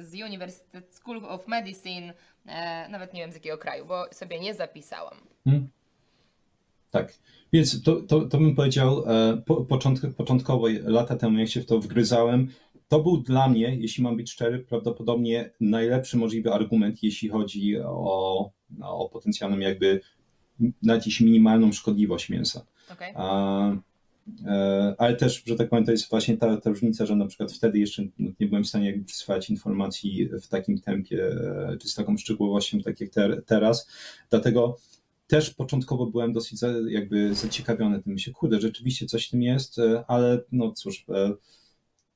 z 0.00 0.14
University 0.14 0.82
School 0.90 1.24
of 1.24 1.48
Medicine, 1.48 2.14
e, 2.46 2.88
nawet 2.88 3.14
nie 3.14 3.20
wiem 3.20 3.32
z 3.32 3.34
jakiego 3.34 3.58
kraju, 3.58 3.86
bo 3.86 4.04
sobie 4.12 4.40
nie 4.40 4.54
zapisałam. 4.54 5.20
Hmm. 5.44 5.79
Tak. 6.90 7.18
Więc 7.52 7.82
to, 7.82 8.00
to, 8.00 8.20
to 8.20 8.38
bym 8.38 8.54
powiedział, 8.54 9.04
e, 9.06 9.42
po, 9.46 9.66
początkowo, 10.16 10.66
lata 10.82 11.16
temu, 11.16 11.38
jak 11.38 11.48
się 11.48 11.60
w 11.60 11.66
to 11.66 11.80
wgryzałem, 11.80 12.48
to 12.88 13.00
był 13.00 13.16
dla 13.16 13.48
mnie, 13.48 13.76
jeśli 13.76 14.02
mam 14.02 14.16
być 14.16 14.30
szczery, 14.30 14.58
prawdopodobnie 14.58 15.50
najlepszy 15.60 16.16
możliwy 16.16 16.52
argument, 16.52 17.02
jeśli 17.02 17.28
chodzi 17.28 17.80
o, 17.80 18.50
o 18.82 19.08
potencjalną 19.08 19.58
jakby 19.58 20.00
na 20.82 20.98
dziś 20.98 21.20
minimalną 21.20 21.72
szkodliwość 21.72 22.28
mięsa. 22.28 22.66
Okay. 22.92 23.12
A, 23.16 23.72
e, 24.46 24.94
ale 24.98 25.16
też, 25.16 25.42
że 25.46 25.56
tak 25.56 25.68
powiem, 25.68 25.84
to 25.84 25.90
jest 25.90 26.10
właśnie 26.10 26.36
ta, 26.36 26.56
ta 26.56 26.70
różnica, 26.70 27.06
że 27.06 27.16
na 27.16 27.26
przykład 27.26 27.52
wtedy 27.52 27.78
jeszcze 27.78 28.02
nie 28.40 28.46
byłem 28.46 28.64
w 28.64 28.68
stanie 28.68 29.00
przyswajać 29.06 29.50
informacji 29.50 30.28
w 30.42 30.48
takim 30.48 30.80
tempie, 30.80 31.36
czy 31.80 31.88
z 31.88 31.94
taką 31.94 32.16
szczegółowością, 32.16 32.80
tak 32.80 33.00
jak 33.00 33.10
ter, 33.10 33.42
teraz. 33.46 33.88
Dlatego 34.30 34.76
też 35.30 35.50
początkowo 35.50 36.06
byłem 36.06 36.32
dosyć 36.32 36.58
za, 36.58 36.68
jakby 36.88 37.34
zaciekawiony 37.34 38.02
tym. 38.02 38.12
Myślę, 38.12 38.32
kurde, 38.32 38.60
rzeczywiście 38.60 39.06
coś 39.06 39.26
w 39.26 39.30
tym 39.30 39.42
jest, 39.42 39.78
e, 39.78 40.04
ale 40.08 40.40
no 40.52 40.72
cóż, 40.72 41.04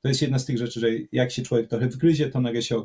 to 0.01 0.09
jest 0.09 0.21
jedna 0.21 0.39
z 0.39 0.45
tych 0.45 0.57
rzeczy, 0.57 0.79
że 0.79 0.87
jak 1.11 1.31
się 1.31 1.41
człowiek 1.41 1.69
trochę 1.69 1.87
wgryzie, 1.87 2.29
to 2.29 2.41
nagle 2.41 2.61
się 2.61 2.83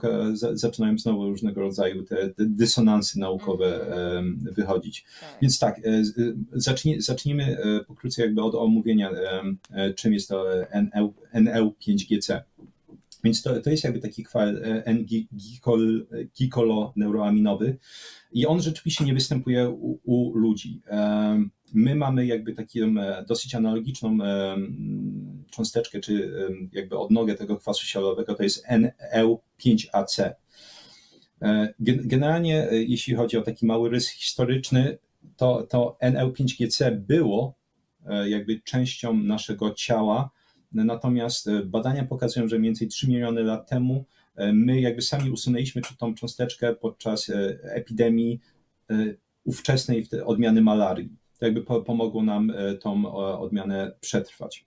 zaczynają 0.53 0.99
znowu 0.99 1.29
różnego 1.29 1.61
rodzaju 1.61 2.03
te, 2.03 2.17
te 2.29 2.47
dysonansy 2.47 3.19
naukowe 3.19 3.81
mhm. 3.81 4.39
wychodzić. 4.53 5.05
Tak. 5.21 5.39
Więc 5.43 5.59
tak, 5.59 5.81
zacznij, 6.53 7.01
zacznijmy 7.01 7.57
pokrótce 7.87 8.23
jakby 8.23 8.43
od 8.43 8.55
omówienia, 8.55 9.11
czym 9.97 10.13
jest 10.13 10.29
to 10.29 10.47
NL5GC. 11.35 12.41
Więc 13.25 13.43
to, 13.43 13.61
to 13.61 13.71
jest 13.71 13.85
jakby 13.85 14.01
taki 14.01 14.25
kwal 14.25 14.61
N-gikoloneuroaminowy 14.85 17.79
i 18.33 18.47
on 18.47 18.63
rzeczywiście 18.63 19.05
nie 19.05 19.15
występuje 19.15 19.71
u, 19.71 20.01
u 20.05 20.35
ludzi. 20.35 20.83
My 21.75 21.95
mamy 21.95 22.27
jakby 22.27 22.53
taką 22.53 22.69
dosyć 23.29 23.55
analogiczną 23.55 24.19
cząsteczkę, 25.51 26.01
czy 26.01 26.33
jakby 26.73 26.99
odnogę 26.99 27.35
tego 27.35 27.57
kwasu 27.57 27.87
sialowego, 27.87 28.35
to 28.35 28.43
jest 28.43 28.67
NL5AC. 28.67 30.31
E, 31.43 31.75
generalnie, 31.81 32.71
e, 32.71 32.83
jeśli 32.83 33.15
chodzi 33.15 33.37
o 33.37 33.43
taki 33.43 33.67
mały 33.67 33.91
rys 33.91 34.09
historyczny, 34.09 34.99
to, 35.37 35.63
to 35.63 35.99
NL5GC 36.03 36.97
było 36.97 37.55
e, 38.07 38.31
jakby 38.31 38.61
częścią 38.61 39.15
naszego 39.15 39.75
ciała, 39.75 40.31
natomiast 40.73 41.51
badania 41.65 42.05
pokazują, 42.05 42.49
że 42.49 42.59
mniej 42.59 42.69
więcej 42.69 42.89
3 42.89 43.09
miliony 43.09 43.43
lat 43.43 43.69
temu 43.69 44.05
my 44.53 44.81
jakby 44.81 45.03
sami 45.03 45.31
usunęliśmy 45.31 45.83
tą 45.99 46.15
cząsteczkę 46.15 46.75
podczas 46.75 47.31
epidemii 47.63 48.41
ówczesnej 49.45 50.09
odmiany 50.25 50.63
malarii. 50.63 51.09
To 51.39 51.45
jakby 51.45 51.63
pomogło 51.63 52.23
nam 52.23 52.53
tą 52.81 53.15
odmianę 53.41 53.93
przetrwać. 54.01 54.67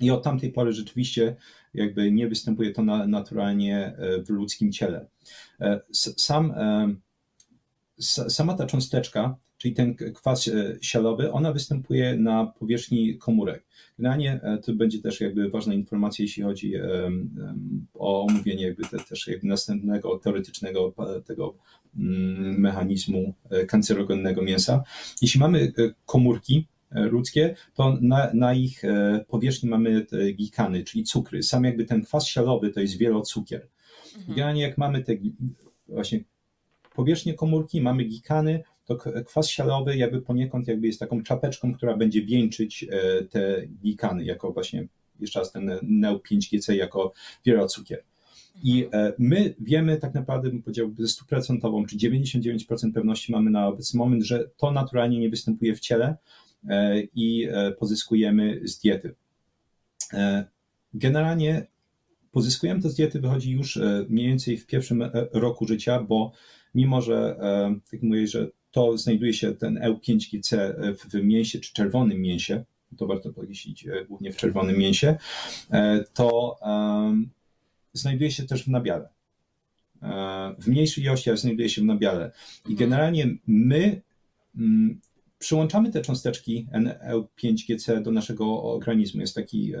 I 0.00 0.10
od 0.10 0.22
tamtej 0.22 0.52
pory 0.52 0.72
rzeczywiście 0.72 1.36
jakby 1.74 2.12
nie 2.12 2.28
występuje 2.28 2.72
to 2.72 2.82
na, 2.82 3.06
naturalnie 3.06 3.96
w 4.26 4.30
ludzkim 4.30 4.72
ciele. 4.72 5.06
Sam, 6.16 6.54
sama 8.28 8.54
ta 8.54 8.66
cząsteczka, 8.66 9.36
czyli 9.62 9.74
ten 9.74 9.94
kwas 9.94 10.50
sialowy, 10.80 11.32
ona 11.32 11.52
występuje 11.52 12.16
na 12.16 12.46
powierzchni 12.46 13.18
komórek. 13.18 13.64
Generalnie 13.98 14.40
to 14.64 14.72
będzie 14.72 14.98
też 14.98 15.20
jakby 15.20 15.50
ważna 15.50 15.74
informacja, 15.74 16.22
jeśli 16.22 16.42
chodzi 16.42 16.72
o 17.94 18.26
omówienie 18.26 18.64
jakby 18.64 18.82
te, 18.82 18.98
też 18.98 19.26
jakby 19.26 19.46
następnego 19.46 20.18
teoretycznego 20.18 20.94
tego 21.26 21.54
mechanizmu 22.58 23.34
kancerogennego 23.68 24.42
mięsa. 24.42 24.82
Jeśli 25.22 25.40
mamy 25.40 25.72
komórki, 26.06 26.66
ludzkie, 26.90 27.56
to 27.74 27.98
na, 28.00 28.30
na 28.34 28.54
ich 28.54 28.84
e, 28.84 29.24
powierzchni 29.28 29.68
mamy 29.68 30.06
gikany, 30.34 30.84
czyli 30.84 31.04
cukry. 31.04 31.42
Sam 31.42 31.64
jakby 31.64 31.84
ten 31.84 32.02
kwas 32.02 32.26
sialowy 32.26 32.70
to 32.70 32.80
jest 32.80 32.98
wielocukier. 32.98 33.68
Mhm. 34.06 34.28
Generalnie 34.28 34.62
jak 34.62 34.78
mamy 34.78 35.04
te 35.04 35.12
właśnie 35.88 36.24
powierzchnię 36.94 37.34
komórki, 37.34 37.80
mamy 37.80 38.04
gikany, 38.04 38.62
to 38.84 38.96
kwas 39.26 39.50
sialowy 39.50 39.96
jakby 39.96 40.22
poniekąd 40.22 40.68
jakby 40.68 40.86
jest 40.86 41.00
taką 41.00 41.22
czapeczką, 41.22 41.74
która 41.74 41.96
będzie 41.96 42.22
wieńczyć 42.22 42.86
e, 42.90 43.24
te 43.24 43.66
gikany, 43.66 44.24
jako 44.24 44.52
właśnie 44.52 44.88
jeszcze 45.20 45.38
raz 45.38 45.52
ten 45.52 45.70
NEU5GC 46.02 46.72
jako 46.72 47.12
wielocukier. 47.44 48.02
I 48.62 48.84
mhm. 48.84 49.06
e, 49.06 49.12
my 49.18 49.54
wiemy 49.60 49.96
tak 49.96 50.14
naprawdę, 50.14 50.50
bym 50.50 50.62
powiedział, 50.62 50.90
ze 50.98 51.08
stuprocentową 51.08 51.86
czy 51.86 51.96
99% 51.96 52.92
pewności 52.94 53.32
mamy 53.32 53.50
na 53.50 53.66
obecny 53.66 53.98
moment, 53.98 54.24
że 54.24 54.50
to 54.56 54.70
naturalnie 54.70 55.18
nie 55.18 55.30
występuje 55.30 55.74
w 55.74 55.80
ciele, 55.80 56.16
E, 56.68 57.00
i 57.00 57.48
pozyskujemy 57.78 58.60
z 58.64 58.78
diety. 58.78 59.14
Generalnie 60.94 61.66
pozyskujemy 62.32 62.82
to 62.82 62.90
z 62.90 62.94
diety, 62.94 63.20
wychodzi 63.20 63.52
już 63.52 63.78
mniej 64.08 64.26
więcej 64.26 64.56
w 64.56 64.66
pierwszym 64.66 65.10
roku 65.32 65.66
życia, 65.66 66.02
bo 66.02 66.32
mimo, 66.74 67.00
że 67.00 67.36
tak 67.90 68.02
mówię, 68.02 68.26
że 68.26 68.50
to 68.72 68.98
znajduje 68.98 69.34
się 69.34 69.54
ten 69.54 69.78
EU5GC 69.78 70.72
w 70.94 71.14
mięsie 71.14 71.60
czy 71.60 71.72
czerwonym 71.72 72.20
mięsie, 72.20 72.64
to 72.96 73.06
warto 73.06 73.32
podkreślić 73.32 73.86
głównie 74.08 74.32
w 74.32 74.36
czerwonym 74.36 74.78
mięsie, 74.78 75.16
to 76.14 76.56
znajduje 77.92 78.30
się 78.30 78.42
też 78.42 78.64
w 78.64 78.68
nabiale. 78.68 79.08
W 80.58 80.66
mniejszej 80.66 81.04
ilości, 81.04 81.30
ale 81.30 81.36
znajduje 81.36 81.68
się 81.68 81.82
w 81.82 81.84
nabiale. 81.84 82.32
I 82.68 82.74
generalnie 82.74 83.36
my 83.46 84.02
mm, 84.56 85.00
przyłączamy 85.38 85.90
te 85.90 86.02
cząsteczki 86.02 86.66
NL5GC 86.72 88.02
do 88.02 88.10
naszego 88.10 88.62
organizmu. 88.62 89.20
Jest 89.20 89.34
taki 89.34 89.72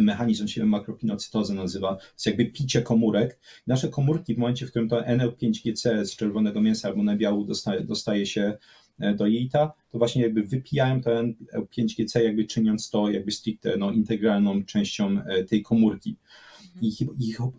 mechanizm, 0.00 0.48
się 0.48 0.66
makropinocytozy 0.66 1.54
nazywa, 1.54 1.98
jest 2.12 2.26
jakby 2.26 2.46
picie 2.46 2.82
komórek. 2.82 3.38
Nasze 3.66 3.88
komórki 3.88 4.34
w 4.34 4.38
momencie, 4.38 4.66
w 4.66 4.70
którym 4.70 4.88
to 4.88 5.00
NL5GC 5.00 6.04
z 6.04 6.16
czerwonego 6.16 6.60
mięsa 6.60 6.88
albo 6.88 7.02
nabiału 7.02 7.44
dostaje, 7.44 7.80
dostaje 7.80 8.26
się 8.26 8.58
e, 9.00 9.14
do 9.14 9.26
jelita, 9.26 9.72
to 9.90 9.98
właśnie 9.98 10.22
jakby 10.22 10.42
wypijają 10.42 11.02
to 11.02 11.10
NL5GC, 11.10 12.20
jakby 12.20 12.44
czyniąc 12.44 12.90
to 12.90 13.10
jakby 13.10 13.32
stricte 13.32 13.76
no, 13.76 13.92
integralną 13.92 14.64
częścią 14.64 15.22
e, 15.22 15.44
tej 15.44 15.62
komórki. 15.62 16.16
I 16.82 16.92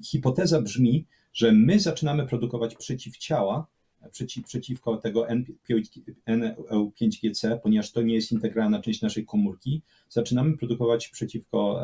hipoteza 0.06 0.62
brzmi, 0.62 1.06
że 1.34 1.52
my 1.52 1.80
zaczynamy 1.80 2.28
produkować 2.28 2.76
przeciwciała, 2.76 3.68
przeciw, 4.12 4.46
przeciwko 4.46 4.98
tego 4.98 5.28
NL5GC, 6.28 7.60
ponieważ 7.64 7.92
to 7.92 8.02
nie 8.02 8.16
jest 8.16 8.32
integralna 8.32 8.82
część 8.82 9.02
naszej 9.02 9.26
komórki, 9.26 9.82
zaczynamy 10.10 10.58
produkować 10.58 11.08
przeciwko 11.08 11.84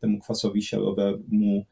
temu 0.00 0.20
kwasowi 0.20 0.62
sialowemu 0.62 1.64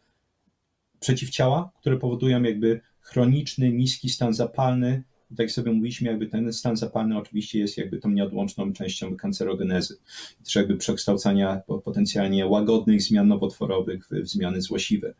przeciwciała, 1.00 1.70
które 1.80 1.96
powodują 1.96 2.42
jakby 2.42 2.80
chroniczny, 3.00 3.72
niski 3.72 4.08
stan 4.08 4.34
zapalny. 4.34 5.02
tak 5.28 5.38
jak 5.38 5.50
sobie 5.50 5.72
mówiliśmy, 5.72 6.08
jakby 6.08 6.26
ten 6.26 6.52
stan 6.52 6.76
zapalny 6.76 7.18
oczywiście 7.18 7.58
jest 7.58 7.78
jakby 7.78 7.98
tą 7.98 8.10
nieodłączną 8.10 8.72
częścią 8.72 9.16
kancerogenezy, 9.16 9.98
też 10.44 10.54
jakby 10.54 10.76
przekształcania 10.76 11.62
potencjalnie 11.84 12.46
łagodnych 12.46 13.02
zmian 13.02 13.28
nowotworowych 13.28 14.08
w 14.10 14.28
zmiany 14.28 14.60
złośliwe. 14.60 15.14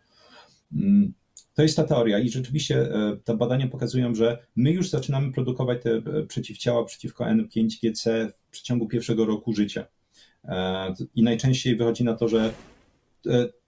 To 1.57 1.63
jest 1.63 1.77
ta 1.77 1.85
teoria 1.85 2.19
i 2.19 2.29
rzeczywiście 2.29 2.81
e, 2.81 3.17
te 3.25 3.37
badania 3.37 3.69
pokazują, 3.69 4.15
że 4.15 4.39
my 4.57 4.71
już 4.71 4.91
zaczynamy 4.91 5.33
produkować 5.33 5.83
te 5.83 5.91
e, 5.91 6.27
przeciwciała 6.29 6.85
przeciwko 6.85 7.25
N5GC 7.25 8.29
w 8.29 8.51
przeciągu 8.51 8.89
pierwszego 8.89 9.25
roku 9.25 9.53
życia. 9.53 9.87
E, 10.45 10.95
I 11.15 11.23
najczęściej 11.23 11.77
wychodzi 11.77 12.05
na 12.05 12.15
to, 12.15 12.29
że 12.29 12.53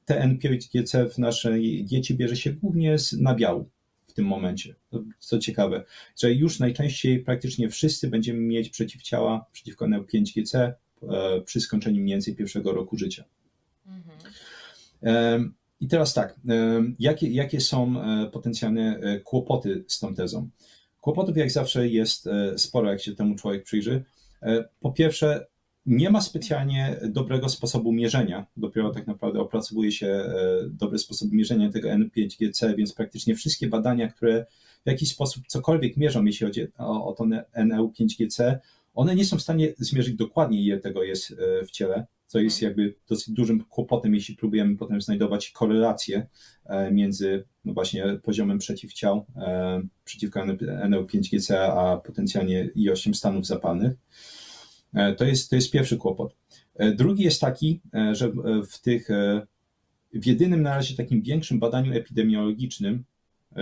te 0.04 0.28
N5GC 0.28 1.10
w 1.10 1.18
naszej 1.18 1.84
diecie 1.84 2.14
bierze 2.14 2.36
się 2.36 2.52
głównie 2.52 2.98
z 2.98 3.12
nabiału 3.12 3.68
w 4.06 4.12
tym 4.12 4.26
momencie. 4.26 4.74
Co 5.18 5.38
ciekawe, 5.38 5.84
że 6.20 6.32
już 6.32 6.58
najczęściej 6.58 7.18
praktycznie 7.18 7.68
wszyscy 7.68 8.08
będziemy 8.08 8.40
mieć 8.40 8.70
przeciwciała 8.70 9.46
przeciwko 9.52 9.86
N5GC 9.86 10.72
przy 11.44 11.60
skończeniu 11.60 12.00
mniej 12.00 12.14
więcej 12.14 12.36
pierwszego 12.36 12.72
roku 12.72 12.98
życia. 12.98 13.24
Mhm. 13.86 15.54
I 15.80 15.88
teraz 15.88 16.14
tak, 16.14 16.40
jakie, 16.98 17.28
jakie 17.28 17.60
są 17.60 18.02
e, 18.02 18.26
potencjalne 18.26 18.98
e, 19.02 19.20
kłopoty 19.20 19.84
z 19.86 19.98
tą 19.98 20.14
tezą? 20.14 20.48
Kłopotów 21.00 21.36
jak 21.36 21.50
zawsze 21.50 21.88
jest 21.88 22.26
e, 22.26 22.58
sporo, 22.58 22.90
jak 22.90 23.00
się 23.00 23.14
temu 23.14 23.34
człowiek 23.34 23.62
przyjrzy. 23.62 24.04
Po 24.80 24.92
pierwsze, 24.92 25.46
nie 25.86 26.10
ma 26.10 26.20
specjalnie 26.20 27.00
dobrego 27.08 27.48
sposobu 27.48 27.92
mierzenia. 27.92 28.46
Dopiero 28.56 28.90
tak 28.90 29.06
naprawdę 29.06 29.40
opracowuje 29.40 29.92
się 29.92 30.24
dobry 30.68 30.98
sposób 30.98 31.32
mierzenia 31.32 31.72
tego 31.72 31.88
N5GC, 31.88 32.76
więc 32.76 32.92
praktycznie 32.94 33.34
wszystkie 33.34 33.66
badania, 33.66 34.08
które 34.08 34.46
w 34.84 34.90
jakiś 34.90 35.10
sposób 35.10 35.46
cokolwiek 35.46 35.96
mierzą, 35.96 36.24
jeśli 36.24 36.46
chodzi 36.46 36.66
o, 36.78 37.06
o 37.06 37.12
to 37.12 37.24
NL5GC, 37.56 38.56
one 38.94 39.14
nie 39.14 39.24
są 39.24 39.36
w 39.36 39.42
stanie 39.42 39.74
zmierzyć 39.78 40.14
dokładnie, 40.14 40.62
ile 40.62 40.78
tego 40.78 41.02
jest 41.02 41.36
w 41.66 41.70
ciele 41.70 42.06
co 42.28 42.38
jest 42.38 42.62
mhm. 42.62 42.70
jakby 42.70 42.98
dosyć 43.08 43.34
dużym 43.34 43.64
kłopotem, 43.64 44.14
jeśli 44.14 44.36
próbujemy 44.36 44.76
potem 44.76 45.00
znajdować 45.00 45.50
korelacje 45.50 46.26
e, 46.66 46.90
między 46.90 47.44
no 47.64 47.72
właśnie 47.74 48.18
poziomem 48.22 48.58
przeciwciał 48.58 49.26
e, 49.36 49.82
przeciwko 50.04 50.40
NL5GC, 50.40 51.54
a 51.54 51.96
potencjalnie 51.96 52.70
ilością 52.74 53.14
stanów 53.14 53.46
zapalnych. 53.46 53.92
E, 54.94 55.14
to 55.14 55.24
jest, 55.24 55.50
to 55.50 55.56
jest 55.56 55.70
pierwszy 55.70 55.96
kłopot. 55.96 56.36
Drugi 56.96 57.24
jest 57.24 57.40
taki, 57.40 57.80
że 58.12 58.32
w 58.70 58.80
tych, 58.80 59.08
w 60.12 60.26
jedynym 60.26 60.62
na 60.62 60.74
razie 60.74 60.96
takim 60.96 61.22
większym 61.22 61.58
badaniu 61.58 61.92
epidemiologicznym, 61.92 63.04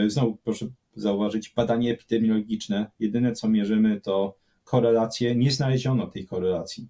znowu 0.06 0.36
proszę 0.36 0.66
zauważyć, 0.96 1.52
badanie 1.56 1.92
epidemiologiczne, 1.92 2.90
jedyne 3.00 3.32
co 3.32 3.48
mierzymy 3.48 4.00
to 4.00 4.36
korelacje, 4.64 5.36
nie 5.36 5.50
znaleziono 5.50 6.06
tej 6.06 6.26
korelacji 6.26 6.88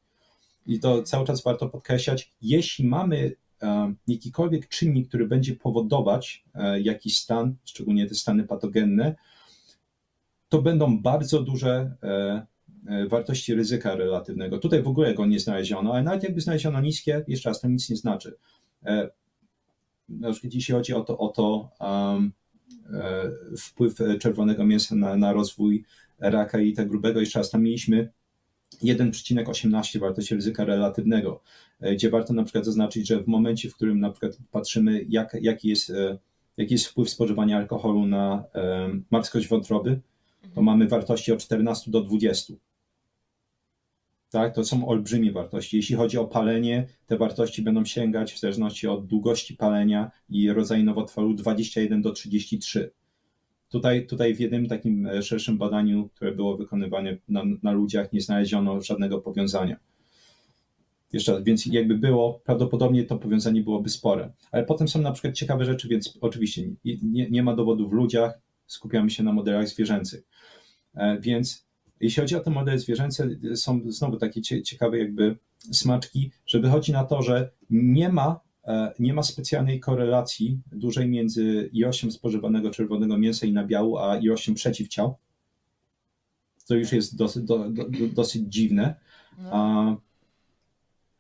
i 0.67 0.81
to 0.81 1.03
cały 1.03 1.27
czas 1.27 1.43
warto 1.43 1.69
podkreślać, 1.69 2.33
jeśli 2.43 2.89
mamy 2.89 3.33
e, 3.63 3.95
jakikolwiek 4.09 4.69
czynnik, 4.69 5.09
który 5.09 5.27
będzie 5.27 5.55
powodować 5.55 6.45
e, 6.55 6.81
jakiś 6.81 7.19
stan, 7.19 7.55
szczególnie 7.65 8.07
te 8.07 8.15
stany 8.15 8.45
patogenne, 8.45 9.15
to 10.49 10.63
będą 10.63 10.99
bardzo 10.99 11.43
duże 11.43 11.97
e, 12.03 12.47
wartości 13.09 13.55
ryzyka 13.55 13.95
relatywnego. 13.95 14.59
Tutaj 14.59 14.83
w 14.83 14.89
ogóle 14.89 15.15
go 15.15 15.27
nie 15.27 15.41
znaleziono, 15.41 15.93
ale 15.93 16.03
nawet 16.03 16.23
jakby 16.23 16.41
znaleziono 16.41 16.81
niskie, 16.81 17.25
jeszcze 17.29 17.49
raz 17.49 17.61
to 17.61 17.69
nic 17.69 17.91
nie 17.91 17.97
znaczy. 17.97 18.37
na 20.09 20.33
przykład 20.33 20.55
jeśli 20.55 20.75
chodzi 20.75 20.95
o 20.95 21.01
to, 21.01 21.19
o 21.19 21.29
to 21.29 21.71
um, 21.81 22.33
wpływ 23.59 23.99
czerwonego 24.21 24.67
mięsa 24.67 24.95
na, 24.95 25.17
na 25.17 25.33
rozwój 25.33 25.85
raka 26.19 26.61
i 26.61 26.73
tak 26.73 26.89
grubego, 26.89 27.21
jeszcze 27.21 27.39
raz 27.39 27.51
tam 27.51 27.63
mieliśmy 27.63 28.13
1,18 28.83 29.99
wartości 29.99 30.35
ryzyka 30.35 30.65
relatywnego, 30.65 31.43
e, 31.81 31.95
gdzie 31.95 32.11
warto 32.11 32.33
na 32.33 32.45
przykład 32.45 32.65
zaznaczyć, 32.65 33.09
że 33.09 33.23
w 33.23 33.27
momencie, 33.27 33.71
w 33.71 33.75
którym 33.75 34.01
na 34.01 34.11
przykład 34.11 34.39
patrzymy, 34.51 35.05
jak, 35.09 35.37
jaki, 35.41 35.69
jest, 35.69 35.91
e, 35.91 36.19
jaki 36.57 36.75
jest 36.75 36.87
wpływ 36.87 37.11
spożywania 37.11 37.57
alkoholu 37.57 38.07
na 38.07 38.45
marskość 39.11 39.49
wątroby, 39.49 40.01
to 40.41 40.47
mhm. 40.49 40.65
mamy 40.65 40.89
wartości 40.89 41.33
od 41.33 41.39
14 41.39 41.91
do 41.91 42.01
20. 42.01 42.55
Tak, 44.31 44.55
to 44.55 44.65
są 44.65 44.89
olbrzymie 44.89 45.33
wartości. 45.33 45.77
Jeśli 45.77 45.97
chodzi 45.97 46.19
o 46.19 46.25
palenie, 46.25 46.87
te 47.07 47.17
wartości 47.17 47.63
będą 47.63 47.85
sięgać 47.85 48.33
w 48.33 48.41
zależności 48.41 48.89
od 48.89 49.07
długości 49.07 49.57
palenia 49.57 50.11
i 50.29 50.53
rodzaju 50.53 50.85
nowotworu 50.85 51.35
21 51.35 52.03
do 52.03 52.13
33. 52.13 52.91
Tutaj, 53.69 54.07
tutaj 54.07 54.35
w 54.35 54.41
jednym 54.41 54.69
takim 54.69 55.07
e, 55.07 55.23
szerszym 55.23 55.59
badaniu, 55.59 56.09
które 56.09 56.33
było 56.33 56.57
wykonywane 56.57 57.17
na, 57.29 57.43
na 57.63 57.73
ludziach, 57.73 58.13
nie 58.13 58.21
znaleziono 58.21 58.81
żadnego 58.81 59.19
powiązania. 59.19 59.77
Jeszcze, 61.13 61.43
więc 61.43 61.67
jakby 61.67 61.99
było, 61.99 62.41
prawdopodobnie 62.45 63.05
to 63.05 63.19
powiązanie 63.19 63.63
byłoby 63.63 63.89
spore. 63.89 64.33
Ale 64.53 64.65
potem 64.65 64.89
są 64.89 65.01
na 65.01 65.13
przykład 65.13 65.35
ciekawe 65.35 65.65
rzeczy, 65.65 65.89
więc 65.89 66.19
oczywiście 66.21 66.63
nie, 67.03 67.31
nie 67.31 67.43
ma 67.43 67.57
dowodów 67.57 67.91
w 67.91 67.93
ludziach, 67.93 68.41
skupiamy 68.67 69.11
się 69.11 69.23
na 69.23 69.33
modelach 69.33 69.69
zwierzęcych. 69.69 70.25
E, 70.95 71.21
więc 71.21 71.67
jeśli 72.01 72.21
chodzi 72.21 72.37
o 72.37 72.41
te 72.41 72.51
modele 72.51 72.79
zwierzęce, 72.79 73.29
są 73.55 73.81
znowu 73.87 74.17
takie 74.17 74.43
ciekawe 74.43 74.99
jakby 74.99 75.37
smaczki, 75.73 76.31
że 76.47 76.61
wychodzi 76.61 76.93
na 76.93 77.05
to, 77.05 77.23
że 77.23 77.51
nie 77.71 78.09
ma 78.09 78.41
nie 78.99 79.15
ma 79.15 79.23
specjalnej 79.23 79.81
korelacji 79.81 80.61
dużej 80.73 81.09
między 81.09 81.71
ilością 81.73 82.11
spożywanego 82.11 82.71
czerwonego 82.71 83.19
mięsa 83.19 83.47
i 83.47 83.53
nabiału, 83.53 83.99
a 83.99 84.17
ilością 84.17 84.55
przeciwciał. 84.55 85.17
To 86.69 86.75
już 86.75 86.93
jest 86.93 87.17
dosyć, 87.17 87.45
do, 87.45 87.71
do, 87.71 87.85
dosyć 88.13 88.43
dziwne. 88.49 88.95
No. 89.39 89.51
A, 89.53 89.97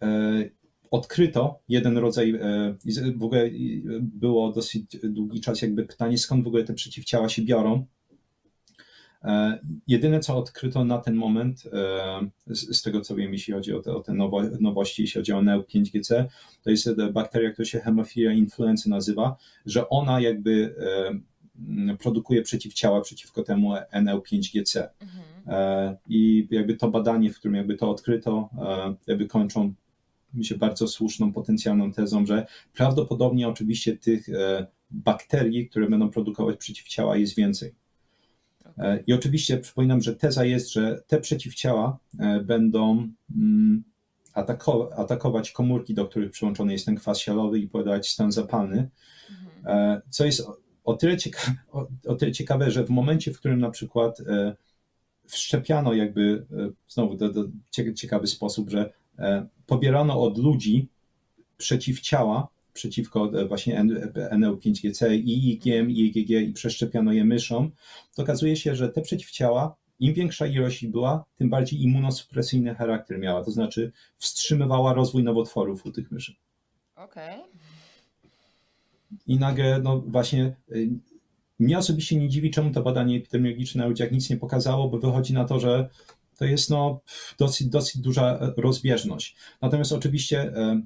e, 0.07 0.51
odkryto 0.91 1.59
jeden 1.69 1.99
rodzaj, 1.99 2.31
e, 2.31 2.77
w 3.17 3.23
ogóle 3.23 3.51
było 4.01 4.53
dosyć 4.53 4.97
długi 5.03 5.41
czas 5.41 5.63
jakby 5.63 5.85
pytanie, 5.85 6.19
skąd 6.19 6.45
w 6.45 6.47
ogóle 6.47 6.65
te 6.65 6.75
przeciwciała 6.75 7.29
się 7.29 7.43
biorą. 7.43 7.87
E, 9.25 9.59
jedyne, 9.87 10.21
co 10.21 10.37
odkryto 10.37 10.85
na 10.85 10.99
ten 10.99 11.15
moment, 11.15 11.63
e, 11.73 12.55
z, 12.55 12.77
z 12.77 12.83
tego 12.83 13.01
co 13.01 13.15
wiem, 13.15 13.33
jeśli 13.33 13.55
chodzi 13.55 13.73
o 13.73 13.81
te, 13.81 13.95
o 13.95 14.01
te 14.01 14.15
nowo, 14.15 14.43
nowości, 14.61 15.03
jeśli 15.03 15.21
chodzi 15.21 15.33
o 15.33 15.43
NEU5GC, 15.43 16.25
to 16.63 16.71
jest 16.71 16.89
bakteria, 17.13 17.51
która 17.51 17.67
się 17.67 17.81
Hemophilia 17.81 18.33
influenza 18.33 18.91
nazywa, 18.91 19.37
że 19.67 19.89
ona 19.89 20.21
jakby 20.21 20.75
e, 21.91 21.97
produkuje 21.99 22.43
przeciwciała 22.43 23.01
przeciwko 23.01 23.43
temu 23.43 23.73
NEU5GC. 23.93 24.89
Mhm. 25.01 25.97
I 26.09 26.49
jakby 26.51 26.77
to 26.77 26.91
badanie, 26.91 27.31
w 27.31 27.39
którym 27.39 27.55
jakby 27.55 27.77
to 27.77 27.91
odkryto, 27.91 28.49
jakby 29.07 29.27
kończą 29.27 29.75
mi 30.35 30.45
się 30.45 30.55
bardzo 30.55 30.89
słuszną, 30.89 31.33
potencjalną 31.33 31.93
tezą, 31.93 32.27
że 32.27 32.47
prawdopodobnie 32.75 33.49
oczywiście 33.49 33.97
tych 33.97 34.29
bakterii, 34.91 35.69
które 35.69 35.91
będą 35.91 36.11
produkować 36.11 36.57
przeciwciała 36.57 37.17
jest 37.17 37.37
więcej. 37.37 37.75
E, 38.79 39.03
I 39.07 39.13
oczywiście 39.13 39.59
przypominam, 39.59 40.01
że 40.01 40.17
teza 40.17 40.45
jest, 40.45 40.73
że 40.73 41.03
te 41.07 41.21
przeciwciała 41.21 41.99
e, 42.19 42.41
będą 42.41 43.09
mm, 43.37 43.85
atakować 44.97 45.51
komórki, 45.51 45.95
do 45.95 46.07
których 46.07 46.31
przyłączony 46.31 46.73
jest 46.73 46.87
ten 46.87 46.97
kwas 46.97 47.19
sialowy 47.19 47.59
i 47.59 47.69
podawać 47.69 48.09
stan 48.09 48.33
zapalny, 48.33 48.91
mhm. 49.31 49.97
e, 49.97 50.03
co 50.11 50.25
jest 50.25 50.47
o 50.85 50.95
tyle, 50.95 51.17
ciekawe, 51.17 51.57
o 52.07 52.15
tyle 52.15 52.33
ciekawe, 52.33 52.71
że 52.71 52.85
w 52.85 52.91
momencie, 52.91 53.33
w 53.33 53.39
którym 53.39 53.61
na 53.61 53.71
przykład 53.71 54.23
wszczepiano 55.27 55.95
jakby, 55.95 56.47
znowu 56.89 57.17
to, 57.17 57.29
to 57.29 57.45
ciekawy 57.95 58.27
sposób, 58.27 58.71
że 58.71 58.93
pobierano 59.67 60.21
od 60.21 60.39
ludzi 60.39 60.89
przeciwciała 61.57 62.49
przeciwko 62.77 63.41
e, 63.41 63.47
właśnie 63.47 63.85
NL5GC, 64.33 65.15
i 65.15 65.53
IgM, 65.53 65.91
IgG 65.91 66.31
i 66.31 66.53
przeszczepiano 66.53 67.13
je 67.13 67.25
myszą, 67.25 67.71
to 68.15 68.23
okazuje 68.23 68.57
się, 68.57 68.77
że 68.77 68.89
te 68.89 69.01
przeciwciała, 69.01 69.77
im 70.01 70.15
większa 70.15 70.47
ilość 70.47 70.87
była, 70.87 71.25
tym 71.37 71.51
bardziej 71.51 71.83
immunosupresyjny 71.83 72.75
charakter 72.75 73.19
miała, 73.19 73.45
to 73.45 73.51
znaczy 73.51 73.93
wstrzymywała 74.17 74.95
rozwój 74.95 75.25
nowotworów 75.25 75.87
u 75.87 75.93
tych 75.93 76.11
myszy. 76.11 76.35
Okej. 76.97 77.35
Okay. 77.35 77.47
I 79.27 79.39
nagle, 79.39 79.81
no 79.83 80.01
właśnie, 80.07 80.57
y, 80.73 80.91
mnie 81.59 81.79
osobiście 81.79 82.17
nie 82.17 82.29
dziwi, 82.29 82.51
czemu 82.51 82.71
to 82.71 82.83
badanie 82.83 83.17
epidemiologiczne 83.17 83.83
na 83.83 83.89
ludziach 83.89 84.13
nic 84.13 84.31
nie 84.31 84.37
pokazało, 84.37 84.89
bo 84.89 84.99
wychodzi 84.99 85.35
na 85.35 85.45
to, 85.45 85.61
że 85.61 85.89
to 86.39 86.45
jest 86.45 86.71
no, 86.71 87.01
dosyć, 87.39 87.67
dosyć 87.67 87.99
duża 87.99 88.39
e, 88.39 88.53
rozbieżność. 88.57 89.37
Natomiast 89.63 89.93
oczywiście 89.93 90.41
e, 90.41 90.83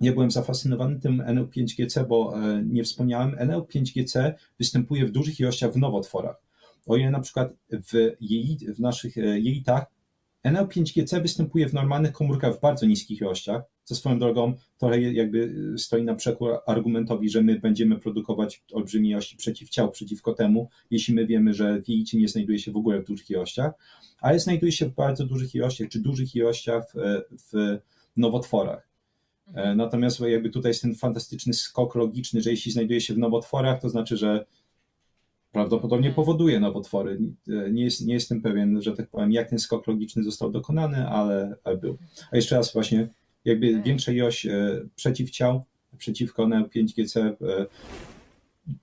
nie 0.00 0.12
byłem 0.12 0.30
zafascynowany 0.30 1.00
tym 1.00 1.22
NL5GC, 1.26 2.06
bo 2.06 2.34
e, 2.36 2.62
nie 2.64 2.84
wspomniałem, 2.84 3.36
NL5GC 3.36 4.32
występuje 4.58 5.06
w 5.06 5.10
dużych 5.10 5.40
ilościach 5.40 5.72
w 5.72 5.76
nowotworach. 5.76 6.42
O 6.86 6.96
ile 6.96 7.10
na 7.10 7.20
przykład 7.20 7.52
w, 7.70 8.16
jej, 8.20 8.58
w 8.58 8.80
naszych 8.80 9.18
e, 9.18 9.20
jelitach 9.20 9.86
NL5GC 10.46 11.22
występuje 11.22 11.68
w 11.68 11.74
normalnych 11.74 12.12
komórkach 12.12 12.56
w 12.56 12.60
bardzo 12.60 12.86
niskich 12.86 13.20
ilościach, 13.20 13.62
co 13.84 13.94
swoją 13.94 14.18
drogą 14.18 14.54
trochę 14.78 15.00
jakby 15.00 15.54
stoi 15.78 16.04
na 16.04 16.14
przekór 16.14 16.50
argumentowi, 16.66 17.30
że 17.30 17.42
my 17.42 17.60
będziemy 17.60 17.98
produkować 17.98 18.64
olbrzymie 18.72 19.10
ilości 19.10 19.36
przeciwciał 19.36 19.90
przeciwko 19.90 20.32
temu, 20.32 20.68
jeśli 20.90 21.14
my 21.14 21.26
wiemy, 21.26 21.54
że 21.54 21.82
w 21.82 21.88
jelicie 21.88 22.18
nie 22.18 22.28
znajduje 22.28 22.58
się 22.58 22.72
w 22.72 22.76
ogóle 22.76 23.00
w 23.00 23.04
dużych 23.04 23.30
ilościach, 23.30 23.72
ale 24.20 24.38
znajduje 24.38 24.72
się 24.72 24.86
w 24.86 24.94
bardzo 24.94 25.26
dużych 25.26 25.54
ilościach, 25.54 25.88
czy 25.88 26.00
dużych 26.00 26.36
ilościach 26.36 26.84
w, 26.94 27.52
w 27.52 27.78
nowotworach. 28.16 28.87
E, 29.54 29.74
natomiast 29.74 30.20
jakby 30.20 30.50
tutaj 30.50 30.70
jest 30.70 30.82
ten 30.82 30.94
fantastyczny 30.94 31.52
skok 31.52 31.94
logiczny, 31.94 32.40
że 32.40 32.50
jeśli 32.50 32.72
znajduje 32.72 33.00
się 33.00 33.14
w 33.14 33.18
nowotworach, 33.18 33.80
to 33.80 33.88
znaczy, 33.88 34.16
że 34.16 34.46
prawdopodobnie 35.52 36.10
powoduje 36.10 36.60
nowotwory. 36.60 37.18
E, 37.48 37.70
nie, 37.70 37.84
jest, 37.84 38.06
nie 38.06 38.14
jestem 38.14 38.42
pewien, 38.42 38.82
że 38.82 38.92
tak 38.92 39.08
powiem, 39.08 39.32
jak 39.32 39.50
ten 39.50 39.58
skok 39.58 39.86
logiczny 39.86 40.22
został 40.22 40.50
dokonany, 40.50 41.08
ale, 41.08 41.56
ale 41.64 41.76
był. 41.76 41.98
A 42.32 42.36
jeszcze 42.36 42.56
raz 42.56 42.72
właśnie, 42.72 43.08
jakby 43.44 43.72
tak. 43.72 43.84
większa 43.84 44.12
ilość 44.12 44.46
e, 44.46 44.80
przeciwciał 44.96 45.64
przeciwko 45.98 46.46
NL5GC 46.46 47.36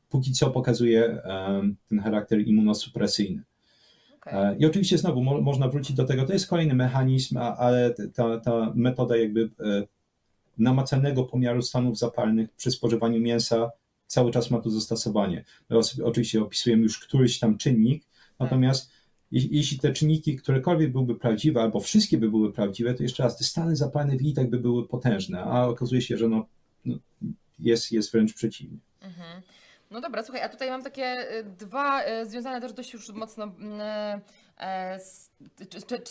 póki 0.09 0.31
co 0.31 0.51
pokazuje 0.51 1.21
ten 1.89 1.99
charakter 1.99 2.47
immunosupresyjny. 2.47 3.43
Okay. 4.21 4.55
I 4.59 4.65
oczywiście 4.65 4.97
znowu 4.97 5.23
mo 5.23 5.41
można 5.41 5.67
wrócić 5.67 5.95
do 5.95 6.05
tego, 6.05 6.25
to 6.25 6.33
jest 6.33 6.47
kolejny 6.47 6.73
mechanizm, 6.73 7.37
ale 7.37 7.95
ta, 8.13 8.39
ta 8.39 8.71
metoda 8.75 9.17
jakby 9.17 9.49
namacalnego 10.57 11.23
pomiaru 11.23 11.61
stanów 11.61 11.97
zapalnych 11.97 12.51
przy 12.51 12.71
spożywaniu 12.71 13.19
mięsa 13.19 13.71
cały 14.07 14.31
czas 14.31 14.51
ma 14.51 14.61
tu 14.61 14.69
zastosowanie. 14.69 15.45
My 15.69 15.77
oczywiście 16.03 16.41
opisujemy 16.41 16.83
już 16.83 16.99
któryś 16.99 17.39
tam 17.39 17.57
czynnik, 17.57 18.03
natomiast 18.39 18.91
jeśli 19.31 19.79
te 19.79 19.93
czynniki 19.93 20.35
którekolwiek 20.35 20.91
byłyby 20.91 21.15
prawdziwe, 21.15 21.61
albo 21.61 21.79
wszystkie 21.79 22.17
by 22.17 22.29
były 22.29 22.53
prawdziwe, 22.53 22.93
to 22.93 23.03
jeszcze 23.03 23.23
raz, 23.23 23.37
te 23.37 23.43
stany 23.43 23.75
zapalne 23.75 24.17
w 24.17 24.21
i 24.21 24.33
tak 24.33 24.49
by 24.49 24.59
były 24.59 24.87
potężne, 24.87 25.43
a 25.43 25.67
okazuje 25.67 26.01
się, 26.01 26.17
że 26.17 26.29
no, 26.29 26.45
no 26.85 26.95
jest, 27.59 27.91
jest 27.91 28.11
wręcz 28.11 28.33
przeciwnie. 28.33 28.77
Mhm. 29.01 29.41
No 29.91 30.01
dobra, 30.01 30.23
słuchaj, 30.23 30.41
a 30.41 30.49
tutaj 30.49 30.69
mam 30.69 30.83
takie 30.83 31.37
y, 31.39 31.43
dwa 31.43 32.07
y, 32.07 32.25
związane 32.25 32.61
też 32.61 32.73
dość 32.73 32.93
już 32.93 33.09
mocno 33.09 33.51
mm, 34.57 34.99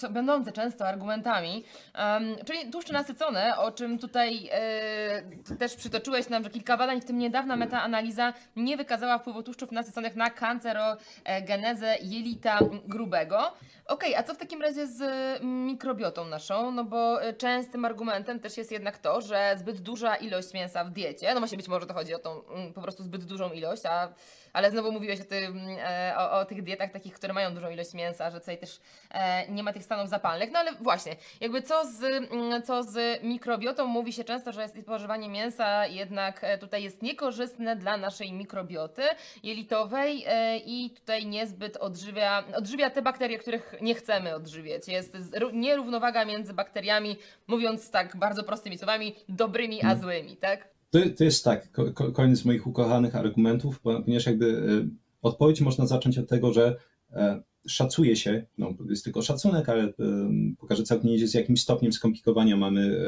e, 0.02 0.08
będące 0.10 0.52
często 0.52 0.88
argumentami, 0.88 1.64
um, 1.98 2.36
czyli 2.46 2.70
tłuszcze 2.70 2.92
nasycone, 2.92 3.58
o 3.58 3.72
czym 3.72 3.98
tutaj 3.98 4.48
e, 4.52 5.56
też 5.58 5.76
przytoczyłeś 5.76 6.28
nam, 6.28 6.44
że 6.44 6.50
kilka 6.50 6.76
badań, 6.76 7.00
w 7.00 7.04
tym 7.04 7.18
niedawna 7.18 7.56
metaanaliza 7.56 8.32
nie 8.56 8.76
wykazała 8.76 9.18
wpływu 9.18 9.42
tłuszczów 9.42 9.72
nasyconych 9.72 10.16
na 10.16 10.30
kancerogenezę 10.30 11.96
jelita 12.02 12.58
grubego. 12.86 13.52
Okej, 13.86 14.10
okay, 14.10 14.18
a 14.18 14.22
co 14.22 14.34
w 14.34 14.38
takim 14.38 14.62
razie 14.62 14.86
z 14.86 15.02
mikrobiotą 15.42 16.24
naszą? 16.24 16.70
No 16.70 16.84
bo 16.84 17.22
e, 17.22 17.32
częstym 17.32 17.84
argumentem 17.84 18.40
też 18.40 18.56
jest 18.56 18.72
jednak 18.72 18.98
to, 18.98 19.20
że 19.20 19.54
zbyt 19.58 19.80
duża 19.80 20.16
ilość 20.16 20.54
mięsa 20.54 20.84
w 20.84 20.90
diecie, 20.90 21.34
no 21.34 21.40
właśnie 21.40 21.56
być 21.56 21.68
może 21.68 21.86
to 21.86 21.94
chodzi 21.94 22.14
o 22.14 22.18
tą 22.18 22.44
mm, 22.44 22.72
po 22.72 22.82
prostu 22.82 23.02
zbyt 23.02 23.24
dużą 23.24 23.52
ilość, 23.52 23.86
a 23.86 24.08
ale 24.55 24.70
znowu 24.70 24.93
mówiłeś 24.93 25.20
o, 25.20 25.24
tym, 25.24 25.68
e, 25.78 26.14
o, 26.16 26.31
o, 26.31 26.44
tych 26.44 26.62
dietach 26.62 26.90
takich, 26.90 27.14
które 27.14 27.32
mają 27.32 27.55
dużą 27.55 27.70
ilość 27.70 27.94
mięsa, 27.94 28.31
że 28.31 28.40
tutaj 28.40 28.59
też 28.59 28.81
e, 29.10 29.48
nie 29.48 29.62
ma 29.62 29.72
tych 29.72 29.85
stanów 29.85 30.09
zapalnych. 30.09 30.51
No 30.52 30.59
ale 30.59 30.72
właśnie, 30.72 31.16
jakby 31.40 31.62
co 31.62 31.85
z, 31.85 32.02
mm, 32.02 32.62
co 32.62 32.82
z 32.82 33.22
mikrobiotą? 33.22 33.86
Mówi 33.86 34.12
się 34.12 34.24
często, 34.24 34.52
że 34.52 34.68
spożywanie 34.68 35.28
mięsa 35.28 35.86
jednak 35.86 36.44
e, 36.44 36.59
tutaj 36.59 36.82
jest 36.82 37.02
niekorzystne 37.02 37.76
dla 37.76 37.97
naszej 37.97 38.32
mikrobioty 38.32 39.02
jelitowej 39.43 40.24
i 40.66 40.90
tutaj 40.90 41.26
niezbyt 41.26 41.76
odżywia, 41.76 42.44
odżywia 42.56 42.90
te 42.90 43.02
bakterie, 43.02 43.39
których 43.39 43.74
nie 43.81 43.94
chcemy 43.94 44.35
odżywiać. 44.35 44.89
Jest 44.89 45.16
nierównowaga 45.52 46.24
między 46.24 46.55
bakteriami, 46.55 47.16
mówiąc 47.47 47.90
tak 47.90 48.16
bardzo 48.16 48.43
prostymi 48.43 48.78
słowami, 48.78 49.14
dobrymi 49.28 49.85
a 49.85 49.97
złymi, 49.97 50.36
tak? 50.36 50.73
To, 50.94 51.00
to 51.16 51.24
jest 51.24 51.44
tak, 51.44 51.70
kolejny 52.12 52.36
z 52.36 52.44
moich 52.44 52.66
ukochanych 52.66 53.16
argumentów, 53.16 53.80
ponieważ 53.80 54.26
jakby 54.26 54.62
odpowiedź 55.22 55.60
można 55.60 55.86
zacząć 55.86 56.18
od 56.18 56.28
tego, 56.28 56.52
że 56.52 56.76
szacuje 57.66 58.16
się, 58.16 58.46
no 58.58 58.74
jest 58.88 59.04
tylko 59.04 59.22
szacunek, 59.22 59.68
ale 59.68 59.92
pokażę 60.58 60.82
całkiem 60.82 61.28
z 61.28 61.34
jakim 61.34 61.56
stopniem 61.56 61.92
skomplikowania 61.92 62.56
mamy 62.56 63.00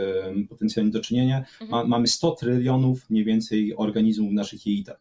potencjalnie 0.48 0.90
do 0.90 1.00
czynienia. 1.00 1.38
Mhm. 1.38 1.70
Ma, 1.70 1.84
mamy 1.84 2.06
100 2.06 2.30
trylionów 2.30 3.10
mniej 3.10 3.24
więcej 3.24 3.76
organizmów 3.76 4.30
w 4.30 4.34
naszych 4.34 4.66
jelitach. 4.66 5.00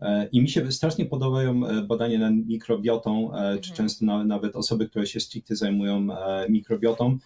E, 0.00 0.28
I 0.32 0.40
mi 0.40 0.48
się 0.48 0.72
strasznie 0.72 1.06
podobają 1.06 1.66
e, 1.66 1.82
badania 1.82 2.18
nad 2.18 2.46
mikrobiotą, 2.46 3.34
e, 3.34 3.58
czy 3.58 3.70
mhm. 3.70 3.76
często 3.76 4.24
nawet 4.24 4.56
osoby, 4.56 4.88
które 4.88 5.06
się 5.06 5.20
stricte 5.20 5.56
zajmują 5.56 6.06
mikrobiotą, 6.48 7.18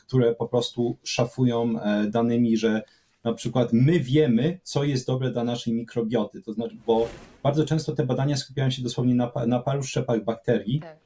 które 0.00 0.34
po 0.34 0.48
prostu 0.48 0.98
szafują 1.02 1.74
danymi, 2.10 2.56
że 2.56 2.82
na 3.24 3.32
przykład 3.32 3.72
my 3.72 4.00
wiemy, 4.00 4.58
co 4.62 4.84
jest 4.84 5.06
dobre 5.06 5.30
dla 5.30 5.44
naszej 5.44 5.74
mikrobioty. 5.74 6.42
To 6.42 6.52
znaczy, 6.52 6.76
bo 6.86 7.08
bardzo 7.42 7.64
często 7.64 7.92
te 7.92 8.06
badania 8.06 8.36
skupiają 8.36 8.70
się 8.70 8.82
dosłownie 8.82 9.14
na, 9.14 9.32
na 9.46 9.60
paru 9.60 9.82
szczepach 9.82 10.24
bakterii, 10.24 10.80
tak. 10.80 10.98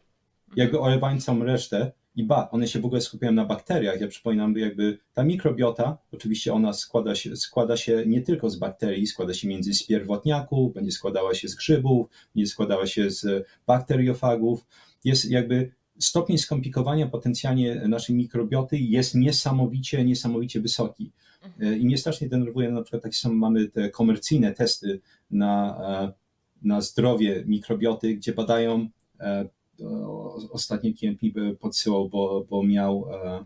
jakby 0.57 0.81
olewając 0.81 1.25
całą 1.25 1.45
resztę. 1.45 1.93
I 2.17 2.25
ba, 2.25 2.51
one 2.51 2.69
się 2.69 2.81
w 2.81 2.85
ogóle 2.85 3.01
skupiają 3.01 3.33
na 3.33 3.45
bakteriach. 3.45 4.01
Ja 4.01 4.09
przypominam, 4.09 4.57
jakby 4.57 4.99
ta 5.15 5.25
mikrobiota, 5.25 5.99
oczywiście 6.13 6.53
ona 6.53 6.73
składa 6.73 7.15
się, 7.15 7.37
składa 7.37 7.77
się 7.77 8.05
nie 8.07 8.23
tylko 8.23 8.51
z 8.51 8.57
bakterii, 8.57 9.07
składa 9.07 9.35
się 9.35 9.49
między 9.49 9.75
z 9.75 9.87
pierwotniaków, 9.87 10.75
będzie 10.75 10.93
składała 10.93 11.35
się 11.35 11.49
z 11.49 11.55
grzybów, 11.55 12.07
będzie 12.35 12.51
składała 12.51 12.87
się 12.87 13.11
z 13.11 13.47
bakteriofagów. 13.67 14.67
Jest 15.05 15.31
jakby 15.31 15.73
stopień 15.99 16.39
skomplikowania 16.39 17.07
potencjalnie 17.07 17.75
naszej 17.75 18.17
mikrobioty 18.17 18.79
jest 18.79 19.15
niesamowicie, 19.15 20.05
niesamowicie 20.05 20.61
wysoki. 20.61 21.13
Mhm. 21.47 21.81
I 21.81 21.85
mnie 21.85 21.98
strasznie 21.98 22.28
denerwuje, 22.28 22.70
na 22.70 22.82
przykład 22.82 23.02
takie 23.02 23.16
są, 23.16 23.35
mamy 23.35 23.68
te 23.68 23.90
komercyjne 23.90 24.52
testy 24.52 25.01
na, 25.31 25.78
e, 25.82 26.12
na 26.62 26.81
zdrowie 26.81 27.44
mikrobioty, 27.47 28.14
gdzie 28.14 28.32
badają, 28.32 28.89
e, 29.20 29.48
ostatnio 30.51 30.93
klient 30.98 31.23
mi 31.23 31.35
podsyłał, 31.60 32.09
bo, 32.09 32.47
bo 32.51 32.62
miał 32.62 33.06
e, 33.12 33.44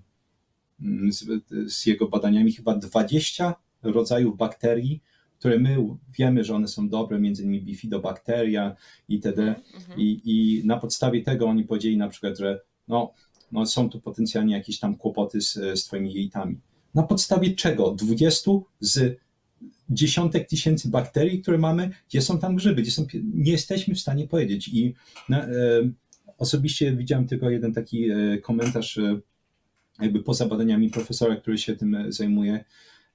z, 1.10 1.26
z 1.72 1.86
jego 1.86 2.08
badaniami 2.08 2.52
chyba 2.52 2.76
20 2.76 3.54
rodzajów 3.82 4.36
bakterii, 4.36 5.02
które 5.38 5.58
my 5.58 5.76
wiemy, 6.18 6.44
że 6.44 6.54
one 6.54 6.68
są 6.68 6.88
dobre, 6.88 7.20
między 7.20 7.42
innymi 7.42 7.62
bifidobakteria 7.62 8.76
itd. 9.08 9.54
Mhm. 9.74 10.00
I, 10.00 10.20
I 10.24 10.66
na 10.66 10.76
podstawie 10.76 11.22
tego 11.22 11.46
oni 11.46 11.64
powiedzieli 11.64 11.96
na 11.96 12.08
przykład, 12.08 12.38
że 12.38 12.60
no, 12.88 13.12
no 13.52 13.66
są 13.66 13.90
tu 13.90 14.00
potencjalnie 14.00 14.54
jakieś 14.54 14.78
tam 14.78 14.96
kłopoty 14.96 15.40
z, 15.40 15.52
z 15.52 15.84
twoimi 15.84 16.14
jelitami. 16.14 16.60
Na 16.94 17.02
podstawie 17.02 17.54
czego? 17.54 17.90
20 17.90 18.50
z 18.80 19.18
dziesiątek 19.90 20.48
tysięcy 20.48 20.88
bakterii, 20.88 21.42
które 21.42 21.58
mamy, 21.58 21.90
gdzie 22.08 22.22
są 22.22 22.38
tam 22.38 22.56
grzyby, 22.56 22.82
gdzie 22.82 22.90
są, 22.90 23.06
nie 23.34 23.52
jesteśmy 23.52 23.94
w 23.94 24.00
stanie 24.00 24.28
powiedzieć. 24.28 24.68
I 24.68 24.94
na, 25.28 25.44
e, 25.44 25.50
osobiście 26.38 26.96
widziałem 26.96 27.26
tylko 27.26 27.50
jeden 27.50 27.72
taki 27.72 28.10
e, 28.10 28.38
komentarz, 28.38 28.98
e, 28.98 29.20
jakby 30.00 30.22
poza 30.22 30.46
badaniami 30.46 30.90
profesora, 30.90 31.36
który 31.36 31.58
się 31.58 31.76
tym 31.76 32.04
zajmuje, 32.08 32.64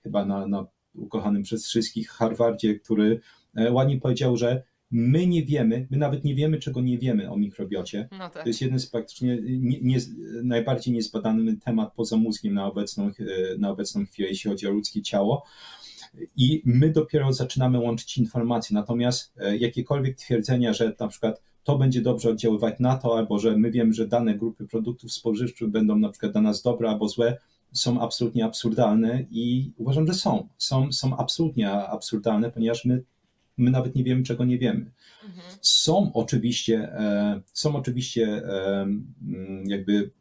chyba 0.04 0.26
na, 0.26 0.48
na 0.48 0.66
ukochanym 0.96 1.44
przez 1.44 1.68
wszystkich 1.68 2.10
Harvardzie, 2.10 2.80
który 2.80 3.20
e, 3.56 3.72
ładnie 3.72 4.00
powiedział, 4.00 4.38
że 4.38 4.64
my 4.98 5.28
nie 5.28 5.44
wiemy, 5.44 5.88
my 5.92 5.98
nawet 5.98 6.24
nie 6.24 6.36
wiemy, 6.36 6.60
czego 6.60 6.82
nie 6.82 6.98
wiemy 6.98 7.32
o 7.32 7.38
mikrobiocie. 7.38 8.08
No 8.12 8.30
tak. 8.30 8.44
To 8.44 8.50
jest 8.50 8.62
jeden 8.62 8.80
z 8.80 8.88
praktycznie 8.88 9.38
nie, 9.44 9.80
nie, 9.82 9.98
najbardziej 10.44 10.94
niezbadany 10.94 11.58
temat 11.58 11.94
poza 11.94 12.18
mózgiem 12.18 12.54
na 12.54 12.68
obecną, 12.68 13.06
e, 13.08 13.58
na 13.58 13.70
obecną 13.70 14.06
chwilę, 14.06 14.30
jeśli 14.30 14.50
chodzi 14.50 14.68
o 14.68 14.72
ludzkie 14.72 15.02
ciało. 15.02 15.44
I 16.38 16.62
my 16.66 16.90
dopiero 16.90 17.34
zaczynamy 17.34 17.80
łączyć 17.80 18.18
informacje. 18.18 18.74
Natomiast 18.74 19.34
e, 19.38 19.58
jakiekolwiek 19.58 20.18
twierdzenia, 20.18 20.74
że 20.74 20.96
na 21.00 21.08
przykład 21.08 21.42
to 21.64 21.78
będzie 21.78 22.02
dobrze 22.02 22.30
oddziaływać 22.30 22.80
na 22.80 22.98
to, 22.98 23.18
albo 23.18 23.40
że 23.40 23.58
my 23.58 23.72
wiemy, 23.72 23.94
że 23.94 24.08
dane 24.08 24.36
grupy 24.36 24.68
produktów 24.68 25.12
spożywczych 25.12 25.70
będą 25.70 25.98
na 25.98 26.10
przykład 26.10 26.32
dla 26.32 26.42
nas 26.42 26.62
dobre 26.62 26.90
albo 26.90 27.10
złe, 27.10 27.38
są 27.72 28.02
absolutnie 28.02 28.46
absurdalne 28.46 29.26
i 29.32 29.72
uważam, 29.78 30.08
że 30.08 30.14
są. 30.14 30.48
Są, 30.58 30.92
są 30.92 31.18
absolutnie 31.18 31.72
absurdalne, 31.72 32.52
ponieważ 32.52 32.86
my, 32.86 33.04
my 33.58 33.72
nawet 33.72 33.96
nie 33.96 34.04
wiemy, 34.04 34.24
czego 34.24 34.46
nie 34.46 34.58
wiemy. 34.58 34.92
Mhm. 35.26 35.58
Są 35.62 36.12
oczywiście, 36.14 36.94
e, 36.94 37.42
są 37.54 37.76
oczywiście 37.76 38.28
e, 38.28 38.88
jakby, 39.66 40.12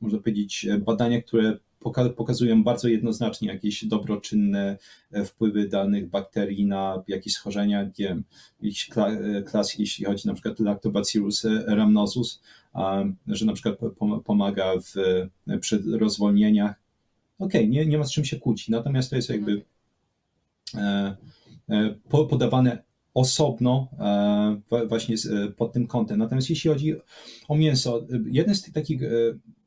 można 0.00 0.18
powiedzieć, 0.18 0.66
badania, 0.84 1.22
które 1.22 1.58
pokazują 2.16 2.64
bardzo 2.64 2.88
jednoznacznie 2.88 3.48
jakieś 3.48 3.84
dobroczynne 3.84 4.78
e, 5.12 5.24
wpływy 5.24 5.68
danych 5.68 6.10
bakterii 6.10 6.66
na 6.66 7.02
jakieś 7.08 7.32
schorzenia, 7.32 7.90
wiem, 7.98 8.24
jakiś 8.62 8.90
klas, 9.46 9.78
jeśli 9.78 10.04
chodzi 10.04 10.28
na 10.28 10.34
przykład 10.34 10.60
Lactobacillus 10.60 11.44
rhamnosus, 11.66 12.42
że 13.26 13.46
na 13.46 13.52
przykład 13.52 13.78
pomaga 14.24 14.72
w, 14.80 14.94
przy 15.60 15.82
rozwolnieniach. 15.98 16.74
Okej, 17.38 17.60
okay, 17.60 17.68
nie, 17.68 17.86
nie 17.86 17.98
ma 17.98 18.04
z 18.04 18.12
czym 18.12 18.24
się 18.24 18.36
kłócić, 18.36 18.68
natomiast 18.68 19.10
to 19.10 19.16
jest 19.16 19.28
jakby 19.28 19.62
e, 20.74 21.16
podawane 22.08 22.82
osobno 23.14 23.88
właśnie 24.88 25.16
pod 25.56 25.72
tym 25.72 25.86
kątem. 25.86 26.18
Natomiast 26.18 26.50
jeśli 26.50 26.70
chodzi 26.70 26.94
o 27.48 27.56
mięso, 27.56 28.06
jeden 28.30 28.54
z 28.54 28.62
tych 28.62 28.74
takich 28.74 29.00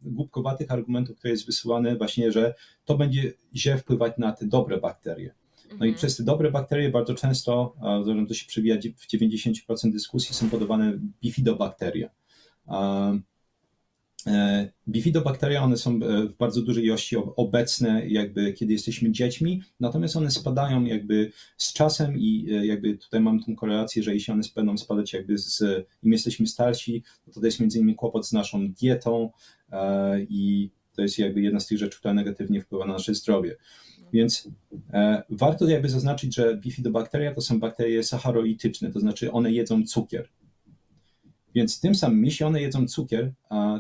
głupkowatych 0.02 0.72
argumentów, 0.72 1.18
który 1.18 1.32
jest 1.32 1.46
wysyłany 1.46 1.98
właśnie, 1.98 2.32
że 2.32 2.54
to 2.86 2.98
będzie 2.98 3.34
źle 3.56 3.78
wpływać 3.78 4.14
na 4.18 4.32
te 4.32 4.48
dobre 4.48 4.78
bakterie. 4.78 5.34
No 5.70 5.86
i 5.86 5.90
mhm. 5.90 5.96
przez 5.96 6.18
te 6.18 6.24
dobre 6.24 6.52
bakterie 6.52 6.90
bardzo 6.90 7.14
często, 7.14 7.76
zresztą 8.06 8.28
to 8.28 8.34
się 8.34 8.46
przewija 8.48 8.76
w 8.98 9.08
90% 9.08 9.92
dyskusji, 9.92 10.36
są 10.36 10.50
podawane 10.50 11.00
bifidobakterie. 11.22 12.10
E, 14.30 14.70
bifidobakteria, 14.88 15.64
one 15.64 15.78
są 15.78 15.96
e, 15.96 16.28
w 16.28 16.38
bardzo 16.38 16.62
dużej 16.62 16.86
ilości 16.86 17.16
obecne, 17.36 18.08
jakby 18.08 18.54
kiedy 18.54 18.74
jesteśmy 18.74 19.12
dziećmi, 19.12 19.62
natomiast 19.80 20.16
one 20.16 20.32
spadają 20.32 20.84
jakby 20.84 21.32
z 21.58 21.74
czasem 21.74 22.18
i 22.18 22.48
e, 22.52 22.66
jakby 22.66 22.98
tutaj 22.98 23.22
mam 23.22 23.44
tą 23.44 23.56
korelację, 23.56 24.04
że 24.04 24.14
jeśli 24.14 24.34
one 24.34 24.44
będą 24.56 24.78
spadać 24.78 25.14
jakby 25.14 25.38
z, 25.38 25.64
im 26.04 26.12
jesteśmy 26.12 26.48
starsi, 26.48 27.04
to 27.34 27.40
to 27.40 27.46
jest 27.46 27.60
między 27.60 27.78
innymi 27.78 27.96
kłopot 27.96 28.28
z 28.28 28.34
naszą 28.34 28.72
dietą 28.72 29.30
i 30.30 30.70
to 30.96 31.02
jest 31.02 31.20
jakby 31.20 31.42
jedna 31.42 31.60
z 31.60 31.68
tych 31.68 31.78
rzeczy, 31.78 32.00
która 32.00 32.14
negatywnie 32.14 32.62
wpływa 32.62 32.86
na 32.86 32.94
nasze 32.94 33.16
zdrowie. 33.16 33.56
Więc 34.14 34.50
warto 35.30 35.68
jakby 35.68 35.90
zaznaczyć, 35.90 36.36
że 36.36 36.58
bifidobakteria 36.58 37.34
to 37.34 37.42
są 37.42 37.60
bakterie 37.60 38.04
sacharoityczne, 38.04 38.92
to 38.92 39.00
znaczy 39.00 39.32
one 39.32 39.52
jedzą 39.52 39.84
cukier. 39.84 40.30
Więc 41.60 41.80
tym 41.80 41.96
samym, 41.96 42.26
jeśli 42.26 42.46
one 42.46 42.62
jedzą 42.62 42.88
cukier, 42.88 43.34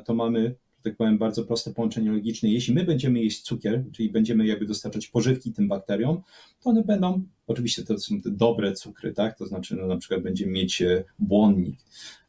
to 0.05 0.13
mamy, 0.13 0.55
tak 0.83 0.95
powiem, 0.97 1.17
bardzo 1.17 1.43
proste 1.43 1.73
połączenie 1.73 2.11
logiczne. 2.11 2.49
Jeśli 2.49 2.73
my 2.73 2.83
będziemy 2.83 3.19
jeść 3.19 3.41
cukier, 3.41 3.83
czyli 3.91 4.09
będziemy 4.09 4.45
jakby 4.47 4.65
dostarczać 4.65 5.07
pożywki 5.07 5.53
tym 5.53 5.67
bakteriom, 5.67 6.21
to 6.59 6.69
one 6.69 6.83
będą, 6.83 7.23
oczywiście 7.47 7.83
to 7.83 7.99
są 7.99 8.21
te 8.21 8.31
dobre 8.31 8.73
cukry, 8.73 9.13
tak? 9.13 9.37
To 9.37 9.45
znaczy 9.45 9.75
no, 9.75 9.87
na 9.87 9.97
przykład 9.97 10.21
będziemy 10.21 10.51
mieć 10.51 10.81
e, 10.81 11.03
błonnik. 11.19 11.79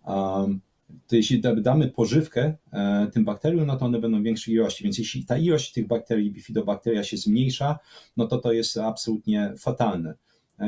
Um, 0.06 0.60
to 1.06 1.16
jeśli 1.16 1.40
damy 1.40 1.88
pożywkę 1.88 2.54
e, 2.72 3.10
tym 3.12 3.24
bakteriom, 3.24 3.66
no 3.66 3.76
to 3.76 3.84
one 3.84 3.98
będą 3.98 4.22
większej 4.22 4.54
ilości, 4.54 4.84
więc 4.84 4.98
jeśli 4.98 5.24
ta 5.24 5.38
ilość 5.38 5.72
tych 5.72 5.86
bakterii, 5.86 6.30
bifidobakteria 6.30 7.04
się 7.04 7.16
zmniejsza, 7.16 7.78
no 8.16 8.26
to 8.26 8.38
to 8.38 8.52
jest 8.52 8.76
absolutnie 8.76 9.54
fatalne 9.58 10.14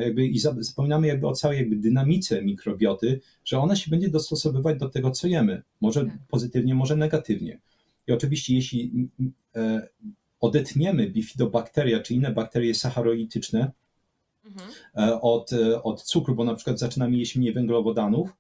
jakby, 0.01 0.27
i 0.27 0.39
zapominamy 0.39 1.07
jakby 1.07 1.27
o 1.27 1.33
całej 1.33 1.59
jakby 1.59 1.77
dynamice 1.77 2.43
mikrobioty, 2.43 3.21
że 3.45 3.59
ona 3.59 3.77
się 3.77 3.91
będzie 3.91 4.09
dostosowywać 4.09 4.79
do 4.79 4.89
tego, 4.89 5.11
co 5.11 5.27
jemy. 5.27 5.63
Może 5.81 6.05
tak. 6.05 6.19
pozytywnie, 6.29 6.75
może 6.75 6.97
negatywnie. 6.97 7.61
I 8.07 8.13
oczywiście, 8.13 8.55
jeśli 8.55 9.09
e, 9.57 9.89
odetniemy 10.41 11.11
bifidobakteria 11.11 12.01
czy 12.01 12.15
inne 12.15 12.33
bakterie 12.33 12.75
sacharoityczne 12.75 13.71
mhm. 14.45 14.71
e, 14.97 15.21
od, 15.21 15.53
e, 15.53 15.83
od 15.83 16.03
cukru, 16.03 16.35
bo 16.35 16.45
na 16.45 16.55
przykład 16.55 16.79
zaczynamy 16.79 17.17
jeść 17.17 17.37
mniej 17.37 17.53
węglowodanów, 17.53 18.37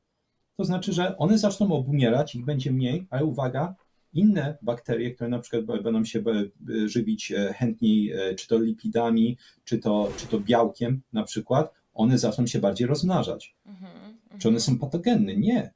to 0.57 0.65
znaczy, 0.65 0.93
że 0.93 1.19
one 1.19 1.39
zaczną 1.39 1.73
obumierać, 1.73 2.35
ich 2.35 2.45
będzie 2.45 2.73
mniej, 2.73 3.07
ale 3.11 3.24
uwaga, 3.24 3.74
inne 4.13 4.59
bakterie, 4.63 5.11
które 5.15 5.31
na 5.31 5.39
przykład 5.39 5.83
będą 5.83 6.05
się 6.05 6.19
e, 6.19 6.89
żywić 6.89 7.33
e, 7.33 7.53
chętniej, 7.53 8.13
e, 8.13 8.35
czy 8.35 8.49
to 8.49 8.59
lipidami, 8.59 9.39
czy 9.65 9.79
to, 9.79 10.13
czy 10.17 10.27
to 10.27 10.41
białkiem 10.41 11.03
na 11.13 11.23
przykład, 11.23 11.73
one 11.95 12.19
zaczną 12.19 12.47
się 12.47 12.59
bardziej 12.59 12.87
rozmnażać. 12.87 13.57
Mhm, 13.67 14.19
czy 14.39 14.49
one 14.49 14.61
są 14.61 14.79
patogenne? 14.79 15.37
Nie. 15.37 15.71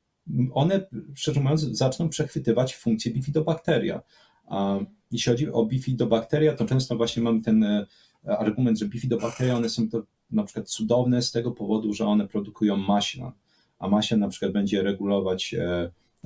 One, 0.52 0.86
szczerze 1.14 1.40
mówiąc, 1.40 1.60
zaczną 1.60 2.08
przechwytywać 2.08 2.76
funkcję 2.76 3.12
bifidobakteria. 3.12 4.02
A 4.46 4.78
jeśli 5.12 5.32
chodzi 5.32 5.52
o 5.52 5.66
bifidobakteria, 5.66 6.54
to 6.54 6.64
często 6.64 6.96
właśnie 6.96 7.22
mamy 7.22 7.40
ten 7.40 7.86
argument, 8.24 8.78
że 8.78 8.88
bifidobakteria, 8.88 9.56
one 9.56 9.68
są 9.68 9.88
to 9.88 10.02
na 10.30 10.44
przykład 10.44 10.68
cudowne 10.68 11.22
z 11.22 11.32
tego 11.32 11.50
powodu, 11.50 11.94
że 11.94 12.06
one 12.06 12.28
produkują 12.28 12.76
maśla, 12.76 13.32
a 13.78 13.88
maśla 13.88 14.16
na 14.16 14.28
przykład 14.28 14.52
będzie 14.52 14.82
regulować 14.82 15.54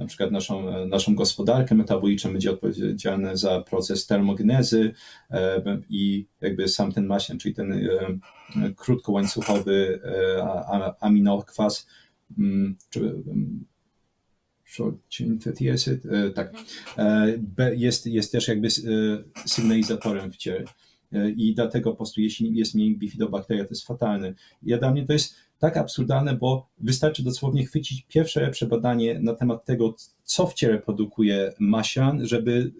na 0.00 0.06
przykład 0.06 0.30
naszą, 0.30 0.86
naszą 0.86 1.14
gospodarkę 1.14 1.74
metaboliczną, 1.74 2.32
będzie 2.32 2.50
odpowiedzialny 2.50 3.36
za 3.36 3.60
proces 3.60 4.06
termogenezy 4.06 4.94
i 5.88 6.26
jakby 6.40 6.68
sam 6.68 6.92
ten 6.92 7.06
maślan, 7.06 7.38
czyli 7.38 7.54
ten 7.54 7.88
krótkołańcuchowy 8.76 10.00
aminokwas, 11.00 11.86
mm, 12.38 12.76
czy 12.90 13.00
mm, 13.00 13.64
short 14.64 14.96
chain 15.18 15.40
fatty 15.40 15.72
acid, 15.72 16.02
tak, 16.34 16.52
jest, 17.76 18.06
jest 18.06 18.32
też 18.32 18.48
jakby 18.48 18.68
sygnalizatorem 19.46 20.32
w 20.32 20.36
ciele. 20.36 20.64
I 21.36 21.54
dlatego 21.54 21.90
po 21.90 21.96
prostu 21.96 22.20
jeśli 22.20 22.56
jest 22.56 22.74
mniej 22.74 22.98
bifidobakteria, 22.98 23.64
to 23.64 23.70
jest 23.70 23.86
fatalne. 23.86 24.34
Ja 24.62 24.78
dla 24.78 24.90
mnie 24.92 25.06
to 25.06 25.12
jest 25.12 25.34
tak 25.60 25.76
absurdalne, 25.76 26.36
bo 26.36 26.68
wystarczy 26.78 27.22
dosłownie 27.22 27.64
chwycić 27.66 28.06
pierwsze 28.08 28.40
lepsze 28.40 28.66
badanie 28.66 29.20
na 29.20 29.34
temat 29.34 29.64
tego, 29.64 29.94
co 30.24 30.46
w 30.46 30.54
ciele 30.54 30.78
produkuje 30.78 31.52
maślan, 31.58 32.26
żeby 32.26 32.72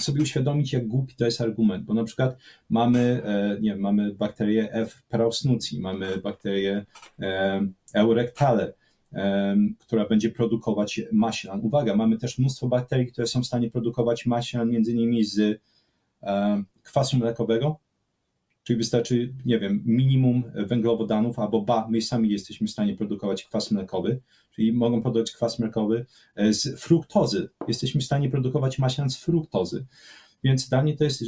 sobie 0.00 0.22
uświadomić, 0.22 0.72
jak 0.72 0.86
głupi 0.86 1.14
to 1.16 1.24
jest 1.24 1.40
argument, 1.40 1.84
bo 1.84 1.94
na 1.94 2.04
przykład 2.04 2.36
mamy, 2.70 3.22
e, 3.24 3.58
nie 3.60 3.76
mamy 3.76 4.14
bakterię 4.14 4.72
F. 4.72 5.02
prausnucji, 5.08 5.80
mamy 5.80 6.18
bakterię 6.18 6.86
e, 7.20 7.60
Eurectale, 7.94 8.72
e, 9.12 9.56
która 9.78 10.06
będzie 10.08 10.30
produkować 10.30 11.00
maślan. 11.12 11.60
Uwaga, 11.60 11.96
mamy 11.96 12.18
też 12.18 12.38
mnóstwo 12.38 12.68
bakterii, 12.68 13.06
które 13.06 13.26
są 13.26 13.42
w 13.42 13.46
stanie 13.46 13.70
produkować 13.70 14.26
maślan, 14.26 14.70
między 14.70 14.92
innymi 14.92 15.24
z 15.24 15.60
kwasu 16.82 17.18
mlekowego, 17.18 17.78
czyli 18.64 18.76
wystarczy, 18.76 19.34
nie 19.46 19.58
wiem, 19.58 19.82
minimum 19.86 20.42
węglowodanów, 20.54 21.38
albo 21.38 21.62
ba, 21.62 21.88
my 21.90 22.02
sami 22.02 22.30
jesteśmy 22.30 22.66
w 22.66 22.70
stanie 22.70 22.96
produkować 22.96 23.44
kwas 23.44 23.70
mlekowy, 23.70 24.20
czyli 24.54 24.72
mogą 24.72 25.02
produkować 25.02 25.32
kwas 25.32 25.58
mlekowy 25.58 26.06
e, 26.36 26.52
z 26.52 26.80
fruktozy. 26.80 27.48
Jesteśmy 27.68 28.00
w 28.00 28.04
stanie 28.04 28.30
produkować 28.30 28.78
maślan 28.78 29.10
z 29.10 29.16
fruktozy. 29.16 29.86
Więc 30.44 30.68
dla 30.68 30.82
mnie 30.82 30.96
to 30.96 31.04
jest 31.04 31.24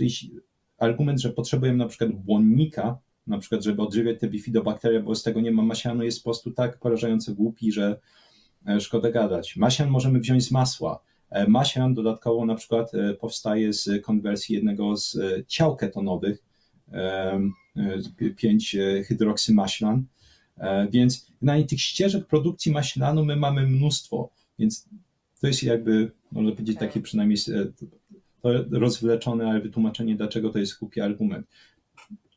argument, 0.79 1.21
że 1.21 1.31
potrzebujemy 1.31 1.79
na 1.79 1.87
przykład 1.87 2.13
błonnika, 2.13 2.99
na 3.27 3.39
przykład, 3.39 3.65
żeby 3.65 3.83
odżywiać 3.83 4.21
te 4.21 4.29
bifidobakterie, 4.29 5.01
bo 5.01 5.15
z 5.15 5.23
tego 5.23 5.41
nie 5.41 5.51
ma 5.51 5.63
masianu, 5.63 6.05
jest 6.05 6.19
po 6.19 6.25
prostu 6.25 6.51
tak 6.51 6.79
porażająco 6.79 7.35
głupi, 7.35 7.73
że 7.73 8.01
e, 8.69 8.81
szkoda 8.81 9.11
gadać. 9.11 9.57
Masian 9.57 9.89
możemy 9.89 10.21
wziąć 10.21 10.45
z 10.45 10.51
masła. 10.51 11.03
E, 11.31 11.49
masian 11.49 11.95
dodatkowo 11.95 12.47
na 12.47 12.55
przykład 12.55 12.93
powstaje 13.21 13.73
z 13.73 14.03
konwersji 14.03 14.55
jednego 14.55 14.97
z 14.97 15.19
ciał 15.47 15.77
ketonowych, 15.77 16.46
5 18.37 18.77
hydroksymaślan, 19.07 20.05
e, 20.59 20.89
więc 20.91 21.33
na 21.43 21.63
tych 21.63 21.81
ścieżek 21.81 22.27
produkcji 22.27 22.73
maślanu 22.73 23.25
my 23.25 23.37
mamy 23.37 23.67
mnóstwo, 23.67 24.31
więc 24.59 24.89
to 25.41 25.47
jest 25.47 25.63
jakby, 25.63 26.13
można 26.33 26.53
powiedzieć, 26.53 26.79
takie 26.79 27.01
przynajmniej 27.01 27.39
e, 27.49 28.63
rozwleczone, 28.71 29.51
ale 29.51 29.61
wytłumaczenie, 29.61 30.17
dlaczego 30.17 30.51
to 30.51 30.59
jest 30.59 30.79
głupi 30.79 31.01
argument. 31.01 31.47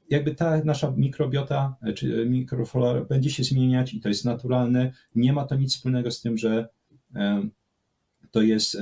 Jakby 0.10 0.36
ta 0.36 0.64
nasza 0.64 0.94
mikrobiota, 0.98 1.76
e, 1.82 1.94
czy 1.94 2.26
mikroflora 2.30 3.02
będzie 3.02 3.30
się 3.30 3.44
zmieniać 3.44 3.94
i 3.94 4.02
to 4.02 4.10
jest 4.10 4.26
naturalne. 4.26 4.92
Nie 5.16 5.34
ma 5.34 5.46
to 5.46 5.56
nic 5.56 5.76
wspólnego 5.76 6.12
z 6.12 6.22
tym, 6.22 6.38
że 6.38 6.68
to 8.32 8.42
jest 8.42 8.78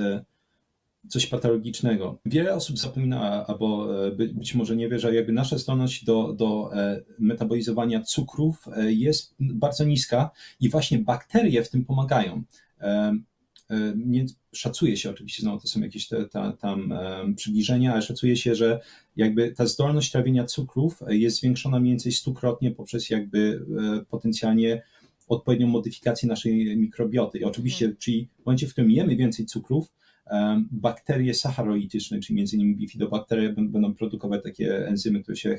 coś 1.08 1.26
patologicznego. 1.26 2.18
Wiele 2.26 2.54
osób 2.54 2.78
zapomina, 2.78 3.46
albo 3.46 3.88
e, 4.06 4.10
być 4.10 4.54
może 4.54 4.76
nie 4.76 4.88
wie, 4.88 4.98
że 4.98 5.14
jakby 5.14 5.32
nasza 5.32 5.58
zdolność 5.58 6.04
do, 6.04 6.32
do 6.32 6.70
e, 6.74 7.02
metabolizowania 7.18 8.02
cukrów 8.02 8.68
e, 8.76 8.92
jest 8.92 9.34
bardzo 9.40 9.84
niska 9.84 10.30
i 10.60 10.68
właśnie 10.68 10.98
bakterie 10.98 11.64
w 11.64 11.70
tym 11.70 11.84
pomagają. 11.84 12.42
Nie, 13.96 14.26
szacuje 14.52 14.96
się 14.96 15.10
oczywiście, 15.10 15.42
znowu 15.42 15.60
to 15.60 15.68
są 15.68 15.80
jakieś 15.80 16.08
te, 16.08 16.28
ta, 16.28 16.52
tam 16.52 16.94
przybliżenia, 17.36 17.92
ale 17.92 18.02
szacuje 18.02 18.36
się, 18.36 18.54
że 18.54 18.80
jakby 19.16 19.52
ta 19.52 19.66
zdolność 19.66 20.12
trawienia 20.12 20.44
cukrów 20.44 21.00
jest 21.08 21.36
zwiększona 21.36 21.80
mniej 21.80 21.92
więcej 21.92 22.12
stukrotnie 22.12 22.70
poprzez 22.70 23.10
jakby 23.10 23.66
potencjalnie 24.10 24.82
odpowiednią 25.28 25.66
modyfikację 25.66 26.28
naszej 26.28 26.76
mikrobioty. 26.76 27.38
I 27.38 27.44
oczywiście, 27.44 27.84
mhm. 27.84 27.98
czyli 27.98 28.28
w 28.42 28.46
momencie, 28.46 28.66
w 28.66 28.72
którym 28.72 28.90
jemy 28.90 29.16
więcej 29.16 29.46
cukrów, 29.46 29.92
bakterie 30.70 31.34
sacharoidyczne, 31.34 32.20
czyli 32.20 32.36
między 32.36 32.56
innymi 32.56 32.76
bifidobakterie 32.76 33.48
będą 33.52 33.94
produkować 33.94 34.42
takie 34.42 34.86
enzymy, 34.86 35.22
które 35.22 35.36
się 35.36 35.58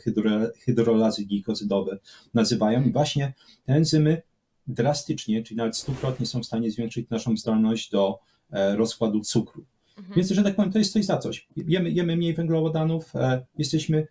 hydrolazy 0.66 1.26
glikozydowe 1.26 2.00
nazywają 2.34 2.84
i 2.84 2.92
właśnie 2.92 3.34
te 3.66 3.74
enzymy 3.74 4.22
drastycznie, 4.70 5.44
czyli 5.44 5.58
nawet 5.58 5.78
stukrotnie 5.78 6.26
są 6.26 6.40
w 6.40 6.46
stanie 6.46 6.72
zwiększyć 6.72 7.10
naszą 7.10 7.38
zdolność 7.38 7.92
do 7.92 8.20
e, 8.52 8.76
rozkładu 8.76 9.20
cukru. 9.20 9.66
Mhm. 9.98 10.16
Więc, 10.16 10.30
że 10.30 10.44
tak 10.44 10.56
powiem, 10.56 10.72
to 10.72 10.80
jest 10.80 10.94
coś 10.94 11.06
za 11.06 11.18
coś. 11.18 11.48
Jemy, 11.68 11.92
jemy 11.92 12.18
mniej 12.18 12.34
węglowodanów, 12.34 13.16
e, 13.16 13.46
jesteśmy 13.58 14.08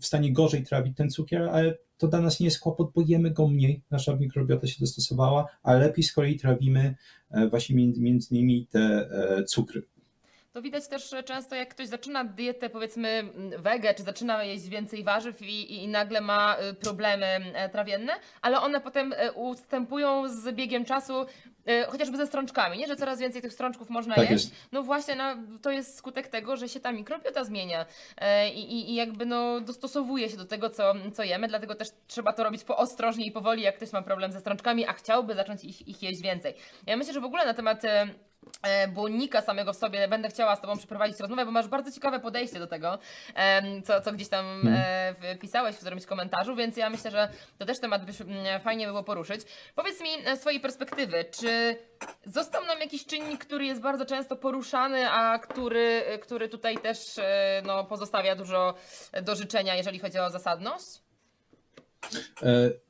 w 0.00 0.06
stanie 0.06 0.32
gorzej 0.32 0.64
trawić 0.64 0.96
ten 0.96 1.10
cukier, 1.10 1.42
ale 1.42 1.78
to 1.98 2.08
dla 2.08 2.20
nas 2.20 2.40
nie 2.40 2.44
jest 2.44 2.60
kłopot, 2.60 2.90
bo 2.94 3.02
jemy 3.06 3.30
go 3.30 3.48
mniej, 3.48 3.82
nasza 3.90 4.16
mikrobiota 4.16 4.66
się 4.66 4.76
dostosowała, 4.80 5.46
a 5.62 5.74
lepiej 5.74 6.04
z 6.04 6.12
kolei 6.12 6.38
trawimy 6.38 6.94
e, 7.30 7.48
właśnie 7.48 7.76
między, 7.76 8.00
między 8.00 8.34
innymi 8.34 8.66
te 8.66 9.08
cukry. 9.46 9.82
To 10.58 10.62
widać 10.62 10.88
też 10.88 11.14
często, 11.24 11.54
jak 11.54 11.68
ktoś 11.68 11.86
zaczyna 11.86 12.24
dietę, 12.24 12.70
powiedzmy, 12.70 13.24
wege, 13.58 13.94
czy 13.94 14.02
zaczyna 14.02 14.44
jeść 14.44 14.68
więcej 14.68 15.04
warzyw 15.04 15.42
i, 15.42 15.84
i 15.84 15.88
nagle 15.88 16.20
ma 16.20 16.56
y, 16.70 16.74
problemy 16.74 17.26
e, 17.26 17.68
trawienne, 17.68 18.12
ale 18.42 18.60
one 18.60 18.80
potem 18.80 19.14
e, 19.16 19.32
ustępują 19.32 20.28
z 20.28 20.54
biegiem 20.54 20.84
czasu, 20.84 21.26
e, 21.66 21.84
chociażby 21.86 22.16
ze 22.16 22.26
strączkami, 22.26 22.78
nie? 22.78 22.86
Że 22.86 22.96
coraz 22.96 23.20
więcej 23.20 23.42
tych 23.42 23.52
strączków 23.52 23.90
można 23.90 24.14
tak 24.14 24.30
jeść. 24.30 24.44
Jest. 24.44 24.72
No 24.72 24.82
właśnie, 24.82 25.14
no, 25.16 25.24
to 25.62 25.70
jest 25.70 25.98
skutek 25.98 26.28
tego, 26.28 26.56
że 26.56 26.68
się 26.68 26.80
ta 26.80 26.92
mikrobiota 26.92 27.44
zmienia 27.44 27.86
i, 28.54 28.60
i, 28.60 28.90
i 28.90 28.94
jakby 28.94 29.26
no, 29.26 29.60
dostosowuje 29.60 30.30
się 30.30 30.36
do 30.36 30.44
tego, 30.44 30.70
co, 30.70 30.94
co 31.14 31.22
jemy, 31.22 31.48
dlatego 31.48 31.74
też 31.74 31.88
trzeba 32.06 32.32
to 32.32 32.44
robić 32.44 32.64
poostrożnie 32.64 33.26
i 33.26 33.32
powoli, 33.32 33.62
jak 33.62 33.76
ktoś 33.76 33.92
ma 33.92 34.02
problem 34.02 34.32
ze 34.32 34.40
strączkami, 34.40 34.86
a 34.86 34.92
chciałby 34.92 35.34
zacząć 35.34 35.64
ich, 35.64 35.88
ich 35.88 36.02
jeść 36.02 36.22
więcej. 36.22 36.54
Ja 36.86 36.96
myślę, 36.96 37.12
że 37.12 37.20
w 37.20 37.24
ogóle 37.24 37.46
na 37.46 37.54
temat 37.54 37.82
błonnika 38.88 39.42
samego 39.42 39.72
w 39.72 39.76
sobie 39.76 40.08
będę 40.08 40.28
chciała 40.28 40.56
z 40.56 40.60
Tobą 40.60 40.76
przeprowadzić 40.76 41.20
rozmowę, 41.20 41.44
bo 41.46 41.52
masz 41.52 41.68
bardzo 41.68 41.92
ciekawe 41.92 42.20
podejście 42.20 42.58
do 42.58 42.66
tego, 42.66 42.98
co, 43.84 44.00
co 44.00 44.12
gdzieś 44.12 44.28
tam 44.28 44.62
hmm. 44.62 45.38
wpisałeś 45.38 45.76
w 45.76 45.80
którymś 45.80 46.06
komentarzu, 46.06 46.56
więc 46.56 46.76
ja 46.76 46.90
myślę, 46.90 47.10
że 47.10 47.28
to 47.58 47.66
też 47.66 47.80
temat 47.80 48.04
by 48.04 48.12
fajnie 48.60 48.86
było 48.86 49.02
poruszyć. 49.02 49.40
Powiedz 49.74 50.00
mi 50.00 50.08
z 50.36 50.40
swojej 50.40 50.60
perspektywy, 50.60 51.24
czy 51.40 51.76
został 52.24 52.64
nam 52.66 52.80
jakiś 52.80 53.06
czynnik, 53.06 53.44
który 53.44 53.66
jest 53.66 53.80
bardzo 53.80 54.06
często 54.06 54.36
poruszany, 54.36 55.10
a 55.10 55.38
który, 55.38 56.02
który 56.22 56.48
tutaj 56.48 56.78
też 56.78 57.18
e, 57.18 57.62
no, 57.66 57.84
pozostawia 57.84 58.36
dużo 58.36 58.74
do 59.22 59.36
życzenia, 59.36 59.74
jeżeli 59.74 59.98
chodzi 59.98 60.18
o 60.18 60.30
zasadność? 60.30 61.02
E 62.42 62.87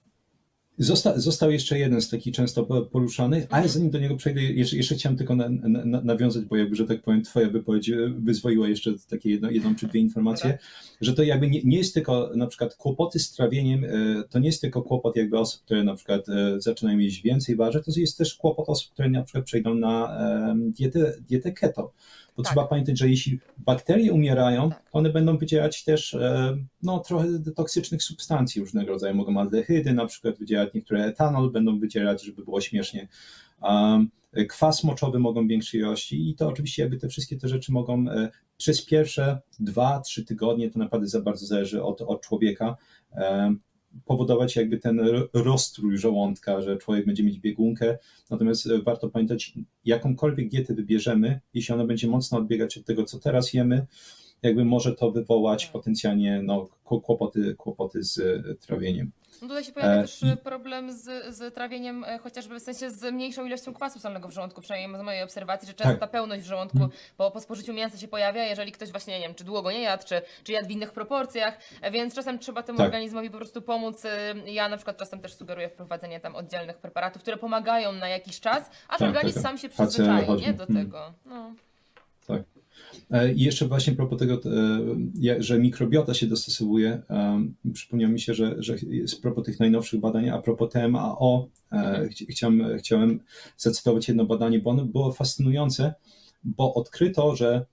Zosta, 0.78 1.20
został 1.20 1.50
jeszcze 1.50 1.78
jeden 1.78 2.00
z 2.00 2.09
takich 2.09 2.34
często 2.34 2.64
poruszanych, 2.64 3.46
ale 3.50 3.62
mhm. 3.62 3.68
zanim 3.68 3.90
do 3.90 3.98
niego 3.98 4.16
przejdę, 4.16 4.42
jeszcze, 4.42 4.76
jeszcze 4.76 4.94
chciałem 4.94 5.18
tylko 5.18 5.36
na, 5.36 5.48
na, 5.48 6.00
nawiązać, 6.00 6.44
bo 6.44 6.56
jakby, 6.56 6.76
że 6.76 6.86
tak 6.86 7.02
powiem, 7.02 7.22
twoja 7.22 7.50
wypowiedź 7.50 7.90
wyzwoliła 8.18 8.68
jeszcze 8.68 8.94
takie 9.10 9.30
jedno, 9.30 9.50
jedną 9.50 9.74
czy 9.74 9.86
dwie 9.86 10.00
informacje, 10.00 10.50
tak. 10.50 10.60
że 11.00 11.12
to 11.14 11.22
jakby 11.22 11.50
nie, 11.50 11.62
nie 11.62 11.78
jest 11.78 11.94
tylko 11.94 12.30
na 12.34 12.46
przykład 12.46 12.74
kłopoty 12.74 13.18
z 13.18 13.32
trawieniem, 13.32 13.84
e, 13.84 13.88
to 14.30 14.38
nie 14.38 14.46
jest 14.46 14.60
tylko 14.60 14.82
kłopot 14.82 15.16
jakby 15.16 15.38
osób, 15.38 15.62
które 15.64 15.84
na 15.84 15.94
przykład 15.94 16.28
e, 16.28 16.60
zaczynają 16.60 16.98
jeść 16.98 17.22
więcej 17.22 17.56
warzyw, 17.56 17.84
to 17.84 17.92
jest 17.96 18.18
też 18.18 18.34
kłopot 18.34 18.68
osób, 18.68 18.92
które 18.92 19.09
na 19.09 19.22
przykład 19.22 19.44
przejdą 19.44 19.74
na 19.74 20.18
dietę, 20.56 21.14
dietę 21.28 21.52
keto 21.52 21.92
bo 22.39 22.43
tak. 22.43 22.52
trzeba 22.52 22.66
pamiętać, 22.66 22.98
że 22.98 23.09
jeśli 23.09 23.40
bakterie 23.59 24.12
umierają, 24.12 24.70
tak. 24.70 24.82
one 24.93 25.10
będą 25.10 25.39
wydzielać 25.39 25.85
też 25.85 26.15
e, 26.15 26.56
no, 26.82 26.98
trochę 26.98 27.27
toksycznych 27.56 28.02
substancji 28.02 28.60
różnego 28.60 28.93
rodzaju. 28.93 29.15
Mogą 29.15 29.40
aldehydy 29.40 29.93
na 29.93 30.06
przykład 30.06 30.39
wydzielać, 30.39 30.74
niektóre 30.74 31.05
etanol 31.05 31.51
będą 31.51 31.78
wydzielać, 31.78 32.24
żeby 32.24 32.44
było 32.44 32.60
śmiesznie. 32.60 33.09
Kwas 34.48 34.85
moczowy 34.85 35.19
mogą 35.19 35.47
w 35.47 35.48
większej 35.48 35.81
ilości 35.81 36.31
i 36.31 36.35
to 36.35 36.48
oczywiście 36.48 36.82
jakby 36.82 36.97
te 36.97 37.09
wszystkie 37.09 37.36
te 37.36 37.48
rzeczy 37.48 37.73
mogą 37.73 38.09
e, 38.09 38.28
przez 38.56 38.85
pierwsze 38.85 39.40
dwa, 39.60 40.01
trzy 40.01 40.24
tygodnie, 40.24 40.70
to 40.70 40.78
naprawdę 40.78 41.06
za 41.06 41.20
bardzo 41.20 41.47
zależy 41.47 41.82
od, 41.82 42.01
od 42.01 42.20
człowieka, 42.20 42.77
powodować 44.05 44.56
jakby 44.56 44.78
ten 44.78 45.01
rozstrój 45.35 45.98
żołądka, 45.98 46.62
że 46.62 46.77
człowiek 46.77 47.06
będzie 47.06 47.24
mieć 47.24 47.39
biegunkę. 47.39 47.98
Natomiast 48.31 48.66
e, 48.66 48.82
warto 48.82 49.09
pamiętać, 49.09 49.52
jakąkolwiek 49.85 50.48
dietę 50.48 50.74
wybierzemy, 50.74 51.40
jeśli 51.55 51.74
ona 51.74 51.85
będzie 51.85 52.09
mocno 52.09 52.39
odbiegać 52.39 52.78
od 52.78 52.85
tego, 52.85 53.05
co 53.05 53.19
teraz 53.19 53.52
jemy, 53.52 53.86
jakby 54.43 54.65
może 54.65 54.94
to 54.94 55.10
wywołać 55.10 55.66
potencjalnie 55.66 56.43
no, 56.43 56.69
kłopoty, 56.85 57.55
kłopoty 57.55 58.02
z 58.02 58.20
trawieniem. 58.66 59.10
No 59.43 59.48
tutaj 59.48 59.65
się 59.65 59.73
pojawia 59.73 59.94
e, 59.94 60.02
też 60.02 60.23
i... 60.23 60.36
problem 60.36 60.93
z, 60.93 61.36
z 61.36 61.55
trawieniem, 61.55 62.05
e, 62.05 62.19
chociażby 62.19 62.60
w 62.60 62.62
sensie 62.62 62.90
z 62.90 63.15
mniejszą 63.15 63.47
ilością 63.47 63.74
kwasu 63.74 63.98
solnego 63.98 64.28
w 64.28 64.32
żołądku, 64.32 64.60
przynajmniej 64.60 65.01
z 65.01 65.05
mojej 65.05 65.23
obserwacji, 65.23 65.69
że 65.69 65.74
często 65.74 65.93
tak. 65.93 66.01
ta 66.01 66.06
pełność 66.06 66.43
w 66.43 66.47
żołądku 66.47 66.78
po, 67.16 67.31
po 67.31 67.40
spożyciu 67.40 67.73
mięsa 67.73 67.98
się 67.98 68.09
pojawia, 68.09 68.44
jeżeli 68.44 68.73
ktoś 68.73 68.90
właśnie, 68.90 69.20
nie 69.20 69.27
wiem, 69.27 69.35
czy 69.35 69.44
długo 69.44 69.73
nie 69.73 69.82
jadł, 69.82 70.05
czy, 70.06 70.23
czy 70.44 70.52
jadł 70.52 70.69
w 70.69 70.70
innych 70.70 70.93
proporcjach, 70.93 71.59
e, 71.81 71.90
więc 71.90 72.15
czasem 72.15 72.39
trzeba 72.39 72.62
temu 72.62 72.78
tak. 72.78 72.86
organizmowi 72.86 73.31
po 73.31 73.36
prostu 73.36 73.62
pomóc. 73.62 74.02
Ja 74.47 74.69
na 74.69 74.77
przykład 74.77 74.97
czasem 74.97 75.20
też 75.20 75.35
sugeruję 75.35 75.69
wprowadzenie 75.69 76.20
tam 76.20 76.36
oddzielnych 76.36 76.78
preparatów, 76.78 77.23
które 77.23 77.36
pomagają 77.36 77.93
na 77.93 78.09
jakiś 78.09 78.40
czas, 78.40 78.70
aż 78.89 78.98
tak, 78.98 79.09
organizm 79.09 79.35
tak, 79.35 79.43
tak. 79.43 79.51
sam 79.51 79.59
się 79.59 79.69
przyzwyczai 79.69 80.40
nie, 80.40 80.52
do 80.52 80.66
hmm. 80.66 80.85
tego. 80.85 81.12
No. 81.27 81.52
Tak. 82.27 82.57
E, 83.10 83.32
I 83.32 83.40
jeszcze 83.40 83.69
właśnie 83.69 83.93
a 83.93 83.97
propos 83.97 84.19
tego, 84.19 84.35
e, 84.35 85.43
że 85.43 85.59
mikrobiota 85.59 86.15
się 86.15 86.27
dostosowuje, 86.27 87.02
przypomniał 87.73 88.10
mi 88.10 88.20
się, 88.20 88.35
że, 88.35 88.55
że 88.59 88.77
z 89.06 89.15
propos 89.15 89.44
tych 89.44 89.60
najnowszych 89.60 90.01
badań, 90.01 90.28
a 90.28 90.39
propos 90.39 90.73
TMAO, 90.73 91.48
e, 91.73 91.77
mhm. 91.77 92.09
chciałem, 92.09 92.78
chciałem 92.78 93.20
zacytować 93.56 94.09
jedno 94.09 94.24
badanie, 94.24 94.59
bo 94.59 94.70
ono 94.70 94.85
było 94.85 95.12
fascynujące, 95.12 95.94
bo 96.44 96.74
odkryto, 96.74 97.36
że 97.36 97.66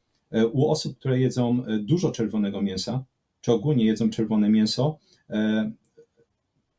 u 0.52 0.68
osób, 0.68 0.98
które 1.00 1.20
jedzą 1.20 1.64
dużo 1.80 2.12
czerwonego 2.12 2.62
mięsa, 2.62 3.04
czy 3.42 3.52
ogólnie 3.52 3.86
jedzą 3.86 4.10
czerwone 4.10 4.50
mięso, 4.50 4.98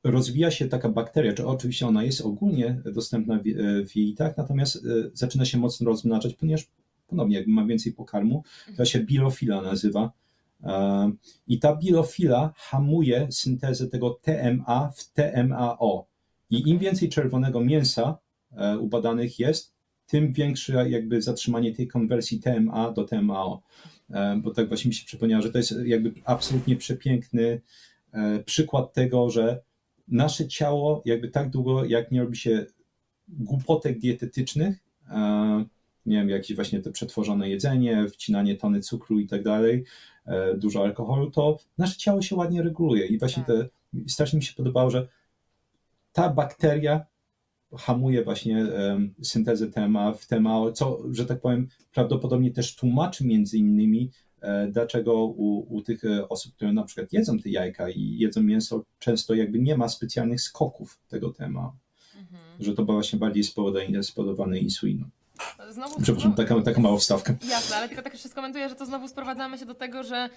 rozwija 0.05 0.51
się 0.51 0.69
taka 0.69 0.89
bakteria, 0.89 1.33
czy 1.33 1.47
oczywiście 1.47 1.87
ona 1.87 2.05
jest 2.05 2.21
ogólnie 2.21 2.83
dostępna 2.85 3.41
w 3.89 3.97
jelitach, 3.97 4.37
natomiast 4.37 4.87
zaczyna 5.13 5.45
się 5.45 5.59
mocno 5.59 5.87
rozmnażać, 5.87 6.35
ponieważ 6.35 6.69
ponownie 7.07 7.37
jakby 7.37 7.53
ma 7.53 7.66
więcej 7.66 7.93
pokarmu, 7.93 8.43
to 8.77 8.85
się 8.85 9.01
bilofila 9.01 9.62
nazywa. 9.62 10.12
E, 10.62 11.11
I 11.49 11.59
ta 11.59 11.77
bilofila 11.77 12.53
hamuje 12.57 13.28
syntezę 13.31 13.89
tego 13.89 14.11
TMA 14.11 14.91
w 14.97 15.12
TMAO. 15.12 16.07
I 16.51 16.69
im 16.70 16.78
więcej 16.78 17.09
czerwonego 17.09 17.61
mięsa 17.61 18.19
e, 18.53 18.78
u 18.78 18.89
badanych 18.89 19.39
jest, 19.39 19.77
tym 20.07 20.33
większe 20.33 20.91
jakby 20.91 21.23
zatrzymanie 21.23 21.74
tej 21.74 21.89
konwersji 21.89 22.41
TMA 22.41 22.93
do 22.93 23.05
TMAO. 23.05 23.62
E, 24.11 24.41
bo 24.43 24.51
tak 24.51 24.69
właśnie 24.69 24.89
mi 24.89 24.95
się 24.95 25.07
przypomniało, 25.07 25.43
że 25.43 25.51
to 25.51 25.59
jest 25.59 25.74
jakby 25.85 26.15
absolutnie 26.24 26.77
przepiękny 26.77 27.61
przykład 28.45 28.93
tego, 28.93 29.31
że 29.31 29.61
nasze 30.09 30.49
ciało 30.49 31.03
jakby 31.05 31.28
tak 31.28 31.51
długo, 31.51 31.85
jak 31.85 32.11
nie 32.11 32.20
robi 32.20 32.37
się 32.37 32.66
głupotek 33.28 33.99
dietetycznych, 33.99 34.85
nie 36.07 36.16
wiem, 36.16 36.28
jakieś 36.28 36.57
właśnie 36.57 36.81
te 36.81 36.91
przetworzone 36.91 37.51
jedzenie, 37.51 38.09
wcinanie 38.09 38.57
tony 38.57 38.81
cukru 38.81 39.20
i 39.20 39.27
tak 39.27 39.43
dalej, 39.43 39.85
e, 40.27 40.57
dużo 40.57 40.83
alkoholu, 40.85 41.31
to 41.31 41.59
nasze 41.78 41.97
ciało 41.97 42.23
się 42.23 42.37
ładnie 42.37 42.62
reguluje 42.62 43.07
i 43.07 43.19
właśnie 43.19 43.45
tak. 43.45 43.57
te, 43.57 43.69
strasznie 44.09 44.37
mi 44.37 44.43
się 44.43 44.55
podobało, 44.55 44.91
że 44.91 45.09
ta 46.12 46.28
bakteria 46.28 47.07
hamuje 47.78 48.24
właśnie 48.24 48.66
um, 48.66 49.15
syntezę 49.23 49.70
TMA 49.70 50.12
w 50.12 50.27
TMA, 50.27 50.73
co, 50.73 51.03
że 51.11 51.27
tak 51.27 51.41
powiem, 51.41 51.69
prawdopodobnie 51.93 52.51
też 52.51 52.77
tłumaczy 52.77 53.27
między 53.27 53.59
innymi, 53.59 54.11
e, 54.41 54.69
dlaczego 54.69 55.24
u, 55.24 55.77
u 55.77 55.83
tych 55.83 56.05
e, 56.05 56.28
osób, 56.28 56.55
które 56.55 56.73
na 56.73 56.85
przykład 56.85 57.12
jedzą 57.12 57.39
te 57.39 57.51
jajka 57.51 57.91
i 57.91 58.19
jedzą 58.19 58.43
mięso, 58.43 58.85
często 58.99 59.35
jakby 59.35 59.59
nie 59.59 59.77
ma 59.77 59.89
specjalnych 59.89 60.41
skoków 60.41 60.99
tego 61.09 61.31
TMA, 61.31 61.73
mhm. 62.19 62.43
że 62.61 62.74
to 62.74 62.85
właśnie 62.85 63.19
bardziej 63.19 63.45
spowodowane, 63.45 64.03
spowodowane 64.03 64.59
insuliną. 64.59 65.09
Znowu, 65.71 66.01
Przepraszam, 66.03 66.35
taka, 66.35 66.55
taka 66.61 66.81
mała 66.81 66.97
wstawka. 66.97 67.35
Jasne, 67.49 67.77
ale 67.77 67.89
tylko 67.89 68.03
tak 68.03 68.13
jeszcze 68.13 68.29
skomentuję, 68.29 68.69
że 68.69 68.75
to 68.75 68.87
znowu 68.87 69.09
sprowadzamy 69.09 69.59
się 69.59 69.67
do 69.67 69.75
tego, 69.75 70.03
że 70.03 70.29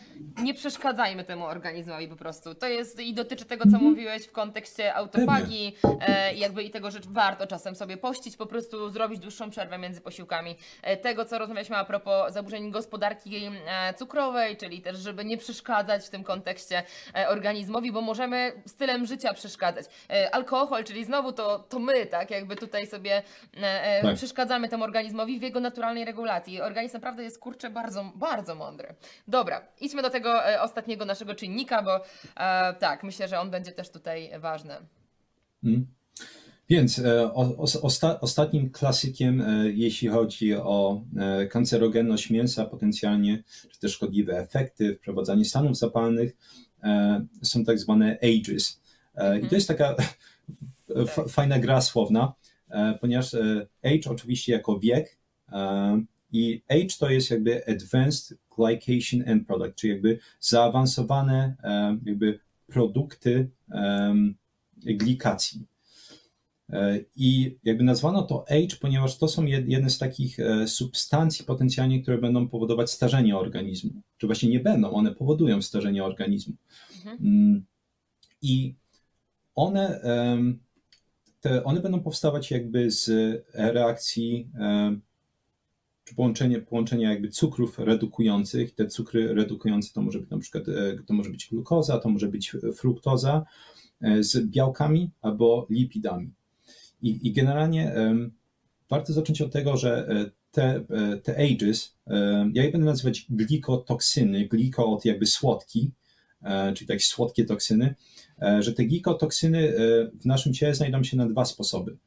nie 0.44 0.54
przeszkadzajmy 0.54 1.24
temu 1.24 1.46
organizmowi 1.46 2.08
po 2.08 2.16
prostu. 2.16 2.56
To 2.56 2.68
jest 2.68 3.00
i 3.00 3.14
dotyczy 3.14 3.46
tego, 3.46 3.64
co 3.64 3.78
-hmm. 3.78 3.82
mówiłeś 3.82 4.28
w 4.28 4.32
kontekście 4.32 4.94
autofagii, 4.96 5.76
e, 6.02 6.34
jakby 6.34 6.64
i 6.64 6.70
tego, 6.70 6.92
że 6.92 7.00
warto 7.08 7.48
czasem 7.48 7.76
sobie 7.76 7.98
pościć, 7.98 8.38
po 8.38 8.46
prostu 8.46 8.90
zrobić 8.90 9.20
dłuższą 9.20 9.50
przerwę 9.50 9.78
między 9.78 10.02
posiłkami. 10.02 10.56
E, 10.82 10.98
tego, 10.98 11.26
co 11.26 11.40
rozmawialiśmy 11.40 11.78
a 11.78 11.86
propos 11.86 12.34
zaburzeń 12.34 12.72
gospodarki 12.72 13.46
e, 13.46 13.94
cukrowej, 13.94 14.58
czyli 14.58 14.82
też, 14.82 14.98
żeby 14.98 15.26
nie 15.26 15.38
przeszkadzać 15.38 16.06
w 16.06 16.10
tym 16.10 16.24
kontekście 16.24 16.84
e, 17.16 17.30
organizmowi, 17.30 17.92
bo 17.92 18.02
możemy 18.02 18.52
stylem 18.66 19.06
życia 19.06 19.34
przeszkadzać. 19.34 19.86
E, 20.10 20.36
alkohol, 20.36 20.84
czyli 20.84 21.06
znowu 21.06 21.32
to, 21.32 21.60
to 21.60 21.80
my, 21.80 22.06
tak, 22.06 22.32
jakby 22.32 22.56
tutaj 22.56 22.88
sobie 22.88 23.24
e, 23.58 24.02
tak. 24.02 24.16
przeszkadzamy 24.16 24.70
temu 24.70 24.84
organizmowi 24.90 25.40
w 25.40 25.42
jego 25.42 25.60
naturalnej 25.60 26.06
regulacji. 26.06 26.62
Organizm 26.62 26.94
naprawdę 26.94 27.24
jest 27.24 27.40
kurczę 27.40 27.70
bardzo, 27.70 28.12
bardzo 28.16 28.56
mądry. 28.56 28.96
Dobra, 29.28 29.62
idźmy 29.82 30.02
do 30.02 30.10
tego 30.10 30.50
e, 30.50 30.62
ostatniego 30.62 31.06
naszego 31.06 31.36
czynnika, 31.36 31.84
bo 31.84 31.96
e, 31.96 32.74
tak, 32.74 33.04
myślę, 33.04 33.28
że 33.28 33.40
on 33.40 33.52
będzie 33.52 33.72
też 33.72 33.90
tutaj 33.90 34.32
ważny. 34.40 34.74
Hmm. 35.62 35.88
Więc 36.70 37.00
e, 37.00 37.34
o, 37.34 37.56
osta, 37.58 38.20
ostatnim 38.20 38.70
klasykiem, 38.72 39.42
e, 39.42 39.70
jeśli 39.70 40.08
chodzi 40.08 40.56
o 40.56 41.02
kancerogenność 41.50 42.30
mięsa 42.30 42.66
potencjalnie, 42.66 43.44
czy 43.72 43.80
też 43.80 43.94
szkodliwe 43.94 44.38
efekty, 44.38 44.96
wprowadzanie 44.96 45.46
stanów 45.46 45.78
zapalnych, 45.78 46.38
są 47.44 47.66
tak 47.66 47.80
zwane 47.80 48.18
ages. 48.24 48.82
I 49.14 49.18
to 49.18 49.26
mhm. 49.26 49.50
jest 49.52 49.68
taka 49.68 49.96
fajna 51.36 51.60
gra 51.60 51.82
słowna. 51.82 52.34
E, 52.70 52.98
ponieważ 53.02 53.34
e, 53.34 53.68
age 53.84 54.10
oczywiście 54.10 54.52
jako 54.52 54.80
wiek 54.80 55.18
e, 55.52 56.02
i 56.32 56.62
age 56.70 56.98
to 57.00 57.10
jest 57.10 57.32
jakby 57.32 57.68
advanced 57.68 58.38
glycation 58.58 59.24
end 59.26 59.48
product, 59.48 59.76
czyli 59.76 59.94
jakby 59.94 60.20
zaawansowane 60.40 61.56
jakby 62.06 62.40
produkty 62.68 63.50
glikacji. 64.78 65.66
I 67.16 67.58
jakby 67.64 67.84
nazwano 67.84 68.24
to 68.24 68.46
age, 68.50 68.76
ponieważ 68.82 69.18
to 69.18 69.28
są 69.28 69.46
jedne 69.46 69.90
z 69.90 69.98
takich 69.98 70.38
substancji 70.66 71.46
potencjalnie, 71.46 72.02
które 72.02 72.18
będą 72.18 72.48
powodować 72.48 72.92
starzenie 72.92 73.38
organizmu. 73.38 74.02
Czy 74.18 74.28
właśnie 74.28 74.50
nie 74.50 74.60
będą, 74.60 74.92
one 74.92 75.16
powodują 75.16 75.62
starzenie 75.62 76.04
organizmu. 76.04 76.54
Mhm. 76.96 77.18
Mm, 77.22 77.66
I 78.42 78.76
one 79.56 80.02
te, 81.42 81.64
one 81.64 81.82
będą 81.82 82.00
powstawać 82.00 82.52
jakby 82.52 82.92
z 82.92 83.12
reakcji 83.54 84.52
e, 84.60 84.98
czy 86.04 86.16
połączenie, 86.16 86.62
połączenia 86.62 87.10
jakby 87.10 87.30
cukrów 87.30 87.80
redukujących. 87.80 88.76
Te 88.76 88.88
cukry 88.88 89.34
redukujące 89.34 89.94
to 89.94 90.02
może 90.02 90.20
być 90.20 90.30
na 90.30 90.40
przykład 90.40 90.70
e, 90.70 90.98
to 91.08 91.14
może 91.14 91.30
być 91.30 91.48
glukoza, 91.50 92.00
to 92.00 92.10
może 92.10 92.28
być 92.28 92.56
fruktoza 92.76 93.46
e, 94.02 94.24
z 94.24 94.48
białkami 94.48 95.12
albo 95.22 95.68
lipidami. 95.70 96.34
I, 97.02 97.28
i 97.28 97.34
generalnie 97.34 97.94
warto 98.90 99.14
zacząć 99.14 99.42
od 99.42 99.54
tego, 99.54 99.78
że 99.78 100.08
te, 100.52 100.86
te 101.24 101.38
ages, 101.38 101.98
ja 102.54 102.64
je 102.64 102.72
będę 102.72 102.86
nazywać 102.86 103.26
glikotoksyny, 103.30 104.48
gliko 104.48 104.92
od 104.92 105.06
jakby 105.06 105.26
słodki, 105.26 105.92
czyli 106.74 106.88
takie 106.88 107.00
słodkie 107.00 107.46
toksyny, 107.46 107.96
E, 108.29 108.29
że 108.60 108.74
te 108.74 108.86
glikotoksyny 108.86 109.60
e, 109.60 109.74
w 110.22 110.26
naszym 110.26 110.54
ciele 110.54 110.76
znajdą 110.76 111.04
się 111.04 111.18
na 111.18 111.30
dwa 111.30 111.46
sposoby. 111.46 111.98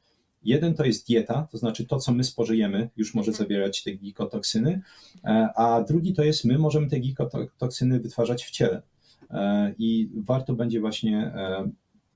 Jeden 0.43 0.73
to 0.73 0.85
jest 0.85 1.07
dieta, 1.07 1.47
to 1.51 1.57
znaczy 1.57 1.85
to, 1.85 1.99
co 1.99 2.11
my 2.13 2.23
spożyjemy, 2.23 2.89
już 2.97 3.13
może 3.13 3.31
mhm. 3.31 3.45
zawierać 3.45 3.83
te 3.83 3.91
glikotoksyny, 3.91 4.81
e, 5.23 5.49
a 5.55 5.83
drugi 5.83 6.13
to 6.13 6.23
jest 6.23 6.45
my 6.45 6.57
możemy 6.57 6.89
te 6.89 6.99
glikotoksyny 6.99 7.99
wytwarzać 7.99 8.45
w 8.45 8.51
ciele. 8.51 8.81
I 9.77 10.09
warto 10.15 10.53
będzie 10.53 10.79
właśnie 10.79 11.31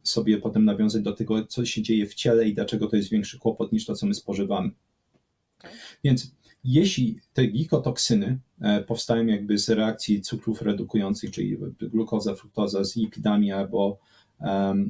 sobie 0.03 0.37
potem 0.37 0.65
nawiązać 0.65 1.03
do 1.03 1.13
tego, 1.13 1.45
co 1.45 1.65
się 1.65 1.81
dzieje 1.81 2.05
w 2.05 2.13
ciele 2.13 2.47
i 2.47 2.53
dlaczego 2.53 2.87
to 2.87 2.95
jest 2.95 3.09
większy 3.09 3.39
kłopot 3.39 3.71
niż 3.71 3.85
to, 3.85 3.95
co 3.95 4.05
my 4.05 4.13
spożywamy. 4.13 4.71
Więc 6.03 6.31
jeśli 6.67 7.19
te 7.33 7.47
glikotoksyny 7.47 8.39
powstają 8.87 9.25
jakby 9.25 9.57
z 9.57 9.69
reakcji 9.69 10.21
cukrów 10.21 10.61
redukujących, 10.61 11.31
czyli 11.31 11.57
glukoza, 11.79 12.35
fruktoza 12.35 12.83
z 12.83 12.95
lipidami 12.95 13.51
albo 13.51 13.99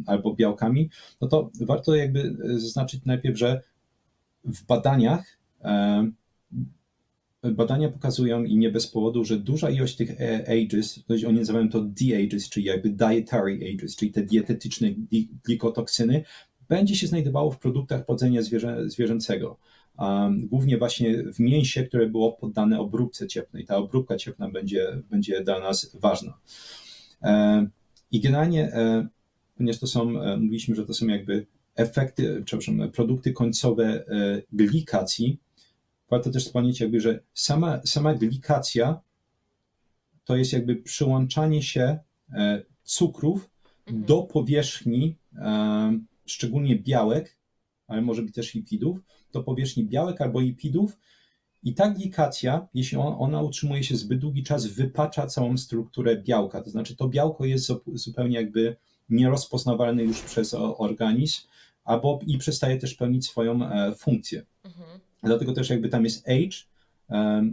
albo 0.05 0.35
białkami, 0.35 0.89
no 1.21 1.27
to 1.27 1.51
warto 1.61 1.95
jakby 1.95 2.37
zaznaczyć 2.55 3.05
najpierw, 3.05 3.37
że 3.37 3.61
w 4.43 4.65
badaniach 4.65 5.37
badania 7.43 7.89
pokazują 7.89 8.43
i 8.43 8.57
nie 8.57 8.71
bez 8.71 8.87
powodu, 8.87 9.23
że 9.23 9.37
duża 9.37 9.69
ilość 9.69 9.95
tych 9.95 10.21
e, 10.21 10.45
ages, 10.47 10.99
oni 11.27 11.39
nazywają 11.39 11.69
to 11.69 11.81
D-ages, 11.81 12.49
czyli 12.49 12.65
jakby 12.65 12.89
dietary 12.89 13.59
ages, 13.73 13.95
czyli 13.95 14.11
te 14.11 14.23
dietetyczne 14.23 14.87
glikotoksyny, 15.45 16.23
będzie 16.69 16.95
się 16.95 17.07
znajdowało 17.07 17.51
w 17.51 17.59
produktach 17.59 18.05
podzenia 18.05 18.41
zwierzę, 18.41 18.89
zwierzęcego. 18.89 19.57
Głównie 20.37 20.77
właśnie 20.77 21.23
w 21.23 21.39
mięsie, 21.39 21.83
które 21.83 22.07
było 22.07 22.31
poddane 22.31 22.79
obróbce 22.79 23.27
cieplnej. 23.27 23.65
Ta 23.65 23.77
obróbka 23.77 24.17
cieplna 24.17 24.49
będzie, 24.49 25.01
będzie 25.09 25.43
dla 25.43 25.59
nas 25.59 25.95
ważna. 25.95 26.37
I 28.11 28.21
generalnie 28.21 28.73
e, 28.73 29.07
ponieważ 29.57 29.79
to 29.79 29.87
są, 29.87 30.21
e, 30.21 30.37
mówiliśmy, 30.37 30.75
że 30.75 30.85
to 30.85 30.93
są 30.93 31.07
jakby 31.07 31.45
efekty, 31.75 32.41
przepraszam, 32.45 32.91
produkty 32.91 33.33
końcowe 33.33 33.85
e, 33.85 34.41
glikacji. 34.53 35.39
Warto 36.09 36.29
też 36.29 36.45
wspomnieć 36.45 36.79
jakby, 36.79 36.99
że 36.99 37.19
sama, 37.33 37.81
sama 37.85 38.13
glikacja 38.13 38.99
to 40.25 40.35
jest 40.35 40.53
jakby 40.53 40.75
przyłączanie 40.75 41.63
się 41.63 41.99
cukrów 42.83 43.49
Mhm. 43.87 44.05
do 44.05 44.21
powierzchni, 44.21 45.15
szczególnie 46.25 46.75
białek, 46.75 47.36
ale 47.87 48.01
może 48.01 48.21
być 48.21 48.35
też 48.35 48.53
lipidów, 48.53 48.99
do 49.33 49.43
powierzchni 49.43 49.85
białek 49.85 50.21
albo 50.21 50.39
lipidów. 50.39 50.97
I 51.63 51.73
ta 51.73 51.89
glikacja, 51.89 52.67
jeśli 52.73 52.97
on, 52.97 53.15
ona 53.19 53.41
utrzymuje 53.41 53.83
się 53.83 53.97
zbyt 53.97 54.19
długi 54.19 54.43
czas, 54.43 54.65
wypacza 54.65 55.27
całą 55.27 55.57
strukturę 55.57 56.15
białka. 56.15 56.61
To 56.61 56.69
znaczy, 56.69 56.95
to 56.95 57.07
białko 57.07 57.45
jest 57.45 57.65
zu- 57.65 57.81
zupełnie 57.93 58.35
jakby 58.35 58.75
nierozpoznawalne 59.09 60.03
już 60.03 60.21
przez 60.21 60.53
organizm, 60.77 61.41
albo 61.83 62.19
i 62.27 62.37
przestaje 62.37 62.77
też 62.77 62.93
pełnić 62.93 63.25
swoją 63.25 63.63
e, 63.63 63.95
funkcję. 63.95 64.45
Mhm. 64.65 64.99
Dlatego 65.23 65.53
też 65.53 65.69
jakby 65.69 65.89
tam 65.89 66.03
jest 66.03 66.27
age 66.29 66.57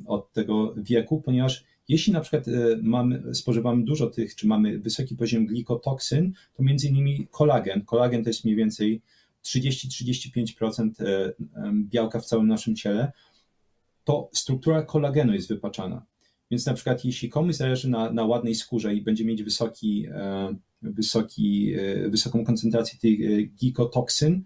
od 0.06 0.32
tego 0.32 0.74
wieku, 0.76 1.22
ponieważ 1.22 1.64
jeśli 1.88 2.12
na 2.12 2.20
przykład 2.20 2.48
e, 2.48 2.52
mamy, 2.82 3.34
spożywamy 3.34 3.84
dużo 3.84 4.06
tych, 4.06 4.34
czy 4.34 4.46
mamy 4.46 4.78
wysoki 4.78 5.16
poziom 5.16 5.46
glikotoksyn, 5.46 6.32
to 6.56 6.62
między 6.62 6.88
innymi 6.88 7.26
kolagen. 7.30 7.84
Kolagen 7.84 8.22
to 8.22 8.30
jest 8.30 8.44
mniej 8.44 8.56
więcej 8.56 9.02
30-35% 9.46 10.90
e, 11.00 11.32
białka 11.74 12.20
w 12.20 12.26
całym 12.26 12.48
naszym 12.48 12.76
ciele, 12.76 13.12
to 14.04 14.30
struktura 14.32 14.82
kolagenu 14.82 15.32
jest 15.34 15.48
wypaczana. 15.48 16.06
Więc 16.50 16.66
na 16.66 16.74
przykład 16.74 17.04
jeśli 17.04 17.28
komuś 17.28 17.54
zależy 17.54 17.90
na, 17.90 18.12
na 18.12 18.24
ładnej 18.24 18.54
skórze 18.54 18.94
i 18.94 19.02
będzie 19.02 19.24
mieć 19.24 19.42
wysoki, 19.42 20.06
e, 20.12 20.54
wysoki, 20.82 21.74
e, 21.74 22.08
wysoką 22.08 22.44
koncentrację 22.44 22.98
tych 22.98 23.20
e, 23.20 23.42
glikotoksyn, 23.42 24.44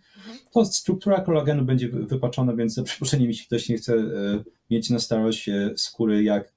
to 0.53 0.65
struktura 0.65 1.21
kolagenu 1.21 1.65
będzie 1.65 1.89
wy- 1.89 2.07
wypaczona, 2.07 2.57
więc 2.57 2.75
za 2.75 2.83
przeproszeniem, 2.83 3.29
jeśli 3.29 3.47
ktoś 3.47 3.69
nie 3.69 3.77
chce 3.77 3.95
mieć 4.71 4.91
na 4.91 4.99
starość 4.99 5.51
skóry 5.77 6.23
jak 6.23 6.53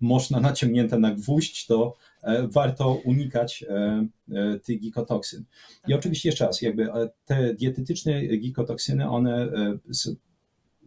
można 0.00 0.40
naciągnięta 0.40 0.98
na 0.98 1.14
gwóźdź, 1.14 1.66
to 1.66 1.96
e, 2.22 2.48
warto 2.48 2.94
unikać 3.04 3.64
e, 3.68 4.06
e, 4.32 4.58
tych 4.58 4.80
gikotoksyn. 4.80 5.44
I 5.88 5.94
oczywiście 5.94 6.28
jeszcze 6.28 6.46
raz, 6.46 6.62
jakby 6.62 6.88
te 7.24 7.54
dietetyczne 7.54 8.22
gikotoksyny, 8.26 9.08
one 9.08 9.48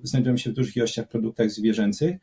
znajdują 0.04 0.38
się 0.38 0.50
w 0.50 0.54
dużych 0.54 0.76
ilościach 0.76 1.06
w 1.06 1.10
produktach 1.10 1.52
zwierzęcych. 1.52 2.18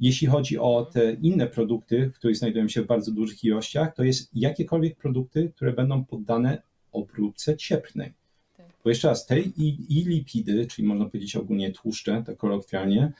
Jeśli 0.00 0.26
chodzi 0.26 0.58
o 0.58 0.90
te 0.92 1.12
inne 1.12 1.46
produkty, 1.46 2.10
które 2.14 2.34
znajdują 2.34 2.68
się 2.68 2.82
w 2.82 2.86
bardzo 2.86 3.12
dużych 3.12 3.44
ilościach, 3.44 3.94
to 3.94 4.04
jest 4.04 4.30
jakiekolwiek 4.34 4.96
produkty, 4.96 5.52
które 5.56 5.72
będą 5.72 6.04
poddane 6.04 6.62
obróbce 6.92 7.56
cieplnej. 7.56 8.12
Tak. 8.56 8.66
Bo 8.84 8.90
jeszcze 8.90 9.08
raz, 9.08 9.26
te 9.26 9.40
i, 9.40 9.86
i 9.88 10.04
lipidy, 10.04 10.66
czyli 10.66 10.88
można 10.88 11.04
powiedzieć 11.04 11.36
ogólnie 11.36 11.72
tłuszcze, 11.72 12.22
tak 12.26 12.36
kolokwialnie, 12.36 13.12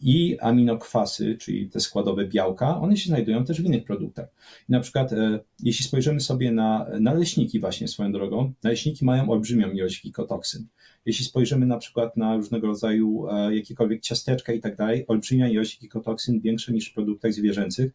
i 0.00 0.38
aminokwasy, 0.40 1.36
czyli 1.40 1.70
te 1.70 1.80
składowe 1.80 2.26
białka, 2.26 2.80
one 2.80 2.96
się 2.96 3.08
znajdują 3.08 3.44
też 3.44 3.62
w 3.62 3.64
innych 3.64 3.84
produktach. 3.84 4.28
I 4.68 4.72
na 4.72 4.80
przykład, 4.80 5.12
e, 5.12 5.40
jeśli 5.62 5.84
spojrzymy 5.84 6.20
sobie 6.20 6.52
na 6.52 6.86
naleśniki, 7.00 7.60
właśnie 7.60 7.88
swoją 7.88 8.12
drogą, 8.12 8.52
naleśniki 8.62 9.04
mają 9.04 9.30
olbrzymią 9.30 9.70
ilość 9.70 10.02
gikotoksyn. 10.02 10.66
Jeśli 11.06 11.24
spojrzymy 11.24 11.66
na 11.66 11.78
przykład 11.78 12.16
na 12.16 12.36
różnego 12.36 12.66
rodzaju 12.66 13.28
e, 13.28 13.54
jakiekolwiek 13.56 14.00
ciasteczka 14.00 14.52
i 14.52 14.60
tak 14.60 14.76
dalej, 14.76 15.04
olbrzymia 15.08 15.48
ilość 15.48 15.80
gikotoksyn, 15.80 16.40
większa 16.40 16.72
niż 16.72 16.90
w 16.90 16.94
produktach 16.94 17.32
zwierzęcych. 17.32 17.92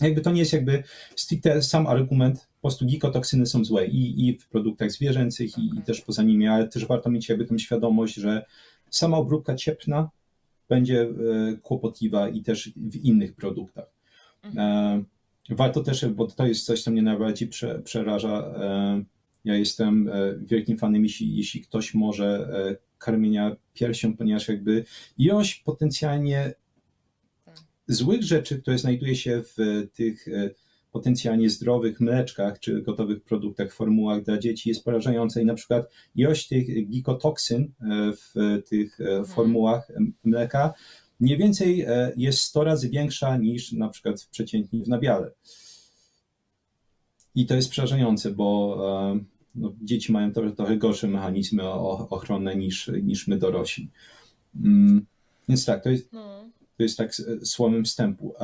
Jakby 0.00 0.20
to 0.20 0.30
nie 0.30 0.40
jest 0.40 0.52
jakby 0.52 0.82
stricte 1.16 1.62
sam 1.62 1.86
argument, 1.86 2.48
po 2.60 2.68
prostu 2.68 2.86
gikotoksyny 2.86 3.46
są 3.46 3.64
złe 3.64 3.86
i, 3.86 4.28
i 4.28 4.38
w 4.38 4.48
produktach 4.48 4.92
zwierzęcych, 4.92 5.58
i, 5.58 5.70
i 5.78 5.82
też 5.82 6.00
poza 6.00 6.22
nimi, 6.22 6.48
ale 6.48 6.68
też 6.68 6.86
warto 6.86 7.10
mieć 7.10 7.28
jakby 7.28 7.44
tą 7.44 7.58
świadomość, 7.58 8.14
że 8.14 8.44
sama 8.90 9.16
obróbka 9.16 9.54
cieplna 9.54 10.10
będzie 10.70 11.02
e, 11.02 11.08
kłopotliwa 11.62 12.28
i 12.28 12.42
też 12.42 12.70
w 12.76 12.96
innych 12.96 13.32
produktach. 13.34 13.90
E, 14.56 15.02
Warto 15.50 15.80
też, 15.80 16.06
bo 16.06 16.26
to 16.26 16.46
jest 16.46 16.64
coś, 16.66 16.82
co 16.82 16.90
mnie 16.90 17.02
najbardziej 17.02 17.48
prze, 17.48 17.78
przeraża. 17.82 18.38
e, 18.38 19.04
Ja 19.44 19.54
jestem 19.54 20.10
wielkim 20.42 20.78
fanem, 20.78 21.02
jeśli, 21.02 21.36
jeśli 21.36 21.60
ktoś 21.60 21.94
może 21.94 22.48
karmienia 22.98 23.56
piersią, 23.74 24.16
ponieważ 24.16 24.48
jakby 24.48 24.84
ilość 25.18 25.62
potencjalnie 25.64 26.52
Tak. 27.44 27.56
złych 27.88 28.22
rzeczy, 28.22 28.62
które 28.62 28.78
znajduje 28.78 29.16
się 29.16 29.42
w 29.56 29.86
tych 29.92 30.26
potencjalnie 30.92 31.50
zdrowych 31.50 32.00
mleczkach 32.00 32.60
czy 32.60 32.82
gotowych 32.82 33.22
produktach, 33.22 33.72
formułach 33.72 34.22
dla 34.22 34.38
dzieci 34.38 34.68
jest 34.68 34.84
porażająca 34.84 35.40
i 35.40 35.44
na 35.44 35.54
przykład 35.54 35.90
ilość 36.16 36.48
tych 36.48 36.88
gikotoksyn 36.88 37.62
e, 37.62 38.12
w 38.12 38.34
tych 38.68 39.00
e, 39.00 39.24
formułach 39.24 39.90
m- 39.90 40.12
mleka 40.24 40.74
mniej 41.20 41.38
więcej 41.38 41.80
e, 41.80 42.12
jest 42.16 42.38
100 42.40 42.64
razy 42.64 42.88
większa 42.88 43.36
niż 43.36 43.72
na 43.72 43.88
przykład 43.88 44.22
w 44.22 44.28
przeciętnie 44.28 44.84
w 44.84 44.88
nabiale. 44.88 45.30
I 47.34 47.46
to 47.46 47.54
jest 47.54 47.70
przerażające, 47.70 48.30
bo 48.30 48.76
no, 49.54 49.72
dzieci 49.82 50.12
mają 50.12 50.32
trochę, 50.32 50.52
trochę 50.52 50.76
gorsze 50.76 51.08
mechanizmy 51.08 51.68
ochronne 51.70 52.56
niż, 52.56 52.90
niż 53.02 53.28
my 53.28 53.38
dorośli. 53.38 53.88
Mm, 54.64 55.06
Więc 55.48 55.64
tak, 55.64 55.82
to 55.84 55.90
jest, 55.90 56.12
No. 56.12 56.44
to 56.76 56.82
jest 56.82 56.96
tak 56.98 57.08
s- 57.10 57.26
słowem 57.44 57.84
wstępu. 57.84 58.34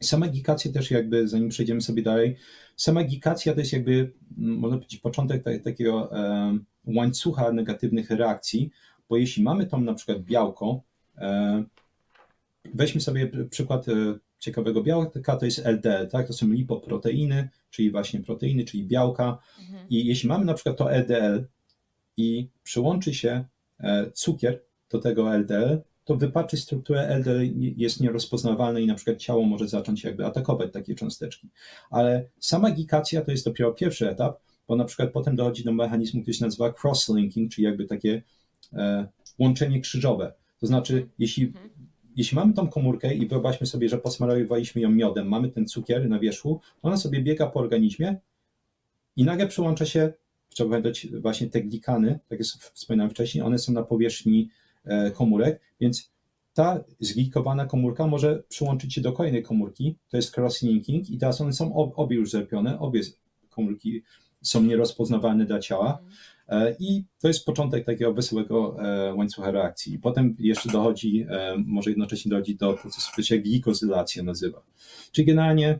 E, 0.00 0.04
Sama 0.04 0.28
gikacja 0.28 0.72
też 0.72 0.90
jakby, 0.90 1.28
zanim 1.28 1.48
przejdziemy 1.48 1.80
sobie 1.80 2.02
dalej, 2.02 2.36
sama 2.76 3.04
gikacja 3.04 3.54
to 3.54 3.60
jest 3.60 3.72
jakby, 3.72 4.12
mm, 4.38 4.56
można 4.58 4.76
powiedzieć, 4.78 5.00
początek 5.00 5.42
ta- 5.42 5.58
takiego 5.58 6.18
e, 6.18 6.58
łańcucha 6.86 7.52
negatywnych 7.52 8.10
reakcji, 8.10 8.70
bo 9.08 9.16
jeśli 9.16 9.42
mamy 9.42 9.66
tam 9.66 9.84
na 9.84 9.94
przykład 9.94 10.18
białko, 10.22 10.80
e, 11.18 11.64
weźmy 12.74 13.00
sobie 13.00 13.26
pr- 13.26 13.48
przykład 13.48 13.88
e, 13.88 13.92
ciekawego 14.38 14.82
białka, 14.82 15.36
to 15.36 15.44
jest 15.44 15.66
LDL, 15.66 16.08
tak? 16.10 16.26
To 16.26 16.32
są 16.32 16.48
lipoproteiny, 16.48 17.48
czyli 17.70 17.90
właśnie 17.90 18.20
proteiny, 18.20 18.64
czyli 18.64 18.84
białka. 18.84 19.38
Mhm. 19.60 19.88
I 19.90 20.06
jeśli 20.06 20.28
mamy 20.28 20.44
na 20.44 20.54
przykład 20.54 20.76
to 20.76 20.92
LDL 20.92 21.44
i 22.16 22.48
przyłączy 22.62 23.14
się 23.14 23.44
e, 23.80 24.10
cukier 24.10 24.60
do 24.90 24.98
tego 24.98 25.34
LDL, 25.34 25.78
to 26.08 26.16
wypaczy 26.16 26.56
strukturę 26.56 27.08
LDL, 27.08 27.40
jest 27.76 28.00
nierozpoznawalne 28.00 28.82
i 28.82 28.86
na 28.86 28.94
przykład 28.94 29.18
ciało 29.18 29.44
może 29.44 29.68
zacząć 29.68 30.04
jakby 30.04 30.26
atakować 30.26 30.72
takie 30.72 30.94
cząsteczki. 30.94 31.48
Ale 31.90 32.24
sama 32.40 32.70
gikacja 32.70 33.20
to 33.22 33.30
jest 33.30 33.44
dopiero 33.44 33.72
pierwszy 33.72 34.10
etap, 34.10 34.40
bo 34.68 34.76
na 34.76 34.84
przykład 34.84 35.12
potem 35.12 35.36
dochodzi 35.36 35.64
do 35.64 35.72
mechanizmu, 35.72 36.22
który 36.22 36.34
się 36.34 36.44
nazywa 36.44 36.70
cross-linking, 36.70 37.48
czyli 37.48 37.64
jakby 37.64 37.84
takie 37.84 38.22
e, 38.72 39.08
łączenie 39.38 39.80
krzyżowe. 39.80 40.32
To 40.60 40.66
znaczy, 40.66 41.08
jeśli, 41.18 41.46
Mhm. 41.46 41.70
jeśli 42.16 42.34
mamy 42.36 42.52
tą 42.52 42.68
komórkę 42.68 43.14
i 43.14 43.26
wyobraźmy 43.26 43.66
sobie, 43.66 43.88
że 43.88 43.98
posmarowaliśmy 43.98 44.80
ją 44.80 44.90
miodem, 44.90 45.28
mamy 45.28 45.48
ten 45.48 45.66
cukier 45.66 46.08
na 46.08 46.18
wierzchu, 46.18 46.60
ona 46.82 46.96
sobie 46.96 47.22
biega 47.22 47.46
po 47.46 47.60
organizmie 47.60 48.16
i 49.16 49.24
nagle 49.24 49.46
przyłącza 49.46 49.86
się, 49.86 50.12
trzeba 50.48 50.70
pamiętać 50.70 51.06
właśnie 51.20 51.50
te 51.50 51.60
glikany, 51.60 52.18
tak 52.28 52.38
jak 52.38 52.48
wspominałem 52.72 53.10
wcześniej, 53.10 53.44
one 53.44 53.58
są 53.58 53.72
na 53.72 53.82
powierzchni 53.82 54.50
komórek, 55.14 55.60
więc 55.80 56.12
ta 56.58 56.84
zglikowana 57.00 57.66
komórka 57.66 58.06
może 58.06 58.42
przyłączyć 58.48 58.94
się 58.94 59.00
do 59.00 59.12
kolejnej 59.12 59.42
komórki, 59.42 59.96
to 60.08 60.16
jest 60.16 60.36
cross-linking 60.36 61.10
i 61.10 61.18
teraz 61.18 61.40
one 61.40 61.52
są 61.52 61.74
ob, 61.74 61.98
obie 61.98 62.16
już 62.16 62.30
zlepione, 62.30 62.78
obie 62.78 63.00
komórki 63.50 64.02
są 64.42 64.62
nierozpoznawalne 64.62 65.44
dla 65.44 65.58
ciała 65.58 66.02
e, 66.48 66.76
i 66.78 67.04
to 67.20 67.28
jest 67.28 67.46
początek 67.46 67.86
takiego 67.86 68.14
wesołego 68.14 68.76
e, 68.82 69.14
łańcucha 69.14 69.50
reakcji. 69.50 69.94
I 69.94 69.98
potem 69.98 70.36
jeszcze 70.38 70.68
dochodzi, 70.72 71.26
e, 71.30 71.56
może 71.66 71.90
jednocześnie 71.90 72.30
dochodzi 72.30 72.56
do 72.56 72.74
procesu, 72.74 73.12
który 73.12 73.26
się 73.26 73.38
glikozylacja 73.38 74.22
nazywa. 74.22 74.62
Czyli 75.12 75.26
generalnie, 75.26 75.78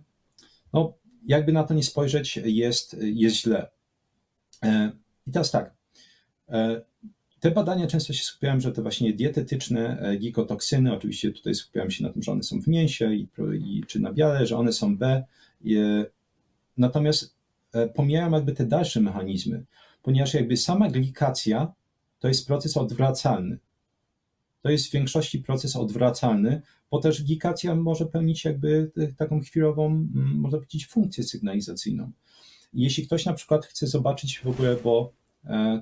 no, 0.72 0.94
jakby 1.26 1.52
na 1.52 1.64
to 1.64 1.74
nie 1.74 1.82
spojrzeć, 1.82 2.36
jest, 2.44 2.96
jest 3.00 3.36
źle. 3.36 3.70
E, 4.62 4.92
I 5.26 5.32
teraz 5.32 5.50
tak, 5.50 5.74
e, 6.48 6.82
te 7.40 7.50
badania 7.50 7.86
często 7.86 8.12
się 8.12 8.24
skupiają, 8.24 8.60
że 8.60 8.72
te 8.72 8.82
właśnie 8.82 9.12
dietetyczne 9.12 10.00
e, 10.00 10.16
gikotoksyny, 10.16 10.94
oczywiście 10.94 11.32
tutaj 11.32 11.54
skupiałem 11.54 11.90
się 11.90 12.04
na 12.04 12.12
tym, 12.12 12.22
że 12.22 12.32
one 12.32 12.42
są 12.42 12.60
w 12.60 12.66
mięsie 12.66 13.14
i, 13.14 13.28
i, 13.60 13.82
czy 13.86 14.00
na 14.00 14.12
biale, 14.12 14.46
że 14.46 14.56
one 14.56 14.72
są 14.72 14.96
B. 14.98 15.24
e, 15.66 15.68
Natomiast 16.76 17.34
e, 17.72 17.88
pomijałem 17.88 18.32
jakby 18.32 18.52
te 18.52 18.66
dalsze 18.66 19.00
mechanizmy, 19.00 19.64
ponieważ 20.02 20.34
jakby 20.34 20.56
sama 20.56 20.90
glikacja 20.90 21.72
to 22.18 22.28
jest 22.28 22.46
proces 22.46 22.76
odwracalny. 22.76 23.58
To 24.62 24.70
jest 24.70 24.88
w 24.88 24.90
większości 24.90 25.38
proces 25.38 25.76
odwracalny, 25.76 26.62
bo 26.90 26.98
też 26.98 27.22
glikacja 27.22 27.74
może 27.74 28.06
pełnić 28.06 28.44
jakby 28.44 28.90
te- 28.94 29.12
taką 29.12 29.40
chwilową, 29.40 30.06
można 30.14 30.58
powiedzieć, 30.58 30.86
funkcję 30.86 31.24
sygnalizacyjną. 31.24 32.12
Jeśli 32.74 33.06
ktoś 33.06 33.24
na 33.26 33.32
przykład 33.32 33.66
chce 33.66 33.86
zobaczyć 33.86 34.38
w 34.38 34.46
ogóle, 34.46 34.76
bo 34.84 35.12
e, 35.12 35.17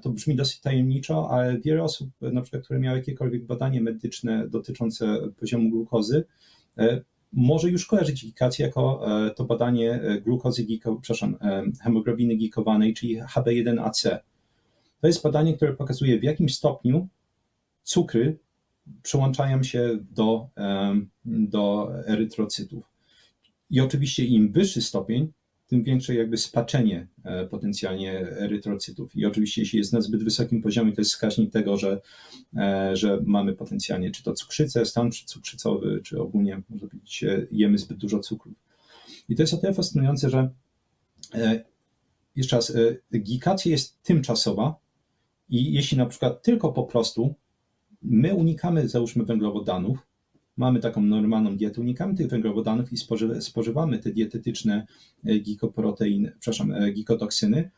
to 0.03 0.11
brzmi 0.11 0.37
dosyć 0.37 0.61
tajemniczo, 0.61 1.31
ale 1.31 1.61
wiele 1.61 1.83
osób, 1.83 2.11
e, 2.23 2.31
na 2.31 2.43
przykład, 2.43 2.65
które 2.65 2.79
miały 2.81 2.99
jakiekolwiek 2.99 3.47
badanie 3.47 3.81
medyczne 3.81 4.49
dotyczące 4.49 5.19
poziomu 5.41 5.71
glukozy, 5.71 6.25
e, 6.79 7.01
może 7.33 7.71
już 7.71 7.87
kojarzyć 7.87 8.23
glikację 8.23 8.67
jako 8.67 9.07
e, 9.27 9.31
to 9.31 9.45
badanie 9.45 9.93
e, 9.93 10.21
glukozy, 10.21 10.67
przepraszam, 11.01 11.37
e, 11.41 11.63
hemoglobiny 11.83 12.37
glikowanej, 12.37 12.95
czyli 12.95 13.23
HB1AC. 13.23 14.19
To 15.01 15.07
jest 15.07 15.23
badanie, 15.23 15.57
które 15.57 15.73
pokazuje, 15.73 16.21
w 16.21 16.23
jakim 16.23 16.49
stopniu 16.49 17.09
cukry 17.83 18.39
przyłączają 19.03 19.63
się 19.63 19.99
do, 20.11 20.49
do 21.25 21.91
erytrocytów. 22.07 22.85
I 23.71 23.81
oczywiście 23.81 24.25
im 24.25 24.53
wyższy 24.53 24.83
stopień, 24.83 25.33
tym 25.67 25.83
większe 25.83 26.15
jakby 26.15 26.37
spaczenie 26.37 27.07
e, 27.25 27.47
potencjalnie 27.47 28.13
erytrocytów. 28.21 29.17
I 29.17 29.27
oczywiście 29.27 29.61
jeśli 29.61 29.79
jest 29.79 29.93
na 29.93 30.01
zbyt 30.01 30.25
wysokim 30.25 30.63
poziomie, 30.63 30.93
to 30.93 31.01
jest 31.01 31.11
wskaźnik 31.11 31.53
tego, 31.53 31.77
że, 31.77 32.01
e, 32.57 32.97
że 32.97 33.21
mamy 33.25 33.53
potencjalnie 33.53 34.11
czy 34.11 34.23
to 34.23 34.33
cukrzycę, 34.33 34.87
stan 34.87 35.11
cukrzycowy, 35.13 36.01
czy 36.05 36.21
ogólnie 36.21 36.63
można 36.69 36.89
powiedzieć 36.89 37.25
jemy 37.51 37.79
zbyt 37.79 37.99
dużo 37.99 38.19
cukrów. 38.19 38.55
I 39.29 39.37
to 39.37 39.43
jest 39.43 39.55
o 39.55 39.57
tyle 39.57 39.75
fascynujące, 39.75 40.31
że 40.31 40.51
jeszcze 42.37 42.57
raz, 42.57 42.73
gikacja 43.21 43.71
jest 43.71 44.03
tymczasowa 44.03 44.77
i 45.49 45.73
jeśli 45.73 45.99
na 45.99 46.07
przykład 46.07 46.43
tylko 46.43 46.73
po 46.73 46.85
prostu 46.85 47.35
my 48.03 48.35
unikamy 48.35 48.89
załóżmy 48.89 49.25
węglowodanów, 49.25 50.07
mamy 50.57 50.81
taką 50.81 51.03
normalną 51.03 51.57
dietę, 51.57 51.81
unikamy 51.81 52.15
tych 52.15 52.29
węglowodanów 52.29 52.93
i 52.93 52.97
spożywamy 53.41 53.99
te 53.99 54.13
dietetyczne 54.13 54.87
e, 55.25 55.39
gikoproteiny, 55.39 56.33
przepraszam, 56.41 56.73
e, 56.73 56.93
gikotoksyny, 56.93 57.71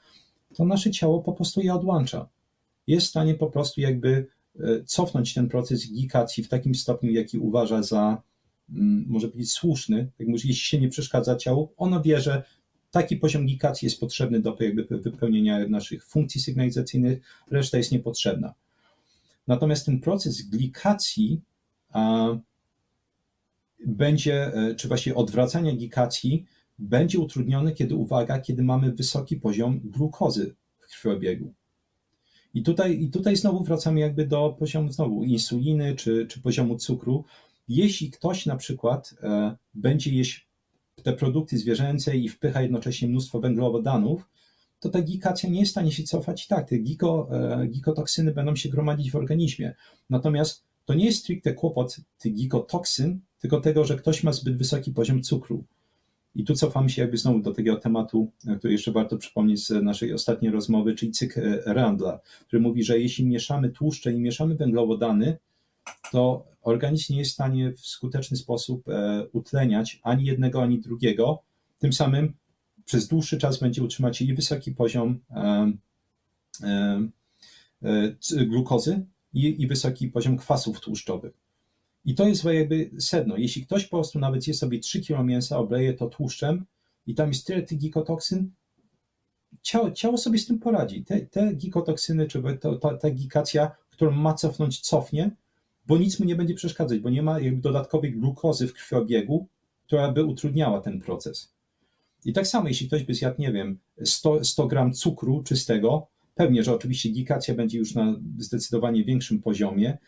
to 0.54 0.64
nasze 0.64 0.90
ciało 0.90 1.22
po 1.22 1.32
prostu 1.32 1.60
je 1.60 1.74
odłącza. 1.74 2.28
Jest 2.86 3.06
w 3.06 3.10
stanie 3.10 3.34
po 3.34 3.46
prostu 3.46 3.80
jakby 3.80 4.26
e, 4.60 4.84
cofnąć 4.84 5.34
ten 5.34 5.48
proces 5.48 5.92
gikacji 5.92 6.44
w 6.44 6.48
takim 6.48 6.74
stopniu, 6.74 7.10
jaki 7.10 7.38
uważa 7.38 7.82
za, 7.82 8.22
mm, 8.70 9.04
może 9.08 9.28
powiedzieć, 9.28 9.52
słuszny. 9.52 10.10
Jak 10.18 10.28
jeśli 10.28 10.54
się 10.54 10.80
nie 10.80 10.88
przeszkadza 10.88 11.36
ciału, 11.36 11.72
ono 11.76 12.02
wie, 12.02 12.20
że 12.20 12.42
taki 12.90 13.16
poziom 13.16 13.46
gikacji 13.46 13.86
jest 13.86 14.00
potrzebny 14.00 14.40
do 14.40 14.56
jakby 14.60 14.98
wypełnienia 14.98 15.68
naszych 15.68 16.06
funkcji 16.06 16.40
sygnalizacyjnych, 16.40 17.18
reszta 17.50 17.78
jest 17.78 17.92
niepotrzebna. 17.92 18.54
Natomiast 19.46 19.86
ten 19.86 20.00
proces 20.00 20.42
glikacji 20.42 21.40
a, 21.90 22.28
będzie, 23.86 24.54
e, 24.54 24.74
czy 24.74 24.88
właśnie 24.88 25.14
odwracania 25.14 25.72
gikacji 25.72 26.44
będzie 26.78 27.18
utrudniony, 27.18 27.72
kiedy, 27.72 27.94
uwaga, 27.94 28.38
kiedy 28.40 28.62
mamy 28.62 28.92
wysoki 28.92 29.36
poziom 29.36 29.80
glukozy 29.84 30.54
w 30.78 30.86
krwiobiegu. 30.86 31.54
I 32.54 32.62
tutaj, 32.62 33.02
I 33.02 33.10
tutaj 33.10 33.36
znowu 33.36 33.64
wracamy 33.64 34.00
jakby 34.00 34.26
do 34.26 34.56
poziomu 34.58 34.92
znowu 34.92 35.24
insuliny 35.24 35.94
czy, 35.94 36.26
czy 36.26 36.40
poziomu 36.40 36.76
cukru. 36.76 37.24
Jeśli 37.68 38.10
ktoś 38.10 38.46
na 38.46 38.56
przykład 38.56 39.14
e, 39.22 39.56
będzie 39.74 40.10
jeść 40.10 40.48
te 41.02 41.12
produkty 41.12 41.58
zwierzęce 41.58 42.16
i 42.16 42.28
wpycha 42.28 42.62
jednocześnie 42.62 43.08
mnóstwo 43.08 43.40
węglowodanów, 43.40 44.28
to 44.80 44.88
ta 44.88 45.02
gikacja 45.02 45.48
nie 45.48 45.60
jest 45.60 45.70
w 45.70 45.72
stanie 45.72 45.92
się 45.92 46.02
cofać 46.02 46.44
i 46.44 46.48
tak, 46.48 46.68
te 46.68 46.78
giko, 46.78 47.28
e, 47.32 47.66
gikotoksyny 47.66 48.32
będą 48.32 48.56
się 48.56 48.68
gromadzić 48.68 49.10
w 49.10 49.16
organizmie. 49.16 49.74
Natomiast 50.10 50.64
to 50.84 50.94
nie 50.94 51.04
jest 51.04 51.18
stricte 51.18 51.54
kłopot 51.54 51.96
tych 52.18 52.34
gikotoksyn, 52.34 53.20
tylko 53.40 53.60
tego, 53.60 53.84
że 53.84 53.96
ktoś 53.96 54.22
ma 54.22 54.32
zbyt 54.32 54.56
wysoki 54.56 54.92
poziom 54.92 55.22
cukru. 55.22 55.64
I 56.34 56.44
tu 56.44 56.54
cofamy 56.54 56.90
się 56.90 57.02
jakby 57.02 57.16
znowu 57.16 57.40
do 57.40 57.52
tego 57.52 57.76
tematu, 57.76 58.32
który 58.58 58.72
jeszcze 58.72 58.92
warto 58.92 59.16
przypomnieć 59.16 59.66
z 59.66 59.70
naszej 59.70 60.12
ostatniej 60.12 60.52
rozmowy, 60.52 60.94
czyli 60.94 61.12
cykl 61.12 61.40
e, 61.40 61.62
Randla, 61.66 62.20
który 62.46 62.62
mówi, 62.62 62.82
że 62.84 62.98
jeśli 62.98 63.26
mieszamy 63.26 63.70
tłuszcze 63.70 64.12
i 64.12 64.20
mieszamy 64.20 64.54
węglowodany, 64.54 65.38
to 66.12 66.46
organizm 66.62 67.12
nie 67.12 67.18
jest 67.18 67.30
w 67.30 67.34
stanie 67.34 67.72
w 67.72 67.80
skuteczny 67.80 68.36
sposób 68.36 68.88
e, 68.88 69.26
utleniać 69.32 70.00
ani 70.02 70.24
jednego, 70.24 70.62
ani 70.62 70.80
drugiego. 70.80 71.42
Tym 71.78 71.92
samym 71.92 72.32
przez 72.84 73.08
dłuższy 73.08 73.38
czas 73.38 73.58
będzie 73.58 73.82
utrzymać 73.82 74.22
i 74.22 74.34
wysoki 74.34 74.72
poziom 74.72 75.20
e, 75.30 75.72
glukozy, 78.46 79.06
i, 79.32 79.62
i 79.62 79.66
wysoki 79.66 80.08
poziom 80.08 80.36
kwasów 80.36 80.80
tłuszczowych. 80.80 81.47
I 82.08 82.14
to 82.14 82.28
jest 82.28 82.44
jakby 82.44 82.90
sedno. 82.98 83.36
Jeśli 83.36 83.66
ktoś 83.66 83.84
po 83.84 83.96
prostu 83.96 84.18
nawet 84.18 84.48
je 84.48 84.54
sobie 84.54 84.78
3 84.78 85.00
kg 85.00 85.24
mięsa, 85.24 85.58
obleje 85.58 85.94
to 85.94 86.06
tłuszczem 86.06 86.64
i 87.06 87.14
tam 87.14 87.28
jest 87.28 87.46
tyle 87.46 87.62
tych 87.62 87.78
gikotoksyn, 87.78 88.50
ciało, 89.62 89.90
ciało 89.90 90.18
sobie 90.18 90.38
z 90.38 90.46
tym 90.46 90.58
poradzi. 90.58 91.04
Te, 91.04 91.20
te 91.20 91.54
gikotoksyny, 91.54 92.26
czy 92.26 92.42
to, 92.60 92.76
ta, 92.76 92.96
ta 92.96 93.10
gikacja, 93.10 93.70
którą 93.90 94.10
ma 94.10 94.34
cofnąć, 94.34 94.80
cofnie, 94.80 95.30
bo 95.86 95.98
nic 95.98 96.20
mu 96.20 96.26
nie 96.26 96.36
będzie 96.36 96.54
przeszkadzać, 96.54 96.98
bo 96.98 97.10
nie 97.10 97.22
ma 97.22 97.40
jakby 97.40 97.60
dodatkowej 97.60 98.12
glukozy 98.12 98.68
w 98.68 98.72
krwiobiegu, 98.72 99.46
która 99.86 100.12
by 100.12 100.24
utrudniała 100.24 100.80
ten 100.80 101.00
proces. 101.00 101.52
I 102.24 102.32
tak 102.32 102.46
samo, 102.46 102.68
jeśli 102.68 102.86
ktoś 102.86 103.02
by 103.04 103.14
zjadł, 103.14 103.40
nie 103.40 103.52
wiem, 103.52 103.78
100, 104.04 104.44
100 104.44 104.66
gram 104.66 104.92
cukru 104.92 105.42
czystego, 105.42 106.06
pewnie, 106.34 106.62
że 106.62 106.74
oczywiście 106.74 107.08
gikacja 107.08 107.54
będzie 107.54 107.78
już 107.78 107.94
na 107.94 108.16
zdecydowanie 108.38 109.04
większym 109.04 109.42
poziomie, 109.42 109.98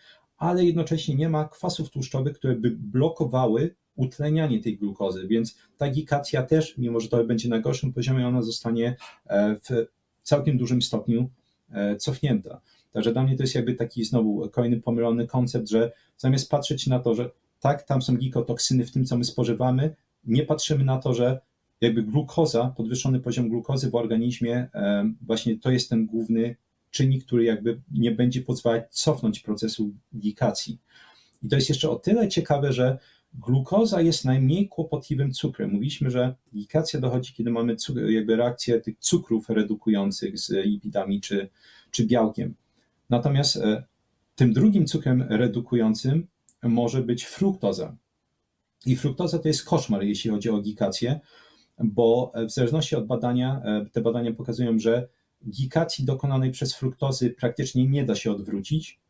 ale 0.41 0.65
jednocześnie 0.65 1.15
nie 1.15 1.29
ma 1.29 1.49
kwasów 1.49 1.91
tłuszczowych, 1.91 2.37
które 2.39 2.57
by 2.57 2.71
blokowały 2.71 3.75
utlenianie 3.97 4.62
tej 4.62 4.79
glukozy, 4.79 5.27
więc 5.29 5.59
ta 5.77 5.91
gikacja 5.91 6.43
też, 6.43 6.79
mimo 6.79 7.01
że 7.01 7.09
to 7.09 7.25
będzie 7.25 7.49
na 7.49 7.59
gorszym 7.59 7.93
poziomie, 7.93 8.29
ona 8.29 8.43
zostanie 8.43 8.97
e, 9.27 9.57
w 9.57 9.87
całkiem 10.23 10.59
dużym 10.59 10.83
stopniu 10.83 11.31
e, 11.71 11.97
cofnięta. 11.97 12.61
Także 12.93 13.12
dla 13.12 13.23
mnie 13.23 13.37
to 13.37 13.43
jest 13.43 13.55
jakby 13.55 13.75
taki 13.75 14.05
znowu 14.05 14.49
kolejny 14.49 14.81
pomylony 14.81 15.27
koncept, 15.27 15.69
że 15.69 15.93
zamiast 16.17 16.51
patrzeć 16.51 16.87
na 16.87 16.99
to, 16.99 17.15
że 17.15 17.31
tak, 17.61 17.83
tam 17.83 18.03
są 18.03 18.17
gikotoksyny 18.17 18.85
w 18.85 18.93
tym, 18.93 19.05
co 19.05 19.19
my 19.19 19.25
spożywamy, 19.25 19.95
nie 20.25 20.43
patrzymy 20.43 20.85
na 20.85 20.99
to, 20.99 21.15
że 21.15 21.41
jakby 21.81 22.03
glukoza, 22.03 22.75
podwyższony 22.77 23.21
poziom 23.21 23.49
glukozy 23.49 23.91
w 23.91 23.95
organizmie, 23.95 24.69
e, 24.75 25.12
właśnie 25.23 25.59
to 25.59 25.71
jest 25.71 25.91
ten 25.91 26.07
główny 26.07 26.57
czynnik, 26.91 27.25
który 27.25 27.45
jakby 27.45 27.81
nie 27.91 28.11
będzie 28.11 28.43
pozwalać 28.43 28.85
cofnąć 28.91 29.41
procesu 29.41 29.95
gikacji. 30.19 30.79
I 31.43 31.49
to 31.49 31.57
jest 31.57 31.69
jeszcze 31.69 31.91
o 31.91 31.97
tyle 31.97 32.29
ciekawe, 32.29 32.73
że 32.73 32.99
glukoza 33.35 34.01
jest 34.01 34.25
najmniej 34.25 34.69
kłopotliwym 34.69 35.33
cukrem. 35.33 35.71
Mówiliśmy, 35.71 36.11
że 36.11 36.35
gikacja 36.55 37.01
dochodzi, 37.01 37.35
kiedy 37.35 37.51
mamy 37.51 37.77
jakby 38.09 38.37
reakcję 38.37 38.81
tych 38.81 38.99
cukrów 38.99 39.51
redukujących 39.51 40.39
z 40.39 40.51
lipidami 40.51 41.21
czy, 41.21 41.49
czy 41.91 42.07
białkiem. 42.07 42.55
Natomiast 43.11 43.57
e, 43.57 43.85
tym 44.35 44.53
drugim 44.53 44.87
cukrem 44.87 45.23
redukującym 45.23 46.27
może 46.62 47.03
być 47.03 47.25
fruktoza. 47.25 47.97
I 48.87 48.97
fruktoza 48.97 49.39
to 49.39 49.49
jest 49.49 49.65
koszmar, 49.65 50.03
jeśli 50.03 50.31
chodzi 50.31 50.51
o 50.51 50.61
gikację, 50.61 51.21
bo 51.79 52.33
w 52.49 52.51
zależności 52.51 52.97
od 52.97 53.07
badania, 53.07 53.62
e, 53.65 53.87
te 53.93 54.01
badania 54.01 54.33
pokazują, 54.33 54.79
że 54.79 55.09
gikacji 55.49 56.05
dokonanej 56.05 56.51
przez 56.51 56.75
fruktozy 56.75 57.31
praktycznie 57.31 57.89
nie 57.89 58.05
da 58.05 58.15
się 58.15 58.33
odwrócić 58.33 59.01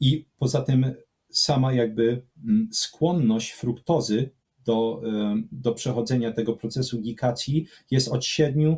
i 0.00 0.24
poza 0.38 0.62
tym 0.62 0.94
sama 1.30 1.72
jakby 1.72 2.22
mm, 2.44 2.68
skłonność 2.72 3.50
fruktozy 3.50 4.30
do, 4.64 5.02
e, 5.04 5.42
do 5.52 5.72
przechodzenia 5.72 6.32
tego 6.32 6.52
procesu 6.56 7.00
gikacji 7.00 7.66
jest 7.90 8.08
od 8.08 8.24
7 8.24 8.76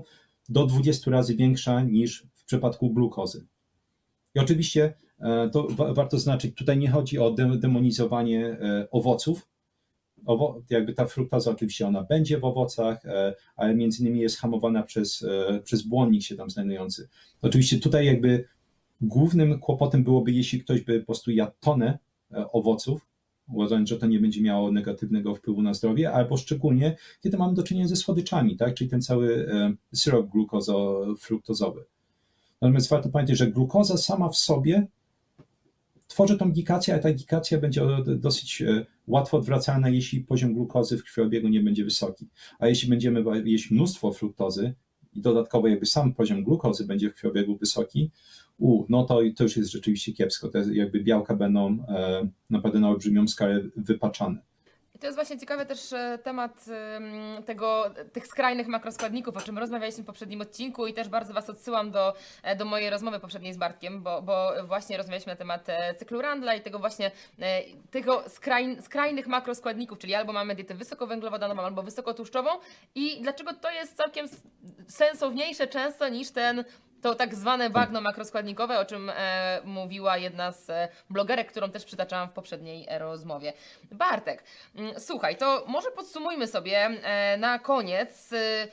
do 0.48 0.66
20 0.66 1.10
razy 1.10 1.36
większa 1.36 1.82
niż 1.82 2.26
w 2.34 2.44
przypadku 2.44 2.90
glukozy. 2.90 3.46
I 4.34 4.38
oczywiście 4.38 4.94
e, 5.20 5.50
to 5.52 5.68
warto 5.94 6.18
znaczyć, 6.18 6.56
tutaj 6.56 6.78
nie 6.78 6.90
chodzi 6.90 7.18
o 7.18 7.30
demonizowanie 7.58 8.58
owoców, 8.90 9.51
owo, 10.26 10.62
jakby 10.70 10.94
ta 10.94 11.06
fruktoza 11.06 11.50
oczywiście 11.50 11.86
ona 11.86 12.02
będzie 12.02 12.38
w 12.38 12.44
owocach, 12.44 13.06
e, 13.06 13.34
ale 13.56 13.74
między 13.74 14.02
innymi 14.02 14.20
jest 14.20 14.38
hamowana 14.38 14.82
przez, 14.82 15.22
e, 15.22 15.60
przez 15.64 15.82
błonnik 15.82 16.22
się 16.22 16.36
tam 16.36 16.50
znajdujący. 16.50 17.08
Oczywiście 17.42 17.78
tutaj 17.78 18.06
jakby 18.06 18.44
głównym 19.00 19.58
kłopotem 19.58 20.04
byłoby, 20.04 20.32
jeśli 20.32 20.60
ktoś 20.60 20.80
by 20.80 21.00
po 21.00 21.06
prostu 21.06 21.30
jadł 21.30 21.52
tonę 21.60 21.98
e, 22.32 22.52
owoców, 22.52 23.06
uważając, 23.48 23.88
że 23.88 23.98
to 23.98 24.06
nie 24.06 24.20
będzie 24.20 24.42
miało 24.42 24.72
negatywnego 24.72 25.34
wpływu 25.34 25.62
na 25.62 25.74
zdrowie, 25.74 26.12
albo 26.12 26.36
szczególnie, 26.36 26.96
kiedy 27.22 27.36
mamy 27.36 27.54
do 27.54 27.62
czynienia 27.62 27.88
ze 27.88 27.96
słodyczami, 27.96 28.56
tak? 28.56 28.74
czyli 28.74 28.90
ten 28.90 29.02
cały 29.02 29.48
syrop 29.92 30.26
glukozo-fruktozowy. 30.28 31.80
Natomiast 32.60 32.88
warto 32.88 33.08
pamiętać, 33.08 33.38
że 33.38 33.46
glukoza 33.46 33.96
sama 33.96 34.28
w 34.28 34.36
sobie 34.36 34.86
tworzy 36.12 36.38
tą 36.38 36.50
gikację, 36.50 36.94
a 36.94 36.98
ta 36.98 37.12
gikacja 37.12 37.58
będzie 37.58 37.82
dosyć 38.06 38.62
e, 38.62 38.86
łatwo 39.06 39.36
odwracalna, 39.36 39.88
jeśli 39.88 40.20
poziom 40.20 40.54
glukozy 40.54 40.98
w 40.98 41.04
krwiobiegu 41.04 41.48
nie 41.48 41.60
będzie 41.60 41.84
wysoki. 41.84 42.28
A 42.58 42.68
jeśli 42.68 42.88
będziemy 42.88 43.24
jeść 43.44 43.70
mnóstwo 43.70 44.12
fruktozy 44.12 44.74
i 45.14 45.20
dodatkowo 45.20 45.68
jakby 45.68 45.86
sam 45.86 46.14
poziom 46.14 46.44
glukozy 46.44 46.86
będzie 46.86 47.10
w 47.10 47.14
krwiobiegu 47.14 47.56
wysoki, 47.56 48.10
u, 48.58 48.84
no 48.88 49.04
to, 49.04 49.20
to 49.36 49.44
już 49.44 49.56
jest 49.56 49.70
rzeczywiście 49.70 50.12
kiepsko. 50.12 50.48
Te 50.48 50.74
jakby 50.74 51.00
białka 51.00 51.36
będą 51.36 51.86
e, 51.88 52.28
naprawdę 52.50 52.80
na 52.80 52.88
olbrzymią 52.88 53.28
skalę 53.28 53.62
wypaczane 53.76 54.51
to 55.02 55.06
jest 55.06 55.16
właśnie 55.16 55.38
ciekawy 55.38 55.66
też 55.66 55.92
e, 55.92 56.18
temat 56.22 56.64
tego, 57.46 57.90
tych 58.12 58.26
skrajnych 58.26 58.68
makroskładników, 58.68 59.36
o 59.36 59.40
czym 59.40 59.58
rozmawialiśmy 59.58 60.02
w 60.02 60.06
poprzednim 60.06 60.40
odcinku 60.40 60.86
i 60.86 60.94
też 60.94 61.08
bardzo 61.08 61.34
Was 61.34 61.50
odsyłam 61.50 61.90
do, 61.90 62.14
e, 62.42 62.56
do 62.56 62.64
mojej 62.64 62.90
rozmowy 62.90 63.20
poprzedniej 63.20 63.54
z 63.54 63.56
Bartkiem, 63.56 64.02
bo, 64.02 64.22
bo 64.22 64.52
właśnie 64.66 64.96
rozmawialiśmy 64.96 65.32
na 65.32 65.36
temat 65.36 65.68
e, 65.68 65.94
cyklu 65.94 66.22
Randla 66.22 66.54
i 66.54 66.60
tego 66.60 66.78
właśnie 66.78 67.10
tego 67.90 68.28
skraj, 68.28 68.82
skrajnych 68.82 69.26
makroskładników, 69.26 69.98
czyli 69.98 70.14
albo 70.14 70.32
mamy 70.32 70.54
dietę 70.54 70.74
wysokowęglowodanową, 70.74 71.62
albo 71.62 71.82
wysokotłuszczową 71.82 72.50
i 72.94 73.20
dlaczego 73.22 73.52
to 73.52 73.70
jest 73.70 73.96
całkiem 73.96 74.26
sensowniejsze 74.88 75.66
często 75.66 76.08
niż 76.08 76.30
ten 76.30 76.64
To 77.02 77.14
tak 77.14 77.34
zwane 77.34 77.70
bagno 77.70 78.00
makroskładnikowe, 78.00 78.78
o 78.78 78.84
czym 78.84 79.10
e, 79.10 79.60
mówiła 79.64 80.16
jedna 80.16 80.52
z 80.52 80.70
e, 80.70 80.88
blogerek, 81.10 81.50
którą 81.50 81.70
też 81.70 81.84
przytaczałam 81.84 82.28
w 82.28 82.32
poprzedniej 82.32 82.86
e, 82.88 82.98
rozmowie. 82.98 83.52
Bartek, 83.92 84.44
mm, 84.74 85.00
słuchaj, 85.00 85.36
to 85.36 85.64
może 85.66 85.90
podsumujmy 85.90 86.46
sobie 86.46 86.78
e, 86.78 87.36
na 87.36 87.58
koniec 87.58 88.32
e, 88.32 88.68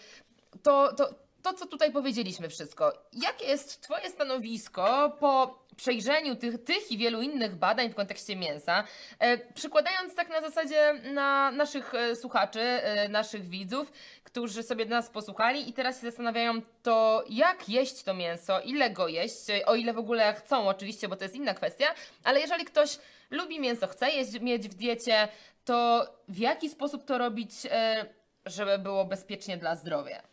to, 0.63 0.93
to, 0.93 1.09
to, 1.41 1.53
co 1.53 1.65
tutaj 1.65 1.91
powiedzieliśmy 1.91 2.49
wszystko. 2.49 2.93
Jakie 3.13 3.45
jest 3.45 3.81
Twoje 3.81 4.09
stanowisko 4.09 5.17
po 5.19 5.59
przejrzeniu 5.75 6.35
tych, 6.35 6.63
tych 6.63 6.91
i 6.91 6.97
wielu 6.97 7.21
innych 7.21 7.55
badań 7.55 7.89
w 7.89 7.95
kontekście 7.95 8.35
mięsa, 8.35 8.83
e, 9.19 9.37
przykładając 9.37 10.15
tak 10.15 10.29
na 10.29 10.41
zasadzie 10.41 10.93
na 11.13 11.51
naszych 11.51 11.93
słuchaczy, 12.15 12.81
naszych 13.09 13.49
widzów, 13.49 13.91
którzy 14.31 14.63
sobie 14.63 14.85
nas 14.85 15.09
posłuchali 15.09 15.69
i 15.69 15.73
teraz 15.73 16.01
się 16.01 16.07
zastanawiają, 16.07 16.61
to 16.83 17.23
jak 17.29 17.69
jeść 17.69 18.03
to 18.03 18.13
mięso, 18.13 18.61
ile 18.61 18.89
go 18.89 19.07
jeść, 19.07 19.35
o 19.65 19.75
ile 19.75 19.93
w 19.93 19.97
ogóle 19.97 20.33
chcą 20.33 20.67
oczywiście, 20.67 21.07
bo 21.07 21.15
to 21.15 21.23
jest 21.23 21.35
inna 21.35 21.53
kwestia, 21.53 21.85
ale 22.23 22.39
jeżeli 22.39 22.65
ktoś 22.65 22.97
lubi 23.31 23.59
mięso, 23.59 23.87
chce 23.87 24.09
jeść, 24.09 24.39
mieć 24.41 24.69
w 24.69 24.73
diecie, 24.73 25.27
to 25.65 26.05
w 26.27 26.37
jaki 26.37 26.69
sposób 26.69 27.05
to 27.05 27.17
robić, 27.17 27.51
e, 27.71 28.05
żeby 28.45 28.79
było 28.79 29.05
bezpiecznie 29.05 29.57
dla 29.57 29.75
zdrowia? 29.75 30.23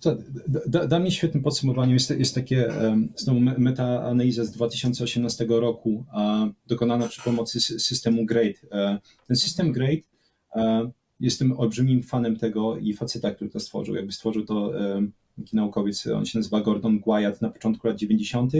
To, 0.00 0.16
da, 0.66 0.86
dla 0.86 0.98
mnie 0.98 1.10
świetnym 1.10 1.42
podsumowaniem 1.42 1.94
jest, 1.94 2.10
jest 2.10 2.34
takie 2.34 2.68
znowu 3.16 3.40
metaanaliza 3.40 4.44
z 4.44 4.50
2018 4.50 5.46
roku, 5.48 6.04
dokonana 6.66 7.08
przy 7.08 7.22
pomocy 7.22 7.60
systemu 7.60 8.26
GRADE. 8.26 8.54
E, 8.72 8.98
ten 9.26 9.36
system 9.36 9.72
GRADE, 9.72 10.02
e, 10.56 10.90
jestem 11.20 11.60
olbrzymim 11.60 12.02
fanem 12.02 12.36
tego 12.36 12.76
i 12.76 12.92
faceta, 12.92 13.30
który 13.30 13.50
to 13.50 13.60
stworzył. 13.60 13.94
Jakby 13.94 14.12
stworzył 14.12 14.44
to 14.44 14.72
taki 15.36 15.56
naukowiec, 15.56 16.06
on 16.06 16.26
się 16.26 16.38
nazywa 16.38 16.60
Gordon 16.60 16.98
Guyatt 16.98 17.42
na 17.42 17.50
początku 17.50 17.88
lat 17.88 17.96
90., 17.96 18.52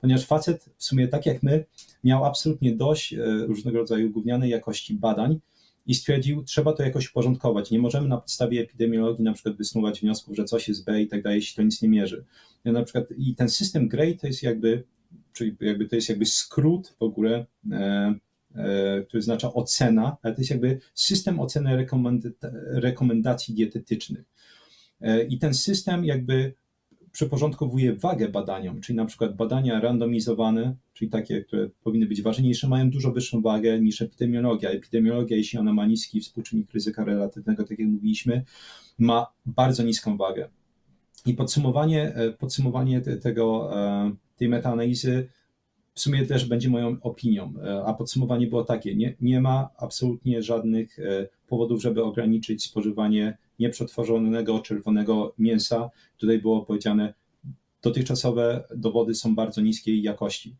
ponieważ 0.00 0.26
facet 0.26 0.70
w 0.76 0.84
sumie 0.84 1.08
tak 1.08 1.26
jak 1.26 1.42
my 1.42 1.64
miał 2.04 2.24
absolutnie 2.24 2.76
dość 2.76 3.14
e, 3.14 3.46
różnego 3.46 3.78
rodzaju 3.78 4.10
gównianej 4.10 4.50
jakości 4.50 4.94
badań, 4.94 5.40
i 5.86 5.94
stwierdził, 5.94 6.44
trzeba 6.44 6.72
to 6.72 6.82
jakoś 6.82 7.10
uporządkować. 7.10 7.70
Nie 7.70 7.78
możemy 7.78 8.08
na 8.08 8.16
podstawie 8.16 8.60
epidemiologii 8.60 9.24
na 9.24 9.32
przykład 9.32 9.56
wysnuwać 9.56 10.00
wniosków, 10.00 10.36
że 10.36 10.44
coś 10.44 10.68
jest 10.68 10.84
B 10.84 11.02
i 11.02 11.08
tak 11.08 11.22
dalej, 11.22 11.36
jeśli 11.36 11.56
to 11.56 11.62
nic 11.62 11.82
nie 11.82 11.88
mierzy. 11.88 12.24
Ja 12.64 12.72
na 12.72 12.82
przykład, 12.82 13.04
I 13.18 13.34
ten 13.34 13.48
system 13.48 13.88
GREY 13.88 14.18
to 14.18 14.26
jest 14.26 14.42
jakby, 14.42 14.82
czyli 15.32 15.56
jakby 15.60 15.88
to 15.88 15.96
jest 15.96 16.08
jakby 16.08 16.26
skrót 16.26 16.94
w 16.98 17.02
ogóle, 17.02 17.46
e, 17.72 18.14
który 19.06 19.18
oznacza 19.18 19.52
ocena, 19.52 20.16
ale 20.22 20.34
to 20.34 20.40
jest 20.40 20.50
jakby 20.50 20.80
system 20.94 21.40
oceny 21.40 21.86
rekomendacji 22.72 23.54
dietetycznych. 23.54 24.24
E, 25.00 25.22
I 25.22 25.38
ten 25.38 25.54
system 25.54 26.04
jakby 26.04 26.54
przyporządkowuje 27.12 27.94
wagę 27.94 28.28
badaniom, 28.28 28.80
czyli 28.80 28.96
na 28.96 29.04
przykład 29.04 29.36
badania 29.36 29.80
randomizowane, 29.80 30.76
czyli 30.92 31.10
takie, 31.10 31.44
które 31.44 31.68
powinny 31.82 32.06
być 32.06 32.22
ważniejsze, 32.22 32.68
mają 32.68 32.90
dużo 32.90 33.12
wyższą 33.12 33.42
wagę 33.42 33.80
niż 33.80 34.02
epidemiologia. 34.02 34.70
Epidemiologia, 34.70 35.36
jeśli 35.36 35.58
ona 35.58 35.72
ma 35.72 35.86
niski 35.86 36.20
współczynnik 36.20 36.72
ryzyka 36.72 37.04
relatywnego, 37.04 37.64
tak 37.64 37.78
jak 37.78 37.88
mówiliśmy, 37.88 38.44
ma 38.98 39.26
bardzo 39.46 39.82
niską 39.82 40.16
wagę. 40.16 40.48
I 41.26 41.34
podsumowanie, 41.34 42.14
e, 42.14 42.32
podsumowanie 42.32 43.00
tego, 43.00 43.70
e, 43.76 44.12
tej 44.36 44.48
metaanalizy 44.48 45.28
w 45.98 46.00
sumie 46.00 46.26
też 46.26 46.44
będzie 46.44 46.68
moją 46.70 46.96
opinią, 47.00 47.52
e, 47.62 47.84
a 47.84 47.94
podsumowanie 47.94 48.46
było 48.46 48.64
takie, 48.64 48.94
nie, 48.94 49.14
nie 49.20 49.40
ma 49.40 49.68
absolutnie 49.76 50.42
żadnych 50.42 50.98
powodów, 51.48 51.82
żeby 51.82 52.04
ograniczyć 52.04 52.64
spożywanie 52.64 53.38
nieprzetworzonego 53.58 54.58
czerwonego 54.58 55.34
mięsa. 55.38 55.90
Tutaj 56.16 56.38
było 56.38 56.64
powiedziane, 56.64 57.14
dotychczasowe 57.82 58.64
dowody 58.76 59.14
są 59.14 59.34
bardzo 59.34 59.60
niskiej 59.60 60.02
jakości. 60.02 60.56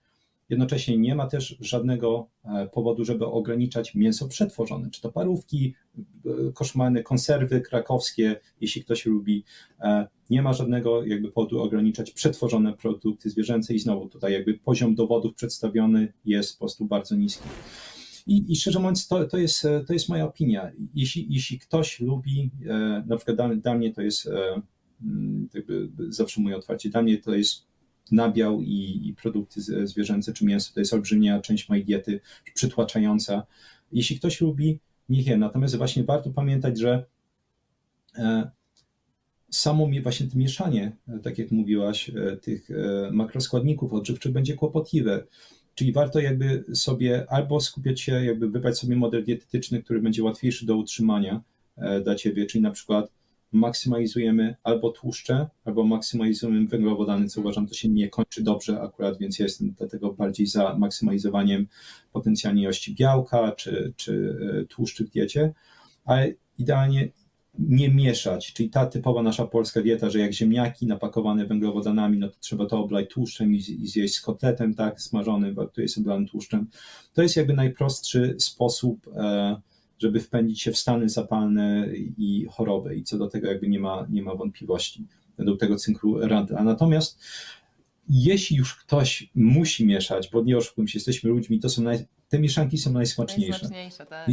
Jednocześnie 0.48 0.98
nie 0.98 1.14
ma 1.14 1.26
też 1.26 1.56
żadnego 1.60 2.28
e, 2.44 2.68
powodu, 2.68 3.04
żeby 3.04 3.26
ograniczać 3.26 3.94
mięso 3.94 4.28
przetworzone, 4.28 4.90
czy 4.90 5.02
to 5.02 5.12
parówki, 5.12 5.74
e, 5.98 6.52
koszmarne 6.52 7.02
konserwy 7.02 7.60
krakowskie, 7.60 8.40
jeśli 8.60 8.84
ktoś 8.84 9.06
lubi. 9.06 9.44
E, 9.80 10.06
nie 10.30 10.42
ma 10.42 10.52
żadnego 10.52 11.04
jakby 11.04 11.32
powodu 11.32 11.62
ograniczać 11.62 12.10
przetworzone 12.10 12.72
produkty 12.72 13.30
zwierzęce 13.30 13.74
i 13.74 13.78
znowu 13.78 14.08
tutaj 14.08 14.32
jakby 14.32 14.54
poziom 14.54 14.94
dowodów 14.94 15.34
przedstawiony 15.34 16.12
jest 16.24 16.52
po 16.52 16.58
prostu 16.58 16.84
bardzo 16.84 17.16
niski. 17.16 17.48
I, 18.26 18.52
i 18.52 18.56
szczerze 18.56 18.78
mówiąc, 18.78 19.08
to, 19.08 19.24
to, 19.24 19.38
jest, 19.38 19.62
to 19.86 19.92
jest 19.92 20.08
moja 20.08 20.24
opinia. 20.24 20.70
Jeśli, 20.94 21.26
jeśli 21.30 21.58
ktoś 21.58 22.00
lubi, 22.00 22.50
na 23.06 23.16
przykład 23.16 23.36
dla, 23.36 23.54
dla 23.54 23.74
mnie 23.74 23.92
to 23.92 24.02
jest, 24.02 24.30
jakby 25.54 25.88
zawsze 26.08 26.40
mówię 26.40 26.56
otwarcie, 26.56 26.90
dla 26.90 27.02
mnie 27.02 27.18
to 27.18 27.34
jest 27.34 27.68
nabiał 28.12 28.62
i, 28.62 29.00
i 29.04 29.14
produkty 29.14 29.60
zwierzęce 29.86 30.32
czy 30.32 30.44
mięso 30.44 30.74
to 30.74 30.80
jest 30.80 30.94
olbrzymia 30.94 31.40
część 31.40 31.68
mojej 31.68 31.84
diety, 31.84 32.20
przytłaczająca. 32.54 33.46
Jeśli 33.92 34.18
ktoś 34.18 34.40
lubi, 34.40 34.80
niech 35.08 35.26
je. 35.26 35.36
Natomiast 35.36 35.76
właśnie 35.76 36.04
warto 36.04 36.30
pamiętać, 36.30 36.78
że 36.78 37.04
e, 38.18 38.50
samo 39.50 39.88
właśnie 40.02 40.26
to 40.26 40.38
mieszanie, 40.38 40.96
e, 41.08 41.18
tak 41.18 41.38
jak 41.38 41.50
mówiłaś, 41.50 42.10
e, 42.10 42.36
tych 42.36 42.68
makroskładników 43.12 43.92
odżywczych 43.92 44.32
będzie 44.32 44.54
kłopotliwe. 44.54 45.26
Czyli 45.74 45.92
warto 45.92 46.20
jakby 46.20 46.64
sobie 46.74 47.26
albo 47.28 47.60
skupiać 47.60 48.00
się, 48.00 48.24
jakby 48.24 48.50
wybrać 48.50 48.78
sobie 48.78 48.96
model 48.96 49.24
dietetyczny, 49.24 49.82
który 49.82 50.00
będzie 50.02 50.22
łatwiejszy 50.22 50.66
do 50.66 50.76
utrzymania 50.76 51.42
dla 52.04 52.14
ciebie, 52.14 52.46
czyli 52.46 52.62
na 52.62 52.70
przykład 52.70 53.10
maksymalizujemy 53.52 54.56
albo 54.62 54.90
tłuszcze, 54.90 55.46
albo 55.64 55.84
maksymalizujemy 55.84 56.66
węglowodany, 56.66 57.28
co 57.28 57.40
uważam, 57.40 57.66
to 57.66 57.74
się 57.74 57.88
nie 57.88 58.08
kończy 58.08 58.42
dobrze 58.42 58.80
akurat, 58.80 59.18
więc 59.18 59.38
ja 59.38 59.44
jestem 59.44 59.74
dlatego 59.78 60.12
bardziej 60.12 60.46
za 60.46 60.78
maksymalizowaniem 60.78 61.66
potencjalnej 62.12 62.62
ilości 62.62 62.94
białka 62.94 63.52
czy, 63.52 63.92
czy 63.96 64.36
e, 64.62 64.64
tłuszczy 64.64 65.04
w 65.04 65.10
diecie, 65.10 65.52
ale 66.04 66.32
idealnie 66.58 67.08
nie 67.58 67.88
mieszać, 67.88 68.52
czyli 68.52 68.70
ta 68.70 68.86
typowa 68.86 69.22
nasza 69.22 69.46
polska 69.46 69.82
dieta, 69.82 70.10
że 70.10 70.18
jak 70.18 70.32
ziemniaki 70.32 70.86
napakowane 70.86 71.46
węglowodanami, 71.46 72.18
no 72.18 72.28
to 72.28 72.36
trzeba 72.40 72.66
to 72.66 72.78
oblać 72.78 73.08
tłuszczem 73.10 73.54
i, 73.54 73.56
i 73.56 73.86
zjeść 73.86 74.14
z 74.14 74.20
kotletem, 74.20 74.74
tak, 74.74 75.00
smażonym, 75.00 75.54
który 75.54 75.82
jest 75.82 75.98
oblany 75.98 76.26
tłuszczem. 76.26 76.66
To 77.12 77.22
jest 77.22 77.36
jakby 77.36 77.54
najprostszy 77.54 78.36
sposób 78.38 79.08
e, 79.16 79.60
żeby 79.98 80.20
wpędzić 80.20 80.62
się 80.62 80.72
w 80.72 80.78
stany 80.78 81.08
zapalne 81.08 81.88
i 81.96 82.46
choroby. 82.50 82.96
I 82.96 83.04
co 83.04 83.18
do 83.18 83.28
tego 83.28 83.48
jakby 83.48 83.68
nie 83.68 83.80
ma, 83.80 84.06
nie 84.10 84.22
ma 84.22 84.34
wątpliwości 84.34 85.06
według 85.38 85.60
tego 85.60 85.76
cyklu 85.76 86.28
Randla. 86.28 86.64
Natomiast 86.64 87.20
jeśli 88.08 88.56
już 88.56 88.74
ktoś 88.74 89.30
musi 89.34 89.86
mieszać, 89.86 90.30
bo 90.30 90.42
nie 90.42 90.56
oszukujmy 90.56 90.88
się, 90.88 90.96
jesteśmy 90.98 91.30
ludźmi, 91.30 91.60
to 91.60 91.68
są 91.68 91.82
naj, 91.82 92.06
te 92.28 92.38
mieszanki 92.38 92.78
są 92.78 92.92
najsmaczniejsze. 92.92 93.50
Najsmaczniejsze, 93.50 94.06
tak. 94.06 94.28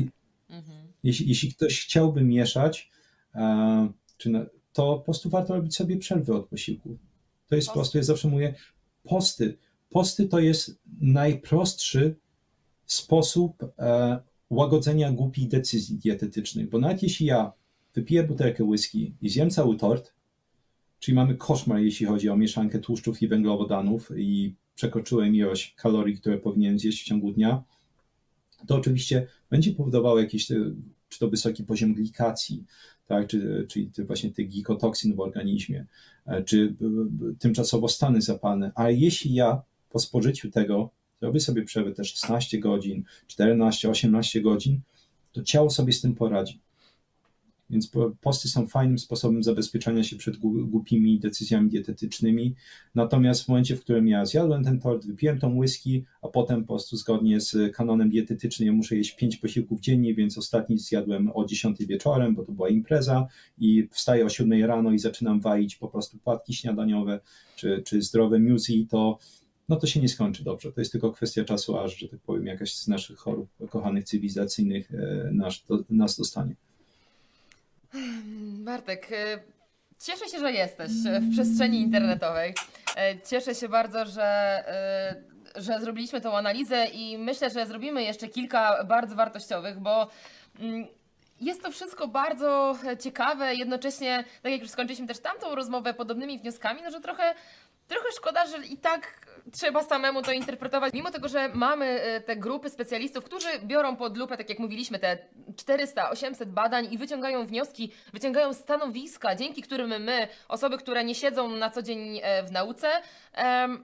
mhm. 0.50 0.88
jeśli, 1.04 1.28
jeśli 1.30 1.54
ktoś 1.54 1.82
chciałby 1.82 2.24
mieszać, 2.24 2.90
e, 3.36 3.90
to 4.74 4.98
po 4.98 5.00
prostu 5.00 5.30
warto 5.30 5.56
robić 5.56 5.76
sobie 5.76 5.98
przerwy 5.98 6.34
od 6.34 6.48
posiłku. 6.48 6.98
To 7.48 7.56
jest 7.56 7.68
po 7.68 7.74
prostu, 7.74 7.98
ja 7.98 8.04
zawsze 8.04 8.28
mówię, 8.28 8.56
posty. 9.04 9.58
Posty 9.90 10.28
to 10.28 10.40
jest 10.40 10.80
najprostszy 11.02 12.16
sposób 12.86 13.64
e, 13.80 14.20
łagodzenia 14.50 15.12
głupich 15.12 15.48
decyzji 15.48 15.98
dietetycznych, 15.98 16.70
bo 16.70 16.80
nawet 16.80 17.04
jeśli 17.04 17.26
ja 17.26 17.52
wypiję 17.94 18.24
butelkę 18.24 18.64
whisky 18.64 19.14
i 19.22 19.30
zjem 19.30 19.50
cały 19.50 19.78
tort, 19.78 20.14
czyli 21.00 21.16
mamy 21.16 21.36
koszmar, 21.36 21.80
jeśli 21.80 22.06
chodzi 22.06 22.30
o 22.30 22.38
mieszankę 22.38 22.80
tłuszczów 22.80 23.22
i 23.22 23.28
węglowodanów 23.28 24.12
i 24.18 24.56
przekroczyłem 24.76 25.36
ilość 25.36 25.74
kalorii, 25.78 26.18
które 26.18 26.38
powinienem 26.38 26.80
zjeść 26.80 27.02
w 27.02 27.06
ciągu 27.06 27.32
dnia, 27.32 27.64
to 28.68 28.76
oczywiście 28.76 29.28
będzie 29.50 29.72
powodowało 29.72 30.20
jakiś, 30.20 30.48
czy 31.10 31.20
to 31.20 31.30
wysoki 31.30 31.64
poziom 31.64 31.94
glikacji, 31.94 32.64
tak, 33.08 33.28
czy, 33.28 33.66
czyli 33.70 33.92
właśnie 33.98 34.32
tych 34.32 34.50
gikotoksyn 34.50 35.16
w 35.16 35.20
organizmie, 35.20 35.86
e, 36.26 36.44
czy 36.44 36.76
tymczasowo 37.40 37.88
stany 37.88 38.22
zapalne, 38.22 38.72
ale 38.76 38.94
jeśli 38.94 39.34
ja 39.34 39.62
po 39.90 40.00
spożyciu 40.00 40.52
tego 40.52 40.90
zrobię 41.22 41.40
sobie 41.40 41.64
przerwę 41.64 41.92
te 41.92 42.04
16 42.04 42.60
godzin, 42.60 43.04
14, 43.28 43.90
18 43.90 44.42
godzin, 44.42 44.82
to 45.32 45.44
ciało 45.44 45.70
sobie 45.70 45.94
z 45.94 46.02
tym 46.02 46.16
poradzi. 46.16 46.60
Więc 47.70 47.92
posty 48.22 48.48
są 48.48 48.68
fajnym 48.68 49.00
sposobem 49.00 49.44
zabezpieczania 49.44 50.04
się 50.04 50.16
przed 50.16 50.38
głupimi 50.38 51.20
decyzjami 51.20 51.70
dietetycznymi. 51.70 52.56
Natomiast 52.96 53.44
w 53.44 53.48
momencie, 53.48 53.76
w 53.76 53.82
którym 53.82 54.08
ja 54.08 54.26
zjadłem 54.26 54.64
ten 54.64 54.80
tort, 54.80 55.06
wypiłem 55.06 55.40
tą 55.40 55.58
whisky, 55.58 56.06
a 56.22 56.28
potem 56.28 56.62
po 56.62 56.68
prostu 56.68 56.98
zgodnie 56.98 57.42
z 57.42 57.76
kanonem 57.76 58.10
dietetycznym 58.10 58.68
ja 58.68 58.74
muszę 58.74 58.96
jeść 58.96 59.16
5 59.16 59.38
posiłków 59.38 59.80
dziennie, 59.80 60.16
więc 60.16 60.38
ostatni 60.38 60.78
zjadłem 60.78 61.32
o 61.34 61.46
10 61.46 61.86
wieczorem, 61.86 62.36
bo 62.36 62.44
to 62.44 62.52
była 62.52 62.70
impreza 62.70 63.28
i 63.58 63.88
wstaję 63.92 64.26
o 64.26 64.30
7 64.30 64.66
rano 64.66 64.92
i 64.92 65.00
zaczynam 65.00 65.42
waić 65.42 65.76
po 65.76 65.88
prostu 65.88 66.18
płatki 66.18 66.54
śniadaniowe 66.54 67.20
czy, 67.56 67.82
czy 67.86 68.02
zdrowe 68.02 68.40
muesli, 68.40 68.88
to 68.88 69.20
no 69.70 69.76
to 69.76 69.88
się 69.88 70.02
nie 70.02 70.10
skończy 70.10 70.44
dobrze. 70.44 70.72
To 70.72 70.82
jest 70.82 70.92
tylko 70.92 71.12
kwestia 71.12 71.44
czasu, 71.44 71.80
aż, 71.80 71.98
że 71.98 72.10
tak 72.10 72.20
powiem, 72.20 72.46
jakaś 72.46 72.76
z 72.76 72.88
naszych 72.88 73.18
chorób 73.18 73.50
kochanych 73.70 74.04
cywilizacyjnych 74.04 74.92
e, 74.94 75.32
nas, 75.32 75.64
do, 75.70 75.80
nas 75.90 76.18
dostanie. 76.18 76.56
Bartek, 78.64 79.12
e, 79.12 79.56
Cieszę 80.00 80.30
się, 80.30 80.40
że 80.40 80.52
jesteś 80.52 80.92
w 81.22 81.32
przestrzeni 81.32 81.82
internetowej. 81.82 82.54
E, 82.98 83.22
cieszę 83.22 83.56
się 83.56 83.70
bardzo, 83.70 84.06
że, 84.06 84.24
e, 84.26 85.62
że 85.62 85.80
zrobiliśmy 85.80 86.22
tą 86.22 86.38
analizę 86.38 86.86
i 86.86 87.18
myślę, 87.18 87.50
że 87.50 87.66
zrobimy 87.66 88.04
jeszcze 88.04 88.28
kilka 88.28 88.84
bardzo 88.84 89.16
wartościowych, 89.16 89.80
bo 89.80 90.10
mm, 90.60 90.88
jest 91.42 91.64
to 91.64 91.72
wszystko 91.72 92.08
bardzo 92.08 92.78
ciekawe, 93.00 93.56
jednocześnie, 93.56 94.24
tak 94.42 94.52
jak 94.52 94.62
już 94.62 94.70
skończyliśmy 94.70 95.08
też 95.08 95.20
tamtą 95.20 95.56
rozmowę 95.56 95.94
podobnymi 95.94 96.40
wnioskami, 96.40 96.82
no 96.84 96.92
że 96.92 97.02
trochę 97.02 97.34
Trochę 97.88 98.12
szkoda, 98.12 98.46
że 98.48 98.58
i 98.58 98.78
tak 98.78 99.26
trzeba 99.52 99.84
samemu 99.84 100.22
to 100.22 100.32
interpretować. 100.32 100.94
Mimo 100.94 101.12
tego, 101.12 101.28
że 101.28 101.50
mamy 101.50 101.86
e, 101.86 102.22
te 102.22 102.36
grupy 102.36 102.70
specjalistów, 102.70 103.24
którzy 103.24 103.48
biorą 103.64 103.96
pod 103.96 104.18
lupę, 104.18 104.38
tak 104.38 104.50
jak 104.50 104.60
mówiliśmy, 104.60 105.00
te 105.00 105.18
400-800 105.56 106.46
badań 106.46 106.88
i 106.94 106.98
wyciągają 106.98 107.46
wnioski, 107.46 107.92
wyciągają 108.14 108.54
stanowiska, 108.54 109.36
dzięki 109.36 109.62
którym 109.62 110.04
my, 110.04 110.28
osoby, 110.48 110.78
które 110.78 111.04
nie 111.04 111.16
siedzą 111.16 111.50
na 111.50 111.70
co 111.70 111.82
dzień 111.82 112.20
e, 112.24 112.44
w 112.44 112.52
nauce, 112.52 112.88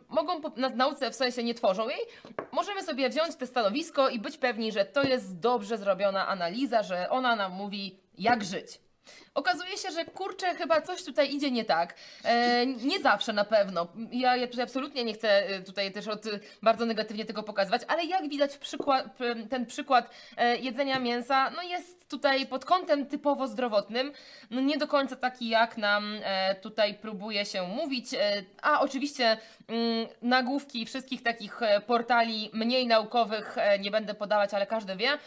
mogą 0.09 0.41
na 0.55 0.69
nauce 0.69 1.11
w 1.11 1.15
sensie 1.15 1.43
nie 1.43 1.53
tworzą 1.53 1.89
jej, 1.89 1.99
możemy 2.51 2.83
sobie 2.83 3.09
wziąć 3.09 3.35
te 3.35 3.47
stanowisko 3.47 4.09
i 4.09 4.19
być 4.19 4.37
pewni, 4.37 4.71
że 4.71 4.85
to 4.85 5.03
jest 5.03 5.39
dobrze 5.39 5.77
zrobiona 5.77 6.27
analiza, 6.27 6.83
że 6.83 7.09
ona 7.09 7.35
nam 7.35 7.51
mówi, 7.51 7.99
jak 8.17 8.43
żyć. 8.43 8.79
Okazuje 9.33 9.77
się, 9.77 9.91
że 9.91 10.05
kurczę, 10.05 10.55
chyba 10.55 10.81
coś 10.81 11.03
tutaj 11.03 11.35
idzie 11.35 11.51
nie 11.51 11.65
tak. 11.65 11.95
E, 12.23 12.65
nie 12.65 12.99
zawsze 12.99 13.33
na 13.33 13.45
pewno. 13.45 13.87
Ja, 14.11 14.35
ja 14.35 14.47
absolutnie 14.63 15.03
nie 15.03 15.13
chcę 15.13 15.47
e, 15.47 15.61
tutaj 15.61 15.91
też 15.91 16.07
od, 16.07 16.23
bardzo 16.61 16.85
negatywnie 16.85 17.25
tego 17.25 17.43
pokazywać, 17.43 17.81
ale 17.87 18.05
jak 18.05 18.29
widać 18.29 18.57
przykład, 18.57 19.17
ten 19.49 19.65
przykład 19.65 20.09
e, 20.37 20.57
jedzenia 20.57 20.99
mięsa 20.99 21.49
no 21.49 21.61
jest 21.61 22.09
tutaj 22.09 22.45
pod 22.45 22.65
kątem 22.65 23.05
typowo 23.05 23.47
zdrowotnym, 23.47 24.11
no 24.49 24.61
nie 24.61 24.77
do 24.77 24.87
końca 24.87 25.15
taki 25.15 25.49
jak 25.49 25.77
nam 25.77 26.19
e, 26.23 26.55
tutaj 26.55 26.93
próbuje 26.93 27.45
się 27.45 27.67
mówić. 27.67 28.13
E, 28.13 28.43
a 28.61 28.81
oczywiście 28.81 29.37
mm, 29.67 30.07
nagłówki 30.21 30.85
wszystkich 30.85 31.23
takich 31.23 31.61
e, 31.61 31.81
portali 31.81 32.49
mniej 32.53 32.87
naukowych 32.87 33.55
nie 33.79 33.91
będę 33.91 34.13
podawać, 34.13 34.53
ale 34.53 34.67
każdy 34.67 34.95
wie, 34.95 35.17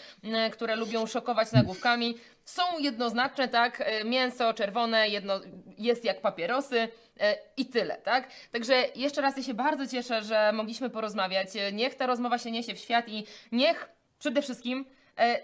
które 0.52 0.76
lubią 0.76 1.06
szokować 1.06 1.52
nagłówkami 1.52 2.14
są 2.44 2.62
jednoznaczne, 2.78 3.48
tak? 3.48 3.82
E, 4.00 4.04
mięso 4.04 4.54
czerwone 4.54 5.08
jedno, 5.08 5.40
jest 5.78 6.04
jak 6.04 6.20
papierosy 6.20 6.88
e, 7.20 7.36
i 7.56 7.66
tyle, 7.66 7.96
tak? 7.96 8.28
Także 8.52 8.74
jeszcze 8.96 9.20
raz 9.20 9.36
ja 9.36 9.42
się 9.42 9.54
bardzo 9.54 9.86
cieszę, 9.86 10.22
że 10.22 10.52
mogliśmy 10.52 10.90
porozmawiać. 10.90 11.56
E, 11.56 11.72
niech 11.72 11.94
ta 11.94 12.06
rozmowa 12.06 12.38
się 12.38 12.50
niesie 12.50 12.74
w 12.74 12.78
świat 12.78 13.08
i 13.08 13.24
niech 13.52 13.88
przede 14.18 14.42
wszystkim 14.42 14.84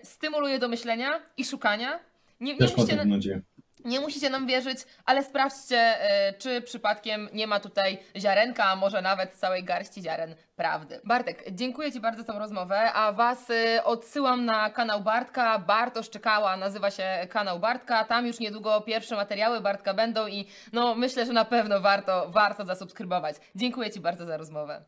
stymuluje 0.02 0.59
do 0.59 0.68
myślenia 0.68 1.20
i 1.36 1.44
szukania. 1.44 2.01
Nie, 2.40 2.52
nie 2.52 2.59
Też 2.59 2.77
musicie, 2.77 2.97
mam 2.97 3.09
nadzieję. 3.09 3.40
Nie 3.85 4.01
musicie 4.01 4.31
nam 4.31 4.47
wierzyć, 4.47 4.78
ale 5.05 5.24
sprawdźcie, 5.24 5.77
e, 5.77 6.32
czy 6.32 6.62
przypadkiem 6.62 7.28
nie 7.32 7.47
ma 7.47 7.61
tutaj 7.61 7.98
ziarenka, 8.16 8.65
a 8.65 8.77
może 8.77 9.02
nawet 9.02 9.35
całej 9.35 9.65
garści 9.65 10.02
ziaren 10.02 10.35
prawdy. 10.57 11.01
Bartek, 11.05 11.44
dziękuję 11.52 11.93
Ci 11.93 12.01
bardzo 12.01 12.23
za 12.23 12.32
tą 12.32 12.39
rozmowę, 12.39 12.93
a 12.93 13.12
Was 13.12 13.51
e, 13.51 13.85
odsyłam 13.85 14.44
na 14.44 14.70
kanał 14.70 15.01
Bartka. 15.01 15.59
Bartosz 15.59 16.11
czekała, 16.11 16.57
nazywa 16.57 16.90
się 16.90 17.27
kanał 17.31 17.61
Bartka. 17.61 18.05
Tam 18.05 18.27
już 18.27 18.40
niedługo 18.40 18.81
pierwsze 18.81 19.16
materiały 19.16 19.61
Bartka 19.61 19.94
będą 19.94 20.27
i 20.27 20.47
no 20.73 20.94
myślę, 20.94 21.27
że 21.27 21.32
na 21.32 21.44
pewno 21.44 21.81
warto, 21.81 22.31
warto 22.31 22.65
zasubskrybować. 22.65 23.36
Dziękuję 23.55 23.90
Ci 23.90 24.01
bardzo 24.01 24.27
za 24.27 24.36
rozmowę. 24.36 24.85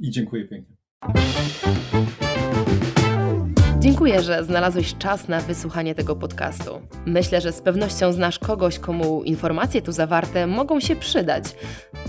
I 0.00 0.10
dziękuję 0.10 0.44
pięknie. 0.44 0.76
Dziękuję, 3.82 4.22
że 4.22 4.44
znalazłeś 4.44 4.94
czas 4.98 5.28
na 5.28 5.40
wysłuchanie 5.40 5.94
tego 5.94 6.16
podcastu. 6.16 6.70
Myślę, 7.06 7.40
że 7.40 7.52
z 7.52 7.60
pewnością 7.60 8.12
znasz 8.12 8.38
kogoś, 8.38 8.78
komu 8.78 9.22
informacje 9.22 9.82
tu 9.82 9.92
zawarte 9.92 10.46
mogą 10.46 10.80
się 10.80 10.96
przydać. 10.96 11.44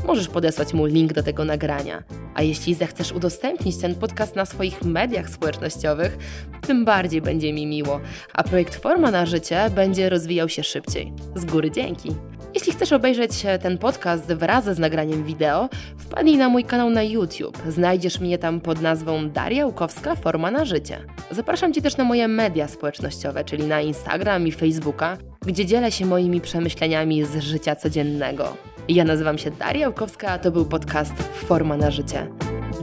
Możesz 0.07 0.27
podesłać 0.27 0.73
mu 0.73 0.85
link 0.85 1.13
do 1.13 1.23
tego 1.23 1.45
nagrania. 1.45 2.03
A 2.35 2.41
jeśli 2.41 2.73
zechcesz 2.73 3.11
udostępnić 3.11 3.77
ten 3.77 3.95
podcast 3.95 4.35
na 4.35 4.45
swoich 4.45 4.83
mediach 4.83 5.29
społecznościowych, 5.29 6.17
tym 6.61 6.85
bardziej 6.85 7.21
będzie 7.21 7.53
mi 7.53 7.67
miło, 7.67 7.99
a 8.33 8.43
projekt 8.43 8.75
Forma 8.75 9.11
na 9.11 9.25
Życie 9.25 9.69
będzie 9.75 10.09
rozwijał 10.09 10.49
się 10.49 10.63
szybciej. 10.63 11.13
Z 11.35 11.45
góry 11.45 11.71
dzięki! 11.71 12.15
Jeśli 12.55 12.73
chcesz 12.73 12.93
obejrzeć 12.93 13.31
ten 13.61 13.77
podcast 13.77 14.33
wraz 14.33 14.65
z 14.65 14.79
nagraniem 14.79 15.23
wideo, 15.23 15.69
wpadnij 15.97 16.37
na 16.37 16.49
mój 16.49 16.63
kanał 16.63 16.89
na 16.89 17.03
YouTube. 17.03 17.57
Znajdziesz 17.67 18.19
mnie 18.19 18.37
tam 18.37 18.61
pod 18.61 18.81
nazwą 18.81 19.29
Daria 19.29 19.65
Łukowska 19.65 20.15
Forma 20.15 20.51
na 20.51 20.65
Życie. 20.65 20.99
Zapraszam 21.31 21.73
Cię 21.73 21.81
też 21.81 21.97
na 21.97 22.03
moje 22.03 22.27
media 22.27 22.67
społecznościowe, 22.67 23.43
czyli 23.43 23.63
na 23.63 23.81
Instagram 23.81 24.47
i 24.47 24.51
Facebooka, 24.51 25.17
gdzie 25.45 25.65
dzielę 25.65 25.91
się 25.91 26.05
moimi 26.05 26.41
przemyśleniami 26.41 27.25
z 27.25 27.37
życia 27.37 27.75
codziennego. 27.75 28.57
Ja 28.89 29.03
nazywam 29.03 29.37
się 29.37 29.51
Daria 29.51 29.87
Łukowska, 29.87 30.27
a 30.31 30.39
to 30.39 30.51
był 30.51 30.65
podcast 30.65 31.13
Forma 31.33 31.77
na 31.77 31.91
Życie. 31.91 32.27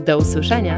Do 0.05 0.17
usłyszenia! 0.17 0.77